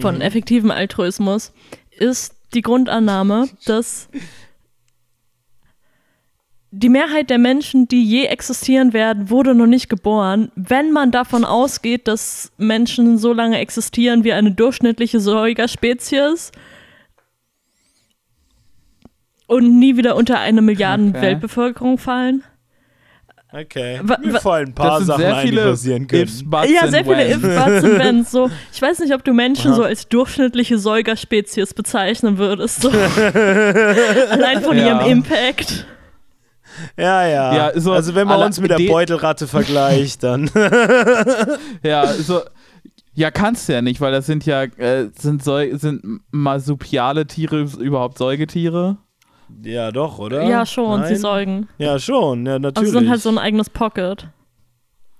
von 0.00 0.16
Mhm. 0.16 0.20
effektivem 0.20 0.70
Altruismus, 0.70 1.52
ist 1.90 2.34
die 2.52 2.62
Grundannahme, 2.62 3.48
dass 3.64 4.08
die 6.70 6.88
Mehrheit 6.90 7.30
der 7.30 7.38
Menschen, 7.38 7.88
die 7.88 8.04
je 8.04 8.24
existieren 8.26 8.92
werden, 8.92 9.30
wurde 9.30 9.54
noch 9.54 9.66
nicht 9.66 9.88
geboren. 9.88 10.50
Wenn 10.54 10.92
man 10.92 11.10
davon 11.10 11.44
ausgeht, 11.44 12.06
dass 12.08 12.52
Menschen 12.58 13.16
so 13.18 13.32
lange 13.32 13.58
existieren 13.58 14.22
wie 14.24 14.32
eine 14.34 14.52
durchschnittliche 14.52 15.18
Säugerspezies 15.18 16.52
und 19.46 19.78
nie 19.78 19.96
wieder 19.96 20.14
unter 20.16 20.40
eine 20.40 20.60
Milliarden 20.60 21.10
Okay. 21.10 21.22
Weltbevölkerung 21.22 21.96
fallen. 21.98 22.42
Okay. 23.50 23.98
Mir 24.22 24.40
fallen 24.40 24.68
ein 24.68 24.74
paar 24.74 24.98
das 24.98 24.98
sind 24.98 25.06
Sachen 25.06 25.20
sehr 25.22 25.36
ein, 25.36 25.46
die 25.46 25.52
viele 25.52 25.70
passieren 25.70 26.06
können. 26.06 26.22
Ifs, 26.24 26.44
Ja, 26.70 26.88
sehr 26.88 27.02
viele 27.04 27.16
Whens. 27.16 27.36
If, 27.44 27.64
Buts 27.64 27.84
und 27.84 27.98
Wenns. 28.04 28.30
So, 28.30 28.50
ich 28.74 28.82
weiß 28.82 28.98
nicht, 28.98 29.14
ob 29.14 29.24
du 29.24 29.32
Menschen 29.32 29.72
so 29.72 29.84
als 29.84 30.06
durchschnittliche 30.06 30.76
Säugerspezies 30.78 31.72
bezeichnen 31.72 32.36
würdest. 32.36 32.82
So. 32.82 32.90
Allein 33.34 34.60
von 34.62 34.76
Ja. 34.76 34.86
ihrem 35.00 35.10
Impact. 35.10 35.86
Ja, 36.96 37.26
ja. 37.26 37.54
Ja, 37.54 37.80
so 37.80 37.92
also 37.92 38.14
wenn 38.14 38.26
man 38.26 38.40
uns 38.42 38.60
mit 38.60 38.70
der 38.70 38.78
Beutelratte 38.78 39.46
vergleicht, 39.46 40.22
dann. 40.22 40.50
Ja, 41.82 42.06
so. 42.06 42.40
Ja, 43.14 43.30
kannst 43.32 43.68
du 43.68 43.72
ja 43.72 43.82
nicht, 43.82 44.00
weil 44.00 44.12
das 44.12 44.26
sind 44.26 44.46
ja, 44.46 44.62
äh, 44.62 45.08
sind, 45.18 45.42
Säu 45.42 45.76
sind 45.76 46.20
marsupiale 46.30 47.26
Tiere 47.26 47.62
überhaupt 47.80 48.18
Säugetiere? 48.18 48.98
ja, 49.64 49.90
doch, 49.90 50.18
oder? 50.18 50.44
Ja, 50.44 50.64
schon, 50.66 51.00
Nein? 51.00 51.08
sie 51.08 51.16
säugen. 51.20 51.68
Ja, 51.78 51.98
schon, 51.98 52.46
ja, 52.46 52.52
Also 52.52 52.62
natürlich. 52.62 52.92
sind 52.92 53.08
halt 53.10 53.20
so 53.20 53.30
ein 53.30 53.38
eigenes 53.38 53.70
Pocket. 53.70 54.28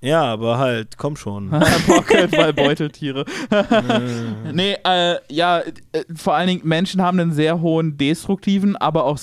ja, 0.00 0.22
aber 0.22 0.58
halt, 0.58 0.96
komm 0.96 1.16
schon. 1.16 1.50
Pocket 1.86 2.30
bei 2.30 2.52
Beuteltiere. 2.52 3.24
nee, 4.52 4.76
äh, 4.84 5.16
ja, 5.28 5.58
äh, 5.60 6.04
vor 6.14 6.34
allen 6.34 6.46
Dingen, 6.48 6.60
Menschen 6.64 7.02
haben 7.02 7.18
einen 7.18 7.32
sehr 7.32 7.60
hohen 7.60 7.96
destruktiven, 7.96 8.76
aber 8.76 9.04
auch 9.06 9.18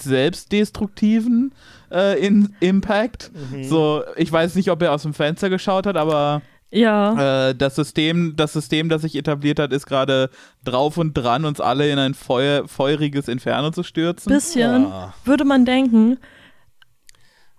selbstdestruktiven 0.00 1.52
äh, 1.90 2.18
in 2.24 2.54
Impact. 2.60 3.30
Mhm. 3.52 3.64
So, 3.64 4.02
ich 4.16 4.30
weiß 4.30 4.54
nicht, 4.54 4.70
ob 4.70 4.82
er 4.82 4.92
aus 4.92 5.02
dem 5.02 5.14
Fenster 5.14 5.50
geschaut 5.50 5.86
hat, 5.86 5.96
aber 5.96 6.42
Ja. 6.70 7.48
Äh, 7.50 7.54
das, 7.54 7.76
System, 7.76 8.34
das 8.36 8.52
System, 8.52 8.88
das 8.88 9.02
sich 9.02 9.14
etabliert 9.16 9.58
hat, 9.60 9.72
ist 9.72 9.86
gerade 9.86 10.30
drauf 10.64 10.96
und 10.98 11.14
dran, 11.14 11.44
uns 11.44 11.60
alle 11.60 11.88
in 11.90 11.98
ein 12.00 12.14
Feuer, 12.14 12.66
feuriges 12.66 13.28
Inferno 13.28 13.70
zu 13.70 13.82
stürzen. 13.84 14.32
Bisschen 14.32 14.86
Ah. 14.86 15.14
würde 15.24 15.44
man 15.44 15.64
denken. 15.64 16.18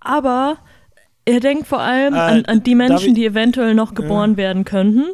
Aber 0.00 0.58
er 1.24 1.40
denkt 1.40 1.66
vor 1.66 1.80
allem 1.80 2.14
Äh, 2.14 2.18
an, 2.18 2.44
an 2.44 2.62
die 2.62 2.74
Menschen, 2.74 3.08
ich- 3.08 3.14
die 3.14 3.26
eventuell 3.26 3.74
noch 3.74 3.94
geboren 3.94 4.36
werden 4.36 4.64
könnten. 4.64 5.06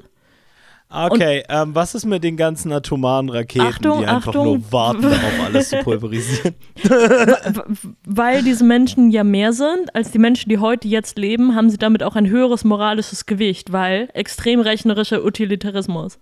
Okay, 0.92 1.42
ähm, 1.48 1.74
was 1.74 1.94
ist 1.94 2.04
mit 2.04 2.22
den 2.22 2.36
ganzen 2.36 2.70
atomaren 2.70 3.30
Raketen, 3.30 3.66
Achtung, 3.66 4.00
die 4.00 4.06
einfach 4.06 4.28
Achtung. 4.28 4.44
nur 4.44 4.72
warten, 4.72 5.02
darauf 5.02 5.44
alles 5.46 5.70
zu 5.70 5.78
pulverisieren? 5.78 6.54
Weil 8.04 8.42
diese 8.42 8.64
Menschen 8.64 9.10
ja 9.10 9.24
mehr 9.24 9.52
sind 9.52 9.94
als 9.94 10.10
die 10.10 10.18
Menschen, 10.18 10.48
die 10.50 10.58
heute 10.58 10.88
jetzt 10.88 11.18
leben, 11.18 11.54
haben 11.54 11.70
sie 11.70 11.78
damit 11.78 12.02
auch 12.02 12.16
ein 12.16 12.28
höheres 12.28 12.64
moralisches 12.64 13.26
Gewicht, 13.26 13.72
weil 13.72 14.08
extrem 14.12 14.60
rechnerischer 14.60 15.24
Utilitarismus. 15.24 16.18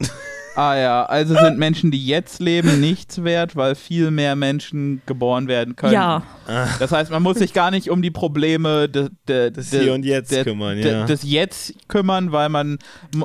Ah 0.56 0.76
ja, 0.76 1.04
also 1.04 1.34
sind 1.34 1.58
Menschen, 1.58 1.90
die 1.90 2.04
jetzt 2.06 2.40
leben, 2.40 2.80
nichts 2.80 3.22
wert, 3.22 3.56
weil 3.56 3.74
viel 3.74 4.10
mehr 4.10 4.34
Menschen 4.36 5.02
geboren 5.04 5.48
werden 5.48 5.76
können. 5.76 5.92
Ja, 5.92 6.22
Das 6.78 6.92
heißt, 6.92 7.10
man 7.10 7.22
muss 7.22 7.38
sich 7.38 7.52
gar 7.52 7.70
nicht 7.70 7.90
um 7.90 8.00
die 8.00 8.10
Probleme 8.10 8.88
de, 8.88 9.10
de, 9.28 9.50
Des 9.50 9.70
de, 9.70 9.82
Hier 9.82 9.92
und 9.94 10.04
Jetzt 10.04 10.32
de, 10.32 10.44
kümmern, 10.44 10.78
ja. 10.78 11.04
des 11.04 11.22
Jetzt 11.24 11.74
kümmern, 11.88 12.32
weil 12.32 12.48
man 12.48 12.78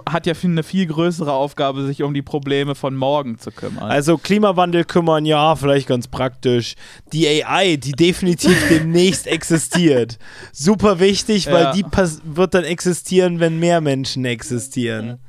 hat 0.10 0.26
ja 0.28 0.34
eine 0.44 0.64
viel 0.64 0.86
größere 0.88 1.32
Aufgabe, 1.32 1.86
sich 1.86 2.04
um 2.04 2.14
die 2.14 2.22
Probleme 2.22 2.76
von 2.76 2.96
morgen 2.96 3.40
zu 3.40 3.52
kümmern. 3.52 3.84
Also 3.90 4.18
Klimawandel 4.18 4.84
kümmern, 4.84 5.26
ja, 5.26 5.56
vielleicht 5.56 5.88
ganz 5.88 6.08
praktisch. 6.10 6.76
Die 7.14 7.28
AI, 7.46 7.78
die 7.78 7.94
definitiv 7.94 8.58
demnächst 8.70 9.26
existiert. 9.28 10.18
Super 10.52 11.00
wichtig, 11.00 11.48
weil 11.48 11.64
Ja. 11.64 11.72
die 11.72 11.84
pass- 11.84 12.22
wird 12.26 12.54
dann 12.54 12.66
existieren, 12.66 13.40
wenn 13.40 13.58
mehr 13.60 13.80
Menschen 13.82 14.26
existieren. 14.26 15.20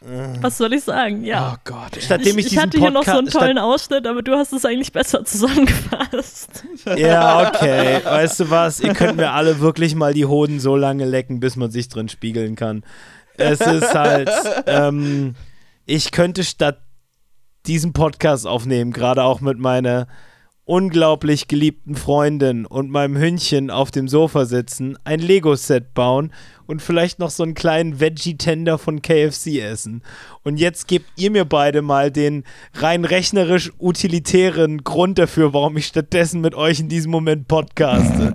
Was 0.00 0.58
soll 0.58 0.72
ich 0.74 0.84
sagen? 0.84 1.24
Ja. 1.24 1.54
oh 1.54 1.60
Gott. 1.64 1.98
Stattdem 2.00 2.38
ich, 2.38 2.38
ich, 2.38 2.38
ich 2.38 2.50
diesen 2.50 2.62
hatte 2.62 2.78
hier 2.78 2.90
noch 2.90 3.04
so 3.04 3.18
einen 3.18 3.28
tollen 3.28 3.58
Ausschnitt, 3.58 4.06
aber 4.06 4.22
du 4.22 4.36
hast 4.36 4.52
es 4.52 4.64
eigentlich 4.64 4.92
besser 4.92 5.24
zusammengefasst. 5.24 6.64
Ja, 6.96 7.48
okay. 7.48 8.00
Weißt 8.04 8.40
du 8.40 8.50
was? 8.50 8.78
Ihr 8.80 8.94
könnt 8.94 9.16
mir 9.16 9.32
alle 9.32 9.58
wirklich 9.58 9.94
mal 9.94 10.14
die 10.14 10.26
Hoden 10.26 10.60
so 10.60 10.76
lange 10.76 11.04
lecken, 11.04 11.40
bis 11.40 11.56
man 11.56 11.70
sich 11.70 11.88
drin 11.88 12.08
spiegeln 12.08 12.54
kann. 12.54 12.84
Es 13.36 13.60
ist 13.60 13.94
halt, 13.94 14.30
ähm, 14.66 15.34
ich 15.84 16.12
könnte 16.12 16.44
statt 16.44 16.80
diesen 17.66 17.92
Podcast 17.92 18.46
aufnehmen, 18.46 18.92
gerade 18.92 19.24
auch 19.24 19.40
mit 19.40 19.58
meiner 19.58 20.06
unglaublich 20.68 21.48
geliebten 21.48 21.94
Freundin 21.94 22.66
und 22.66 22.90
meinem 22.90 23.16
Hündchen 23.16 23.70
auf 23.70 23.90
dem 23.90 24.06
Sofa 24.06 24.44
sitzen, 24.44 24.98
ein 25.02 25.18
Lego-Set 25.18 25.94
bauen 25.94 26.30
und 26.66 26.82
vielleicht 26.82 27.18
noch 27.18 27.30
so 27.30 27.42
einen 27.42 27.54
kleinen 27.54 28.00
Veggie-Tender 28.00 28.76
von 28.76 29.00
KFC 29.00 29.60
essen. 29.60 30.02
Und 30.42 30.58
jetzt 30.58 30.86
gebt 30.86 31.06
ihr 31.16 31.30
mir 31.30 31.46
beide 31.46 31.80
mal 31.80 32.10
den 32.10 32.44
rein 32.74 33.06
rechnerisch 33.06 33.72
utilitären 33.80 34.84
Grund 34.84 35.18
dafür, 35.18 35.54
warum 35.54 35.78
ich 35.78 35.86
stattdessen 35.86 36.42
mit 36.42 36.54
euch 36.54 36.80
in 36.80 36.90
diesem 36.90 37.10
Moment 37.12 37.48
podcaste. 37.48 38.34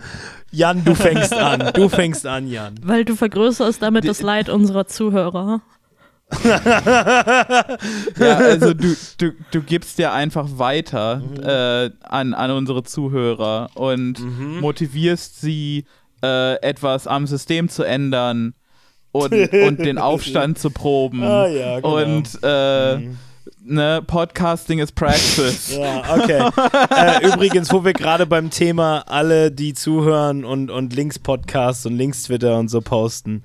Jan, 0.51 0.83
du 0.83 0.95
fängst 0.95 1.33
an. 1.33 1.71
Du 1.73 1.87
fängst 1.87 2.25
an, 2.25 2.47
Jan. 2.47 2.75
Weil 2.81 3.05
du 3.05 3.15
vergrößerst 3.15 3.79
damit 3.79 4.07
das 4.07 4.21
Leid 4.21 4.49
unserer 4.49 4.87
Zuhörer. 4.87 5.61
Ja, 8.19 8.37
also 8.37 8.73
du, 8.73 8.95
du, 9.17 9.31
du 9.51 9.61
gibst 9.61 9.99
ja 9.99 10.13
einfach 10.13 10.47
weiter 10.57 11.21
äh, 11.41 11.91
an, 12.07 12.33
an 12.33 12.51
unsere 12.51 12.83
Zuhörer 12.83 13.69
und 13.75 14.19
motivierst 14.61 15.41
sie, 15.41 15.85
äh, 16.23 16.55
etwas 16.61 17.07
am 17.07 17.27
System 17.27 17.69
zu 17.69 17.83
ändern 17.83 18.53
und, 19.11 19.33
und 19.33 19.79
den 19.79 19.97
Aufstand 19.99 20.57
zu 20.57 20.71
proben. 20.71 21.23
Ah, 21.23 21.47
ja, 21.47 21.79
genau. 21.79 21.97
Und 21.97 22.39
äh, 22.43 23.09
ne, 23.63 24.01
Podcasting 24.05 24.79
is 24.79 24.91
Praxis. 24.91 25.75
Ja, 25.75 26.01
okay. 26.15 26.49
äh, 26.89 27.27
übrigens, 27.27 27.71
wo 27.71 27.83
wir 27.83 27.93
gerade 27.93 28.25
beim 28.25 28.49
Thema 28.49 29.03
alle, 29.07 29.51
die 29.51 29.73
zuhören 29.73 30.45
und, 30.45 30.69
und 30.69 30.93
Links-Podcasts 30.95 31.85
und 31.85 31.97
Links-Twitter 31.97 32.57
und 32.57 32.69
so 32.69 32.81
posten, 32.81 33.43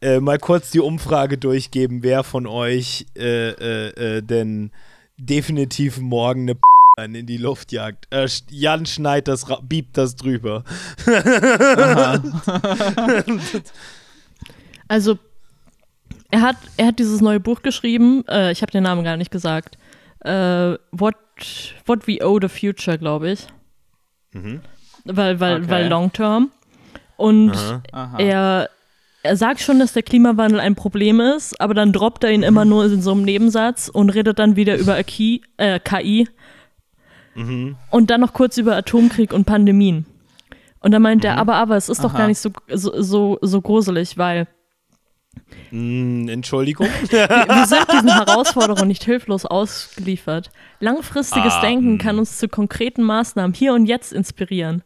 äh, 0.00 0.20
mal 0.20 0.38
kurz 0.38 0.70
die 0.70 0.80
Umfrage 0.80 1.38
durchgeben, 1.38 2.02
wer 2.02 2.24
von 2.24 2.46
euch 2.46 3.06
äh, 3.16 3.50
äh, 3.50 4.16
äh, 4.18 4.22
denn 4.22 4.70
definitiv 5.16 5.98
morgen 5.98 6.42
eine 6.42 6.54
P 6.54 6.60
in 7.04 7.26
die 7.26 7.36
Luft 7.38 7.72
jagt. 7.72 8.06
Äh, 8.10 8.28
Jan 8.50 8.84
schneit 8.84 9.28
das, 9.28 9.46
biebt 9.62 9.96
das 9.96 10.16
drüber. 10.16 10.64
Also, 14.88 15.18
er 16.32 16.40
hat, 16.42 16.56
er 16.76 16.88
hat 16.88 16.98
dieses 16.98 17.20
neue 17.20 17.38
Buch 17.38 17.62
geschrieben, 17.62 18.24
äh, 18.26 18.50
ich 18.50 18.60
habe 18.60 18.72
den 18.72 18.82
Namen 18.82 19.04
gar 19.04 19.16
nicht 19.16 19.30
gesagt. 19.30 19.78
Äh, 20.24 20.74
What, 20.90 21.14
What 21.86 22.08
We 22.08 22.18
Owe 22.26 22.40
the 22.42 22.48
Future, 22.48 22.98
glaube 22.98 23.30
ich. 23.30 23.46
Weil, 25.04 25.38
weil, 25.38 25.56
Okay. 25.62 25.70
weil 25.70 25.88
Long 25.88 26.12
Term. 26.12 26.50
Und 27.16 27.52
Aha. 27.92 28.18
er, 28.18 28.70
er 29.22 29.36
sagt 29.36 29.60
schon, 29.60 29.78
dass 29.78 29.92
der 29.92 30.02
Klimawandel 30.02 30.60
ein 30.60 30.74
Problem 30.74 31.20
ist, 31.20 31.60
aber 31.60 31.74
dann 31.74 31.92
droppt 31.92 32.24
er 32.24 32.30
ihn 32.30 32.42
immer 32.42 32.64
nur 32.64 32.86
in 32.86 33.02
so 33.02 33.12
einem 33.12 33.22
Nebensatz 33.22 33.88
und 33.88 34.10
redet 34.10 34.38
dann 34.38 34.56
wieder 34.56 34.76
über 34.78 35.02
KI, 35.02 35.42
äh, 35.58 35.78
KI 35.78 36.28
und 37.90 38.10
dann 38.10 38.20
noch 38.20 38.32
kurz 38.32 38.58
über 38.58 38.76
Atomkrieg 38.76 39.32
und 39.32 39.44
Pandemien. 39.44 40.06
Und 40.80 40.92
dann 40.92 41.02
meint 41.02 41.24
er, 41.24 41.36
aber, 41.36 41.54
aber, 41.56 41.76
es 41.76 41.88
ist 41.88 42.02
doch 42.02 42.10
Aha. 42.14 42.18
gar 42.18 42.28
nicht 42.28 42.38
so, 42.38 42.50
so, 42.68 43.02
so, 43.02 43.38
so 43.42 43.60
gruselig, 43.60 44.16
weil 44.16 44.46
Mm, 45.70 46.28
Entschuldigung. 46.28 46.88
wir, 47.08 47.28
wir 47.28 47.66
sind 47.66 47.86
diesen 47.92 48.12
Herausforderungen 48.12 48.88
nicht 48.88 49.04
hilflos 49.04 49.46
ausgeliefert. 49.46 50.50
Langfristiges 50.80 51.54
Ah, 51.54 51.60
Denken 51.60 51.94
mm. 51.94 51.98
kann 51.98 52.18
uns 52.18 52.38
zu 52.38 52.48
konkreten 52.48 53.02
Maßnahmen 53.02 53.54
hier 53.54 53.74
und 53.74 53.86
jetzt 53.86 54.12
inspirieren. 54.12 54.82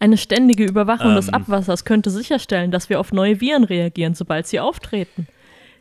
Eine 0.00 0.16
ständige 0.16 0.64
Überwachung 0.64 1.14
des 1.16 1.28
Ähm. 1.28 1.34
Abwassers 1.34 1.84
könnte 1.84 2.10
sicherstellen, 2.10 2.70
dass 2.70 2.88
wir 2.88 3.00
auf 3.00 3.12
neue 3.12 3.40
Viren 3.40 3.64
reagieren, 3.64 4.14
sobald 4.14 4.46
sie 4.46 4.60
auftreten. 4.60 5.26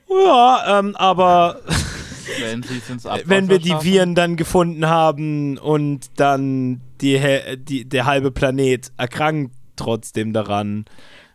ja, 0.10 0.80
ähm, 0.80 0.96
aber 0.96 1.60
wenn, 2.40 2.64
Abwasser 2.64 3.22
wenn 3.26 3.50
wir 3.50 3.60
die 3.60 3.70
schaffen. 3.70 3.86
Viren 3.86 4.16
dann 4.16 4.36
gefunden 4.36 4.88
haben 4.88 5.58
und 5.58 6.08
dann 6.20 6.82
die, 7.02 7.18
Hä- 7.20 7.58
die, 7.58 7.86
der 7.86 8.06
halbe 8.06 8.32
Planet 8.32 8.92
erkrankt 8.98 9.54
trotzdem 9.76 10.34
daran. 10.34 10.86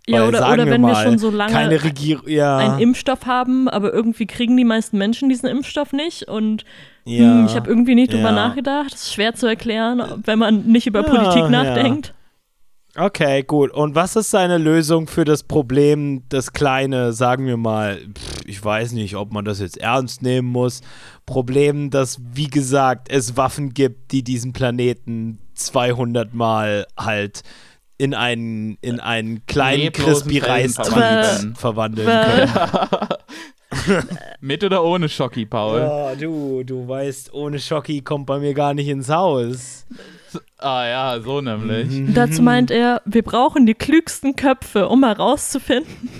Ja, 0.08 0.22
Weil, 0.22 0.28
oder, 0.30 0.38
sagen 0.38 0.52
oder 0.54 0.64
wir 0.66 0.72
wenn 0.72 0.80
wir 0.80 0.92
mal, 0.92 1.04
schon 1.04 1.18
so 1.18 1.30
lange 1.30 1.52
ja, 2.26 2.56
einen 2.56 2.80
Impfstoff 2.80 3.26
haben, 3.26 3.68
aber 3.68 3.92
irgendwie 3.92 4.26
kriegen 4.26 4.56
die 4.56 4.64
meisten 4.64 4.98
Menschen 4.98 5.28
diesen 5.28 5.48
Impfstoff 5.48 5.92
nicht 5.92 6.24
und 6.26 6.64
ja. 7.04 7.22
hm, 7.22 7.46
ich 7.46 7.54
habe 7.54 7.68
irgendwie 7.70 7.94
nicht 7.94 8.12
drüber 8.12 8.30
ja. 8.30 8.32
nachgedacht. 8.32 8.92
Das 8.92 9.02
ist 9.04 9.14
schwer 9.14 9.36
zu 9.36 9.46
erklären, 9.46 10.02
wenn 10.24 10.40
man 10.40 10.64
nicht 10.66 10.88
über 10.88 11.02
Ja, 11.02 11.08
Politik 11.08 11.42
ja. 11.42 11.48
nachdenkt. 11.50 12.14
Okay, 12.96 13.42
gut. 13.42 13.70
Und 13.70 13.94
was 13.94 14.16
ist 14.16 14.30
seine 14.30 14.58
Lösung 14.58 15.06
für 15.06 15.24
das 15.24 15.42
Problem, 15.42 16.24
das 16.28 16.52
kleine, 16.52 17.14
sagen 17.14 17.46
wir 17.46 17.56
mal, 17.56 17.96
pff, 17.96 18.44
ich 18.44 18.62
weiß 18.62 18.92
nicht, 18.92 19.16
ob 19.16 19.32
man 19.32 19.46
das 19.46 19.60
jetzt 19.60 19.78
ernst 19.78 20.22
nehmen 20.22 20.48
muss, 20.48 20.82
Problem, 21.24 21.88
dass, 21.88 22.20
wie 22.34 22.48
gesagt, 22.48 23.10
es 23.10 23.36
Waffen 23.36 23.72
gibt, 23.72 24.12
die 24.12 24.22
diesen 24.22 24.52
Planeten 24.52 25.38
200 25.54 26.34
Mal 26.34 26.86
halt 26.98 27.42
in 27.96 28.14
einen, 28.14 28.76
in 28.82 29.00
einen 29.00 29.46
kleinen 29.46 29.84
Leblosen 29.84 30.12
crispy 30.12 30.38
Reistrieb 30.38 30.86
verwandeln. 30.86 31.54
verwandeln 31.54 32.08
können. 32.08 32.50
Mit 34.40 34.64
oder 34.64 34.84
ohne 34.84 35.08
Schocki, 35.08 35.46
Paul? 35.46 35.80
Ja, 35.80 36.14
du, 36.14 36.62
du 36.62 36.86
weißt, 36.86 37.32
ohne 37.32 37.58
Schocki 37.58 38.02
kommt 38.02 38.26
bei 38.26 38.38
mir 38.38 38.52
gar 38.52 38.74
nicht 38.74 38.88
ins 38.88 39.08
Haus. 39.08 39.86
Ah 40.62 40.86
ja, 40.86 41.20
so 41.20 41.40
nämlich. 41.40 41.90
Mhm. 41.90 42.14
Dazu 42.14 42.42
meint 42.42 42.70
er, 42.70 43.02
wir 43.04 43.22
brauchen 43.22 43.66
die 43.66 43.74
klügsten 43.74 44.36
Köpfe, 44.36 44.88
um 44.88 45.04
herauszufinden, 45.04 46.10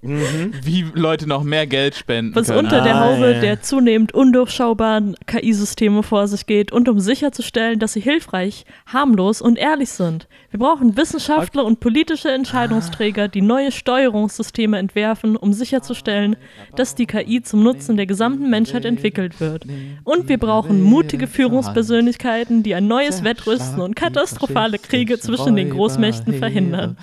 Wie 0.00 0.86
Leute 0.94 1.28
noch 1.28 1.42
mehr 1.42 1.66
Geld 1.66 1.96
spenden 1.96 2.34
was 2.34 2.46
können. 2.46 2.60
unter 2.60 2.82
der 2.82 2.94
Ah, 2.96 3.00
Haube 3.06 3.32
ja. 3.32 3.40
der 3.40 3.62
zunehmend 3.62 4.14
undurchschaubaren 4.14 5.16
KI-Systeme 5.26 6.02
vor 6.04 6.28
sich 6.28 6.46
geht 6.46 6.70
und 6.70 6.88
um 6.88 7.00
sicherzustellen, 7.00 7.78
dass 7.80 7.94
sie 7.94 8.00
hilfreich, 8.00 8.64
harmlos 8.86 9.42
und 9.42 9.58
ehrlich 9.58 9.90
sind. 9.90 10.28
Wir 10.50 10.60
brauchen 10.60 10.96
Wissenschaftler 10.96 11.64
und 11.64 11.80
politische 11.80 12.30
Entscheidungsträger, 12.30 13.28
die 13.28 13.42
neue 13.42 13.72
Steuerungssysteme 13.72 14.78
entwerfen, 14.78 15.36
um 15.36 15.52
sicherzustellen, 15.52 16.36
dass 16.76 16.94
die 16.94 17.06
KI 17.06 17.42
zum 17.42 17.62
Nutzen 17.62 17.96
der 17.96 18.06
gesamten 18.06 18.48
Menschheit 18.50 18.84
entwickelt 18.84 19.40
wird. 19.40 19.64
Und 20.04 20.28
wir 20.28 20.38
brauchen 20.38 20.80
mutige 20.80 21.26
Führungspersönlichkeiten, 21.26 22.62
die 22.62 22.74
ein 22.74 22.86
neues 22.86 23.24
Wettrüsten 23.24 23.80
und 23.80 23.96
katastrophale 23.96 24.78
Kriege 24.78 25.18
zwischen 25.18 25.56
den 25.56 25.70
Großmächten 25.70 26.34
verhindern. 26.34 26.96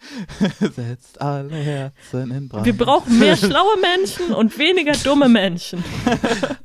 Setzt 0.60 1.20
alle 1.20 1.54
Herzen 1.56 2.30
in 2.30 2.48
Brand. 2.48 2.64
Wir 2.66 2.76
brauchen 2.76 3.18
mehr 3.18 3.36
schlaue 3.38 3.76
Menschen 3.80 4.34
und 4.34 4.58
weniger 4.58 4.92
dumme 5.04 5.28
Menschen. 5.28 5.82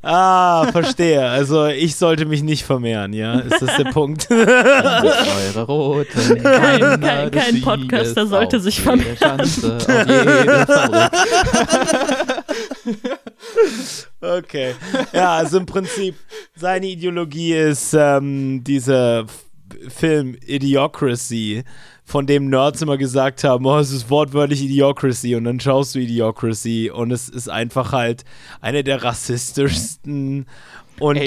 Ah, 0.07 0.67
verstehe. 0.71 1.27
Also 1.27 1.65
ich 1.65 1.95
sollte 1.95 2.25
mich 2.27 2.43
nicht 2.43 2.63
vermehren, 2.63 3.11
ja? 3.11 3.39
Ist 3.39 3.59
das 3.59 3.75
der 3.75 3.85
Punkt? 3.85 4.29
Eure 4.29 5.63
roten 5.65 6.43
Kein- 6.43 7.01
kein- 7.01 7.31
kein 7.31 7.61
Podcaster 7.61 8.27
sollte 8.27 8.59
sich 8.59 8.79
vermehren. 8.81 9.17
Schanze. 9.17 9.79
Okay. 14.21 14.75
Ja, 15.13 15.35
also 15.35 15.57
im 15.57 15.65
Prinzip, 15.65 16.15
seine 16.55 16.87
Ideologie 16.87 17.53
ist 17.53 17.93
ähm, 17.93 18.63
dieser 18.63 19.21
F- 19.21 19.44
Film 19.87 20.35
Idiocracy, 20.45 21.63
von 22.03 22.27
dem 22.27 22.49
Nerds 22.49 22.81
immer 22.81 22.97
gesagt 22.97 23.43
haben, 23.43 23.65
oh, 23.65 23.79
es 23.79 23.91
ist 23.91 24.09
wortwörtlich 24.09 24.63
Idiocracy 24.63 25.35
und 25.35 25.45
dann 25.45 25.59
schaust 25.59 25.95
du 25.95 25.99
Idiocracy 25.99 26.91
und 26.91 27.11
es 27.11 27.29
ist 27.29 27.49
einfach 27.49 27.91
halt 27.91 28.23
einer 28.61 28.83
der 28.83 29.03
rassistischsten 29.03 30.45
und 30.99 31.17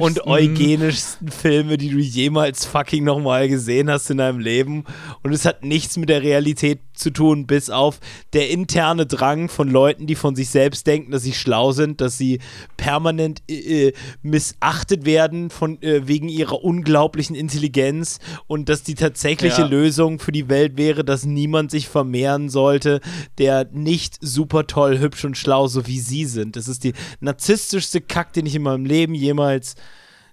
und 0.00 0.26
eugenischsten 0.26 1.28
Filme, 1.30 1.76
die 1.76 1.90
du 1.90 1.98
jemals 1.98 2.64
fucking 2.64 3.04
nochmal 3.04 3.48
gesehen 3.48 3.90
hast 3.90 4.10
in 4.10 4.18
deinem 4.18 4.38
Leben. 4.38 4.84
Und 5.22 5.32
es 5.32 5.44
hat 5.44 5.62
nichts 5.62 5.96
mit 5.96 6.08
der 6.08 6.22
Realität 6.22 6.80
zu 6.94 7.10
tun, 7.10 7.46
bis 7.46 7.70
auf 7.70 8.00
der 8.32 8.50
interne 8.50 9.06
Drang 9.06 9.48
von 9.48 9.68
Leuten, 9.68 10.06
die 10.06 10.14
von 10.14 10.34
sich 10.36 10.48
selbst 10.50 10.86
denken, 10.86 11.10
dass 11.10 11.22
sie 11.22 11.32
schlau 11.32 11.72
sind, 11.72 12.00
dass 12.00 12.18
sie 12.18 12.40
permanent 12.76 13.42
äh, 13.48 13.88
äh, 13.88 13.92
missachtet 14.22 15.04
werden 15.04 15.50
von, 15.50 15.80
äh, 15.82 16.06
wegen 16.06 16.28
ihrer 16.28 16.62
unglaublichen 16.64 17.36
Intelligenz 17.36 18.18
und 18.46 18.68
dass 18.68 18.82
die 18.82 18.94
tatsächliche 18.94 19.62
Ja. 19.62 19.66
Lösung 19.68 20.18
für 20.18 20.32
die 20.32 20.48
Welt 20.48 20.76
wäre, 20.76 21.04
dass 21.04 21.24
niemand 21.24 21.70
sich 21.70 21.88
vermehren 21.88 22.48
sollte, 22.48 23.00
der 23.38 23.68
nicht 23.72 24.16
super 24.20 24.66
toll, 24.66 24.98
hübsch 24.98 25.24
und 25.24 25.36
schlau, 25.36 25.66
so 25.66 25.86
wie 25.86 26.00
sie 26.00 26.24
sind. 26.24 26.56
Das 26.56 26.68
ist 26.68 26.84
die 26.84 26.92
narzisstischste 27.20 28.00
Kack, 28.00 28.32
den 28.32 28.46
ich 28.46 28.54
in 28.54 28.62
meinem 28.62 28.84
Leben 28.84 29.14
jemals 29.14 29.74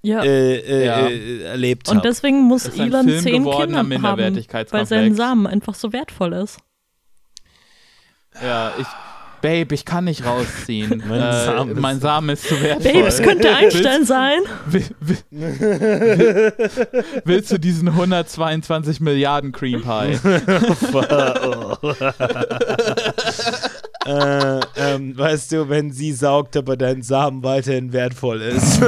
Ja. 0.03 0.23
äh, 0.23 0.55
äh, 0.57 0.85
Ja. 0.85 1.07
äh, 1.07 1.41
erlebt 1.43 1.87
habe. 1.87 1.97
und 1.97 2.05
deswegen 2.05 2.41
muss 2.43 2.65
ist 2.65 2.79
Elon 2.79 3.07
Film 3.07 3.21
zehn 3.21 3.43
Kinder 3.43 4.01
haben, 4.01 4.45
weil 4.71 4.85
sein 4.85 5.15
Samen 5.15 5.45
einfach 5.47 5.75
so 5.75 5.93
wertvoll 5.93 6.33
ist. 6.33 6.57
Ja, 8.41 8.73
ich. 8.79 8.87
Babe, 9.43 9.73
ich 9.73 9.85
kann 9.85 10.03
nicht 10.03 10.23
rausziehen. 10.23 11.01
Mein 11.09 11.19
äh, 11.19 11.45
Samen 11.45 11.71
ist- 11.71 11.79
mein 11.79 11.99
Samen 11.99 12.29
ist 12.29 12.47
zu 12.47 12.61
wertvoll. 12.61 12.93
Babe, 12.93 13.07
es 13.07 13.21
könnte 13.23 13.55
Einstein 13.55 14.05
sein. 14.05 14.37
Will, 14.67 14.85
will, 14.99 15.17
will, 15.31 16.53
willst 17.25 17.51
du 17.51 17.57
diesen 17.57 17.87
122 17.87 19.01
Milliarden 19.01 19.51
Cream 19.51 19.81
Pie? 19.81 20.19
äh, 24.05 24.59
ähm, 24.77 25.17
weißt 25.17 25.51
du, 25.53 25.69
wenn 25.69 25.91
sie 25.91 26.11
saugt, 26.13 26.55
aber 26.57 26.77
dein 26.77 27.01
Samen 27.01 27.43
weiterhin 27.43 27.93
wertvoll 27.93 28.41
ist. 28.41 28.79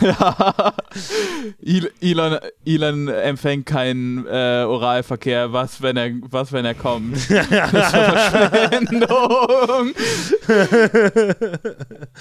Elon, 2.00 2.38
Elon 2.64 3.08
empfängt 3.08 3.66
keinen 3.66 4.26
äh, 4.26 4.64
Oralverkehr. 4.64 5.52
Was, 5.52 5.82
wenn 5.82 5.96
er, 5.96 6.10
was, 6.30 6.52
wenn 6.52 6.64
er 6.64 6.74
kommt? 6.74 7.18
Das 7.78 7.90
Verschwendung. 7.90 9.92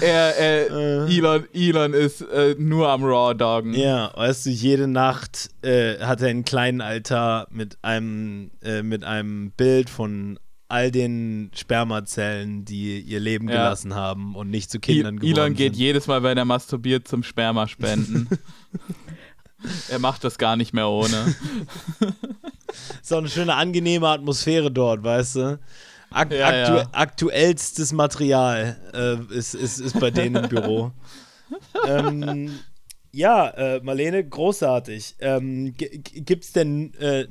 er, 0.01 0.37
er, 0.37 1.07
Elon, 1.07 1.45
Elon 1.53 1.93
ist 1.93 2.21
äh, 2.21 2.55
nur 2.57 2.89
am 2.89 3.03
Raw 3.03 3.33
Doggen. 3.33 3.73
ja, 3.73 4.11
weißt 4.15 4.45
du, 4.45 4.49
jede 4.49 4.87
Nacht 4.87 5.49
äh, 5.61 5.97
hat 5.99 6.21
er 6.21 6.29
einen 6.29 6.45
kleinen 6.45 6.81
Altar 6.81 7.47
mit 7.51 7.77
einem, 7.81 8.51
äh, 8.63 8.83
mit 8.83 9.03
einem 9.03 9.51
Bild 9.51 9.89
von 9.89 10.39
all 10.69 10.91
den 10.91 11.49
Spermazellen, 11.55 12.65
die 12.65 12.99
ihr 12.99 13.19
Leben 13.19 13.47
Ja. 13.47 13.55
gelassen 13.55 13.95
haben 13.95 14.35
und 14.35 14.49
nicht 14.49 14.69
zu 14.69 14.79
Kindern 14.79 15.17
geworden 15.19 15.37
Elon 15.37 15.53
geht 15.53 15.73
sind. 15.75 15.81
jedes 15.81 16.07
Mal, 16.07 16.23
wenn 16.23 16.37
er 16.37 16.45
masturbiert, 16.45 17.07
zum 17.07 17.23
Sperma 17.23 17.67
spenden. 17.67 18.27
er 19.89 19.99
macht 19.99 20.23
das 20.23 20.37
gar 20.37 20.55
nicht 20.55 20.73
mehr 20.73 20.89
ohne. 20.89 21.35
Ist 23.01 23.13
auch 23.13 23.19
eine 23.19 23.29
schöne, 23.29 23.55
angenehme 23.55 24.07
Atmosphäre 24.09 24.69
dort, 24.71 25.03
weißt 25.03 25.35
du? 25.37 25.59
Ak 26.09 26.31
Ja, 26.31 26.47
aktu 26.47 26.75
ja. 26.77 26.89
Aktuellstes 26.91 27.91
Material 27.93 28.77
äh, 28.93 29.35
ist, 29.35 29.53
ist, 29.55 29.79
ist 29.79 29.99
bei 29.99 30.11
denen 30.11 30.43
im 30.43 30.49
Büro. 30.49 30.91
ähm, 31.87 32.59
ja, 33.17 33.47
äh, 33.49 33.79
Marlene, 33.83 34.23
großartig. 34.23 35.15
Ähm, 35.19 35.73
gibt's 35.75 36.53
denn 36.53 36.93
äh, 36.99 37.25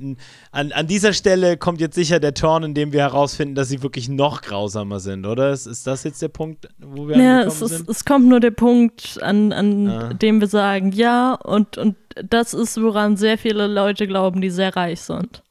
an, 0.50 0.72
an 0.72 0.86
dieser 0.86 1.12
Stelle 1.12 1.56
kommt 1.56 1.80
jetzt 1.80 1.94
sicher 1.94 2.18
der 2.18 2.34
Turn, 2.34 2.64
in 2.64 2.74
dem 2.74 2.92
wir 2.92 3.00
herausfinden, 3.00 3.54
dass 3.54 3.68
sie 3.68 3.82
wirklich 3.82 4.08
noch 4.08 4.42
grausamer 4.42 4.98
sind, 5.00 5.24
oder? 5.26 5.50
Ist, 5.52 5.66
ist 5.66 5.86
das 5.86 6.02
jetzt 6.04 6.20
der 6.22 6.28
Punkt, 6.28 6.68
wo 6.78 7.06
wir 7.08 7.16
Ja, 7.16 7.40
angekommen 7.42 7.48
es, 7.48 7.62
ist, 7.62 7.76
sind? 7.78 7.88
es 7.88 8.04
kommt 8.04 8.26
nur 8.26 8.40
der 8.40 8.50
Punkt, 8.50 9.18
an, 9.22 9.52
an 9.52 9.88
Ah. 9.88 10.12
dem 10.14 10.40
wir 10.40 10.48
sagen, 10.48 10.90
ja, 10.92 11.34
und, 11.34 11.78
und 11.78 11.96
das 12.28 12.52
ist, 12.54 12.80
woran 12.82 13.16
sehr 13.16 13.38
viele 13.38 13.66
Leute 13.68 14.06
glauben, 14.06 14.40
die 14.40 14.50
sehr 14.50 14.74
reich 14.74 15.00
sind. 15.02 15.42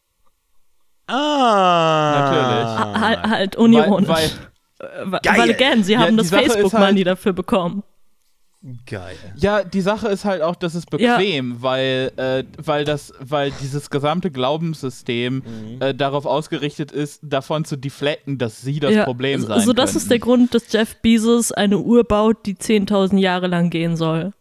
Ah, 1.08 2.78
Ha- 2.94 3.00
Halt, 3.00 3.24
halt 3.24 3.56
unironisch. 3.56 4.10
Weil- 4.10 4.30
weil, 5.06 5.20
Geil. 5.22 5.38
weil, 5.40 5.50
again, 5.52 5.84
sie 5.84 5.94
Ja, 5.94 6.00
haben 6.00 6.18
das 6.18 6.30
Facebook-Money 6.30 6.98
halt- 6.98 7.08
dafür 7.08 7.34
bekommen. 7.34 7.84
Geil. 8.88 9.16
Ja, 9.36 9.64
die 9.64 9.82
Sache 9.82 10.08
ist 10.08 10.26
halt 10.26 10.42
auch, 10.42 10.56
das 10.56 10.74
ist 10.74 10.88
Ja. 10.98 11.18
bequem, 11.18 11.62
weil, 11.62 12.12
äh, 12.18 12.44
weil, 12.58 12.84
das, 12.84 13.14
weil 13.20 13.52
dieses 13.62 13.92
gesamte 13.92 14.32
Glaubenssystem 14.32 15.36
Mhm. 15.46 15.82
äh, 15.82 15.94
darauf 15.94 16.26
ausgerichtet 16.26 16.92
ist, 16.92 17.20
davon 17.24 17.64
zu 17.66 17.76
deflecken, 17.76 18.40
dass 18.40 18.62
sie 18.64 18.80
das 18.80 18.94
ja, 18.94 19.04
Problem 19.04 19.42
sein 19.42 19.62
So, 19.62 19.74
das 19.74 19.92
könnten. 19.92 19.98
ist 20.00 20.10
der 20.12 20.20
Grund, 20.20 20.54
dass 20.56 20.72
Jeff 20.72 20.96
Bezos 21.02 21.52
eine 21.52 21.78
Uhr 21.78 22.04
baut, 22.06 22.46
die 22.48 22.56
10.000 22.56 23.20
Jahre 23.20 23.46
lang 23.48 23.70
gehen 23.70 23.96
soll. 23.96 24.32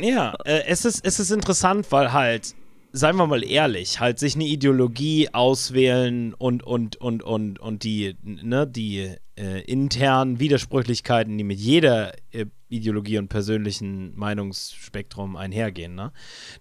Ja, 0.00 0.34
äh, 0.44 0.62
es, 0.66 0.84
ist, 0.84 1.04
es 1.04 1.20
ist 1.20 1.30
interessant, 1.30 1.86
weil 1.90 2.12
halt, 2.12 2.54
seien 2.96 3.16
wir 3.16 3.26
mal 3.26 3.42
ehrlich, 3.42 3.98
halt 3.98 4.20
sich 4.20 4.36
eine 4.36 4.44
Ideologie 4.44 5.28
auswählen 5.34 6.32
und, 6.32 6.62
und, 6.62 6.94
und, 7.00 7.24
und, 7.24 7.58
und 7.58 7.82
die, 7.82 8.14
ne, 8.22 8.68
die 8.68 9.16
äh, 9.36 9.62
internen 9.62 10.38
Widersprüchlichkeiten, 10.38 11.36
die 11.36 11.42
mit 11.42 11.58
jeder 11.58 12.12
äh, 12.30 12.46
Ideologie 12.68 13.18
und 13.18 13.26
persönlichen 13.26 14.16
Meinungsspektrum 14.16 15.34
einhergehen, 15.34 15.96
ne? 15.96 16.12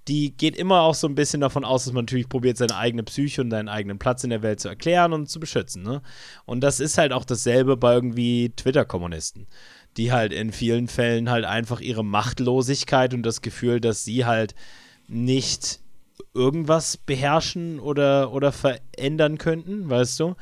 Die 0.07 0.35
geht 0.35 0.57
immer 0.57 0.81
auch 0.81 0.95
so 0.95 1.07
ein 1.07 1.13
bisschen 1.13 1.41
davon 1.41 1.63
aus, 1.63 1.85
dass 1.85 1.93
man 1.93 2.05
natürlich 2.05 2.29
probiert, 2.29 2.57
seine 2.57 2.77
eigene 2.77 3.03
Psyche 3.03 3.41
und 3.41 3.51
seinen 3.51 3.69
eigenen 3.69 3.99
Platz 3.99 4.23
in 4.23 4.31
der 4.31 4.41
Welt 4.41 4.59
zu 4.59 4.69
erklären 4.69 5.13
und 5.13 5.29
zu 5.29 5.39
beschützen, 5.39 5.83
ne? 5.83 6.01
Und 6.45 6.61
das 6.61 6.79
ist 6.79 6.97
halt 6.97 7.13
auch 7.13 7.25
dasselbe 7.25 7.77
bei 7.77 7.93
irgendwie 7.93 8.51
Twitter-Kommunisten 8.55 9.47
die 9.95 10.11
halt 10.11 10.33
in 10.33 10.51
vielen 10.51 10.87
Fällen 10.87 11.29
halt 11.29 11.45
einfach 11.45 11.79
ihre 11.79 12.03
Machtlosigkeit 12.03 13.13
und 13.13 13.21
das 13.21 13.43
Gefühl, 13.43 13.79
dass 13.79 14.03
sie 14.03 14.25
halt 14.25 14.55
nicht 15.07 15.82
irgendwas 16.33 16.97
beherrschen 16.97 17.79
oder, 17.79 18.31
oder 18.31 18.51
verändern 18.51 19.37
könnten, 19.37 19.89
weißt 19.89 20.19
du, 20.19 20.35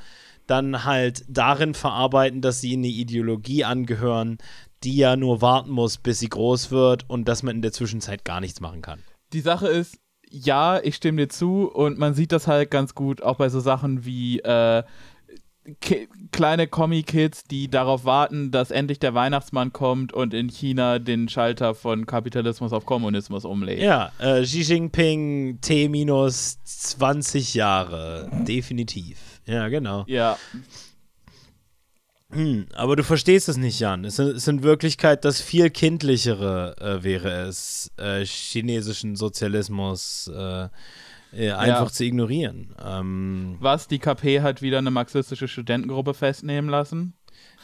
dann 0.47 0.83
halt 0.83 1.23
darin 1.27 1.73
verarbeiten, 1.73 2.41
dass 2.41 2.61
sie 2.61 2.73
eine 2.73 2.87
Ideologie 2.87 3.63
angehören, 3.63 4.37
die 4.83 4.97
ja 4.97 5.15
nur 5.15 5.41
warten 5.41 5.69
muss, 5.69 5.97
bis 5.97 6.19
sie 6.19 6.29
groß 6.29 6.71
wird 6.71 7.09
und 7.09 7.27
dass 7.27 7.43
man 7.43 7.57
in 7.57 7.61
der 7.61 7.71
Zwischenzeit 7.71 8.25
gar 8.25 8.41
nichts 8.41 8.59
machen 8.59 8.81
kann. 8.81 8.99
Die 9.33 9.41
Sache 9.41 9.67
ist, 9.67 9.99
ja, 10.29 10.79
ich 10.81 10.95
stimme 10.95 11.23
dir 11.23 11.29
zu 11.29 11.69
und 11.69 11.97
man 11.97 12.13
sieht 12.13 12.31
das 12.31 12.47
halt 12.47 12.71
ganz 12.71 12.95
gut 12.95 13.21
auch 13.21 13.37
bei 13.37 13.49
so 13.49 13.59
Sachen 13.59 14.05
wie 14.05 14.39
äh, 14.39 14.83
Ki 15.79 16.07
kleine 16.31 16.67
Comic-Kids, 16.67 17.43
die 17.43 17.69
darauf 17.69 18.03
warten, 18.03 18.49
dass 18.49 18.71
endlich 18.71 18.97
der 18.99 19.13
Weihnachtsmann 19.13 19.71
kommt 19.71 20.11
und 20.11 20.33
in 20.33 20.49
China 20.49 20.97
den 20.97 21.29
Schalter 21.29 21.75
von 21.75 22.07
Kapitalismus 22.07 22.73
auf 22.73 22.85
Kommunismus 22.85 23.45
umlegt. 23.45 23.81
Ja, 23.81 24.11
äh, 24.19 24.41
Xi 24.41 24.61
Jinping 24.61 25.59
T 25.61 25.87
minus 25.87 26.57
20 26.63 27.53
Jahre, 27.53 28.29
definitiv. 28.47 29.41
Ja, 29.45 29.67
genau. 29.67 30.03
Ja, 30.07 30.37
Hm, 32.33 32.67
aber 32.73 32.95
du 32.95 33.03
verstehst 33.03 33.49
es 33.49 33.57
nicht, 33.57 33.79
Jan. 33.79 34.05
Es, 34.05 34.17
ist 34.17 34.47
in 34.47 34.63
Wirklichkeit 34.63 35.25
das 35.25 35.41
viel 35.41 35.69
kindlichere 35.69 36.75
äh, 36.79 37.03
wäre 37.03 37.47
es, 37.47 37.91
äh, 37.97 38.23
chinesischen 38.23 39.15
Sozialismus 39.17 40.31
äh, 40.33 40.69
äh, 41.33 41.51
einfach 41.51 41.91
zu 41.91 42.03
ignorieren. 42.03 42.75
Ähm, 42.83 43.57
was, 43.59 43.87
die 43.87 43.99
KP 43.99 44.41
hat 44.41 44.61
wieder 44.61 44.77
eine 44.79 44.91
marxistische 44.91 45.47
Studentengruppe 45.47 46.13
festnehmen 46.13 46.69
lassen? 46.69 47.13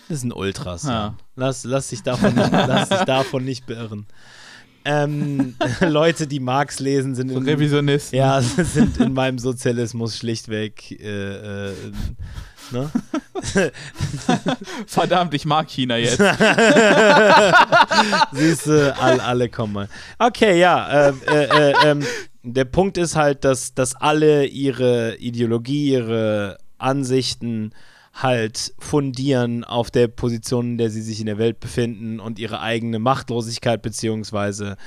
das 0.10 0.22
sind 0.22 0.34
Ultras. 0.34 0.84
Ja. 0.84 0.92
Ja. 0.92 1.16
Lass, 1.36 1.64
lass, 1.64 1.90
dich 1.90 2.02
davon 2.04 2.34
nicht, 2.34 2.52
lass 2.52 2.90
dich 2.90 3.02
davon 3.02 3.44
nicht 3.44 3.66
beirren. 3.66 4.08
Ähm, 4.86 5.56
Leute, 5.82 6.28
die 6.28 6.40
Marx 6.40 6.80
lesen, 6.80 7.14
sind 7.14 7.30
So 7.30 7.38
in, 7.40 7.46
Revisionisten. 7.46 8.18
ja, 8.18 8.42
sind 8.42 8.98
in 8.98 9.14
meinem 9.14 9.38
Sozialismus 9.38 10.18
schlichtweg 10.18 10.92
äh, 10.92 11.68
äh, 11.70 11.74
ne? 12.72 12.90
Verdammt, 14.88 15.34
ich 15.34 15.46
mag 15.46 15.70
China 15.70 15.98
jetzt. 15.98 16.22
Siehst 18.32 18.68
du, 18.68 18.96
all, 18.98 19.20
alle 19.20 19.50
kommen 19.50 19.74
mal. 19.74 19.90
Okay, 20.20 20.60
ja. 20.60 21.10
Äh, 21.10 21.14
äh, 21.28 21.44
äh, 21.44 21.74
ähm, 21.84 22.06
der 22.54 22.66
Punkt 22.66 22.98
ist 22.98 23.16
halt, 23.16 23.44
dass, 23.44 23.74
dass 23.74 23.96
alle 23.96 24.46
ihre 24.46 25.18
Ideologie, 25.18 25.92
ihre 25.92 26.58
Ansichten 26.78 27.72
halt 28.14 28.74
fundieren 28.80 29.64
auf 29.64 29.92
der 29.92 30.08
Position, 30.08 30.72
in 30.72 30.78
der 30.78 30.90
sie 30.90 31.02
sich 31.02 31.20
in 31.20 31.28
der 31.28 31.38
Welt 31.38 31.60
befinden 31.60 32.20
und 32.20 32.40
ihre 32.40 32.62
eigene 32.62 33.00
Machtlosigkeit 33.00 33.82
beziehungsweise 33.82 34.78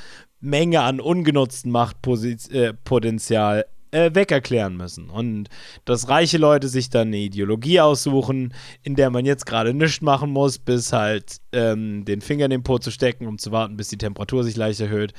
Menge 0.41 0.81
an 0.83 1.01
ungenutzten 1.01 1.71
Machtpotenzial 1.71 3.67
äh, 3.93 4.11
wegerklären 4.15 4.77
müssen. 4.77 5.11
Und 5.11 5.49
dass 5.85 6.09
reiche 6.09 6.39
Leute 6.39 6.69
sich 6.69 6.91
dann 6.91 7.09
eine 7.09 7.19
Ideologie 7.19 7.81
aussuchen, 7.81 8.55
in 8.83 8.95
der 8.97 9.11
man 9.11 9.27
jetzt 9.27 9.47
gerade 9.47 9.75
nichts 9.75 10.01
machen 10.01 10.31
muss, 10.31 10.59
bis 10.59 10.93
halt 10.93 11.37
ähm, 11.53 12.05
den 12.05 12.21
Finger 12.21 12.47
in 12.47 12.51
den 12.51 12.63
Po 12.63 12.79
zu 12.79 12.91
stecken, 12.91 13.27
um 13.27 13.39
zu 13.39 13.53
warten, 13.53 13.77
bis 13.77 13.89
die 13.89 13.99
Temperatur 13.99 14.45
sich 14.45 14.57
leicht 14.57 14.81
erhöht. 14.81 15.13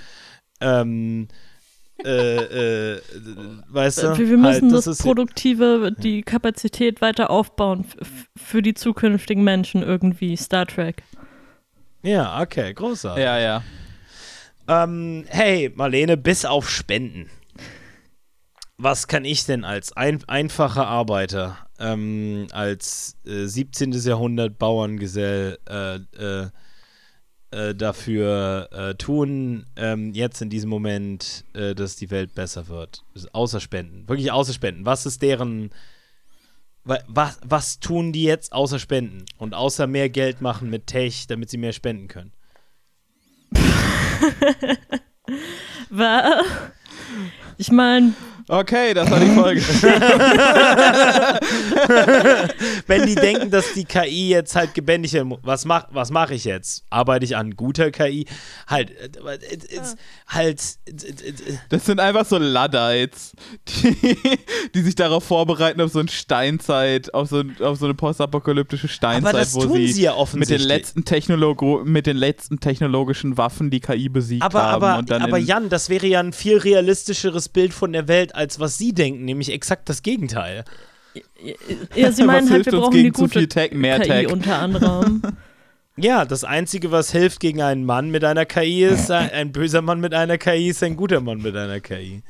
Ähm, 0.59 1.27
äh, 2.05 2.95
äh, 2.95 3.01
weißt 3.69 4.03
du? 4.03 4.17
Wir, 4.17 4.29
wir 4.29 4.37
müssen 4.37 4.73
halt, 4.73 4.87
das, 4.87 4.97
Produktive, 4.97 5.91
die 5.97 6.21
Kapazität 6.21 7.01
weiter 7.01 7.29
aufbauen 7.29 7.85
für 8.37 8.61
die 8.61 8.73
zukünftigen 8.73 9.43
Menschen 9.43 9.83
irgendwie, 9.83 10.35
Star 10.37 10.65
Trek. 10.65 11.03
Ja, 12.03 12.41
okay, 12.41 12.73
großartig. 12.73 13.23
Ja, 13.23 13.39
ja. 13.39 13.63
Ähm, 14.67 15.25
hey, 15.27 15.71
Marlene, 15.75 16.17
bis 16.17 16.45
auf 16.45 16.69
Spenden. 16.69 17.29
Was 18.77 19.07
kann 19.07 19.25
ich 19.25 19.45
denn 19.45 19.63
als 19.63 19.95
ein, 19.95 20.23
einfacher 20.27 20.87
Arbeiter, 20.87 21.57
ähm, 21.79 22.47
als 22.51 23.17
äh, 23.25 23.45
17. 23.45 23.91
Jahrhundert 23.91 24.57
Bauerngesell 24.57 25.59
äh, 25.69 25.95
äh, 25.95 26.49
äh, 27.51 27.75
dafür 27.75 28.69
äh, 28.71 28.95
tun, 28.95 29.65
ähm, 29.75 30.13
jetzt 30.13 30.41
in 30.41 30.49
diesem 30.49 30.69
Moment, 30.69 31.43
äh, 31.53 31.75
dass 31.75 31.97
die 31.97 32.09
Welt 32.09 32.33
besser 32.33 32.69
wird? 32.69 33.03
Außer 33.33 33.59
Spenden. 33.59 34.07
Wirklich 34.07 34.31
außer 34.31 34.53
Spenden. 34.53 34.85
Was 34.85 35.05
ist 35.05 35.21
deren. 35.21 35.71
Was, 36.83 37.37
was 37.43 37.79
tun 37.79 38.11
die 38.11 38.23
jetzt 38.23 38.53
außer 38.53 38.79
Spenden? 38.79 39.25
Und 39.37 39.53
außer 39.53 39.85
mehr 39.85 40.09
Geld 40.09 40.41
machen 40.41 40.71
mit 40.71 40.87
Tech, 40.87 41.27
damit 41.27 41.51
sie 41.51 41.57
mehr 41.57 41.73
spenden 41.73 42.07
können? 42.07 42.31
ich 47.57 47.71
meine, 47.71 48.13
Okay, 48.53 48.93
das 48.93 49.09
war 49.09 49.21
die 49.21 49.29
Folge. 49.29 49.61
Wenn 52.85 53.05
die 53.05 53.15
denken, 53.15 53.49
dass 53.49 53.71
die 53.73 53.85
KI 53.85 54.27
jetzt 54.27 54.57
halt 54.57 54.73
gebändigt 54.73 55.15
was 55.41 55.63
mach, 55.63 55.85
was 55.91 56.11
mache 56.11 56.33
ich 56.33 56.43
jetzt? 56.43 56.83
Arbeite 56.89 57.23
ich 57.23 57.37
an 57.37 57.55
guter 57.55 57.91
KI? 57.91 58.25
Halt, 58.67 58.91
äh, 58.91 59.05
äh, 59.05 59.79
halt. 60.27 60.61
Das 61.69 61.85
sind 61.85 62.01
einfach 62.01 62.25
so 62.25 62.37
Luddites, 62.37 63.31
die, 63.69 64.17
die 64.75 64.81
sich 64.81 64.95
darauf 64.95 65.23
vorbereiten, 65.23 65.79
auf 65.79 65.93
so 65.93 65.99
eine 65.99 66.09
Steinzeit, 66.09 67.13
auf 67.13 67.29
so, 67.29 67.43
auf 67.61 67.77
so 67.77 67.85
eine 67.85 67.93
postapokalyptische 67.93 68.89
Steinzeit, 68.89 69.53
wo 69.53 69.73
sie, 69.73 69.93
sie 69.93 70.01
ja 70.01 70.13
mit, 70.33 70.49
den 70.49 70.59
letzten 70.59 71.05
Technologo 71.05 71.83
mit 71.85 72.05
den 72.05 72.17
letzten 72.17 72.59
technologischen 72.59 73.37
Waffen 73.37 73.69
die 73.69 73.79
KI 73.79 74.09
besiegt 74.09 74.43
aber, 74.43 74.61
haben. 74.61 74.83
Aber, 74.83 75.21
aber 75.21 75.37
Jan, 75.37 75.69
das 75.69 75.87
wäre 75.87 76.07
ja 76.07 76.19
ein 76.19 76.33
viel 76.33 76.57
realistischeres 76.57 77.47
Bild 77.47 77.73
von 77.73 77.93
der 77.93 78.09
Welt, 78.09 78.35
als 78.40 78.40
was 78.59 78.77
sie 78.77 78.93
denken, 78.93 79.25
nämlich 79.25 79.51
exakt 79.51 79.89
das 79.89 80.01
Gegenteil. 80.03 80.63
Ja, 81.95 82.11
sie 82.11 82.23
meinen 82.25 82.49
halt, 82.49 82.65
wir 82.65 82.73
brauchen 82.73 83.03
die 83.03 83.11
gute 83.11 83.47
Tech, 83.47 83.71
mehr 83.73 83.99
KI 83.99 84.07
Tech. 84.07 84.31
unter 84.31 84.59
anderem. 84.59 85.21
Ja, 85.97 86.23
das 86.23 86.45
Einzige, 86.45 86.91
was 86.91 87.11
hilft 87.11 87.41
gegen 87.41 87.61
einen 87.61 87.83
Mann 87.83 88.09
mit 88.09 88.23
einer 88.23 88.45
KI, 88.45 88.85
ist 88.85 89.11
ein 89.11 89.51
böser 89.51 89.81
Mann 89.81 89.99
mit 89.99 90.13
einer 90.13 90.37
KI, 90.37 90.69
ist 90.69 90.81
ein 90.83 90.95
guter 90.95 91.19
Mann 91.19 91.41
mit 91.41 91.55
einer 91.55 91.81
KI. 91.81 92.23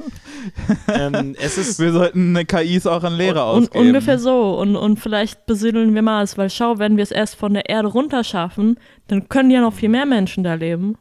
ähm, 0.87 1.35
es 1.39 1.59
ist 1.59 1.79
wir 1.79 1.91
sollten 1.91 2.35
eine 2.35 2.43
KIs 2.43 2.87
auch 2.87 3.03
an 3.03 3.13
Lehrer 3.13 3.53
und, 3.53 3.65
ausgeben. 3.65 3.87
Ungefähr 3.87 4.17
so. 4.17 4.57
Und, 4.59 4.75
und 4.75 4.99
vielleicht 4.99 5.45
besiedeln 5.45 5.93
wir 5.93 6.01
Mars, 6.01 6.39
weil 6.39 6.49
schau, 6.49 6.79
wenn 6.79 6.97
wir 6.97 7.03
es 7.03 7.11
erst 7.11 7.35
von 7.35 7.53
der 7.53 7.69
Erde 7.69 7.87
runterschaffen, 7.87 8.79
dann 9.07 9.29
können 9.29 9.51
ja 9.51 9.61
noch 9.61 9.73
viel 9.73 9.89
mehr 9.89 10.07
Menschen 10.07 10.43
da 10.43 10.55
leben. 10.55 10.97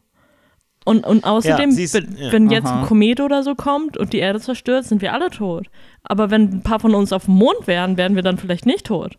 Und, 0.84 1.04
und 1.04 1.24
außerdem, 1.24 1.70
ja, 1.70 1.92
wenn, 1.92 2.16
ja. 2.16 2.32
wenn 2.32 2.50
jetzt 2.50 2.68
ein 2.68 2.86
Komet 2.86 3.20
oder 3.20 3.42
so 3.42 3.54
kommt 3.54 3.98
und 3.98 4.12
die 4.12 4.18
Erde 4.18 4.40
zerstört, 4.40 4.86
sind 4.86 5.02
wir 5.02 5.12
alle 5.12 5.30
tot. 5.30 5.66
Aber 6.02 6.30
wenn 6.30 6.50
ein 6.50 6.62
paar 6.62 6.80
von 6.80 6.94
uns 6.94 7.12
auf 7.12 7.26
dem 7.26 7.34
Mond 7.34 7.66
wären, 7.66 7.96
wären 7.96 8.16
wir 8.16 8.22
dann 8.22 8.38
vielleicht 8.38 8.64
nicht 8.64 8.86
tot. 8.86 9.18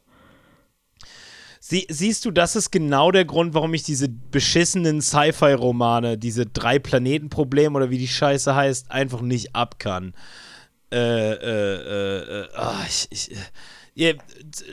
Sie, 1.60 1.86
siehst 1.88 2.26
du, 2.26 2.32
das 2.32 2.56
ist 2.56 2.72
genau 2.72 3.12
der 3.12 3.26
Grund, 3.26 3.54
warum 3.54 3.76
ich 3.76 3.84
diese 3.84 4.10
beschissenen 4.10 5.00
Sci-Fi-Romane, 5.00 6.18
diese 6.18 6.48
Drei-Planeten-Probleme 6.48 7.78
oder 7.78 7.92
wie 7.92 8.00
die 8.00 8.08
Scheiße 8.08 8.56
heißt, 8.56 8.90
einfach 8.90 9.22
nicht 9.22 9.56
ab 9.56 9.78
kann. 9.78 10.14
Äh, 10.92 10.98
äh, 10.98 11.36
äh, 11.36 12.42
äh 12.42 12.48
oh, 12.58 12.86
ich, 12.88 13.08
ich 13.12 13.38
ihr, 13.94 14.16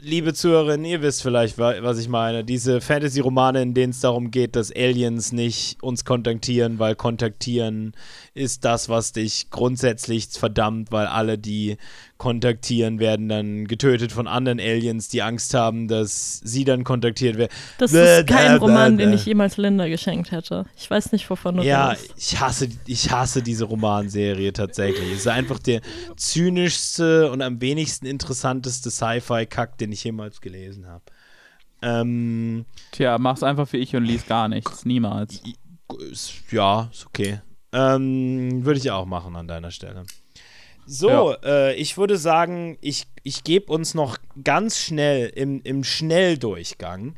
liebe 0.01 0.33
Zuhörerinnen, 0.35 0.87
ihr 0.87 1.03
wisst 1.03 1.23
vielleicht, 1.23 1.59
was 1.59 1.99
ich 1.99 2.09
meine. 2.09 2.45
Diese 2.45 2.81
Fantasy-Romane, 2.81 3.63
in 3.63 3.75
denen 3.75 3.91
es 3.91 4.01
darum 4.01 4.31
geht, 4.31 4.57
dass 4.57 4.71
Aliens 4.75 5.33
nicht 5.33 5.83
uns 5.83 6.05
kontaktieren, 6.05 6.79
weil 6.79 6.95
kontaktieren 6.95 7.93
ist 8.35 8.65
das, 8.65 8.89
was 8.89 9.13
dich 9.13 9.51
grundsätzlich 9.51 10.29
verdammt, 10.29 10.93
weil 10.93 11.07
alle, 11.07 11.39
die 11.39 11.77
kontaktieren, 12.19 12.99
werden 12.99 13.29
dann 13.29 13.67
getötet 13.67 14.11
von 14.13 14.27
anderen 14.27 14.59
Aliens, 14.59 15.09
die 15.09 15.23
Angst 15.23 15.55
haben, 15.55 15.87
dass 15.89 16.41
sie 16.45 16.65
dann 16.65 16.83
kontaktiert 16.85 17.39
werden. 17.39 17.53
Das 17.79 17.93
ist 17.93 18.27
kein 18.27 18.57
Roman, 18.57 18.99
den 18.99 19.13
ich 19.13 19.25
jemals 19.27 19.57
Linda 19.57 19.87
geschenkt 19.89 20.33
hätte. 20.33 20.67
Ich 20.77 20.91
weiß 20.91 21.13
nicht, 21.13 21.29
wovon 21.31 21.59
du 21.59 21.63
Ja, 21.63 21.91
redest. 21.91 22.15
ich 22.17 22.41
hasse, 22.41 22.69
ich 22.87 23.11
hasse 23.11 23.43
diese 23.43 23.65
Romanserie 23.67 24.53
tatsächlich. 24.53 25.13
Es 25.13 25.21
ist 25.21 25.29
einfach 25.29 25.59
der 25.61 25.81
zynischste 26.17 27.31
und 27.31 27.41
am 27.43 27.61
wenigsten 27.61 28.07
interessanteste 28.07 28.91
Sci-Fi-Kack, 29.09 29.79
den 29.79 29.93
ich 29.93 30.05
jemals 30.05 30.41
gelesen 30.41 30.87
habe. 30.87 31.05
Ähm, 31.81 32.65
Tja, 32.93 33.19
mach's 33.19 33.43
einfach 33.43 33.73
wie 33.73 33.79
ich 33.79 33.95
und 33.95 34.05
lies 34.05 34.27
gar 34.27 34.49
nichts. 34.49 34.85
Niemals. 34.85 35.43
Ja, 36.51 36.89
ist 36.93 37.07
okay. 37.07 37.41
Ähm, 37.73 38.65
würde 38.65 38.81
ich 38.81 38.91
auch 38.91 39.07
machen 39.07 39.37
an 39.37 39.47
deiner 39.47 39.71
Stelle. 39.71 40.05
So, 40.87 41.33
ja. 41.33 41.39
äh, 41.45 41.75
ich 41.75 41.99
würde 41.99 42.17
sagen, 42.17 42.79
ich, 42.81 43.07
ich 43.23 43.45
gebe 43.45 43.73
uns 43.73 43.95
noch 43.95 44.17
ganz 44.43 44.79
schnell 44.79 45.29
im, 45.29 45.61
im 45.63 45.85
Schnelldurchgang 45.85 47.15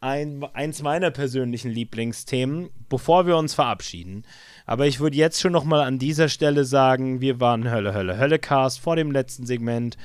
ein, 0.00 0.42
eins 0.54 0.82
meiner 0.82 1.10
persönlichen 1.10 1.70
Lieblingsthemen, 1.70 2.70
bevor 2.88 3.26
wir 3.26 3.36
uns 3.36 3.54
verabschieden. 3.54 4.24
Aber 4.64 4.86
ich 4.86 5.00
würde 5.00 5.16
jetzt 5.16 5.40
schon 5.40 5.52
noch 5.52 5.64
mal 5.64 5.82
an 5.82 5.98
dieser 5.98 6.28
Stelle 6.28 6.64
sagen, 6.64 7.20
wir 7.20 7.40
waren 7.40 7.70
Hölle, 7.70 7.92
Hölle, 7.92 8.16
Hölle-Cast 8.16 8.80
vor 8.80 8.96
dem 8.96 9.10
letzten 9.10 9.44
Segment. 9.44 9.96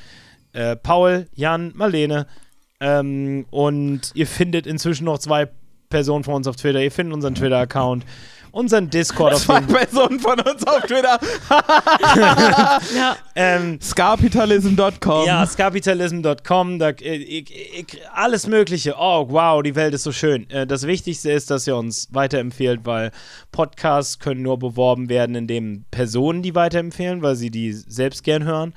Äh, 0.56 0.76
Paul, 0.76 1.28
Jan, 1.34 1.74
Marlene. 1.76 2.28
Ähm, 2.80 3.46
und 3.52 4.12
ihr 4.16 4.28
findet 4.28 4.66
inzwischen 4.68 5.06
noch 5.06 5.20
zwei 5.20 5.50
Personen 5.90 6.24
von 6.24 6.36
uns 6.36 6.48
auf 6.48 6.56
Twitter. 6.56 6.82
Ihr 6.82 6.92
findet 6.92 7.14
unseren 7.14 7.36
Twitter-Account 7.36 8.06
unseren 8.56 8.90
Discord 8.90 9.34
auf 9.34 9.44
Zwei 9.44 9.60
Personen 9.60 10.18
von 10.18 10.40
uns 10.40 10.66
auf 10.66 10.82
Twitter. 10.84 11.20
ja. 12.96 13.18
Ähm, 13.36 13.80
Skapitalism.com. 13.82 15.26
Ja, 15.26 15.46
skapitalism.com. 15.46 16.80
Da, 16.80 16.92
äh, 16.92 17.44
alles 18.14 18.48
Mögliche. 18.48 18.96
Oh, 18.98 19.28
wow, 19.30 19.62
die 19.62 19.76
Welt 19.76 19.94
ist 19.94 20.04
so 20.04 20.14
schön. 20.14 20.50
Äh, 20.50 20.66
das 20.66 20.88
Wichtigste 20.88 21.32
ist, 21.32 21.52
dass 21.52 21.68
ihr 21.68 21.76
uns 21.76 22.08
weiterempfehlt, 22.14 22.86
weil 22.86 23.12
Podcasts 23.52 24.20
können 24.20 24.42
nur 24.42 24.58
beworben 24.58 25.10
werden, 25.10 25.36
indem 25.36 25.84
Personen 25.92 26.42
die 26.42 26.56
weiterempfehlen, 26.56 27.22
weil 27.22 27.36
sie 27.36 27.52
die 27.52 27.74
selbst 27.74 28.24
gern 28.24 28.46
hören 28.46 28.74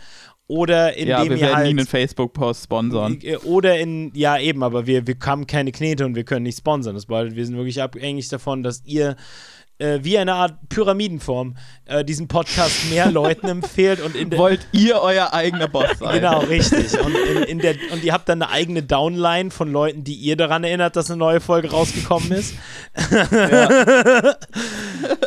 oder 0.48 0.94
indem 0.94 1.08
ja, 1.08 1.24
wir 1.24 1.40
werden 1.40 1.56
halt, 1.56 1.66
nie 1.66 1.78
einen 1.78 1.86
Facebook-Post 1.86 2.64
sponsern. 2.64 3.18
Äh, 3.22 3.36
oder 3.36 3.78
in, 3.78 4.10
ja 4.14 4.38
eben, 4.38 4.62
aber 4.62 4.86
wir, 4.86 5.06
wir 5.06 5.14
haben 5.24 5.46
keine 5.46 5.72
Knete 5.72 6.06
und 6.06 6.16
wir 6.16 6.24
können 6.24 6.44
nicht 6.44 6.58
sponsern. 6.58 6.94
Das 6.94 7.06
bedeutet, 7.06 7.36
wir 7.36 7.44
sind 7.44 7.56
wirklich 7.56 7.82
abhängig 7.82 8.28
davon, 8.28 8.62
dass 8.62 8.82
ihr 8.86 9.16
äh, 9.78 10.00
wie 10.02 10.18
eine 10.18 10.34
Art 10.34 10.68
Pyramidenform 10.68 11.56
äh, 11.86 12.04
diesen 12.04 12.28
Podcast 12.28 12.90
mehr 12.90 13.10
Leuten 13.10 13.48
empfehlt 13.48 14.00
und 14.00 14.14
in 14.14 14.36
wollt 14.36 14.66
ihr 14.72 15.00
euer 15.00 15.32
eigener 15.32 15.68
Boss 15.68 15.98
sein. 15.98 16.16
Genau, 16.16 16.40
richtig. 16.40 16.98
Und, 17.00 17.14
in, 17.14 17.42
in 17.44 17.58
der, 17.60 17.76
und 17.92 18.04
ihr 18.04 18.12
habt 18.12 18.28
dann 18.28 18.42
eine 18.42 18.50
eigene 18.50 18.82
Downline 18.82 19.50
von 19.50 19.70
Leuten, 19.70 20.04
die 20.04 20.14
ihr 20.14 20.36
daran 20.36 20.64
erinnert, 20.64 20.96
dass 20.96 21.10
eine 21.10 21.18
neue 21.18 21.40
Folge 21.40 21.70
rausgekommen 21.70 22.32
ist. 22.32 22.54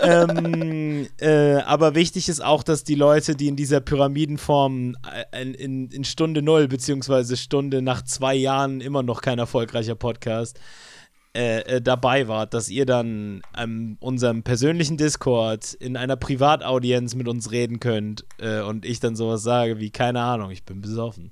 ähm, 0.02 1.08
äh, 1.20 1.56
aber 1.56 1.96
wichtig 1.96 2.30
ist 2.30 2.44
auch, 2.44 2.64
dass 2.64 2.84
die 2.84 2.96
Leute, 2.96 3.36
die 3.36 3.48
in 3.48 3.56
dieser 3.56 3.80
Pyramidenform 3.80 4.96
äh, 5.32 5.42
in, 5.42 5.54
in, 5.54 5.90
in 5.90 6.04
Stunde 6.04 6.42
null 6.42 6.68
beziehungsweise 6.68 7.38
Stunde 7.38 7.82
nach 7.82 8.04
zwei 8.04 8.36
Jahren 8.36 8.82
immer 8.82 9.04
noch 9.04 9.22
kein 9.22 9.40
erfolgreicher 9.40 9.96
Podcast 9.96 10.58
äh, 10.58 10.91
äh, 11.34 11.82
dabei 11.82 12.28
wart, 12.28 12.54
dass 12.54 12.70
ihr 12.70 12.86
dann 12.86 13.42
an 13.54 13.98
unserem 14.00 14.44
persönlichen 14.44 14.98
Discord 14.98 15.74
in 15.74 15.96
einer 15.98 16.16
Privataudienz 16.18 17.16
mit 17.16 17.28
uns 17.28 17.52
reden 17.52 17.80
könnt 17.80 18.26
äh, 18.40 18.62
und 18.62 18.86
ich 18.86 19.00
dann 19.00 19.16
sowas 19.16 19.44
sage 19.44 19.80
wie, 19.80 19.92
keine 19.92 20.22
Ahnung, 20.22 20.52
ich 20.52 20.64
bin 20.64 20.82
besoffen. 20.82 21.32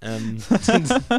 Ähm, 0.00 0.38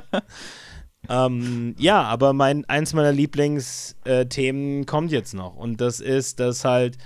ähm, 1.10 1.76
ja, 1.78 2.04
aber 2.04 2.34
mein, 2.34 2.66
eins 2.66 2.94
meiner 2.94 3.12
Lieblingsthemen 3.12 4.86
kommt 4.86 5.12
jetzt 5.12 5.34
noch 5.34 5.56
und 5.56 5.82
das 5.82 6.00
ist, 6.00 6.40
dass 6.40 6.64
halt 6.64 6.98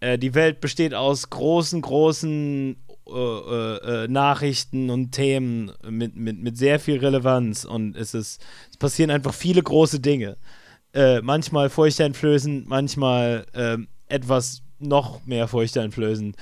Äh, 0.00 0.18
die 0.18 0.34
Welt 0.34 0.60
besteht 0.60 0.94
aus 0.94 1.30
großen, 1.30 1.80
großen 1.80 2.76
äh, 3.08 4.04
äh, 4.04 4.08
Nachrichten 4.08 4.90
und 4.90 5.12
Themen 5.12 5.72
mit, 5.88 6.16
mit, 6.16 6.42
mit 6.42 6.56
sehr 6.58 6.78
viel 6.78 6.98
Relevanz 6.98 7.64
und 7.64 7.96
es 7.96 8.14
ist, 8.14 8.42
es 8.70 8.76
passieren 8.76 9.10
einfach 9.10 9.34
viele 9.34 9.62
große 9.62 10.00
Dinge. 10.00 10.36
Äh, 10.92 11.20
manchmal 11.20 11.70
furchteinflößend, 11.70 12.68
manchmal 12.68 13.46
ähm, 13.54 13.88
etwas 14.08 14.62
noch 14.78 15.24
mehr 15.26 15.48
furchteinflößend. 15.48 16.36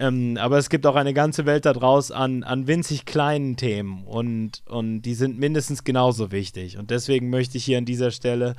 Ähm, 0.00 0.36
aber 0.40 0.58
es 0.58 0.70
gibt 0.70 0.86
auch 0.86 0.96
eine 0.96 1.14
ganze 1.14 1.46
Welt 1.46 1.66
da 1.66 1.72
draußen 1.72 2.14
an, 2.14 2.42
an 2.42 2.66
winzig 2.66 3.04
kleinen 3.04 3.56
Themen 3.56 4.04
und, 4.04 4.62
und 4.66 5.02
die 5.02 5.14
sind 5.14 5.38
mindestens 5.38 5.84
genauso 5.84 6.32
wichtig. 6.32 6.78
Und 6.78 6.90
deswegen 6.90 7.30
möchte 7.30 7.58
ich 7.58 7.64
hier 7.64 7.78
an 7.78 7.84
dieser 7.84 8.10
Stelle 8.10 8.56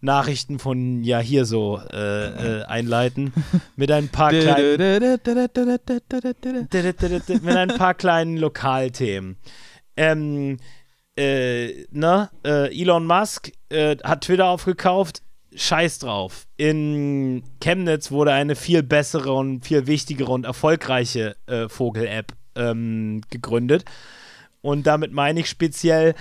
Nachrichten 0.00 0.58
von 0.58 1.02
ja 1.02 1.18
hier 1.18 1.44
so 1.44 1.80
äh, 1.92 2.60
äh, 2.60 2.64
einleiten 2.64 3.32
mit 3.76 3.90
ein 3.90 4.08
paar 4.08 4.30
kleinen 4.30 4.78
mit 7.42 7.56
ein 7.56 7.68
paar 7.68 7.94
kleinen 7.94 8.36
Lokalthemen. 8.36 9.36
Ähm, 9.96 10.58
äh, 11.16 11.84
ne, 11.90 12.30
äh, 12.44 12.80
Elon 12.80 13.06
Musk 13.06 13.50
äh, 13.70 13.96
hat 14.04 14.22
Twitter 14.22 14.46
aufgekauft. 14.46 15.22
Scheiß 15.54 15.98
drauf. 15.98 16.46
In 16.56 17.42
Chemnitz 17.60 18.12
wurde 18.12 18.32
eine 18.32 18.54
viel 18.54 18.84
bessere 18.84 19.32
und 19.32 19.64
viel 19.64 19.88
wichtigere 19.88 20.30
und 20.30 20.44
erfolgreiche 20.44 21.34
äh, 21.46 21.68
Vogel-App 21.68 22.34
ähm, 22.54 23.22
gegründet. 23.30 23.84
Und 24.60 24.86
damit 24.86 25.12
meine 25.12 25.40
ich 25.40 25.48
speziell 25.48 26.14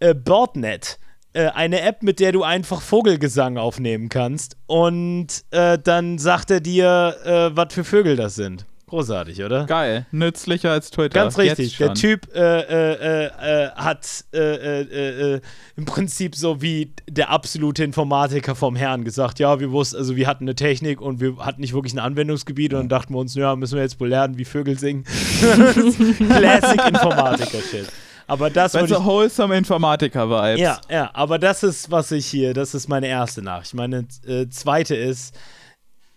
äh, 0.00 0.14
BirdNet 0.14 0.98
eine 1.40 1.80
App, 1.80 2.02
mit 2.02 2.20
der 2.20 2.32
du 2.32 2.42
einfach 2.42 2.80
Vogelgesang 2.80 3.56
aufnehmen 3.56 4.08
kannst 4.08 4.56
und 4.66 5.28
äh, 5.50 5.78
dann 5.78 6.18
sagt 6.18 6.50
er 6.50 6.60
dir, 6.60 7.16
äh, 7.24 7.56
was 7.56 7.72
für 7.72 7.84
Vögel 7.84 8.16
das 8.16 8.34
sind. 8.34 8.66
Großartig, 8.92 9.42
oder? 9.42 9.64
Geil. 9.64 10.04
Nützlicher 10.10 10.70
als 10.70 10.90
Twitter. 10.90 11.18
Ganz 11.22 11.38
richtig. 11.38 11.78
Der 11.78 11.94
Typ 11.94 12.28
äh, 12.34 12.60
äh, 12.60 13.24
äh, 13.24 13.70
hat 13.70 14.26
im 14.34 15.84
Prinzip 15.86 16.36
so 16.36 16.60
wie 16.60 16.92
der 17.08 17.30
absolute 17.30 17.84
Informatiker 17.84 18.54
vom 18.54 18.76
Herrn 18.76 19.02
gesagt, 19.02 19.38
ja, 19.38 19.58
wir 19.60 19.70
wussten, 19.70 19.96
also 19.96 20.14
wir 20.14 20.26
hatten 20.26 20.44
eine 20.44 20.54
Technik 20.54 21.00
und 21.00 21.22
wir 21.22 21.38
hatten 21.38 21.62
nicht 21.62 21.72
wirklich 21.72 21.94
ein 21.94 22.00
Anwendungsgebiet 22.00 22.74
und 22.74 22.80
dann 22.80 22.88
dachten 22.90 23.14
wir 23.14 23.20
uns, 23.20 23.34
ja, 23.34 23.56
müssen 23.56 23.76
wir 23.76 23.82
jetzt 23.82 23.98
wohl 23.98 24.08
lernen, 24.08 24.36
wie 24.36 24.44
Vögel 24.44 24.78
singen. 24.78 25.04
Classic 26.18 26.86
Informatiker-Shit. 26.86 27.86
Aber 28.26 28.50
das 28.50 28.74
Weil 28.74 28.88
so 28.88 29.04
wholesome 29.04 29.56
Informatiker-Vibes. 29.56 30.60
Ja, 30.60 30.80
ja, 30.88 31.10
aber 31.14 31.38
das 31.38 31.62
ist, 31.62 31.90
was 31.90 32.10
ich 32.10 32.26
hier, 32.26 32.54
das 32.54 32.74
ist 32.74 32.88
meine 32.88 33.06
erste 33.08 33.42
Nachricht. 33.42 33.74
Meine 33.74 34.06
äh, 34.26 34.48
zweite 34.48 34.94
ist 34.94 35.34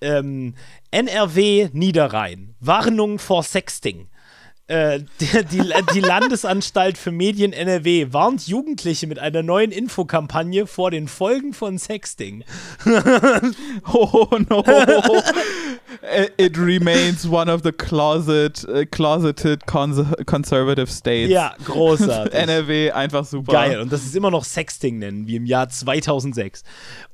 ähm, 0.02 0.56
NRW 0.92 1.70
Niederrhein. 1.74 2.56
Warnung 2.60 3.20
vor 3.20 3.44
Sexting. 3.44 4.08
Äh, 4.68 5.02
die, 5.20 5.46
die, 5.52 5.74
die, 5.94 6.00
Landesanstalt 6.00 6.98
für 6.98 7.12
Medien 7.12 7.54
NRW 7.54 8.08
warnt 8.12 8.48
Jugendliche 8.48 9.06
mit 9.06 9.20
einer 9.20 9.44
neuen 9.44 9.72
Infokampagne 9.72 10.66
vor 10.66 10.90
den 10.90 11.08
Folgen 11.08 11.54
von 11.54 11.78
Sexting. 11.78 12.44
oh 13.94 14.28
no. 14.50 14.64
It 16.38 16.58
remains 16.58 17.28
one 17.28 17.52
of 17.52 17.62
the 17.64 17.72
closet, 17.72 18.66
uh, 18.68 18.86
closeted 18.90 19.66
cons 19.68 20.02
conservative 20.26 20.88
states. 20.88 21.32
Ja, 21.32 21.54
großartig. 21.64 22.34
NRW, 22.34 22.92
einfach 22.92 23.26
super. 23.26 23.52
Geil. 23.52 23.80
Und 23.80 23.92
das 23.92 24.04
ist 24.04 24.16
immer 24.16 24.32
noch 24.32 24.44
Sexting 24.44 24.98
nennen, 24.98 25.28
wie 25.28 25.36
im 25.36 25.46
Jahr 25.46 25.70
2006. 25.70 26.64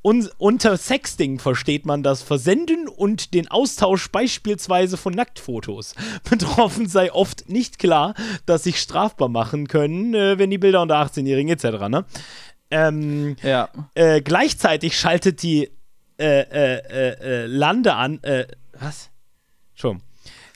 Und 0.02 0.32
unter 0.38 0.78
Sexting 0.78 1.38
versteht 1.38 1.86
man 1.86 2.02
das 2.02 2.22
Versenden 2.22 2.88
und 2.88 3.34
den 3.34 3.50
Austausch 3.50 4.10
beispielsweise 4.10 4.98
von 4.98 5.14
Nacktfotos. 5.14 5.96
Betroffen 6.30 6.88
sei 6.88 7.12
oft 7.12 7.41
nicht 7.50 7.80
klar, 7.80 8.14
dass 8.46 8.64
sich 8.64 8.80
strafbar 8.80 9.30
machen 9.30 9.68
können, 9.68 10.14
äh, 10.14 10.38
wenn 10.38 10.50
die 10.50 10.58
Bilder 10.58 10.82
unter 10.82 10.96
18-Jährigen 10.96 11.52
etc. 11.52 11.88
Ne? 11.90 12.06
Ähm, 12.70 13.36
ja. 13.44 13.70
Äh, 13.96 14.22
gleichzeitig 14.22 14.98
schaltet 14.98 15.44
die 15.44 15.70
äh, 16.18 16.42
äh, 16.42 17.44
äh 17.44 17.46
Lande 17.46 17.96
an. 17.96 18.24
Äh, 18.24 18.48
was? 18.80 19.10
Schon. 19.76 20.02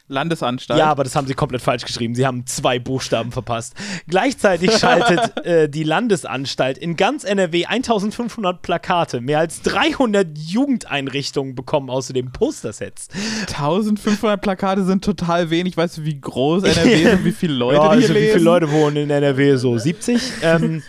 Landesanstalt. 0.07 0.79
Ja, 0.79 0.87
aber 0.87 1.03
das 1.03 1.15
haben 1.15 1.25
sie 1.25 1.33
komplett 1.33 1.61
falsch 1.61 1.83
geschrieben. 1.83 2.13
Sie 2.13 2.27
haben 2.27 2.45
zwei 2.45 2.77
Buchstaben 2.77 3.31
verpasst. 3.31 3.73
Gleichzeitig 4.07 4.77
schaltet 4.77 5.37
äh, 5.45 5.67
die 5.67 5.83
Landesanstalt 5.83 6.77
in 6.77 6.95
ganz 6.95 7.23
NRW 7.23 7.65
1500 7.65 8.61
Plakate. 8.61 9.19
Mehr 9.21 9.39
als 9.39 9.63
300 9.63 10.37
Jugendeinrichtungen 10.37 11.55
bekommen 11.55 11.89
außerdem 11.89 12.31
Postersets. 12.31 13.07
1500 13.47 14.39
Plakate 14.39 14.83
sind 14.83 15.03
total 15.03 15.49
wenig. 15.49 15.75
Weißt 15.75 15.97
du, 15.97 16.05
wie 16.05 16.21
groß 16.21 16.63
NRW 16.65 17.01
ist 17.01 17.13
und 17.13 17.25
wie 17.25 17.31
viele 17.31 17.53
Leute 17.53 17.77
ja, 17.77 17.89
also 17.89 18.13
hier 18.13 18.21
Wie 18.21 18.31
viele 18.33 18.43
Leute 18.43 18.71
wohnen 18.71 18.97
in 18.97 19.09
NRW? 19.09 19.55
So 19.55 19.75
70? 19.75 20.21
Ähm, 20.43 20.83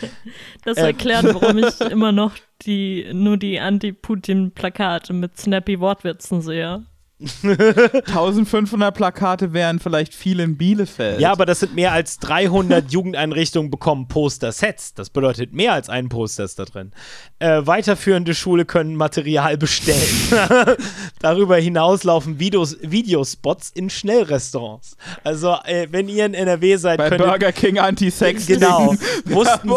das 0.65 0.77
erklärt, 0.77 1.25
warum 1.25 1.57
ich 1.59 1.81
immer 1.91 2.13
noch 2.13 2.33
die, 2.63 3.07
nur 3.13 3.39
die 3.39 3.61
Anti-Putin-Plakate 3.61 5.15
mit 5.15 5.39
snappy 5.39 5.81
Wortwitzen 5.81 6.43
sehe. 6.43 6.85
1500 7.19 8.95
Plakate 8.95 9.55
wären 9.55 9.79
vielleicht 9.79 10.13
viel 10.13 10.39
in 10.39 10.59
Bielefeld. 10.59 11.19
Ja, 11.19 11.33
aber 11.33 11.47
das 11.47 11.61
sind 11.61 11.75
mehr 11.75 11.93
als 11.93 12.19
300 12.19 12.91
Jugendeinrichtungen 12.93 13.71
bekommen 13.71 14.07
Poster-Sets. 14.07 14.93
Das 14.93 15.09
bedeutet 15.09 15.55
mehr 15.55 15.73
als 15.73 15.89
ein 15.89 16.11
Poster 16.11 16.45
ist 16.45 16.59
da 16.59 16.67
drin. 16.67 16.93
Äh, 17.39 17.63
weiterführende 17.65 18.35
Schule 18.35 18.67
können 18.67 18.97
Material 18.97 19.57
bestellen. 19.57 19.97
Darüber 21.21 21.57
hinaus 21.57 22.05
laufen 22.05 22.39
Videos, 22.39 22.77
Videospots 22.83 23.71
in 23.71 23.89
Schnellrestaurants. 23.89 24.99
Also, 25.25 25.57
äh, 25.65 25.89
wenn 25.91 26.11
ihr 26.11 26.27
in 26.27 26.35
NRW 26.35 26.77
seid, 26.77 26.99
Bei 26.99 27.09
Burger 27.09 27.53
King 27.53 27.79
Anti-Sex. 27.79 28.47
Genau. 28.47 28.95
Wussten, 29.25 29.71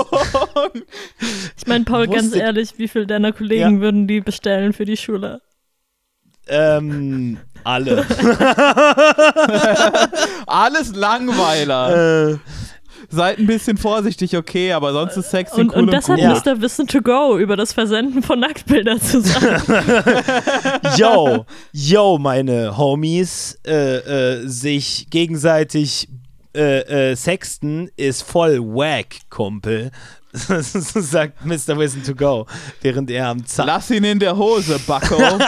ich 1.57 1.67
meine, 1.67 1.85
Paul, 1.85 2.07
ganz 2.07 2.35
ehrlich, 2.35 2.73
wie 2.77 2.89
viele 2.89 3.07
deiner 3.07 3.31
Kollegen 3.31 3.75
ja. 3.75 3.79
würden 3.79 4.07
die 4.07 4.19
bestellen 4.19 4.73
für 4.73 4.83
die 4.83 4.97
Schule? 4.97 5.39
Ähm, 6.49 7.38
alle. 7.63 8.05
Alles 10.47 10.95
Langweiler. 10.95 12.31
Äh, 12.31 12.38
Seid 13.11 13.39
ein 13.39 13.47
bisschen 13.47 13.77
vorsichtig, 13.77 14.38
okay, 14.38 14.71
aber 14.71 14.93
sonst 14.93 15.17
ist 15.17 15.31
Sex 15.31 15.53
und, 15.53 15.71
cool 15.71 15.80
und 15.84 15.93
das 15.93 16.07
und 16.09 16.19
cool. 16.19 16.27
hat 16.27 16.45
Mr. 16.45 16.61
Wissen 16.61 16.85
to 16.85 17.01
go 17.01 17.39
über 17.39 17.55
das 17.55 17.73
Versenden 17.73 18.21
von 18.21 18.39
Nacktbildern 18.39 19.01
zu 19.01 19.21
sagen. 19.21 19.63
yo, 20.97 21.45
yo, 21.71 22.19
meine 22.19 22.77
Homies, 22.77 23.57
äh, 23.65 24.41
äh, 24.41 24.47
sich 24.47 25.07
gegenseitig 25.09 26.07
äh, 26.55 27.11
äh, 27.11 27.15
sexten 27.15 27.89
ist 27.95 28.21
voll 28.21 28.59
wack, 28.59 29.21
Kumpel. 29.30 29.91
sagt 30.34 31.43
Mr. 31.43 31.77
Wissen 31.80 32.03
to 32.03 32.14
go, 32.14 32.45
während 32.81 33.10
er 33.10 33.30
am 33.30 33.45
Zahn. 33.45 33.65
Lass 33.65 33.89
ihn 33.89 34.03
in 34.03 34.19
der 34.19 34.38
Hose, 34.38 34.80
Bucko. 34.85 35.18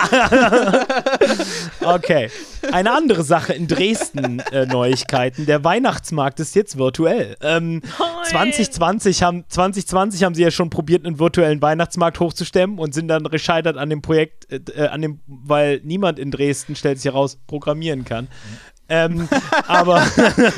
okay. 1.81 2.29
Eine 2.71 2.91
andere 2.91 3.23
Sache 3.23 3.53
in 3.53 3.67
Dresden 3.67 4.39
äh, 4.51 4.65
Neuigkeiten. 4.65 5.45
Der 5.45 5.63
Weihnachtsmarkt 5.63 6.39
ist 6.39 6.55
jetzt 6.55 6.79
virtuell. 6.79 7.37
Ähm, 7.41 7.81
2020, 8.29 9.21
haben, 9.21 9.45
2020 9.47 10.23
haben 10.23 10.33
sie 10.33 10.41
ja 10.41 10.51
schon 10.51 10.71
probiert, 10.71 11.05
einen 11.05 11.19
virtuellen 11.19 11.61
Weihnachtsmarkt 11.61 12.19
hochzustemmen 12.19 12.79
und 12.79 12.95
sind 12.95 13.07
dann 13.07 13.23
gescheitert 13.25 13.77
an 13.77 13.89
dem 13.89 14.01
Projekt, 14.01 14.47
äh, 14.51 14.87
an 14.87 15.01
dem, 15.01 15.19
weil 15.27 15.81
niemand 15.83 16.17
in 16.17 16.31
Dresden, 16.31 16.75
stellt 16.75 16.99
sich 16.99 17.11
heraus, 17.11 17.37
programmieren 17.45 18.03
kann. 18.03 18.29
Ähm, 18.93 19.29
aber, 19.67 20.05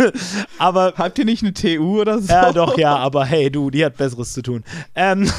aber. 0.58 0.94
Habt 0.98 1.20
ihr 1.20 1.26
nicht 1.26 1.44
eine 1.44 1.54
TU 1.54 2.02
oder 2.02 2.20
so? 2.20 2.34
Ja, 2.34 2.52
doch, 2.52 2.80
ja, 2.80 2.96
aber 2.96 3.26
hey, 3.26 3.52
du, 3.52 3.70
die 3.70 3.86
hat 3.86 3.96
Besseres 3.96 4.34
zu 4.34 4.42
tun. 4.42 4.64
Ähm, 4.96 5.32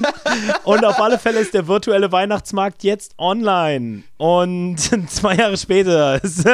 und 0.64 0.84
auf 0.84 1.00
alle 1.00 1.18
Fälle 1.18 1.40
ist 1.40 1.54
der 1.54 1.66
virtuelle 1.66 2.12
Weihnachtsmarkt 2.12 2.84
jetzt 2.84 3.14
online. 3.16 4.02
Und 4.18 4.76
zwei 5.08 5.36
Jahre 5.36 5.56
später 5.56 6.22
ist. 6.22 6.44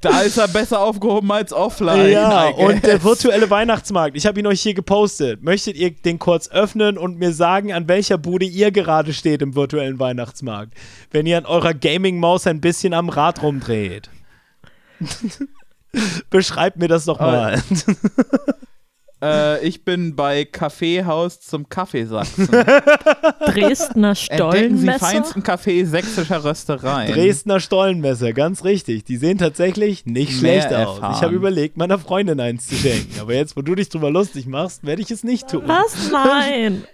Da 0.00 0.20
ist 0.20 0.38
er 0.38 0.48
besser 0.48 0.80
aufgehoben 0.80 1.30
als 1.30 1.52
offline. 1.52 2.10
Ja, 2.10 2.48
und 2.48 2.86
der 2.86 3.04
virtuelle 3.04 3.50
Weihnachtsmarkt. 3.50 4.16
Ich 4.16 4.26
habe 4.26 4.40
ihn 4.40 4.46
euch 4.46 4.62
hier 4.62 4.74
gepostet. 4.74 5.42
Möchtet 5.42 5.76
ihr 5.76 5.90
den 5.90 6.18
kurz 6.18 6.48
öffnen 6.50 6.96
und 6.96 7.18
mir 7.18 7.32
sagen, 7.32 7.74
an 7.74 7.86
welcher 7.86 8.16
Bude 8.16 8.46
ihr 8.46 8.70
gerade 8.70 9.12
steht 9.12 9.42
im 9.42 9.54
virtuellen 9.54 9.98
Weihnachtsmarkt? 9.98 10.72
Wenn 11.10 11.26
ihr 11.26 11.36
an 11.36 11.44
eurer 11.44 11.74
Gaming-Maus 11.74 12.46
ein 12.46 12.62
bisschen 12.62 12.94
am 12.94 13.10
Rad 13.10 13.42
rumdreht. 13.42 14.08
Beschreib 16.30 16.76
mir 16.76 16.88
das 16.88 17.04
doch 17.06 17.18
mal. 17.18 17.62
Äh, 19.20 19.66
ich 19.66 19.84
bin 19.84 20.14
bei 20.14 20.44
Kaffeehaus 20.44 21.40
zum 21.40 21.68
Kaffeesachsen. 21.68 22.48
Dresdner 23.46 24.14
Stollenmesser. 24.14 24.54
Entdecken 24.54 24.78
Sie 24.78 24.98
feinsten 24.98 25.42
Kaffee 25.42 25.84
sächsischer 25.84 26.44
Röstereien. 26.44 27.12
Dresdner 27.12 27.58
Stollenmesser, 27.58 28.32
ganz 28.32 28.62
richtig. 28.62 29.04
Die 29.04 29.16
sehen 29.16 29.38
tatsächlich 29.38 30.06
nicht 30.06 30.40
Mehr 30.40 30.62
schlecht 30.62 30.72
aus. 30.74 30.98
Ich 31.16 31.22
habe 31.22 31.34
überlegt, 31.34 31.76
meiner 31.76 31.98
Freundin 31.98 32.38
eins 32.38 32.68
zu 32.68 32.76
schenken. 32.76 33.18
Aber 33.20 33.34
jetzt, 33.34 33.56
wo 33.56 33.62
du 33.62 33.74
dich 33.74 33.88
drüber 33.88 34.10
lustig 34.10 34.46
machst, 34.46 34.86
werde 34.86 35.02
ich 35.02 35.10
es 35.10 35.24
nicht 35.24 35.48
tun. 35.48 35.64
Was? 35.66 36.10
Nein. 36.12 36.84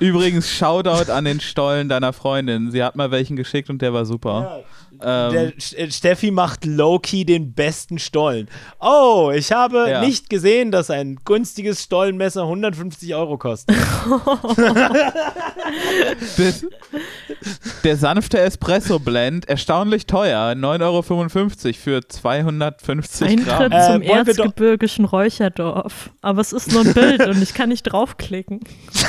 Übrigens, 0.00 0.50
Shoutout 0.50 1.10
an 1.10 1.24
den 1.24 1.40
Stollen 1.40 1.88
deiner 1.88 2.12
Freundin. 2.12 2.72
Sie 2.72 2.82
hat 2.82 2.94
mal 2.94 3.10
welchen 3.10 3.36
geschickt 3.36 3.70
und 3.70 3.80
der 3.80 3.94
war 3.94 4.04
super. 4.04 4.64
Ähm, 5.04 5.32
Der 5.32 5.52
äh, 5.78 5.90
Steffi 5.90 6.30
macht 6.30 6.64
low-key 6.64 7.24
den 7.24 7.52
besten 7.52 7.98
Stollen. 7.98 8.48
Oh, 8.80 9.30
ich 9.34 9.52
habe 9.52 9.86
Ja. 9.90 10.00
nicht 10.00 10.30
gesehen, 10.30 10.70
dass 10.70 10.90
ein 10.90 11.18
günstiges 11.24 11.82
Stollenmesser 11.82 12.42
150 12.42 13.14
Euro 13.14 13.38
kostet. 13.38 13.76
das, 16.36 16.66
der 17.82 17.96
sanfte 17.96 18.38
Espresso-Blend, 18.40 19.48
erstaunlich 19.48 20.06
teuer, 20.06 20.52
9,55 20.52 20.82
Euro 20.82 21.02
für 21.74 22.08
250 22.08 23.44
Gramm. 23.44 23.62
Eintritt 23.62 23.72
Äh, 23.72 23.92
zum 23.92 24.02
doch- 24.02 24.16
erzgebirgischen 24.16 25.04
Räucherdorf. 25.04 26.10
Aber 26.22 26.40
es 26.40 26.52
ist 26.52 26.72
nur 26.72 26.82
ein 26.82 26.94
Bild 26.94 27.26
und 27.26 27.42
ich 27.42 27.54
kann 27.54 27.68
nicht 27.68 27.82
draufklicken. 27.84 28.60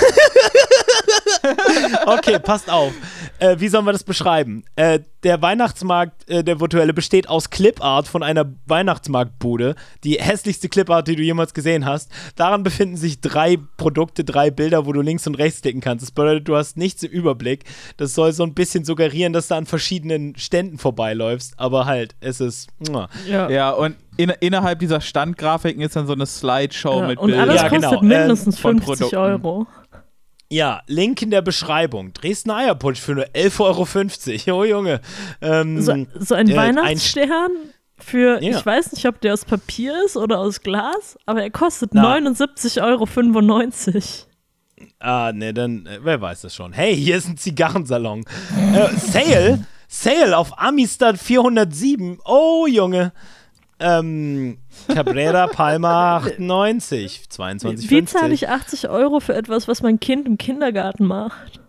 Okay, 2.06 2.40
passt 2.40 2.70
auf. 2.70 2.94
Äh, 3.40 3.56
wie 3.60 3.68
sollen 3.68 3.86
wir 3.86 3.92
das 3.92 4.04
beschreiben? 4.04 4.64
Äh, 4.76 5.00
der 5.24 5.42
Weihnachtsmarkt, 5.42 6.30
äh, 6.30 6.44
der 6.44 6.60
virtuelle, 6.60 6.94
besteht 6.94 7.28
aus 7.30 7.50
Clipart 7.50 8.08
von 8.08 8.24
einer 8.24 8.46
Weihnachtsmarktbude. 8.68 9.76
Die 10.04 10.16
hässlichste 10.20 10.70
Clipart, 10.70 11.08
die 11.08 11.16
du 11.16 11.24
jemals 11.24 11.54
gesehen 11.54 11.86
hast. 11.86 12.12
Daran 12.36 12.64
befinden 12.64 12.98
sich 12.98 13.22
drei 13.22 13.58
Produkte, 13.78 14.24
drei 14.24 14.52
Bilder, 14.52 14.86
wo 14.86 14.94
du 14.94 15.02
links 15.02 15.26
und 15.28 15.36
rechts 15.36 15.62
klicken 15.62 15.82
kannst. 15.82 16.04
Das 16.04 16.12
bedeutet, 16.12 16.48
du 16.48 16.56
hast 16.56 16.78
nichts 16.78 17.04
im 17.04 17.12
Überblick. 17.12 17.64
Das 17.98 18.14
soll 18.14 18.32
so 18.34 18.44
ein 18.44 18.54
bisschen 18.54 18.86
suggerieren, 18.86 19.34
dass 19.34 19.48
du 19.48 19.56
an 19.56 19.66
verschiedenen 19.66 20.36
Ständen 20.38 20.78
vorbeiläufst. 20.78 21.54
Aber 21.58 21.86
halt, 21.86 22.16
es 22.20 22.40
ist. 22.40 22.70
Ja. 23.28 23.50
Ja, 23.50 23.72
und 23.72 23.96
in, 24.18 24.30
innerhalb 24.40 24.80
dieser 24.80 25.02
Standgrafiken 25.02 25.82
ist 25.82 25.96
dann 25.96 26.08
so 26.08 26.14
eine 26.14 26.26
Slideshow 26.26 27.02
Ja, 27.02 27.08
mit 27.08 27.20
und 27.20 27.28
Bildern. 27.28 27.50
alles 27.50 27.62
Ja, 27.62 27.68
genau. 27.68 27.90
kostet 27.90 28.02
Ähm, 28.04 28.08
mindestens 28.08 28.60
von 28.60 28.80
50 28.82 29.10
Produkten. 29.10 29.16
Euro. 29.18 29.68
Ja, 30.56 30.82
Link 30.88 31.22
in 31.22 31.32
der 31.32 31.42
Beschreibung. 31.42 32.14
Dresdner 32.14 32.56
Eierputsch 32.56 33.00
für 33.02 33.14
nur 33.16 33.26
11,50 33.26 34.48
Euro. 34.48 34.62
Oh 34.62 34.64
Junge. 34.64 35.02
Ähm, 35.42 35.82
So, 35.82 36.06
so 36.18 36.34
ein 36.34 36.48
äh, 36.50 36.56
Weihnachtsstern 36.56 37.52
für, 37.98 38.42
Ja. 38.42 38.58
ich 38.58 38.66
weiß 38.66 38.94
nicht, 38.94 39.06
ob 39.06 39.20
der 39.20 39.34
aus 39.34 39.44
Papier 39.44 39.94
ist 40.06 40.16
oder 40.16 40.40
aus 40.40 40.62
Glas, 40.62 41.18
aber 41.26 41.42
er 41.44 41.50
kostet 41.52 41.94
Na. 41.94 42.16
79,95 42.16 42.82
Euro. 42.82 44.06
Ah, 45.00 45.32
ne, 45.34 45.54
dann, 45.54 45.86
äh, 45.88 46.00
wer 46.04 46.22
weiß 46.22 46.42
das 46.42 46.56
schon. 46.56 46.72
Hey, 46.72 46.96
hier 46.96 47.18
ist 47.18 47.28
ein 47.28 47.36
Zigarrensalon. 47.38 48.24
äh, 48.74 48.88
Sale, 48.98 49.66
Sale 49.90 50.38
auf 50.38 50.58
Amistad 50.58 51.18
407. 51.18 52.18
Oh, 52.26 52.66
Junge. 52.66 53.12
Ähm, 53.80 54.58
Cabrera 54.88 55.48
Palma 55.48 56.18
98, 56.24 57.26
22,50. 57.30 57.90
Wie 57.90 58.06
zahle 58.06 58.34
ich 58.34 58.50
80 58.50 58.90
Euro 58.90 59.20
für 59.20 59.36
etwas, 59.36 59.68
was 59.68 59.82
mein 59.82 60.00
Kind 60.00 60.28
im 60.28 60.38
Kindergarten 60.38 61.06
macht? 61.06 61.60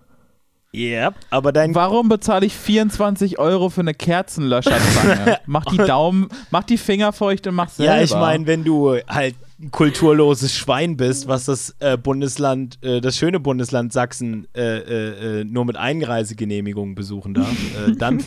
Yep, 0.77 1.15
aber 1.31 1.53
dein 1.53 1.75
Warum 1.75 2.11
bezahle 2.11 2.45
ich 2.45 2.55
24 2.55 3.39
Euro 3.39 3.71
für 3.71 3.81
eine 3.81 3.95
Kerzenlöscherzange? 3.95 5.39
mach 5.47 5.65
die 5.65 5.79
Daumen, 5.79 6.29
mach 6.51 6.65
die 6.65 6.77
Finger 6.77 7.13
feucht 7.13 7.47
und 7.47 7.55
mach 7.55 7.71
selber. 7.71 7.97
Ja, 7.97 8.03
ich 8.03 8.13
meine, 8.13 8.47
wenn 8.47 8.63
du 8.63 8.97
halt 9.09 9.37
ein 9.59 9.71
kulturloses 9.71 10.55
Schwein 10.55 10.99
bist, 10.99 11.29
was 11.29 11.47
das 11.47 11.75
äh, 11.79 11.97
Bundesland, 11.97 12.79
äh, 12.83 13.01
das 13.01 13.17
schöne 13.17 13.41
Bundesland 13.41 13.91
Sachsen 13.91 14.47
äh, 14.55 14.61
äh, 14.61 15.41
äh, 15.41 15.45
nur 15.45 15.65
mit 15.65 15.77
Einreisegenehmigung 15.77 16.95
besuchen 16.95 17.33
darf, 17.33 17.57
äh, 17.89 17.93
dann, 17.99 18.23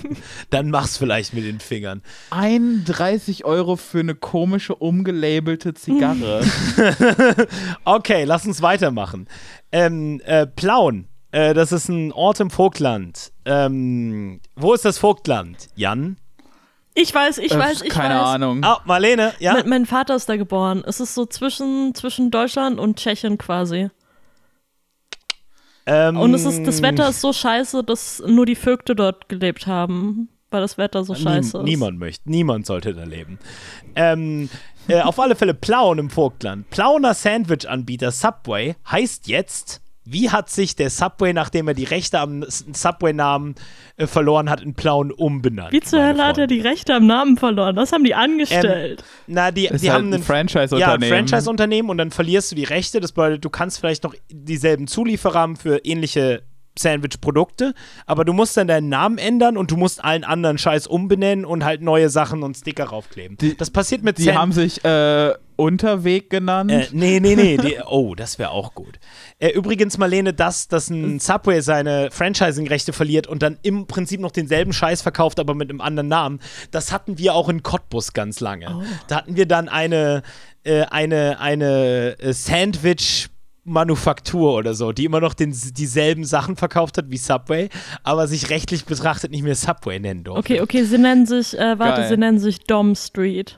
dann 0.50 0.72
mach's 0.72 0.98
vielleicht 0.98 1.36
mit 1.36 1.46
den 1.46 1.60
Fingern. 1.60 2.02
31 2.32 3.46
Euro 3.46 3.76
für 3.76 4.00
eine 4.00 4.16
komische 4.16 4.74
umgelabelte 4.74 5.74
Zigarre. 5.76 6.42
Okay, 7.84 8.24
lass 8.24 8.46
uns 8.46 8.62
weitermachen. 8.62 9.28
Ähm, 9.72 10.22
äh, 10.26 10.48
Plauen, 10.48 11.08
äh, 11.32 11.54
das 11.54 11.72
ist 11.72 11.90
ein 11.90 12.12
Ort 12.12 12.40
im 12.40 12.50
Vogtland. 12.50 13.32
Ähm, 13.46 14.40
wo 14.56 14.74
ist 14.74 14.86
das 14.86 14.98
Vogtland? 14.98 15.68
Jan? 15.76 16.18
Ich 16.96 17.14
weiß, 17.14 17.38
ich 17.38 17.56
weiß, 17.56 17.82
Äh, 17.82 17.88
ich 17.88 17.94
Keine 17.94 18.16
weiß. 18.16 18.24
Ahnung. 18.28 18.64
Ah, 18.64 18.82
Marlene, 18.86 19.34
ja? 19.40 19.54
Mein, 19.54 19.70
mein 19.70 19.86
Vater 19.86 20.16
ist 20.16 20.28
da 20.28 20.36
geboren. 20.38 20.84
Es 20.86 21.00
ist 21.00 21.14
so 21.16 21.26
zwischen, 21.26 21.94
zwischen 21.96 22.32
Deutschland 22.32 22.80
und 22.80 22.98
Tschechien 22.98 23.38
quasi. 23.38 23.90
Ähm, 25.86 26.18
Und 26.18 26.34
es 26.34 26.46
ist, 26.46 26.66
das 26.68 26.82
Wetter 26.82 27.10
ist 27.10 27.22
so 27.22 27.34
scheiße, 27.34 27.84
dass 27.84 28.22
nur 28.26 28.46
die 28.46 28.56
Vögte 28.56 28.96
dort 28.96 29.30
gelebt 29.30 29.66
haben, 29.66 30.30
weil 30.52 30.62
das 30.62 30.78
Wetter 30.78 31.04
so 31.04 31.16
scheiße 31.16 31.60
ist. 31.60 31.64
Niemand 31.64 31.98
möchte, 32.00 32.30
niemand 32.30 32.66
sollte 32.66 32.94
da 32.94 33.04
leben. 33.06 33.40
Ähm, 33.96 34.50
äh, 34.88 35.02
auf 35.02 35.20
alle 35.20 35.36
Fälle 35.36 35.54
Plauen 35.54 35.98
im 36.00 36.10
Vogtland. 36.10 36.70
Plauener 36.70 37.14
Sandwich-Anbieter 37.14 38.12
Subway 38.12 38.76
heißt 38.92 39.28
jetzt, 39.28 39.82
wie 40.12 40.30
hat 40.30 40.50
sich 40.50 40.76
der 40.76 40.90
Subway, 40.90 41.34
nachdem 41.34 41.68
er 41.68 41.74
die 41.74 41.84
Rechte 41.84 42.20
am 42.20 42.44
Subway-Namen 42.48 43.56
äh, 43.98 44.08
verloren 44.08 44.50
hat, 44.50 44.62
in 44.62 44.74
Plauen 44.74 45.12
umbenannt? 45.12 45.72
Wie 45.72 45.82
zur 45.82 46.04
Hölle 46.04 46.26
hat 46.26 46.38
er 46.38 46.48
die 46.48 46.62
Rechte 46.62 46.94
am 46.96 47.06
Namen 47.08 47.38
verloren? 47.38 47.76
Was 47.76 47.92
haben 47.92 48.04
die 48.04 48.16
angestellt? 48.16 49.04
Na, 49.28 49.52
die, 49.52 49.66
Ist 49.68 49.84
die 49.84 49.92
halt 49.92 50.00
haben 50.00 50.10
ein 50.10 50.14
einen 50.14 50.22
Ja, 50.22 50.26
Franchise-Unternehmen. 50.28 51.28
Franchise-Unternehmen 51.28 51.90
und 51.90 51.98
dann 51.98 52.12
verlierst 52.12 52.52
du 52.52 52.56
die 52.56 52.64
Rechte. 52.64 53.00
Das 53.00 53.12
bedeutet, 53.12 53.46
du 53.46 53.50
kannst 53.50 53.80
vielleicht 53.80 54.04
noch 54.04 54.16
dieselben 54.30 54.88
Zulieferer 54.88 55.40
haben 55.40 55.56
für 55.56 55.78
ähnliche 55.86 56.44
Sandwich-Produkte, 56.82 57.74
aber 58.06 58.26
du 58.26 58.34
musst 58.34 58.56
dann 58.58 58.68
deinen 58.68 58.90
Namen 58.90 59.18
ändern 59.18 59.58
und 59.58 59.72
du 59.72 59.78
musst 59.78 60.04
allen 60.04 60.24
anderen 60.24 60.58
Scheiß 60.58 60.88
umbenennen 60.88 61.46
und 61.46 61.64
halt 61.66 61.82
neue 61.82 62.10
Sachen 62.10 62.44
und 62.44 62.56
Sticker 62.58 62.86
raufkleben. 62.86 63.38
Die- 63.38 63.56
das 63.58 63.70
passiert 63.70 64.04
mit 64.04 64.18
Die 64.18 64.24
Sand- 64.24 64.38
haben 64.38 64.52
sich 64.52 64.84
äh, 64.86 65.34
Unterweg 65.56 66.30
genannt. 66.30 66.72
Äh, 66.72 66.88
nee, 66.94 67.20
nee, 67.20 67.36
nee. 67.36 67.58
Die, 67.58 67.78
oh, 67.86 68.16
das 68.16 68.40
wäre 68.40 68.52
auch 68.52 68.74
gut. 68.76 68.98
Äh, 69.40 69.50
übrigens, 69.50 69.98
Marlene, 69.98 70.34
dass, 70.34 70.70
dass 70.70 70.90
ein 70.90 71.20
Subway 71.20 71.60
seine 71.62 72.10
Franchising-Rechte 72.12 72.94
verliert 72.94 73.28
und 73.28 73.44
dann 73.44 73.58
im 73.62 73.86
Prinzip 73.86 74.22
noch 74.22 74.32
denselben 74.32 74.72
Scheiß 74.72 75.02
verkauft, 75.02 75.40
aber 75.40 75.56
mit 75.56 75.70
einem 75.70 75.82
anderen 75.82 76.08
Namen, 76.08 76.40
das 76.72 76.94
hatten 76.94 77.18
wir 77.18 77.34
auch 77.36 77.50
in 77.50 77.62
Cottbus 77.62 78.14
ganz 78.14 78.40
lange. 78.40 78.84
Da 79.08 79.18
hatten 79.18 79.36
wir 79.36 79.46
dann 79.48 79.68
eine, 79.68 80.24
äh, 80.64 80.84
eine, 80.84 81.40
eine 81.42 82.18
äh, 82.20 82.32
Sandwich- 82.34 83.28
Manufaktur 83.70 84.54
oder 84.54 84.74
so, 84.74 84.92
die 84.92 85.06
immer 85.06 85.22
noch 85.22 85.34
den, 85.34 85.52
dieselben 85.52 86.26
Sachen 86.26 86.56
verkauft 86.56 86.98
hat 86.98 87.10
wie 87.10 87.18
Subway, 87.18 87.70
aber 88.04 88.28
sich 88.28 88.50
rechtlich 88.50 88.86
betrachtet 88.86 89.32
nicht 89.32 89.44
mehr 89.44 89.56
Subway 89.56 90.00
nennen 90.00 90.24
durfte. 90.24 90.40
Okay, 90.40 90.62
okay, 90.62 90.84
sie 90.84 90.98
nennen 90.98 91.26
sich, 91.26 91.58
äh, 91.58 91.80
warte, 91.80 92.02
Geil. 92.02 92.10
sie 92.10 92.18
nennen 92.18 92.40
sich 92.40 92.60
Dom 92.60 92.96
Street. 92.96 93.56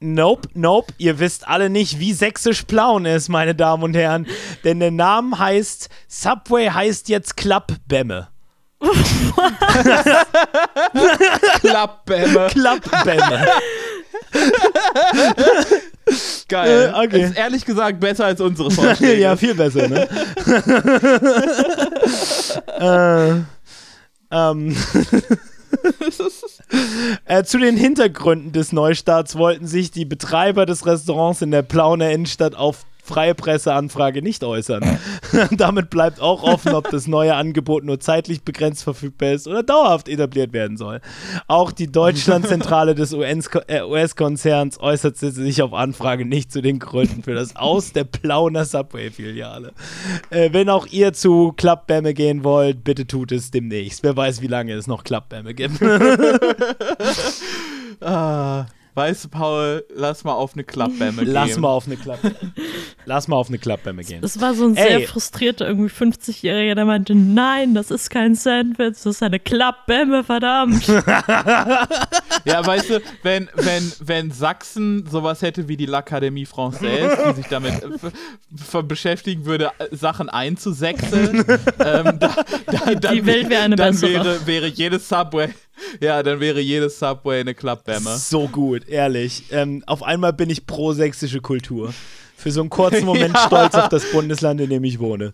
Nope, 0.00 0.48
nope. 0.54 0.92
Ihr 0.98 1.18
wisst 1.18 1.48
alle 1.48 1.70
nicht, 1.70 1.98
wie 1.98 2.12
sächsisch 2.12 2.62
Plauen 2.62 3.04
ist, 3.04 3.28
meine 3.28 3.54
Damen 3.56 3.82
und 3.82 3.94
Herren. 3.94 4.26
Denn 4.62 4.78
der 4.78 4.92
Name 4.92 5.36
heißt, 5.38 5.88
Subway 6.06 6.68
heißt 6.68 7.08
jetzt 7.08 7.36
Klappbämme. 7.36 8.28
Klappbämme. 11.60 12.46
Klappbämme. 12.50 13.46
Geil. 16.48 16.94
Äh, 16.94 17.06
okay. 17.06 17.24
Ist 17.24 17.36
ehrlich 17.36 17.64
gesagt 17.64 18.00
besser 18.00 18.26
als 18.26 18.40
unsere 18.40 18.70
Vorschläge. 18.70 19.20
ja, 19.20 19.36
viel 19.36 19.54
besser, 19.54 19.88
ne? 19.88 20.08
äh, 24.30 24.30
ähm. 24.30 24.76
äh, 27.26 27.44
zu 27.44 27.58
den 27.58 27.76
Hintergründen 27.76 28.52
des 28.52 28.72
Neustarts 28.72 29.36
wollten 29.36 29.66
sich 29.66 29.90
die 29.90 30.04
Betreiber 30.04 30.66
des 30.66 30.86
Restaurants 30.86 31.42
in 31.42 31.50
der 31.50 31.62
Plauner 31.62 32.10
Innenstadt 32.10 32.54
auf 32.54 32.84
freie 33.08 33.34
Presseanfrage 33.34 34.22
nicht 34.22 34.44
äußern. 34.44 34.98
Damit 35.50 35.90
bleibt 35.90 36.20
auch 36.20 36.42
offen, 36.42 36.74
ob 36.74 36.90
das 36.90 37.06
neue 37.06 37.34
Angebot 37.34 37.84
nur 37.84 37.98
zeitlich 37.98 38.42
begrenzt 38.42 38.84
verfügbar 38.84 39.32
ist 39.32 39.48
oder 39.48 39.62
dauerhaft 39.62 40.08
etabliert 40.08 40.52
werden 40.52 40.76
soll. 40.76 41.00
Auch 41.46 41.72
die 41.72 41.90
Deutschlandzentrale 41.90 42.94
des 42.94 43.12
US-Ko- 43.12 43.62
äh, 43.66 43.82
US-Konzerns 43.82 44.78
äußerte 44.78 45.30
sich 45.30 45.62
auf 45.62 45.72
Anfrage 45.72 46.24
nicht 46.24 46.52
zu 46.52 46.60
den 46.60 46.78
Gründen 46.78 47.22
für 47.22 47.34
das 47.34 47.56
Aus 47.56 47.92
der 47.92 48.04
Plauner 48.04 48.64
Subway-Filiale. 48.64 49.72
Äh, 50.30 50.50
wenn 50.52 50.68
auch 50.68 50.86
ihr 50.86 51.12
zu 51.12 51.52
Klappbämme 51.56 52.14
gehen 52.14 52.44
wollt, 52.44 52.84
bitte 52.84 53.06
tut 53.06 53.32
es 53.32 53.50
demnächst. 53.50 54.02
Wer 54.02 54.16
weiß, 54.16 54.42
wie 54.42 54.46
lange 54.46 54.74
es 54.74 54.86
noch 54.86 55.04
Klappbämme 55.04 55.54
gibt. 55.54 55.80
Ah, 58.00 58.66
weißt 58.98 59.24
du, 59.24 59.28
Paul, 59.28 59.84
lass 59.94 60.24
mal 60.24 60.32
auf 60.32 60.54
eine 60.54 60.64
Klappbämme 60.64 61.22
gehen. 61.22 61.32
Lass 61.32 61.56
mal 61.56 61.68
auf 61.68 61.86
eine 61.86 61.96
Klappe. 61.96 62.34
Lass 63.04 63.28
mal 63.28 63.36
auf 63.36 63.48
eine 63.48 63.58
Klappbämme 63.58 64.02
gehen. 64.02 64.24
Es 64.24 64.40
war 64.40 64.54
so 64.54 64.64
ein 64.64 64.76
Ey. 64.76 64.88
sehr 64.88 65.08
frustrierter, 65.08 65.68
irgendwie 65.68 65.88
50-Jähriger, 65.88 66.74
der 66.74 66.84
meinte, 66.84 67.14
nein, 67.14 67.74
das 67.74 67.92
ist 67.92 68.10
kein 68.10 68.34
Sandwich, 68.34 68.88
das 68.88 69.06
ist 69.06 69.22
eine 69.22 69.38
Klappbämme, 69.38 70.24
verdammt. 70.24 70.84
Ja, 72.44 72.64
weißt 72.64 72.90
du, 72.90 73.00
wenn, 73.22 73.48
wenn, 73.54 73.92
wenn 74.00 74.30
Sachsen 74.30 75.06
sowas 75.10 75.42
hätte 75.42 75.68
wie 75.68 75.76
die 75.76 75.88
L'Académie 75.88 76.48
Française, 76.48 77.30
die 77.30 77.36
sich 77.36 77.46
damit 77.48 77.82
äh, 77.82 78.82
beschäftigen 78.82 79.44
würde, 79.44 79.70
äh, 79.78 79.94
Sachen 79.94 80.28
einzusächseln, 80.28 81.44
ähm, 81.78 82.18
da, 82.18 82.34
da, 82.66 82.94
dann, 82.94 83.14
Die 83.14 83.26
Welt 83.26 83.50
wäre 83.50 83.62
eine 83.62 83.76
dann 83.76 83.92
bessere. 83.92 84.24
wäre, 84.24 84.46
wäre 84.46 84.66
jedes 84.66 85.08
Subway, 85.08 85.50
ja, 86.00 86.22
dann 86.22 86.40
wäre 86.40 86.60
jedes 86.60 86.98
Subway 86.98 87.40
eine 87.40 87.54
Klappbämme. 87.54 88.16
So 88.16 88.48
gut, 88.48 88.88
ehrlich. 88.88 89.44
Ähm, 89.50 89.82
auf 89.86 90.02
einmal 90.02 90.32
bin 90.32 90.50
ich 90.50 90.66
pro 90.66 90.92
sächsische 90.92 91.40
Kultur. 91.40 91.92
Für 92.36 92.50
so 92.52 92.60
einen 92.60 92.70
kurzen 92.70 93.04
Moment 93.04 93.34
Ja. 93.34 93.46
stolz 93.46 93.74
auf 93.74 93.88
das 93.88 94.10
Bundesland, 94.12 94.60
in 94.60 94.70
dem 94.70 94.84
ich 94.84 94.98
wohne. 95.00 95.32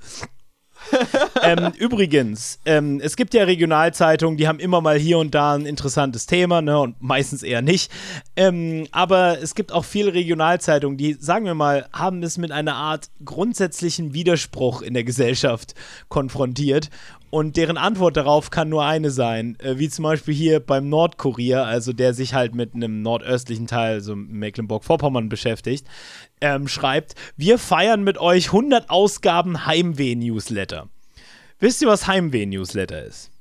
ähm, 1.42 1.72
übrigens, 1.78 2.58
ähm, 2.66 3.00
es 3.02 3.16
gibt 3.16 3.32
ja 3.34 3.44
Regionalzeitungen, 3.44 4.36
die 4.36 4.46
haben 4.48 4.58
immer 4.60 4.80
mal 4.80 4.98
hier 4.98 5.18
und 5.18 5.34
da 5.34 5.54
ein 5.54 5.64
interessantes 5.66 6.26
Thema, 6.26 6.60
ne, 6.60 6.78
und 6.78 6.96
meistens 7.00 7.42
eher 7.42 7.62
nicht. 7.62 7.90
Ähm, 8.36 8.86
aber 8.92 9.40
es 9.40 9.54
gibt 9.54 9.72
auch 9.72 9.84
viele 9.84 10.12
Regionalzeitungen, 10.12 10.98
die, 10.98 11.14
sagen 11.14 11.46
wir 11.46 11.54
mal, 11.54 11.88
haben 11.92 12.22
es 12.22 12.36
mit 12.38 12.52
einer 12.52 12.74
Art 12.74 13.08
grundsätzlichen 13.24 14.12
Widerspruch 14.12 14.82
in 14.82 14.92
der 14.94 15.04
Gesellschaft 15.04 15.74
konfrontiert. 16.08 16.90
Und 17.34 17.56
deren 17.56 17.76
Antwort 17.78 18.16
darauf 18.16 18.50
kann 18.50 18.68
nur 18.68 18.84
eine 18.84 19.10
sein, 19.10 19.56
äh, 19.58 19.76
wie 19.76 19.88
zum 19.88 20.04
Beispiel 20.04 20.32
hier 20.32 20.60
beim 20.60 20.88
Nordkurier, 20.88 21.66
also 21.66 21.92
der 21.92 22.14
sich 22.14 22.32
halt 22.32 22.54
mit 22.54 22.76
einem 22.76 23.02
nordöstlichen 23.02 23.66
Teil, 23.66 24.02
so 24.02 24.14
Mecklenburg-Vorpommern 24.14 25.28
beschäftigt, 25.28 25.84
ähm, 26.40 26.68
schreibt, 26.68 27.16
wir 27.36 27.58
feiern 27.58 28.04
mit 28.04 28.18
euch 28.18 28.52
100 28.52 28.88
Ausgaben 28.88 29.66
Heimweh-Newsletter. 29.66 30.88
Wisst 31.58 31.82
ihr, 31.82 31.88
was 31.88 32.06
Heimweh-Newsletter 32.06 33.04
ist? 33.04 33.32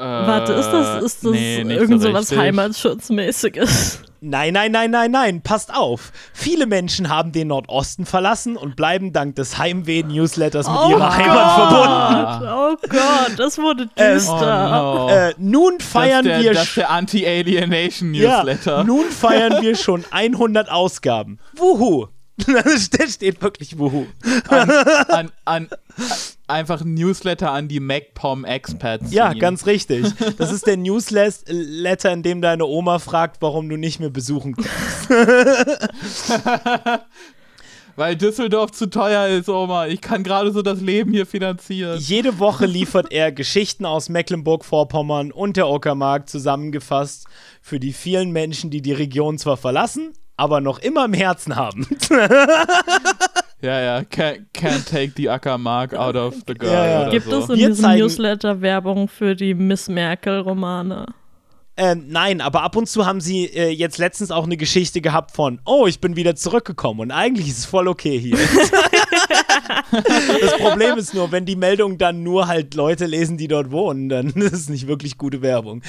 Warte, 0.00 0.52
ist 0.54 0.70
das, 0.70 1.02
ist 1.02 1.24
das 1.24 1.32
nee, 1.32 1.60
irgend 1.62 2.02
so 2.02 2.12
was. 2.12 2.34
Heimatschutzmäßiges? 2.34 4.00
Nein, 4.22 4.52
nein, 4.52 4.70
nein, 4.70 4.90
nein, 4.90 5.10
nein, 5.10 5.40
passt 5.40 5.74
auf. 5.74 6.12
Viele 6.34 6.66
Menschen 6.66 7.08
haben 7.08 7.32
den 7.32 7.48
Nordosten 7.48 8.04
verlassen 8.04 8.58
und 8.58 8.76
bleiben 8.76 9.14
dank 9.14 9.34
des 9.36 9.56
Heimweh-Newsletters 9.56 10.68
mit 10.68 10.90
ihrer 10.90 11.16
Heimat 11.16 11.54
verbunden. 11.54 12.48
Oh 12.52 12.76
Gott, 12.88 13.38
das 13.38 13.56
wurde 13.56 13.88
Ähm, 13.96 14.14
düster. 14.14 14.82
Oh, 14.82 15.08
no. 15.08 15.08
Äh, 15.08 15.34
nun 15.38 15.78
das 15.78 15.86
feiern 15.86 16.26
ist 16.26 16.32
der, 16.32 16.40
wir 16.42 16.52
das 16.52 16.64
ist 16.64 16.76
der 16.76 16.90
Anti-Alienation 16.90 18.12
Ja, 18.12 18.44
nun 18.84 19.06
feiern 19.06 19.62
wir 19.62 19.74
schon 19.74 20.04
100 20.10 20.70
Ausgaben. 20.70 21.38
Wuhu. 21.56 22.08
da 22.46 23.06
steht 23.08 23.42
wirklich 23.42 23.78
Wuhu. 23.78 24.06
an, 24.48 24.70
an, 25.08 25.30
an, 25.44 25.68
einfach 26.46 26.82
ein 26.82 26.94
Newsletter 26.94 27.50
an 27.50 27.68
die 27.68 27.80
MacPom 27.80 28.44
Expats. 28.44 29.12
Ja, 29.12 29.32
ganz 29.32 29.66
richtig. 29.66 30.06
Das 30.38 30.52
ist 30.52 30.66
der 30.66 30.76
Newsletter, 30.76 32.12
in 32.12 32.22
dem 32.22 32.40
deine 32.40 32.64
Oma 32.64 32.98
fragt, 32.98 33.42
warum 33.42 33.68
du 33.68 33.76
nicht 33.76 34.00
mehr 34.00 34.10
besuchen 34.10 34.54
kommst. 34.54 34.70
Weil 37.96 38.16
Düsseldorf 38.16 38.72
zu 38.72 38.88
teuer 38.88 39.26
ist, 39.26 39.48
Oma. 39.48 39.86
Ich 39.86 40.00
kann 40.00 40.22
gerade 40.22 40.52
so 40.52 40.62
das 40.62 40.80
Leben 40.80 41.12
hier 41.12 41.26
finanzieren. 41.26 41.98
Jede 41.98 42.38
Woche 42.38 42.64
liefert 42.64 43.12
er 43.12 43.32
Geschichten 43.32 43.84
aus 43.84 44.08
Mecklenburg-Vorpommern 44.08 45.32
und 45.32 45.58
der 45.58 45.68
Uckermark 45.68 46.28
zusammengefasst 46.28 47.26
für 47.60 47.78
die 47.78 47.92
vielen 47.92 48.30
Menschen, 48.30 48.70
die 48.70 48.80
die 48.80 48.92
Region 48.92 49.36
zwar 49.36 49.58
verlassen, 49.58 50.14
aber 50.40 50.62
noch 50.62 50.78
immer 50.78 51.04
im 51.04 51.12
Herzen 51.12 51.56
haben. 51.56 51.86
Ja, 53.62 53.78
ja. 53.78 53.98
Can't, 53.98 54.46
can't 54.54 54.88
take 54.90 55.12
the 55.18 55.28
Ackermark 55.28 55.92
out 55.92 56.16
of 56.16 56.34
the 56.46 56.54
girl. 56.54 56.72
Ja, 56.72 56.86
ja. 56.86 57.02
Oder 57.02 57.10
Gibt 57.10 57.26
so. 57.28 57.40
es 57.40 57.48
in 57.50 57.56
Wir 57.58 57.68
diesem 57.68 57.90
Newsletter 57.94 58.62
Werbung 58.62 59.06
für 59.06 59.36
die 59.36 59.52
Miss 59.52 59.90
Merkel-Romane? 59.90 61.04
Ähm, 61.76 62.06
nein, 62.08 62.40
aber 62.40 62.62
ab 62.62 62.74
und 62.76 62.88
zu 62.88 63.04
haben 63.04 63.20
sie 63.20 63.44
äh, 63.44 63.68
jetzt 63.68 63.98
letztens 63.98 64.30
auch 64.30 64.44
eine 64.44 64.56
Geschichte 64.56 65.02
gehabt 65.02 65.32
von, 65.32 65.60
oh, 65.66 65.86
ich 65.86 66.00
bin 66.00 66.16
wieder 66.16 66.36
zurückgekommen 66.36 67.00
und 67.00 67.10
eigentlich 67.10 67.48
ist 67.48 67.58
es 67.58 67.64
voll 67.66 67.86
okay 67.86 68.18
hier. 68.18 68.36
das 70.40 70.56
Problem 70.58 70.96
ist 70.96 71.14
nur, 71.14 71.30
wenn 71.32 71.44
die 71.44 71.56
Meldung 71.56 71.98
dann 71.98 72.22
nur 72.22 72.46
halt 72.48 72.74
Leute 72.74 73.06
lesen, 73.06 73.36
die 73.36 73.48
dort 73.48 73.70
wohnen, 73.70 74.08
dann 74.08 74.28
ist 74.36 74.52
es 74.52 74.68
nicht 74.70 74.86
wirklich 74.86 75.18
gute 75.18 75.42
Werbung. 75.42 75.82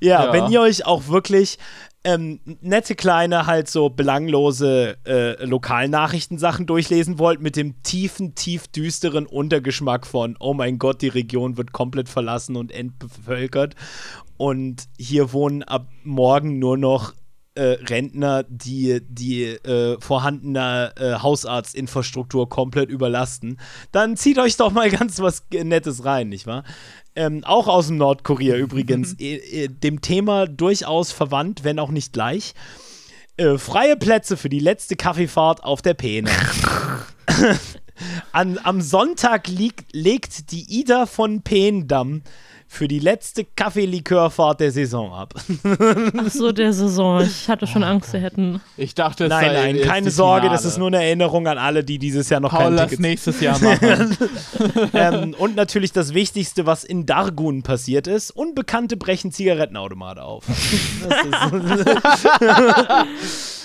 ja, 0.00 0.24
Ja. 0.24 0.32
wenn 0.32 0.50
ihr 0.50 0.60
euch 0.60 0.86
auch 0.86 1.08
wirklich 1.08 1.58
ähm, 2.04 2.40
nette 2.60 2.94
kleine, 2.94 3.46
halt 3.46 3.68
so 3.68 3.88
belanglose 3.88 4.96
äh, 5.06 5.44
Lokalnachrichtensachen 5.44 6.66
durchlesen 6.66 7.18
wollt, 7.18 7.40
mit 7.40 7.56
dem 7.56 7.82
tiefen, 7.82 8.34
tief 8.34 8.66
düsteren 8.68 9.26
Untergeschmack 9.26 10.06
von, 10.06 10.36
oh 10.40 10.54
mein 10.54 10.78
Gott, 10.78 11.02
die 11.02 11.08
Region 11.08 11.56
wird 11.56 11.72
komplett 11.72 12.08
verlassen 12.08 12.56
und 12.56 12.72
entbevölkert. 12.72 13.76
Und 14.36 14.88
hier 14.98 15.32
wohnen 15.32 15.62
ab 15.62 15.88
morgen 16.02 16.58
nur 16.58 16.76
noch 16.76 17.14
äh, 17.54 17.76
Rentner, 17.88 18.44
die 18.48 19.00
die 19.06 19.44
äh, 19.44 20.00
vorhandene 20.00 20.92
äh, 20.96 21.14
Hausarztinfrastruktur 21.20 22.48
komplett 22.48 22.88
überlasten, 22.88 23.60
dann 23.92 24.16
zieht 24.16 24.38
euch 24.38 24.56
doch 24.56 24.72
mal 24.72 24.90
ganz 24.98 25.20
was 25.20 25.44
Nettes 25.52 26.04
rein, 26.04 26.30
nicht 26.30 26.46
wahr? 26.46 26.64
Ähm, 27.14 27.44
auch 27.44 27.68
aus 27.68 27.88
dem 27.88 27.98
Nordkorea 27.98 28.56
übrigens, 28.58 29.14
äh, 29.18 29.64
äh, 29.64 29.68
dem 29.68 30.00
Thema 30.00 30.46
durchaus 30.46 31.12
verwandt, 31.12 31.64
wenn 31.64 31.78
auch 31.78 31.90
nicht 31.90 32.12
gleich. 32.12 32.54
Äh, 33.36 33.58
freie 33.58 33.96
Plätze 33.96 34.36
für 34.36 34.48
die 34.48 34.60
letzte 34.60 34.96
Kaffeefahrt 34.96 35.64
auf 35.64 35.82
der 35.82 35.94
Peene. 35.94 36.30
An, 38.32 38.58
am 38.62 38.80
Sonntag 38.80 39.48
liegt, 39.48 39.94
legt 39.94 40.50
die 40.50 40.80
Ida 40.80 41.06
von 41.06 41.42
Peendamm 41.42 42.22
für 42.72 42.88
die 42.88 43.00
letzte 43.00 43.44
Kaffeelikörfahrt 43.44 44.60
der 44.60 44.72
Saison 44.72 45.12
ab. 45.12 45.34
Ach 46.16 46.30
so, 46.30 46.52
der 46.52 46.72
Saison. 46.72 47.20
Ich 47.20 47.46
hatte 47.46 47.66
schon 47.66 47.84
Angst, 47.84 48.12
sie 48.12 48.18
hätten. 48.18 48.62
Ich 48.78 48.94
dachte, 48.94 49.24
es 49.24 49.28
Nein, 49.28 49.44
sei 49.44 49.72
nein, 49.72 49.82
keine 49.82 50.10
Sorge, 50.10 50.44
Finale. 50.46 50.56
das 50.56 50.64
ist 50.64 50.78
nur 50.78 50.86
eine 50.86 51.04
Erinnerung 51.04 51.46
an 51.46 51.58
alle, 51.58 51.84
die 51.84 51.98
dieses 51.98 52.30
Jahr 52.30 52.40
noch 52.40 52.50
Paul, 52.50 52.74
kein 52.74 52.88
Ticket 52.88 53.00
nächstes 53.00 53.42
Jahr 53.42 53.60
machen. 53.60 54.16
ähm, 54.94 55.34
Und 55.38 55.54
natürlich 55.54 55.92
das 55.92 56.14
Wichtigste, 56.14 56.64
was 56.64 56.82
in 56.82 57.04
Dargun 57.04 57.62
passiert 57.62 58.06
ist: 58.06 58.30
Unbekannte 58.30 58.96
brechen 58.96 59.32
Zigarettenautomate 59.32 60.22
auf. 60.22 60.44
Das 61.02 61.24
ist, 63.22 63.61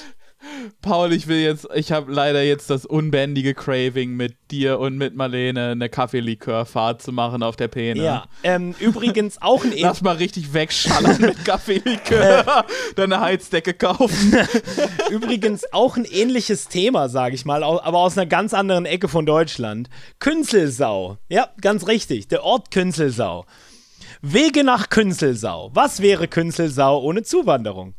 Paul, 0.81 1.13
ich 1.13 1.27
will 1.27 1.39
jetzt, 1.39 1.67
ich 1.75 1.91
habe 1.91 2.11
leider 2.11 2.43
jetzt 2.43 2.69
das 2.69 2.85
unbändige 2.85 3.53
Craving, 3.53 4.15
mit 4.15 4.35
dir 4.51 4.79
und 4.79 4.97
mit 4.97 5.15
Marlene 5.15 5.69
eine 5.71 5.89
Kaffeelikörfahrt 5.89 7.01
zu 7.01 7.11
machen 7.11 7.43
auf 7.43 7.55
der 7.55 7.67
Peene. 7.67 8.03
ja, 8.03 8.25
ähm, 8.43 8.75
übrigens 8.79 9.41
auch 9.41 9.63
ein 9.63 9.73
Lass 9.77 10.01
mal 10.01 10.15
richtig 10.15 10.53
wegschallern 10.53 11.21
mit 11.21 11.45
Kaffeelikör, 11.45 12.65
dann 12.95 13.13
eine 13.13 13.21
Heizdecke 13.21 13.73
kaufen. 13.73 14.37
Übrigens 15.09 15.71
auch 15.71 15.97
ein 15.97 16.05
ähnliches 16.05 16.67
Thema, 16.67 17.09
sage 17.09 17.35
ich 17.35 17.45
mal, 17.45 17.63
aber 17.63 17.99
aus 17.99 18.17
einer 18.17 18.25
ganz 18.25 18.53
anderen 18.53 18.85
Ecke 18.85 19.07
von 19.07 19.25
Deutschland. 19.25 19.89
Künzelsau. 20.19 21.17
Ja, 21.29 21.49
ganz 21.61 21.87
richtig. 21.87 22.27
Der 22.27 22.43
Ort 22.43 22.71
Künzelsau. 22.71 23.45
Wege 24.21 24.63
nach 24.63 24.89
Künzelsau. 24.89 25.71
Was 25.73 26.01
wäre 26.01 26.27
Künzelsau 26.27 27.01
ohne 27.01 27.23
Zuwanderung? 27.23 27.93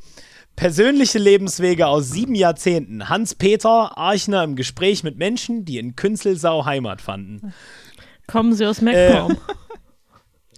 Persönliche 0.59 1.21
Lebenswege 1.21 1.87
aus 1.87 2.11
sieben 2.11 2.35
Jahrzehnten. 2.35 3.09
Hans-Peter 3.09 3.97
Archner 3.97 4.43
im 4.43 4.57
Gespräch 4.57 5.05
mit 5.05 5.17
Menschen, 5.17 5.65
die 5.65 5.79
in 5.79 5.95
Künzelsau 5.95 6.65
Heimat 6.65 7.01
fanden. 7.01 7.55
Kommen 8.27 8.53
sie 8.55 8.67
aus 8.67 8.81
MacPom? 8.81 9.31
Äh, 9.31 9.37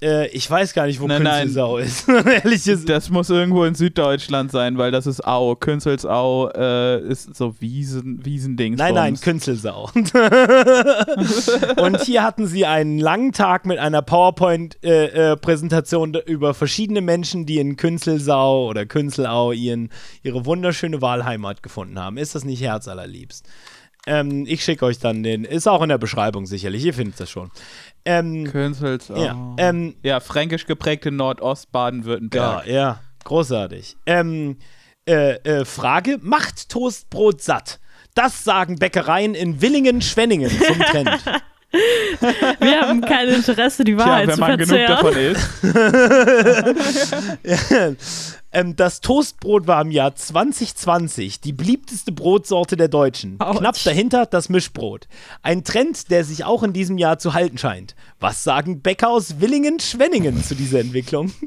ich 0.00 0.50
weiß 0.50 0.72
gar 0.72 0.86
nicht, 0.86 0.98
wo 1.00 1.06
Nein, 1.06 1.22
nein. 1.22 1.42
Künzelsau 1.42 1.76
ist. 1.76 2.08
Ehrlich 2.08 2.64
gesagt. 2.64 2.88
Das 2.88 3.10
muss 3.10 3.28
irgendwo 3.28 3.64
in 3.64 3.74
Süddeutschland 3.74 4.50
sein, 4.50 4.78
weil 4.78 4.90
das 4.90 5.06
ist 5.06 5.26
Au. 5.26 5.56
Künzelsau 5.56 6.48
äh, 6.50 7.06
ist 7.06 7.36
so 7.36 7.54
Wiesen, 7.60 8.24
Wiesendings. 8.24 8.78
Nein, 8.78 8.94
nein, 8.94 9.20
Künzelsau. 9.20 9.90
und 11.76 12.00
hier 12.02 12.22
hatten 12.22 12.46
sie 12.46 12.64
einen 12.64 12.98
langen 12.98 13.32
Tag 13.32 13.66
mit 13.66 13.78
einer 13.78 14.00
PowerPoint-Präsentation 14.00 16.14
über 16.26 16.54
verschiedene 16.54 17.02
Menschen, 17.02 17.44
die 17.44 17.58
in 17.58 17.76
Künzelsau 17.76 18.68
oder 18.68 18.86
Künzelau 18.86 19.52
ihren, 19.52 19.90
ihre 20.22 20.46
wunderschöne 20.46 21.02
Wahlheimat 21.02 21.62
gefunden 21.62 21.98
haben. 21.98 22.16
Ist 22.16 22.34
das 22.34 22.46
nicht 22.46 22.62
herzallerliebst? 22.62 23.46
Ähm, 24.06 24.44
ich 24.48 24.64
schicke 24.64 24.84
euch 24.86 24.98
dann 24.98 25.22
den. 25.22 25.44
Ist 25.44 25.68
auch 25.68 25.82
in 25.82 25.88
der 25.90 25.98
Beschreibung 25.98 26.46
sicherlich. 26.46 26.84
Ihr 26.84 26.94
findet 26.94 27.20
das 27.20 27.30
schon. 27.30 27.50
Ähm, 28.04 28.44
Künzelsau. 28.44 29.22
ja, 29.22 29.54
ähm, 29.58 29.94
ja, 30.02 30.20
fränkisch 30.20 30.66
geprägte 30.66 31.10
Nordost 31.10 31.64
ja, 31.64 31.68
Baden-Württemberg. 31.72 32.66
ja, 32.66 33.00
großartig. 33.24 33.96
Ähm, 34.06 34.56
äh, 35.06 35.34
äh, 35.42 35.64
Frage: 35.64 36.18
Macht 36.22 36.70
Toastbrot 36.70 37.42
satt? 37.42 37.78
Das 38.14 38.42
sagen 38.42 38.76
Bäckereien 38.76 39.34
in 39.34 39.60
Willingen-Schwenningen 39.60 40.50
zum 40.50 40.78
Trend. 40.90 41.20
Wir 42.58 42.80
haben 42.80 43.00
kein 43.02 43.28
Interesse, 43.28 43.84
die 43.84 43.94
Tja, 43.94 44.04
Wahrheit 44.06 44.26
wenn 44.28 44.34
zu 44.34 44.40
man 44.40 44.58
genug 44.58 44.76
verzehren. 44.76 44.96
davon 44.96 45.16
isst. 47.44 48.36
ähm, 48.52 48.76
das 48.76 49.00
Toastbrot 49.00 49.66
war 49.66 49.82
im 49.82 49.90
Jahr 49.90 50.14
2020 50.14 51.40
die 51.40 51.52
beliebteste 51.52 52.12
Brotsorte 52.12 52.76
der 52.76 52.88
Deutschen. 52.88 53.40
Autsch. 53.40 53.58
Knapp 53.58 53.82
dahinter 53.84 54.26
das 54.26 54.48
Mischbrot. 54.48 55.08
Ein 55.42 55.64
Trend, 55.64 56.10
der 56.10 56.24
sich 56.24 56.44
auch 56.44 56.62
in 56.62 56.72
diesem 56.72 56.98
Jahr 56.98 57.18
zu 57.18 57.34
halten 57.34 57.58
scheint. 57.58 57.94
Was 58.18 58.44
sagen 58.44 58.80
Bäcker 58.82 59.10
aus 59.10 59.40
Willingen-Schwenningen 59.40 60.42
zu 60.42 60.54
dieser 60.54 60.80
Entwicklung? 60.80 61.32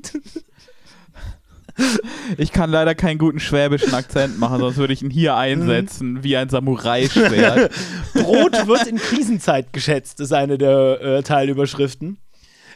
Ich 2.37 2.51
kann 2.51 2.69
leider 2.69 2.93
keinen 2.93 3.17
guten 3.17 3.39
schwäbischen 3.39 3.95
Akzent 3.95 4.37
machen, 4.37 4.59
sonst 4.59 4.77
würde 4.77 4.93
ich 4.93 5.01
ihn 5.01 5.09
hier 5.09 5.35
einsetzen, 5.35 6.23
wie 6.23 6.37
ein 6.37 6.49
Samurai-Schwert. 6.49 7.71
Brot 8.13 8.67
wird 8.67 8.85
in 8.85 8.97
Krisenzeit 8.97 9.73
geschätzt, 9.73 10.19
ist 10.19 10.33
eine 10.33 10.59
der 10.59 11.01
äh, 11.01 11.23
Teilüberschriften. 11.23 12.17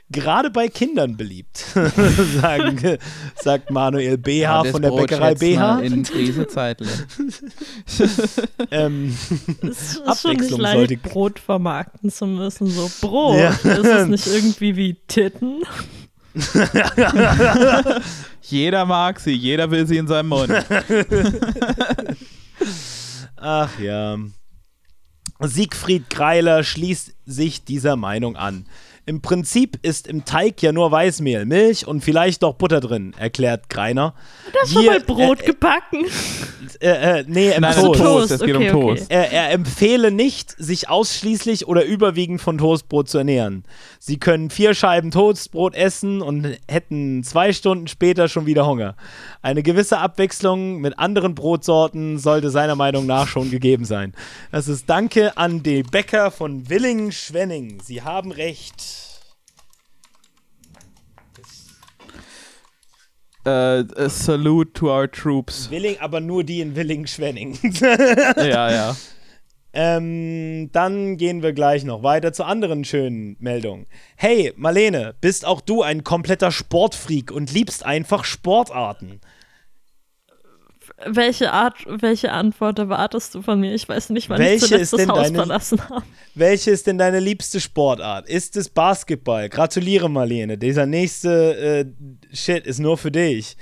Gerade 0.09 0.49
bei 0.49 0.67
Kindern 0.69 1.17
beliebt, 1.17 1.57
sagen, 2.41 2.97
sagt 3.35 3.71
Manuel 3.71 4.17
BH 4.17 4.31
Ja, 4.39 4.63
von 4.65 4.81
der 4.81 4.89
Brot 4.89 5.01
Bäckerei 5.09 5.35
BH. 5.35 5.79
In 5.81 6.03
Krisezeiten. 6.03 6.87
Ähm, 8.71 9.15
Es 9.61 9.67
ist 9.79 9.93
schon 9.95 10.03
nicht 10.05 10.07
Abwechslung 10.09 10.59
leicht, 10.59 10.77
sollte- 10.77 10.97
Brot 10.97 11.39
vermarkten 11.39 12.09
zu 12.11 12.25
müssen. 12.25 12.67
So, 12.67 12.89
Brot, 13.01 13.37
Ja. 13.39 13.49
ist 13.51 13.67
es 13.85 14.07
nicht 14.07 14.27
irgendwie 14.33 14.75
wie 14.75 14.93
Titten? 15.07 15.63
jeder 18.41 18.85
mag 18.85 19.19
sie, 19.19 19.33
jeder 19.33 19.71
will 19.71 19.87
sie 19.87 19.97
in 19.97 20.07
seinem 20.07 20.29
Mund. 20.29 20.51
ach 23.35 23.79
ja. 23.79 24.17
Siegfried 25.39 26.09
Greiler 26.09 26.63
schließt 26.63 27.13
sich 27.25 27.63
dieser 27.63 27.95
Meinung 27.95 28.35
an. 28.35 28.65
Im 29.07 29.21
Prinzip 29.21 29.79
ist 29.83 30.05
im 30.05 30.25
Teig 30.25 30.61
ja 30.61 30.73
nur 30.73 30.91
Weißmehl, 30.91 31.45
Milch 31.45 31.87
und 31.87 32.03
vielleicht 32.03 32.41
noch 32.41 32.55
Butter 32.55 32.81
drin, 32.81 33.13
erklärt 33.17 33.69
Greiner. 33.69 34.13
Da 34.51 34.67
schon 34.67 34.83
Wir- 34.83 34.91
mal 34.91 34.99
Brot 34.99 35.41
äh, 35.41 35.45
gebacken. 35.45 36.05
Äh, 36.75 37.19
äh, 37.19 37.23
nee, 37.27 37.51
im 37.51 37.61
Nein, 37.61 37.73
Toast. 37.73 37.99
Toast. 37.99 38.01
Toast, 38.01 38.31
es 38.31 38.41
geht 38.41 38.55
um 38.55 38.61
okay, 38.61 38.71
okay. 38.71 38.87
Toast. 38.87 39.11
Er, 39.11 39.31
er 39.31 39.51
empfehle 39.51 40.11
nicht, 40.11 40.55
sich 40.57 40.89
ausschließlich 40.89 41.67
oder 41.67 41.85
überwiegend 41.85 42.41
von 42.41 42.57
Toastbrot 42.57 43.09
zu 43.09 43.17
ernähren. 43.19 43.63
Sie 43.99 44.17
können 44.17 44.49
vier 44.49 44.73
Scheiben 44.73 45.11
Toastbrot 45.11 45.75
essen 45.75 46.21
und 46.21 46.57
hätten 46.67 47.23
zwei 47.23 47.53
Stunden 47.53 47.87
später 47.87 48.27
schon 48.27 48.45
wieder 48.45 48.67
Hunger. 48.67 48.95
Eine 49.41 49.63
gewisse 49.63 49.99
Abwechslung 49.99 50.79
mit 50.81 50.99
anderen 50.99 51.35
Brotsorten 51.35 52.19
sollte 52.19 52.49
seiner 52.49 52.75
Meinung 52.75 53.05
nach 53.05 53.27
schon 53.27 53.49
gegeben 53.49 53.85
sein. 53.85 54.13
Das 54.51 54.67
ist 54.67 54.89
Danke 54.89 55.37
an 55.37 55.63
die 55.63 55.83
Bäcker 55.83 56.31
von 56.31 56.69
Willingen-Schwenning. 56.69 57.79
Sie 57.83 58.01
haben 58.01 58.31
recht. 58.31 59.06
A 63.47 64.09
salute 64.09 64.73
to 64.73 64.91
our 64.91 65.09
troops. 65.09 65.69
Willing, 65.71 65.97
aber 65.99 66.19
nur 66.19 66.43
die 66.43 66.61
in 66.61 66.75
Willingen-Schwenning. 66.75 67.57
ja, 68.37 68.71
ja. 68.71 68.95
Ähm, 69.73 70.71
dann 70.71 71.17
gehen 71.17 71.43
wir 71.43 71.53
gleich 71.53 71.83
noch 71.83 72.01
weiter 72.01 72.33
zu 72.33 72.43
anderen 72.45 72.83
schönen 72.83 73.35
Meldungen. 73.39 73.85
Hey, 74.15 74.51
Marlene, 74.55 75.13
bist 75.21 75.45
auch 75.45 75.61
du 75.61 75.83
ein 75.83 76.03
kompletter 76.03 76.51
Sportfreak 76.51 77.31
und 77.31 77.53
liebst 77.53 77.85
einfach 77.85 78.23
Sportarten? 78.23 79.21
Welche 81.05 81.53
Art, 81.53 81.75
welche 81.85 82.31
Antwort 82.31 82.79
erwartest 82.79 83.35
du 83.35 83.43
von 83.43 83.59
mir? 83.59 83.73
Ich 83.75 83.87
weiß 83.87 84.09
nicht, 84.09 84.29
wann 84.29 84.41
ich 84.41 84.47
Welche 84.47 84.65
zuletzt 84.65 84.93
ist 84.93 84.99
das 84.99 85.07
Haus 85.07 85.23
deine- 85.23 85.35
verlassen 85.37 85.89
habe. 85.89 86.03
Welche 86.33 86.71
ist 86.71 86.87
denn 86.87 86.97
deine 86.97 87.19
liebste 87.19 87.59
Sportart? 87.61 88.27
Ist 88.27 88.57
es 88.57 88.67
Basketball? 88.69 89.47
Gratuliere, 89.49 90.09
Marlene. 90.09 90.57
Dieser 90.57 90.85
nächste 90.87 91.85
äh, 92.31 92.35
Shit 92.35 92.65
ist 92.65 92.79
nur 92.79 92.97
für 92.97 93.11
dich. 93.11 93.57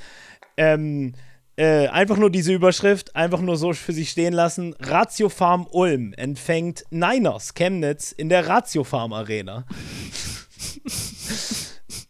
Ähm, 0.55 1.13
äh, 1.57 1.87
einfach 1.87 2.17
nur 2.17 2.29
diese 2.29 2.53
Überschrift, 2.53 3.15
einfach 3.15 3.41
nur 3.41 3.57
so 3.57 3.73
für 3.73 3.91
sich 3.93 4.09
stehen 4.11 4.33
lassen. 4.33 4.73
Ratio 4.79 5.27
Farm 5.29 5.67
Ulm 5.71 6.13
empfängt 6.13 6.83
Niners 6.89 7.53
Chemnitz 7.53 8.13
in 8.13 8.29
der 8.29 8.47
Ratio 8.47 8.83
Farm 8.85 9.11
Arena. 9.13 9.65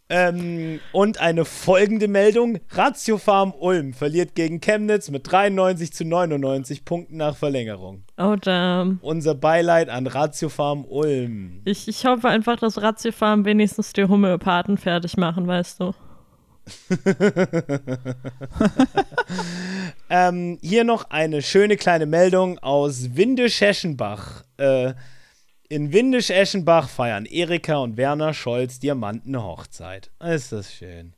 ähm, 0.10 0.80
und 0.92 1.20
eine 1.20 1.46
folgende 1.46 2.08
Meldung: 2.08 2.60
Ratio 2.72 3.18
Farm 3.18 3.54
Ulm 3.60 3.94
verliert 3.94 4.36
gegen 4.36 4.62
Chemnitz 4.62 5.10
mit 5.10 5.32
93 5.32 5.94
zu 5.94 6.06
99 6.06 6.86
Punkten 6.86 7.18
nach 7.18 7.36
Verlängerung. 7.36 8.04
Oh, 8.18 8.36
damn. 8.40 9.00
Unser 9.02 9.36
Beileid 9.36 9.90
an 9.90 10.08
Ratio 10.08 10.50
Farm 10.50 10.86
Ulm. 10.86 11.62
Ich, 11.66 11.88
ich 11.88 12.06
hoffe 12.06 12.30
einfach, 12.30 12.58
dass 12.58 12.82
Ratiofarm 12.82 13.46
wenigstens 13.46 13.94
die 13.94 14.06
Homöopathen 14.06 14.78
fertig 14.78 15.18
machen, 15.18 15.48
weißt 15.48 15.80
du. 15.82 15.94
Ähm, 20.10 20.60
hier 20.62 20.84
noch 20.84 21.10
eine 21.10 21.42
schöne 21.42 21.78
kleine 21.78 22.06
Meldung 22.06 22.60
aus 22.60 23.16
Windisch-Eschenbach. 23.16 24.44
Äh, 24.58 24.94
in 25.70 25.92
Windisch-Eschenbach 25.92 26.90
feiern 26.90 27.26
Erika 27.26 27.78
und 27.78 27.98
Werner 27.98 28.34
Scholz 28.34 28.80
Diamantenhochzeit. 28.80 30.12
Ist 30.20 30.52
das 30.52 30.74
schön. 30.74 31.14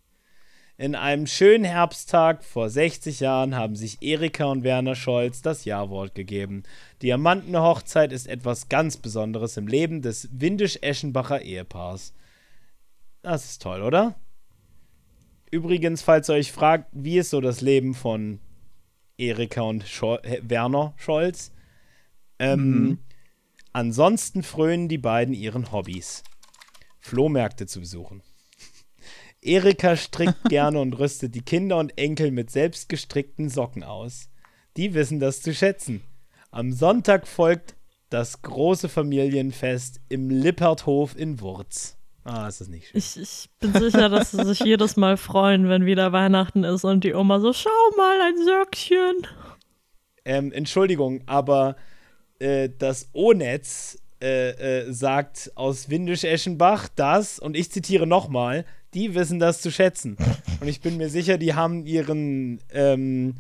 In 0.77 0.93
einem 0.93 1.25
schönen 1.25 1.65
Herbsttag 1.65 2.43
vor 2.43 2.69
60 2.69 3.19
Jahren 3.19 3.55
haben 3.55 3.75
sich 3.75 4.01
Erika 4.01 4.45
und 4.45 4.63
Werner 4.63 4.95
Scholz 4.95 5.41
das 5.41 5.65
Ja-Wort 5.65 6.13
gegeben. 6.13 6.63
Diamantenhochzeit 7.01 8.11
ist 8.11 8.27
etwas 8.27 8.69
ganz 8.69 8.97
Besonderes 8.97 9.57
im 9.57 9.67
Leben 9.67 10.01
des 10.01 10.29
Windisch-Eschenbacher 10.31 11.41
Ehepaars. 11.41 12.13
Das 13.23 13.45
ist 13.45 13.61
toll, 13.61 13.81
oder? 13.81 14.15
Übrigens, 15.49 16.03
falls 16.03 16.29
ihr 16.29 16.35
euch 16.35 16.51
fragt, 16.51 16.89
wie 16.91 17.17
ist 17.17 17.31
so 17.31 17.41
das 17.41 17.61
Leben 17.61 17.95
von 17.95 18.39
Erika 19.17 19.61
und 19.61 19.87
Schol 19.87 20.19
Werner 20.43 20.93
Scholz. 20.97 21.51
Ähm, 22.37 22.99
Ansonsten 23.77 24.41
frönen 24.41 24.87
die 24.89 24.97
beiden 24.97 25.35
ihren 25.35 25.71
Hobbys. 25.71 26.23
Flohmärkte 26.99 27.67
zu 27.67 27.81
besuchen. 27.81 28.23
Erika 29.43 29.95
strickt 29.95 30.43
gerne 30.49 30.79
und 30.79 30.97
rüstet 30.97 31.35
die 31.35 31.43
Kinder 31.43 31.77
und 31.77 31.95
Enkel 31.95 32.31
mit 32.31 32.49
selbstgestrickten 32.49 33.49
Socken 33.49 33.83
aus. 33.83 34.29
Die 34.77 34.95
wissen 34.95 35.19
das 35.19 35.43
zu 35.43 35.53
schätzen. 35.53 36.01
Am 36.49 36.73
Sonntag 36.73 37.27
folgt 37.27 37.75
das 38.09 38.41
große 38.41 38.89
Familienfest 38.89 40.01
im 40.09 40.31
Lipperthof 40.31 41.15
in 41.15 41.39
Wurz. 41.39 41.99
Ah, 42.23 42.47
ist 42.47 42.61
das 42.61 42.69
nicht 42.69 42.87
schön. 42.87 42.97
Ich, 42.97 43.15
ich 43.15 43.47
bin 43.59 43.73
sicher, 43.73 44.09
dass 44.09 44.31
sie 44.31 44.43
sich 44.43 44.61
jedes 44.61 44.97
Mal 44.97 45.17
freuen, 45.17 45.69
wenn 45.69 45.85
wieder 45.85 46.11
Weihnachten 46.11 46.63
ist 46.63 46.83
und 46.83 47.03
die 47.03 47.13
Oma 47.13 47.39
so, 47.39 47.53
schau 47.53 47.69
mal, 47.95 48.21
ein 48.21 48.43
Söckchen. 48.43 49.27
Ähm, 50.25 50.51
Entschuldigung, 50.51 51.21
aber 51.27 51.75
äh, 52.39 52.69
das 52.77 53.09
O-Netz 53.13 53.97
äh, 54.21 54.49
äh, 54.49 54.91
sagt 54.91 55.51
aus 55.55 55.89
Windisch-Eschenbach 55.89 56.89
das, 56.95 57.39
und 57.39 57.55
ich 57.55 57.71
zitiere 57.71 58.07
nochmal, 58.07 58.65
die 58.93 59.13
wissen 59.13 59.39
das 59.39 59.61
zu 59.61 59.71
schätzen. 59.71 60.17
Und 60.59 60.67
ich 60.67 60.81
bin 60.81 60.97
mir 60.97 61.09
sicher, 61.09 61.37
die 61.37 61.53
haben 61.53 61.85
ihren 61.85 62.59
ähm, 62.73 63.35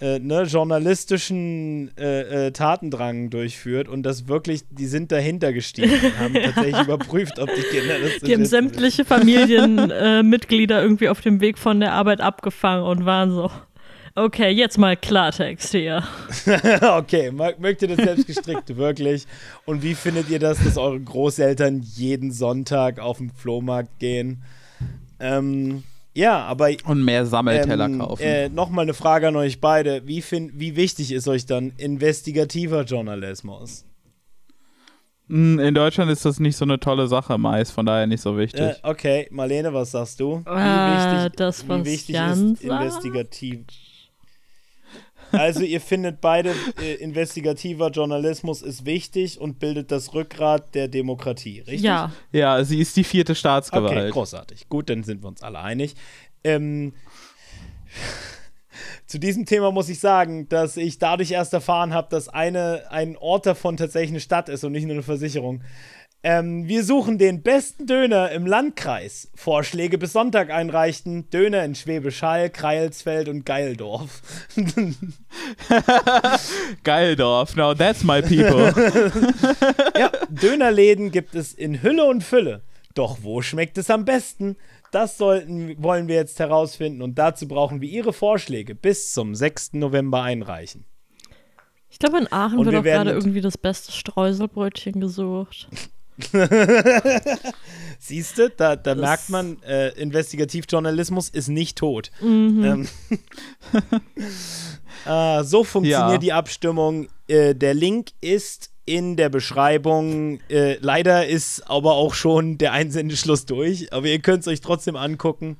äh, 0.00 0.20
ne, 0.20 0.42
journalistischen 0.42 1.90
äh, 1.96 2.46
äh, 2.46 2.50
Tatendrang 2.52 3.30
durchführt 3.30 3.88
und 3.88 4.02
das 4.02 4.28
wirklich, 4.28 4.62
die 4.70 4.86
sind 4.86 5.10
dahinter 5.10 5.52
gestiegen 5.52 5.92
und 5.92 6.18
haben 6.18 6.34
tatsächlich 6.34 6.80
überprüft, 6.84 7.38
ob 7.38 7.48
die 7.54 7.62
Kinder 7.62 7.98
das 8.00 8.18
zu 8.18 8.26
Die 8.26 8.34
haben 8.34 8.44
sämtliche 8.44 9.04
Familienmitglieder 9.04 10.18
äh, 10.18 10.22
Mitglieder 10.22 10.82
irgendwie 10.82 11.08
auf 11.08 11.20
dem 11.20 11.40
Weg 11.40 11.58
von 11.58 11.80
der 11.80 11.92
Arbeit 11.92 12.20
abgefangen 12.20 12.84
und 12.84 13.04
waren 13.04 13.30
so, 13.30 13.50
okay, 14.14 14.50
jetzt 14.50 14.78
mal 14.78 14.96
Klartext 14.96 15.70
hier. 15.72 16.02
okay, 16.82 17.30
mag- 17.30 17.58
mögt 17.58 17.82
ihr 17.82 17.88
das 17.88 17.98
selbstgestrickte 17.98 18.76
wirklich? 18.76 19.26
Und 19.66 19.82
wie 19.82 19.94
findet 19.94 20.28
ihr 20.30 20.38
das, 20.38 20.62
dass 20.62 20.76
eure 20.76 21.00
Großeltern 21.00 21.82
jeden 21.94 22.32
Sonntag 22.32 22.98
auf 23.00 23.18
den 23.18 23.30
Flohmarkt 23.30 23.98
gehen? 23.98 24.42
Ähm, 25.20 25.82
ja, 26.14 26.44
aber 26.44 26.70
Und 26.84 27.04
mehr 27.04 27.26
Sammelteller 27.26 27.86
ähm, 27.86 27.98
kaufen. 27.98 28.22
äh, 28.22 28.48
nochmal 28.48 28.84
eine 28.84 28.94
Frage 28.94 29.28
an 29.28 29.36
euch 29.36 29.60
beide. 29.60 30.06
Wie, 30.06 30.22
fin- 30.22 30.52
wie 30.54 30.76
wichtig 30.76 31.10
ist 31.12 31.26
euch 31.28 31.46
dann 31.46 31.72
investigativer 31.76 32.82
Journalismus? 32.84 33.84
Hm, 35.28 35.58
In 35.58 35.74
Deutschland 35.74 36.10
ist 36.10 36.24
das 36.24 36.38
nicht 36.38 36.56
so 36.56 36.64
eine 36.66 36.78
tolle 36.78 37.08
Sache 37.08 37.38
meist, 37.38 37.72
von 37.72 37.86
daher 37.86 38.06
nicht 38.06 38.20
so 38.20 38.36
wichtig. 38.36 38.60
Äh, 38.60 38.74
okay, 38.82 39.26
Marlene, 39.30 39.72
was 39.72 39.90
sagst 39.92 40.20
du? 40.20 40.42
Wie 40.44 40.50
Äh, 40.50 41.30
das, 41.34 41.66
wie 41.66 41.84
wichtig 41.84 42.14
Jan 42.14 42.52
ist 42.52 42.62
sagt? 42.62 42.82
investigativ? 42.84 43.60
Also 45.38 45.60
ihr 45.60 45.80
findet 45.80 46.20
beide, 46.20 46.54
äh, 46.80 46.94
investigativer 46.94 47.90
Journalismus 47.90 48.62
ist 48.62 48.84
wichtig 48.86 49.40
und 49.40 49.58
bildet 49.58 49.90
das 49.90 50.14
Rückgrat 50.14 50.74
der 50.74 50.88
Demokratie, 50.88 51.60
richtig? 51.60 51.82
Ja, 51.82 52.12
Ja, 52.32 52.62
sie 52.64 52.80
ist 52.80 52.96
die 52.96 53.04
vierte 53.04 53.34
Staatsgewalt. 53.34 53.92
Okay, 53.98 54.10
großartig. 54.10 54.68
Gut, 54.68 54.90
dann 54.90 55.02
sind 55.02 55.22
wir 55.22 55.28
uns 55.28 55.42
alle 55.42 55.60
einig. 55.60 55.94
Ähm, 56.42 56.92
zu 59.06 59.18
diesem 59.18 59.46
Thema 59.46 59.70
muss 59.70 59.88
ich 59.88 60.00
sagen, 60.00 60.48
dass 60.48 60.76
ich 60.76 60.98
dadurch 60.98 61.30
erst 61.30 61.52
erfahren 61.52 61.92
habe, 61.94 62.08
dass 62.10 62.28
eine, 62.28 62.90
ein 62.90 63.16
Ort 63.16 63.46
davon 63.46 63.76
tatsächlich 63.76 64.10
eine 64.10 64.20
Stadt 64.20 64.48
ist 64.48 64.64
und 64.64 64.72
nicht 64.72 64.84
nur 64.84 64.94
eine 64.94 65.02
Versicherung. 65.02 65.62
Ähm, 66.26 66.66
wir 66.66 66.84
suchen 66.84 67.18
den 67.18 67.42
besten 67.42 67.86
Döner 67.86 68.30
im 68.30 68.46
Landkreis. 68.46 69.30
Vorschläge 69.34 69.98
bis 69.98 70.14
Sonntag 70.14 70.48
einreichten. 70.48 71.28
Döner 71.28 71.62
in 71.66 71.74
Schwäbisch 71.74 72.22
Hall, 72.22 72.48
Kreilsfeld 72.48 73.28
und 73.28 73.44
Geildorf. 73.44 74.22
Geildorf, 76.82 77.56
now 77.56 77.74
that's 77.74 78.02
my 78.04 78.22
people. 78.22 78.72
Ja, 79.98 80.10
Dönerläden 80.30 81.10
gibt 81.10 81.34
es 81.34 81.52
in 81.52 81.82
Hülle 81.82 82.06
und 82.06 82.24
Fülle. 82.24 82.62
Doch 82.94 83.18
wo 83.20 83.42
schmeckt 83.42 83.76
es 83.76 83.90
am 83.90 84.06
besten? 84.06 84.56
Das 84.92 85.18
sollten, 85.18 85.82
wollen 85.82 86.08
wir 86.08 86.14
jetzt 86.14 86.40
herausfinden 86.40 87.02
und 87.02 87.18
dazu 87.18 87.46
brauchen 87.46 87.82
wir 87.82 87.88
Ihre 87.90 88.14
Vorschläge 88.14 88.74
bis 88.74 89.12
zum 89.12 89.34
6. 89.34 89.74
November 89.74 90.22
einreichen. 90.22 90.86
ich 91.90 91.98
glaube, 91.98 92.16
in 92.16 92.32
Aachen 92.32 92.58
Und 92.60 92.64
wird 92.64 92.72
wir 92.72 92.80
auch 92.80 92.84
gerade 92.84 93.10
irgendwie 93.10 93.42
das 93.42 93.58
beste 93.58 93.92
Streuselbrötchen 93.92 95.02
gesucht. 95.02 95.68
Siehst 97.98 98.38
du, 98.38 98.50
da, 98.50 98.76
da 98.76 98.94
merkt 98.94 99.30
man, 99.30 99.62
äh, 99.62 99.88
Investigativjournalismus 100.00 101.28
ist 101.28 101.48
nicht 101.48 101.78
tot. 101.78 102.10
Ähm, 102.22 102.88
äh, 105.06 105.42
so 105.44 105.64
funktioniert 105.64 106.12
Ja. 106.12 106.18
die 106.18 106.32
Abstimmung. 106.32 107.08
Äh, 107.28 107.54
der 107.54 107.74
Link 107.74 108.10
ist 108.20 108.70
in 108.86 109.16
der 109.16 109.30
Beschreibung. 109.30 110.40
Äh, 110.50 110.76
leider 110.80 111.26
ist 111.26 111.62
aber 111.70 111.94
auch 111.94 112.12
schon 112.14 112.58
der 112.58 112.72
Einsendeschluss 112.72 113.46
durch, 113.46 113.92
aber 113.92 114.06
ihr 114.06 114.18
könnt 114.20 114.40
es 114.42 114.48
euch 114.48 114.60
trotzdem 114.60 114.96
angucken. 114.96 115.56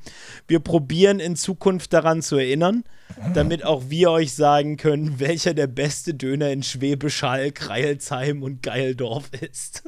Wir 0.46 0.60
probieren 0.60 1.20
in 1.20 1.34
Zukunft 1.36 1.92
daran 1.94 2.20
zu 2.20 2.36
erinnern, 2.36 2.84
damit 3.32 3.64
auch 3.64 3.84
wir 3.88 4.10
euch 4.10 4.34
sagen 4.34 4.76
können, 4.76 5.14
welcher 5.20 5.54
der 5.54 5.68
beste 5.68 6.12
Döner 6.12 6.50
in 6.50 6.62
Schwäbisch 6.62 7.22
Hall, 7.22 7.50
Kreilsheim 7.52 8.42
und 8.42 8.62
Geildorf 8.62 9.30
ist. 9.40 9.84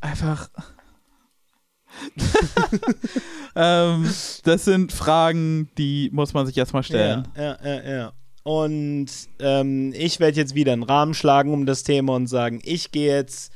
Einfach. 0.00 0.48
ähm, 3.56 4.10
das 4.44 4.64
sind 4.64 4.92
Fragen, 4.92 5.70
die 5.78 6.10
muss 6.12 6.34
man 6.34 6.46
sich 6.46 6.56
erstmal 6.56 6.82
stellen. 6.82 7.26
Ja, 7.36 7.58
ja, 7.62 7.74
ja, 7.76 7.96
ja. 7.96 8.12
Und 8.42 9.08
ähm, 9.40 9.92
ich 9.96 10.20
werde 10.20 10.36
jetzt 10.36 10.54
wieder 10.54 10.72
einen 10.72 10.84
Rahmen 10.84 11.14
schlagen 11.14 11.52
um 11.52 11.66
das 11.66 11.82
Thema 11.82 12.14
und 12.14 12.28
sagen, 12.28 12.60
ich 12.62 12.92
gehe 12.92 13.12
jetzt 13.12 13.52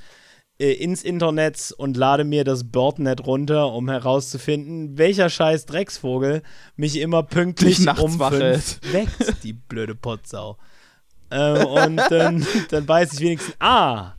äh, 0.59 0.73
ins 0.73 1.03
Internet 1.03 1.73
und 1.79 1.97
lade 1.97 2.25
mir 2.25 2.45
das 2.45 2.71
Birdnet 2.71 3.25
runter, 3.25 3.73
um 3.73 3.89
herauszufinden, 3.89 4.99
welcher 4.99 5.31
scheiß 5.31 5.67
Drecksvogel 5.67 6.43
mich 6.77 6.99
immer 6.99 7.23
pünktlich 7.23 7.79
nachts 7.81 8.03
um 8.03 8.19
fünf 8.19 8.81
weckt, 8.93 9.43
die 9.45 9.53
blöde 9.53 9.95
Potsau. 9.95 10.59
ähm, 11.31 11.67
und 11.67 11.97
dann, 12.11 12.47
dann 12.71 12.89
weiß 12.89 13.13
ich 13.13 13.21
wenigstens, 13.21 13.55
ah, 13.61 14.15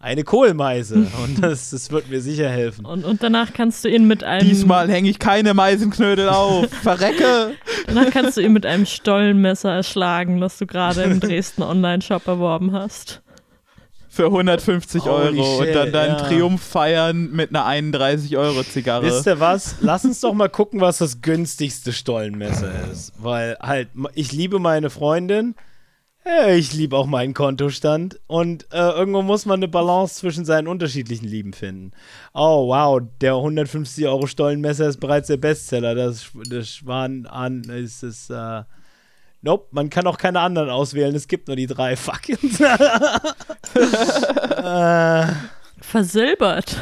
eine 0.00 0.24
Kohlmeise. 0.24 1.06
Und 1.24 1.42
das, 1.42 1.70
das 1.70 1.90
wird 1.90 2.08
mir 2.08 2.20
sicher 2.20 2.48
helfen. 2.48 2.84
Und, 2.84 3.04
und 3.04 3.22
danach 3.22 3.52
kannst 3.52 3.84
du 3.84 3.88
ihn 3.88 4.06
mit 4.06 4.22
einem 4.22 4.48
Diesmal 4.48 4.88
hänge 4.88 5.10
ich 5.10 5.18
keine 5.18 5.54
Meisenknödel 5.54 6.28
auf. 6.28 6.68
Verrecke! 6.82 7.54
danach 7.86 8.10
kannst 8.10 8.36
du 8.36 8.42
ihn 8.42 8.52
mit 8.52 8.64
einem 8.64 8.86
Stollenmesser 8.86 9.72
erschlagen, 9.72 10.40
das 10.40 10.58
du 10.58 10.66
gerade 10.66 11.02
im 11.02 11.20
Dresden 11.20 11.62
Online-Shop 11.62 12.26
erworben 12.26 12.72
hast. 12.72 13.22
Für 14.10 14.26
150 14.26 15.04
Holy 15.04 15.38
Euro 15.38 15.58
shit, 15.58 15.68
und 15.68 15.74
dann 15.74 15.92
deinen 15.92 16.16
ja. 16.16 16.26
Triumph 16.28 16.62
feiern 16.62 17.30
mit 17.30 17.54
einer 17.54 17.66
31-Euro-Zigarre. 17.66 19.04
Wisst 19.04 19.26
ihr 19.26 19.38
was? 19.38 19.76
Lass 19.80 20.04
uns 20.04 20.20
doch 20.20 20.34
mal 20.34 20.48
gucken, 20.48 20.80
was 20.80 20.98
das 20.98 21.20
günstigste 21.20 21.92
Stollenmesser 21.92 22.72
ist. 22.90 23.12
Weil 23.18 23.56
halt, 23.60 23.88
ich 24.14 24.32
liebe 24.32 24.58
meine 24.58 24.90
Freundin, 24.90 25.54
äh, 26.24 26.56
ich 26.56 26.72
liebe 26.72 26.96
auch 26.96 27.06
meinen 27.06 27.34
Kontostand 27.34 28.20
und 28.26 28.66
äh, 28.72 28.78
irgendwo 28.78 29.22
muss 29.22 29.46
man 29.46 29.60
eine 29.60 29.68
Balance 29.68 30.16
zwischen 30.16 30.44
seinen 30.44 30.68
unterschiedlichen 30.68 31.26
Lieben 31.26 31.52
finden. 31.52 31.92
Oh, 32.34 32.68
wow, 32.68 33.00
der 33.20 33.34
150 33.34 34.06
Euro 34.06 34.26
Stollenmesser 34.26 34.88
ist 34.88 35.00
bereits 35.00 35.28
der 35.28 35.36
Bestseller. 35.38 35.94
Das, 35.94 36.30
das 36.48 36.68
Schwan 36.68 37.26
an 37.26 37.64
ist 37.64 38.02
es. 38.02 38.30
Äh, 38.30 38.62
nope, 39.42 39.68
man 39.70 39.90
kann 39.90 40.06
auch 40.06 40.18
keine 40.18 40.40
anderen 40.40 40.70
auswählen. 40.70 41.14
Es 41.14 41.28
gibt 41.28 41.48
nur 41.48 41.56
die 41.56 41.66
drei. 41.66 41.96
Fuck. 41.96 42.28
äh, 44.56 45.26
Versilbert. 45.80 46.76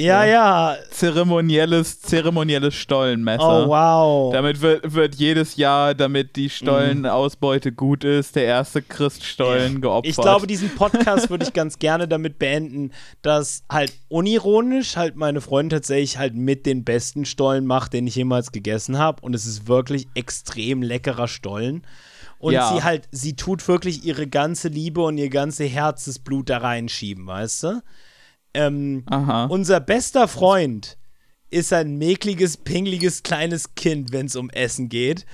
Ja, 0.00 0.24
ja. 0.24 0.76
Zeremonielles, 0.90 2.00
zeremonielles 2.00 2.74
Stollenmesser. 2.74 3.66
Oh, 3.66 3.68
wow. 3.68 4.32
Damit 4.32 4.60
wird, 4.60 4.94
wird 4.94 5.14
jedes 5.16 5.56
Jahr, 5.56 5.94
damit 5.94 6.36
die 6.36 6.50
Stollenausbeute 6.50 7.72
gut 7.72 8.04
ist, 8.04 8.36
der 8.36 8.44
erste 8.44 8.82
Christstollen 8.82 9.80
geopfert. 9.80 10.10
Ich 10.10 10.16
glaube, 10.16 10.46
diesen 10.46 10.74
Podcast 10.74 11.30
würde 11.30 11.44
ich 11.44 11.52
ganz 11.52 11.78
gerne 11.78 12.08
damit 12.08 12.38
beenden, 12.38 12.92
dass 13.22 13.62
halt 13.70 13.92
unironisch 14.08 14.96
halt 14.96 15.16
meine 15.16 15.40
Freundin 15.40 15.78
tatsächlich 15.78 16.18
halt 16.18 16.34
mit 16.34 16.66
den 16.66 16.84
besten 16.84 17.24
Stollen 17.24 17.66
macht, 17.66 17.92
den 17.92 18.06
ich 18.06 18.16
jemals 18.16 18.52
gegessen 18.52 18.98
habe. 18.98 19.22
Und 19.22 19.34
es 19.34 19.46
ist 19.46 19.68
wirklich 19.68 20.08
extrem 20.14 20.82
leckerer 20.82 21.28
Stollen. 21.28 21.82
Und 22.38 22.54
Ja. 22.54 22.72
sie 22.72 22.82
halt, 22.82 23.06
sie 23.10 23.36
tut 23.36 23.68
wirklich 23.68 24.04
ihre 24.04 24.26
ganze 24.26 24.68
Liebe 24.68 25.02
und 25.02 25.18
ihr 25.18 25.28
ganze 25.28 25.64
Herzensblut 25.64 26.48
da 26.48 26.58
reinschieben, 26.58 27.26
weißt 27.26 27.62
du? 27.64 27.82
Ähm, 28.54 29.04
unser 29.48 29.80
bester 29.80 30.28
Freund 30.28 30.98
ist 31.50 31.72
ein 31.72 31.98
mäkliges, 31.98 32.56
pingliges 32.56 33.22
kleines 33.22 33.74
Kind, 33.74 34.12
wenn 34.12 34.26
es 34.26 34.36
um 34.36 34.50
Essen 34.50 34.88
geht. 34.88 35.26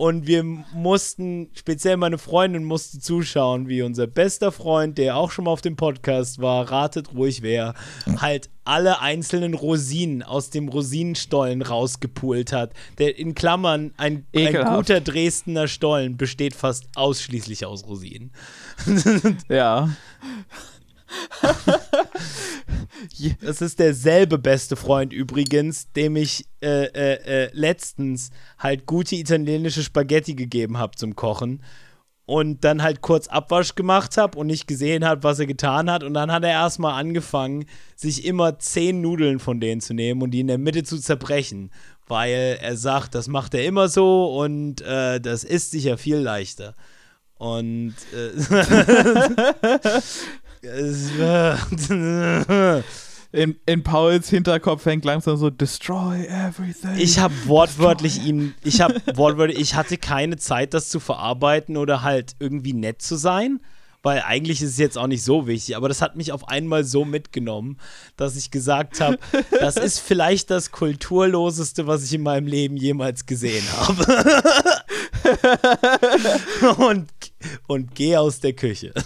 Und 0.00 0.26
wir 0.26 0.42
mussten, 0.42 1.50
speziell 1.52 1.98
meine 1.98 2.16
Freundin 2.16 2.64
musste 2.64 3.00
zuschauen, 3.00 3.68
wie 3.68 3.82
unser 3.82 4.06
bester 4.06 4.50
Freund, 4.50 4.96
der 4.96 5.14
auch 5.14 5.30
schon 5.30 5.44
mal 5.44 5.50
auf 5.50 5.60
dem 5.60 5.76
Podcast 5.76 6.40
war, 6.40 6.70
ratet 6.72 7.12
ruhig 7.14 7.42
wer, 7.42 7.74
halt 8.16 8.48
alle 8.64 9.02
einzelnen 9.02 9.52
Rosinen 9.52 10.22
aus 10.22 10.48
dem 10.48 10.70
Rosinenstollen 10.70 11.60
rausgepult 11.60 12.50
hat. 12.50 12.72
Der 12.98 13.18
in 13.18 13.34
Klammern, 13.34 13.92
ein, 13.98 14.24
ein 14.34 14.74
guter 14.74 15.02
Dresdner 15.02 15.68
Stollen 15.68 16.16
besteht 16.16 16.54
fast 16.54 16.88
ausschließlich 16.94 17.66
aus 17.66 17.84
Rosinen. 17.84 18.32
ja. 19.50 19.90
Das 23.40 23.62
ist 23.62 23.78
derselbe 23.78 24.38
beste 24.38 24.76
Freund 24.76 25.12
übrigens, 25.12 25.90
dem 25.92 26.16
ich 26.16 26.46
äh, 26.62 26.84
äh, 26.84 27.44
äh, 27.44 27.50
letztens 27.52 28.30
halt 28.58 28.86
gute 28.86 29.16
italienische 29.16 29.82
Spaghetti 29.82 30.34
gegeben 30.34 30.78
habe 30.78 30.96
zum 30.96 31.16
Kochen 31.16 31.62
und 32.30 32.62
dann 32.62 32.82
halt 32.82 33.00
kurz 33.00 33.26
Abwasch 33.26 33.74
gemacht 33.74 34.16
habe 34.16 34.38
und 34.38 34.46
nicht 34.46 34.68
gesehen 34.68 35.04
hat, 35.04 35.24
was 35.24 35.40
er 35.40 35.46
getan 35.46 35.90
hat. 35.90 36.04
Und 36.04 36.14
dann 36.14 36.30
hat 36.30 36.44
er 36.44 36.50
erstmal 36.50 36.94
angefangen, 36.94 37.64
sich 37.96 38.24
immer 38.24 38.56
zehn 38.60 39.00
Nudeln 39.00 39.40
von 39.40 39.58
denen 39.58 39.80
zu 39.80 39.94
nehmen 39.94 40.22
und 40.22 40.30
die 40.30 40.38
in 40.38 40.46
der 40.46 40.58
Mitte 40.58 40.84
zu 40.84 40.98
zerbrechen, 40.98 41.72
weil 42.06 42.56
er 42.60 42.76
sagt, 42.76 43.16
das 43.16 43.26
macht 43.26 43.54
er 43.54 43.64
immer 43.64 43.88
so 43.88 44.38
und 44.38 44.80
äh, 44.82 45.20
das 45.20 45.42
ist 45.42 45.72
sicher 45.72 45.98
viel 45.98 46.18
leichter. 46.18 46.76
Und 47.34 47.96
äh, 48.14 48.54
äh, 48.54 49.90
In, 53.32 53.60
in 53.64 53.84
Pauls 53.84 54.28
Hinterkopf 54.28 54.82
fängt 54.82 55.04
langsam 55.04 55.36
so 55.36 55.50
Destroy 55.50 56.26
everything. 56.26 56.96
Ich 56.98 57.20
habe 57.20 57.32
wortwörtlich 57.46 58.24
ihm, 58.24 58.54
ich 58.64 58.80
habe 58.80 59.00
wortwörtlich, 59.14 59.60
ich 59.60 59.76
hatte 59.76 59.98
keine 59.98 60.36
Zeit, 60.36 60.74
das 60.74 60.88
zu 60.88 60.98
verarbeiten 60.98 61.76
oder 61.76 62.02
halt 62.02 62.34
irgendwie 62.40 62.72
nett 62.72 63.02
zu 63.02 63.14
sein, 63.14 63.60
weil 64.02 64.22
eigentlich 64.26 64.62
ist 64.62 64.70
es 64.70 64.78
jetzt 64.78 64.98
auch 64.98 65.06
nicht 65.06 65.22
so 65.22 65.46
wichtig, 65.46 65.76
aber 65.76 65.86
das 65.86 66.02
hat 66.02 66.16
mich 66.16 66.32
auf 66.32 66.48
einmal 66.48 66.82
so 66.82 67.04
mitgenommen, 67.04 67.78
dass 68.16 68.34
ich 68.34 68.50
gesagt 68.50 69.00
habe, 69.00 69.18
das 69.60 69.76
ist 69.76 70.00
vielleicht 70.00 70.50
das 70.50 70.72
kulturloseste, 70.72 71.86
was 71.86 72.02
ich 72.02 72.14
in 72.14 72.22
meinem 72.22 72.48
Leben 72.48 72.76
jemals 72.76 73.26
gesehen 73.26 73.64
habe. 73.76 74.34
und 76.78 77.19
und 77.68 77.94
geh 77.94 78.16
aus 78.16 78.40
der 78.40 78.52
Küche. 78.54 78.92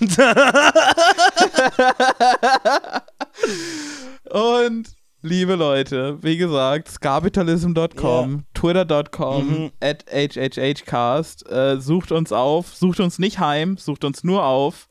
Und 4.31 4.89
liebe 5.23 5.55
Leute, 5.55 6.19
wie 6.23 6.37
gesagt, 6.37 6.89
skapitalism.com, 6.89 8.33
Ja. 8.37 8.43
twitter.com, 8.55 9.47
Mhm. 9.49 9.71
at 9.81 10.05
hhhcast, 10.11 11.49
äh, 11.51 11.79
sucht 11.81 12.13
uns 12.13 12.33
auf, 12.33 12.75
sucht 12.75 13.01
uns 13.01 13.19
nicht 13.19 13.39
heim, 13.39 13.77
sucht 13.77 14.05
uns 14.05 14.25
nur 14.25 14.45
auf. 14.45 14.89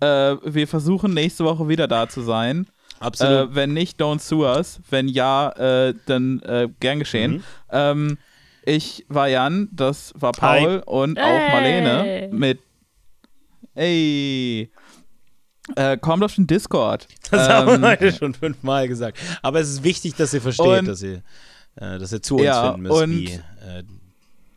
Äh, 0.00 0.36
wir 0.44 0.68
versuchen 0.68 1.14
nächste 1.14 1.44
Woche 1.44 1.68
wieder 1.68 1.88
da 1.88 2.08
zu 2.08 2.20
sein. 2.22 2.66
Äh, 3.00 3.46
wenn 3.50 3.72
nicht, 3.74 4.00
don't 4.00 4.20
sue 4.20 4.46
us. 4.46 4.80
Wenn 4.88 5.08
ja, 5.08 5.50
äh, 5.50 5.94
dann 6.06 6.40
äh, 6.40 6.68
gern 6.80 6.98
geschehen. 6.98 7.32
Mhm. 7.32 7.42
Ähm, 7.70 8.18
ich 8.64 9.04
war 9.08 9.28
Jan, 9.28 9.68
das 9.72 10.12
war 10.16 10.32
Paul 10.32 10.82
und 10.86 11.18
auch 11.18 11.24
Hey. 11.24 11.50
Marlene 11.52 12.28
mit 12.32 12.60
Ey. 13.76 14.70
Äh, 15.74 15.96
kommt 15.98 16.22
auf 16.22 16.34
den 16.34 16.46
Discord. 16.46 17.06
Das 17.30 17.48
haben 17.48 17.66
wir 17.68 17.74
Ähm, 17.74 17.84
heute 17.84 18.12
schon 18.12 18.34
fünfmal 18.34 18.86
gesagt. 18.88 19.18
Aber 19.42 19.60
es 19.60 19.68
ist 19.68 19.82
wichtig, 19.84 20.14
dass 20.14 20.32
ihr 20.34 20.40
versteht, 20.40 20.66
Und- 20.80 20.88
dass 20.88 21.02
ihr, 21.02 21.22
äh, 21.76 21.98
dass 21.98 22.12
ihr 22.12 22.22
zu 22.22 22.36
uns 22.36 22.44
Ja, 22.44 22.66
finden 22.72 22.82
müsst, 22.82 23.02
und- 23.02 23.10
wie 23.12 23.32
äh, 23.34 23.82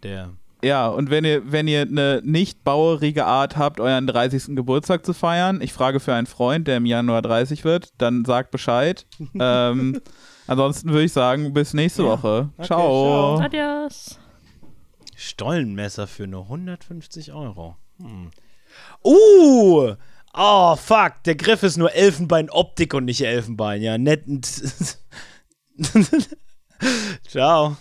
der. 0.03 0.29
Ja, 0.61 0.87
und 0.89 1.09
wenn 1.09 1.23
ihr, 1.23 1.51
wenn 1.51 1.67
ihr 1.69 1.81
eine 1.83 2.21
nicht 2.23 2.63
bauerige 2.65 3.25
Art 3.25 3.55
habt, 3.57 3.79
euren 3.79 4.07
30. 4.07 4.55
Geburtstag 4.57 5.05
zu 5.05 5.13
feiern, 5.13 5.61
ich 5.61 5.71
frage 5.71 5.99
für 6.01 6.13
einen 6.13 6.27
Freund, 6.27 6.67
der 6.67 6.77
im 6.77 6.85
Januar 6.85 7.21
30 7.21 7.63
wird, 7.63 7.89
dann 7.97 8.25
sagt 8.25 8.51
Bescheid. 8.51 9.05
ähm, 9.39 10.01
ansonsten 10.47 10.89
würde 10.91 11.05
ich 11.05 11.13
sagen, 11.13 11.53
bis 11.53 11.73
nächste 11.73 12.03
Woche. 12.03 12.49
Okay, 12.57 12.67
ciao. 12.67 13.37
ciao. 13.37 13.39
Adios. 13.39 14.19
Stollenmesser 15.15 16.07
für 16.07 16.27
nur 16.27 16.43
150 16.43 17.31
Euro. 17.33 17.75
Hm. 17.99 18.29
Uh! 19.03 19.95
Oh, 20.33 20.75
fuck. 20.75 21.23
Der 21.25 21.35
Griff 21.35 21.63
ist 21.63 21.77
nur 21.77 21.93
Elfenbein-Optik 21.93 22.93
und 22.93 23.05
nicht 23.05 23.21
Elfenbein. 23.21 23.81
Ja, 23.81 23.97
nett. 23.97 24.23
Ciao. 27.27 27.77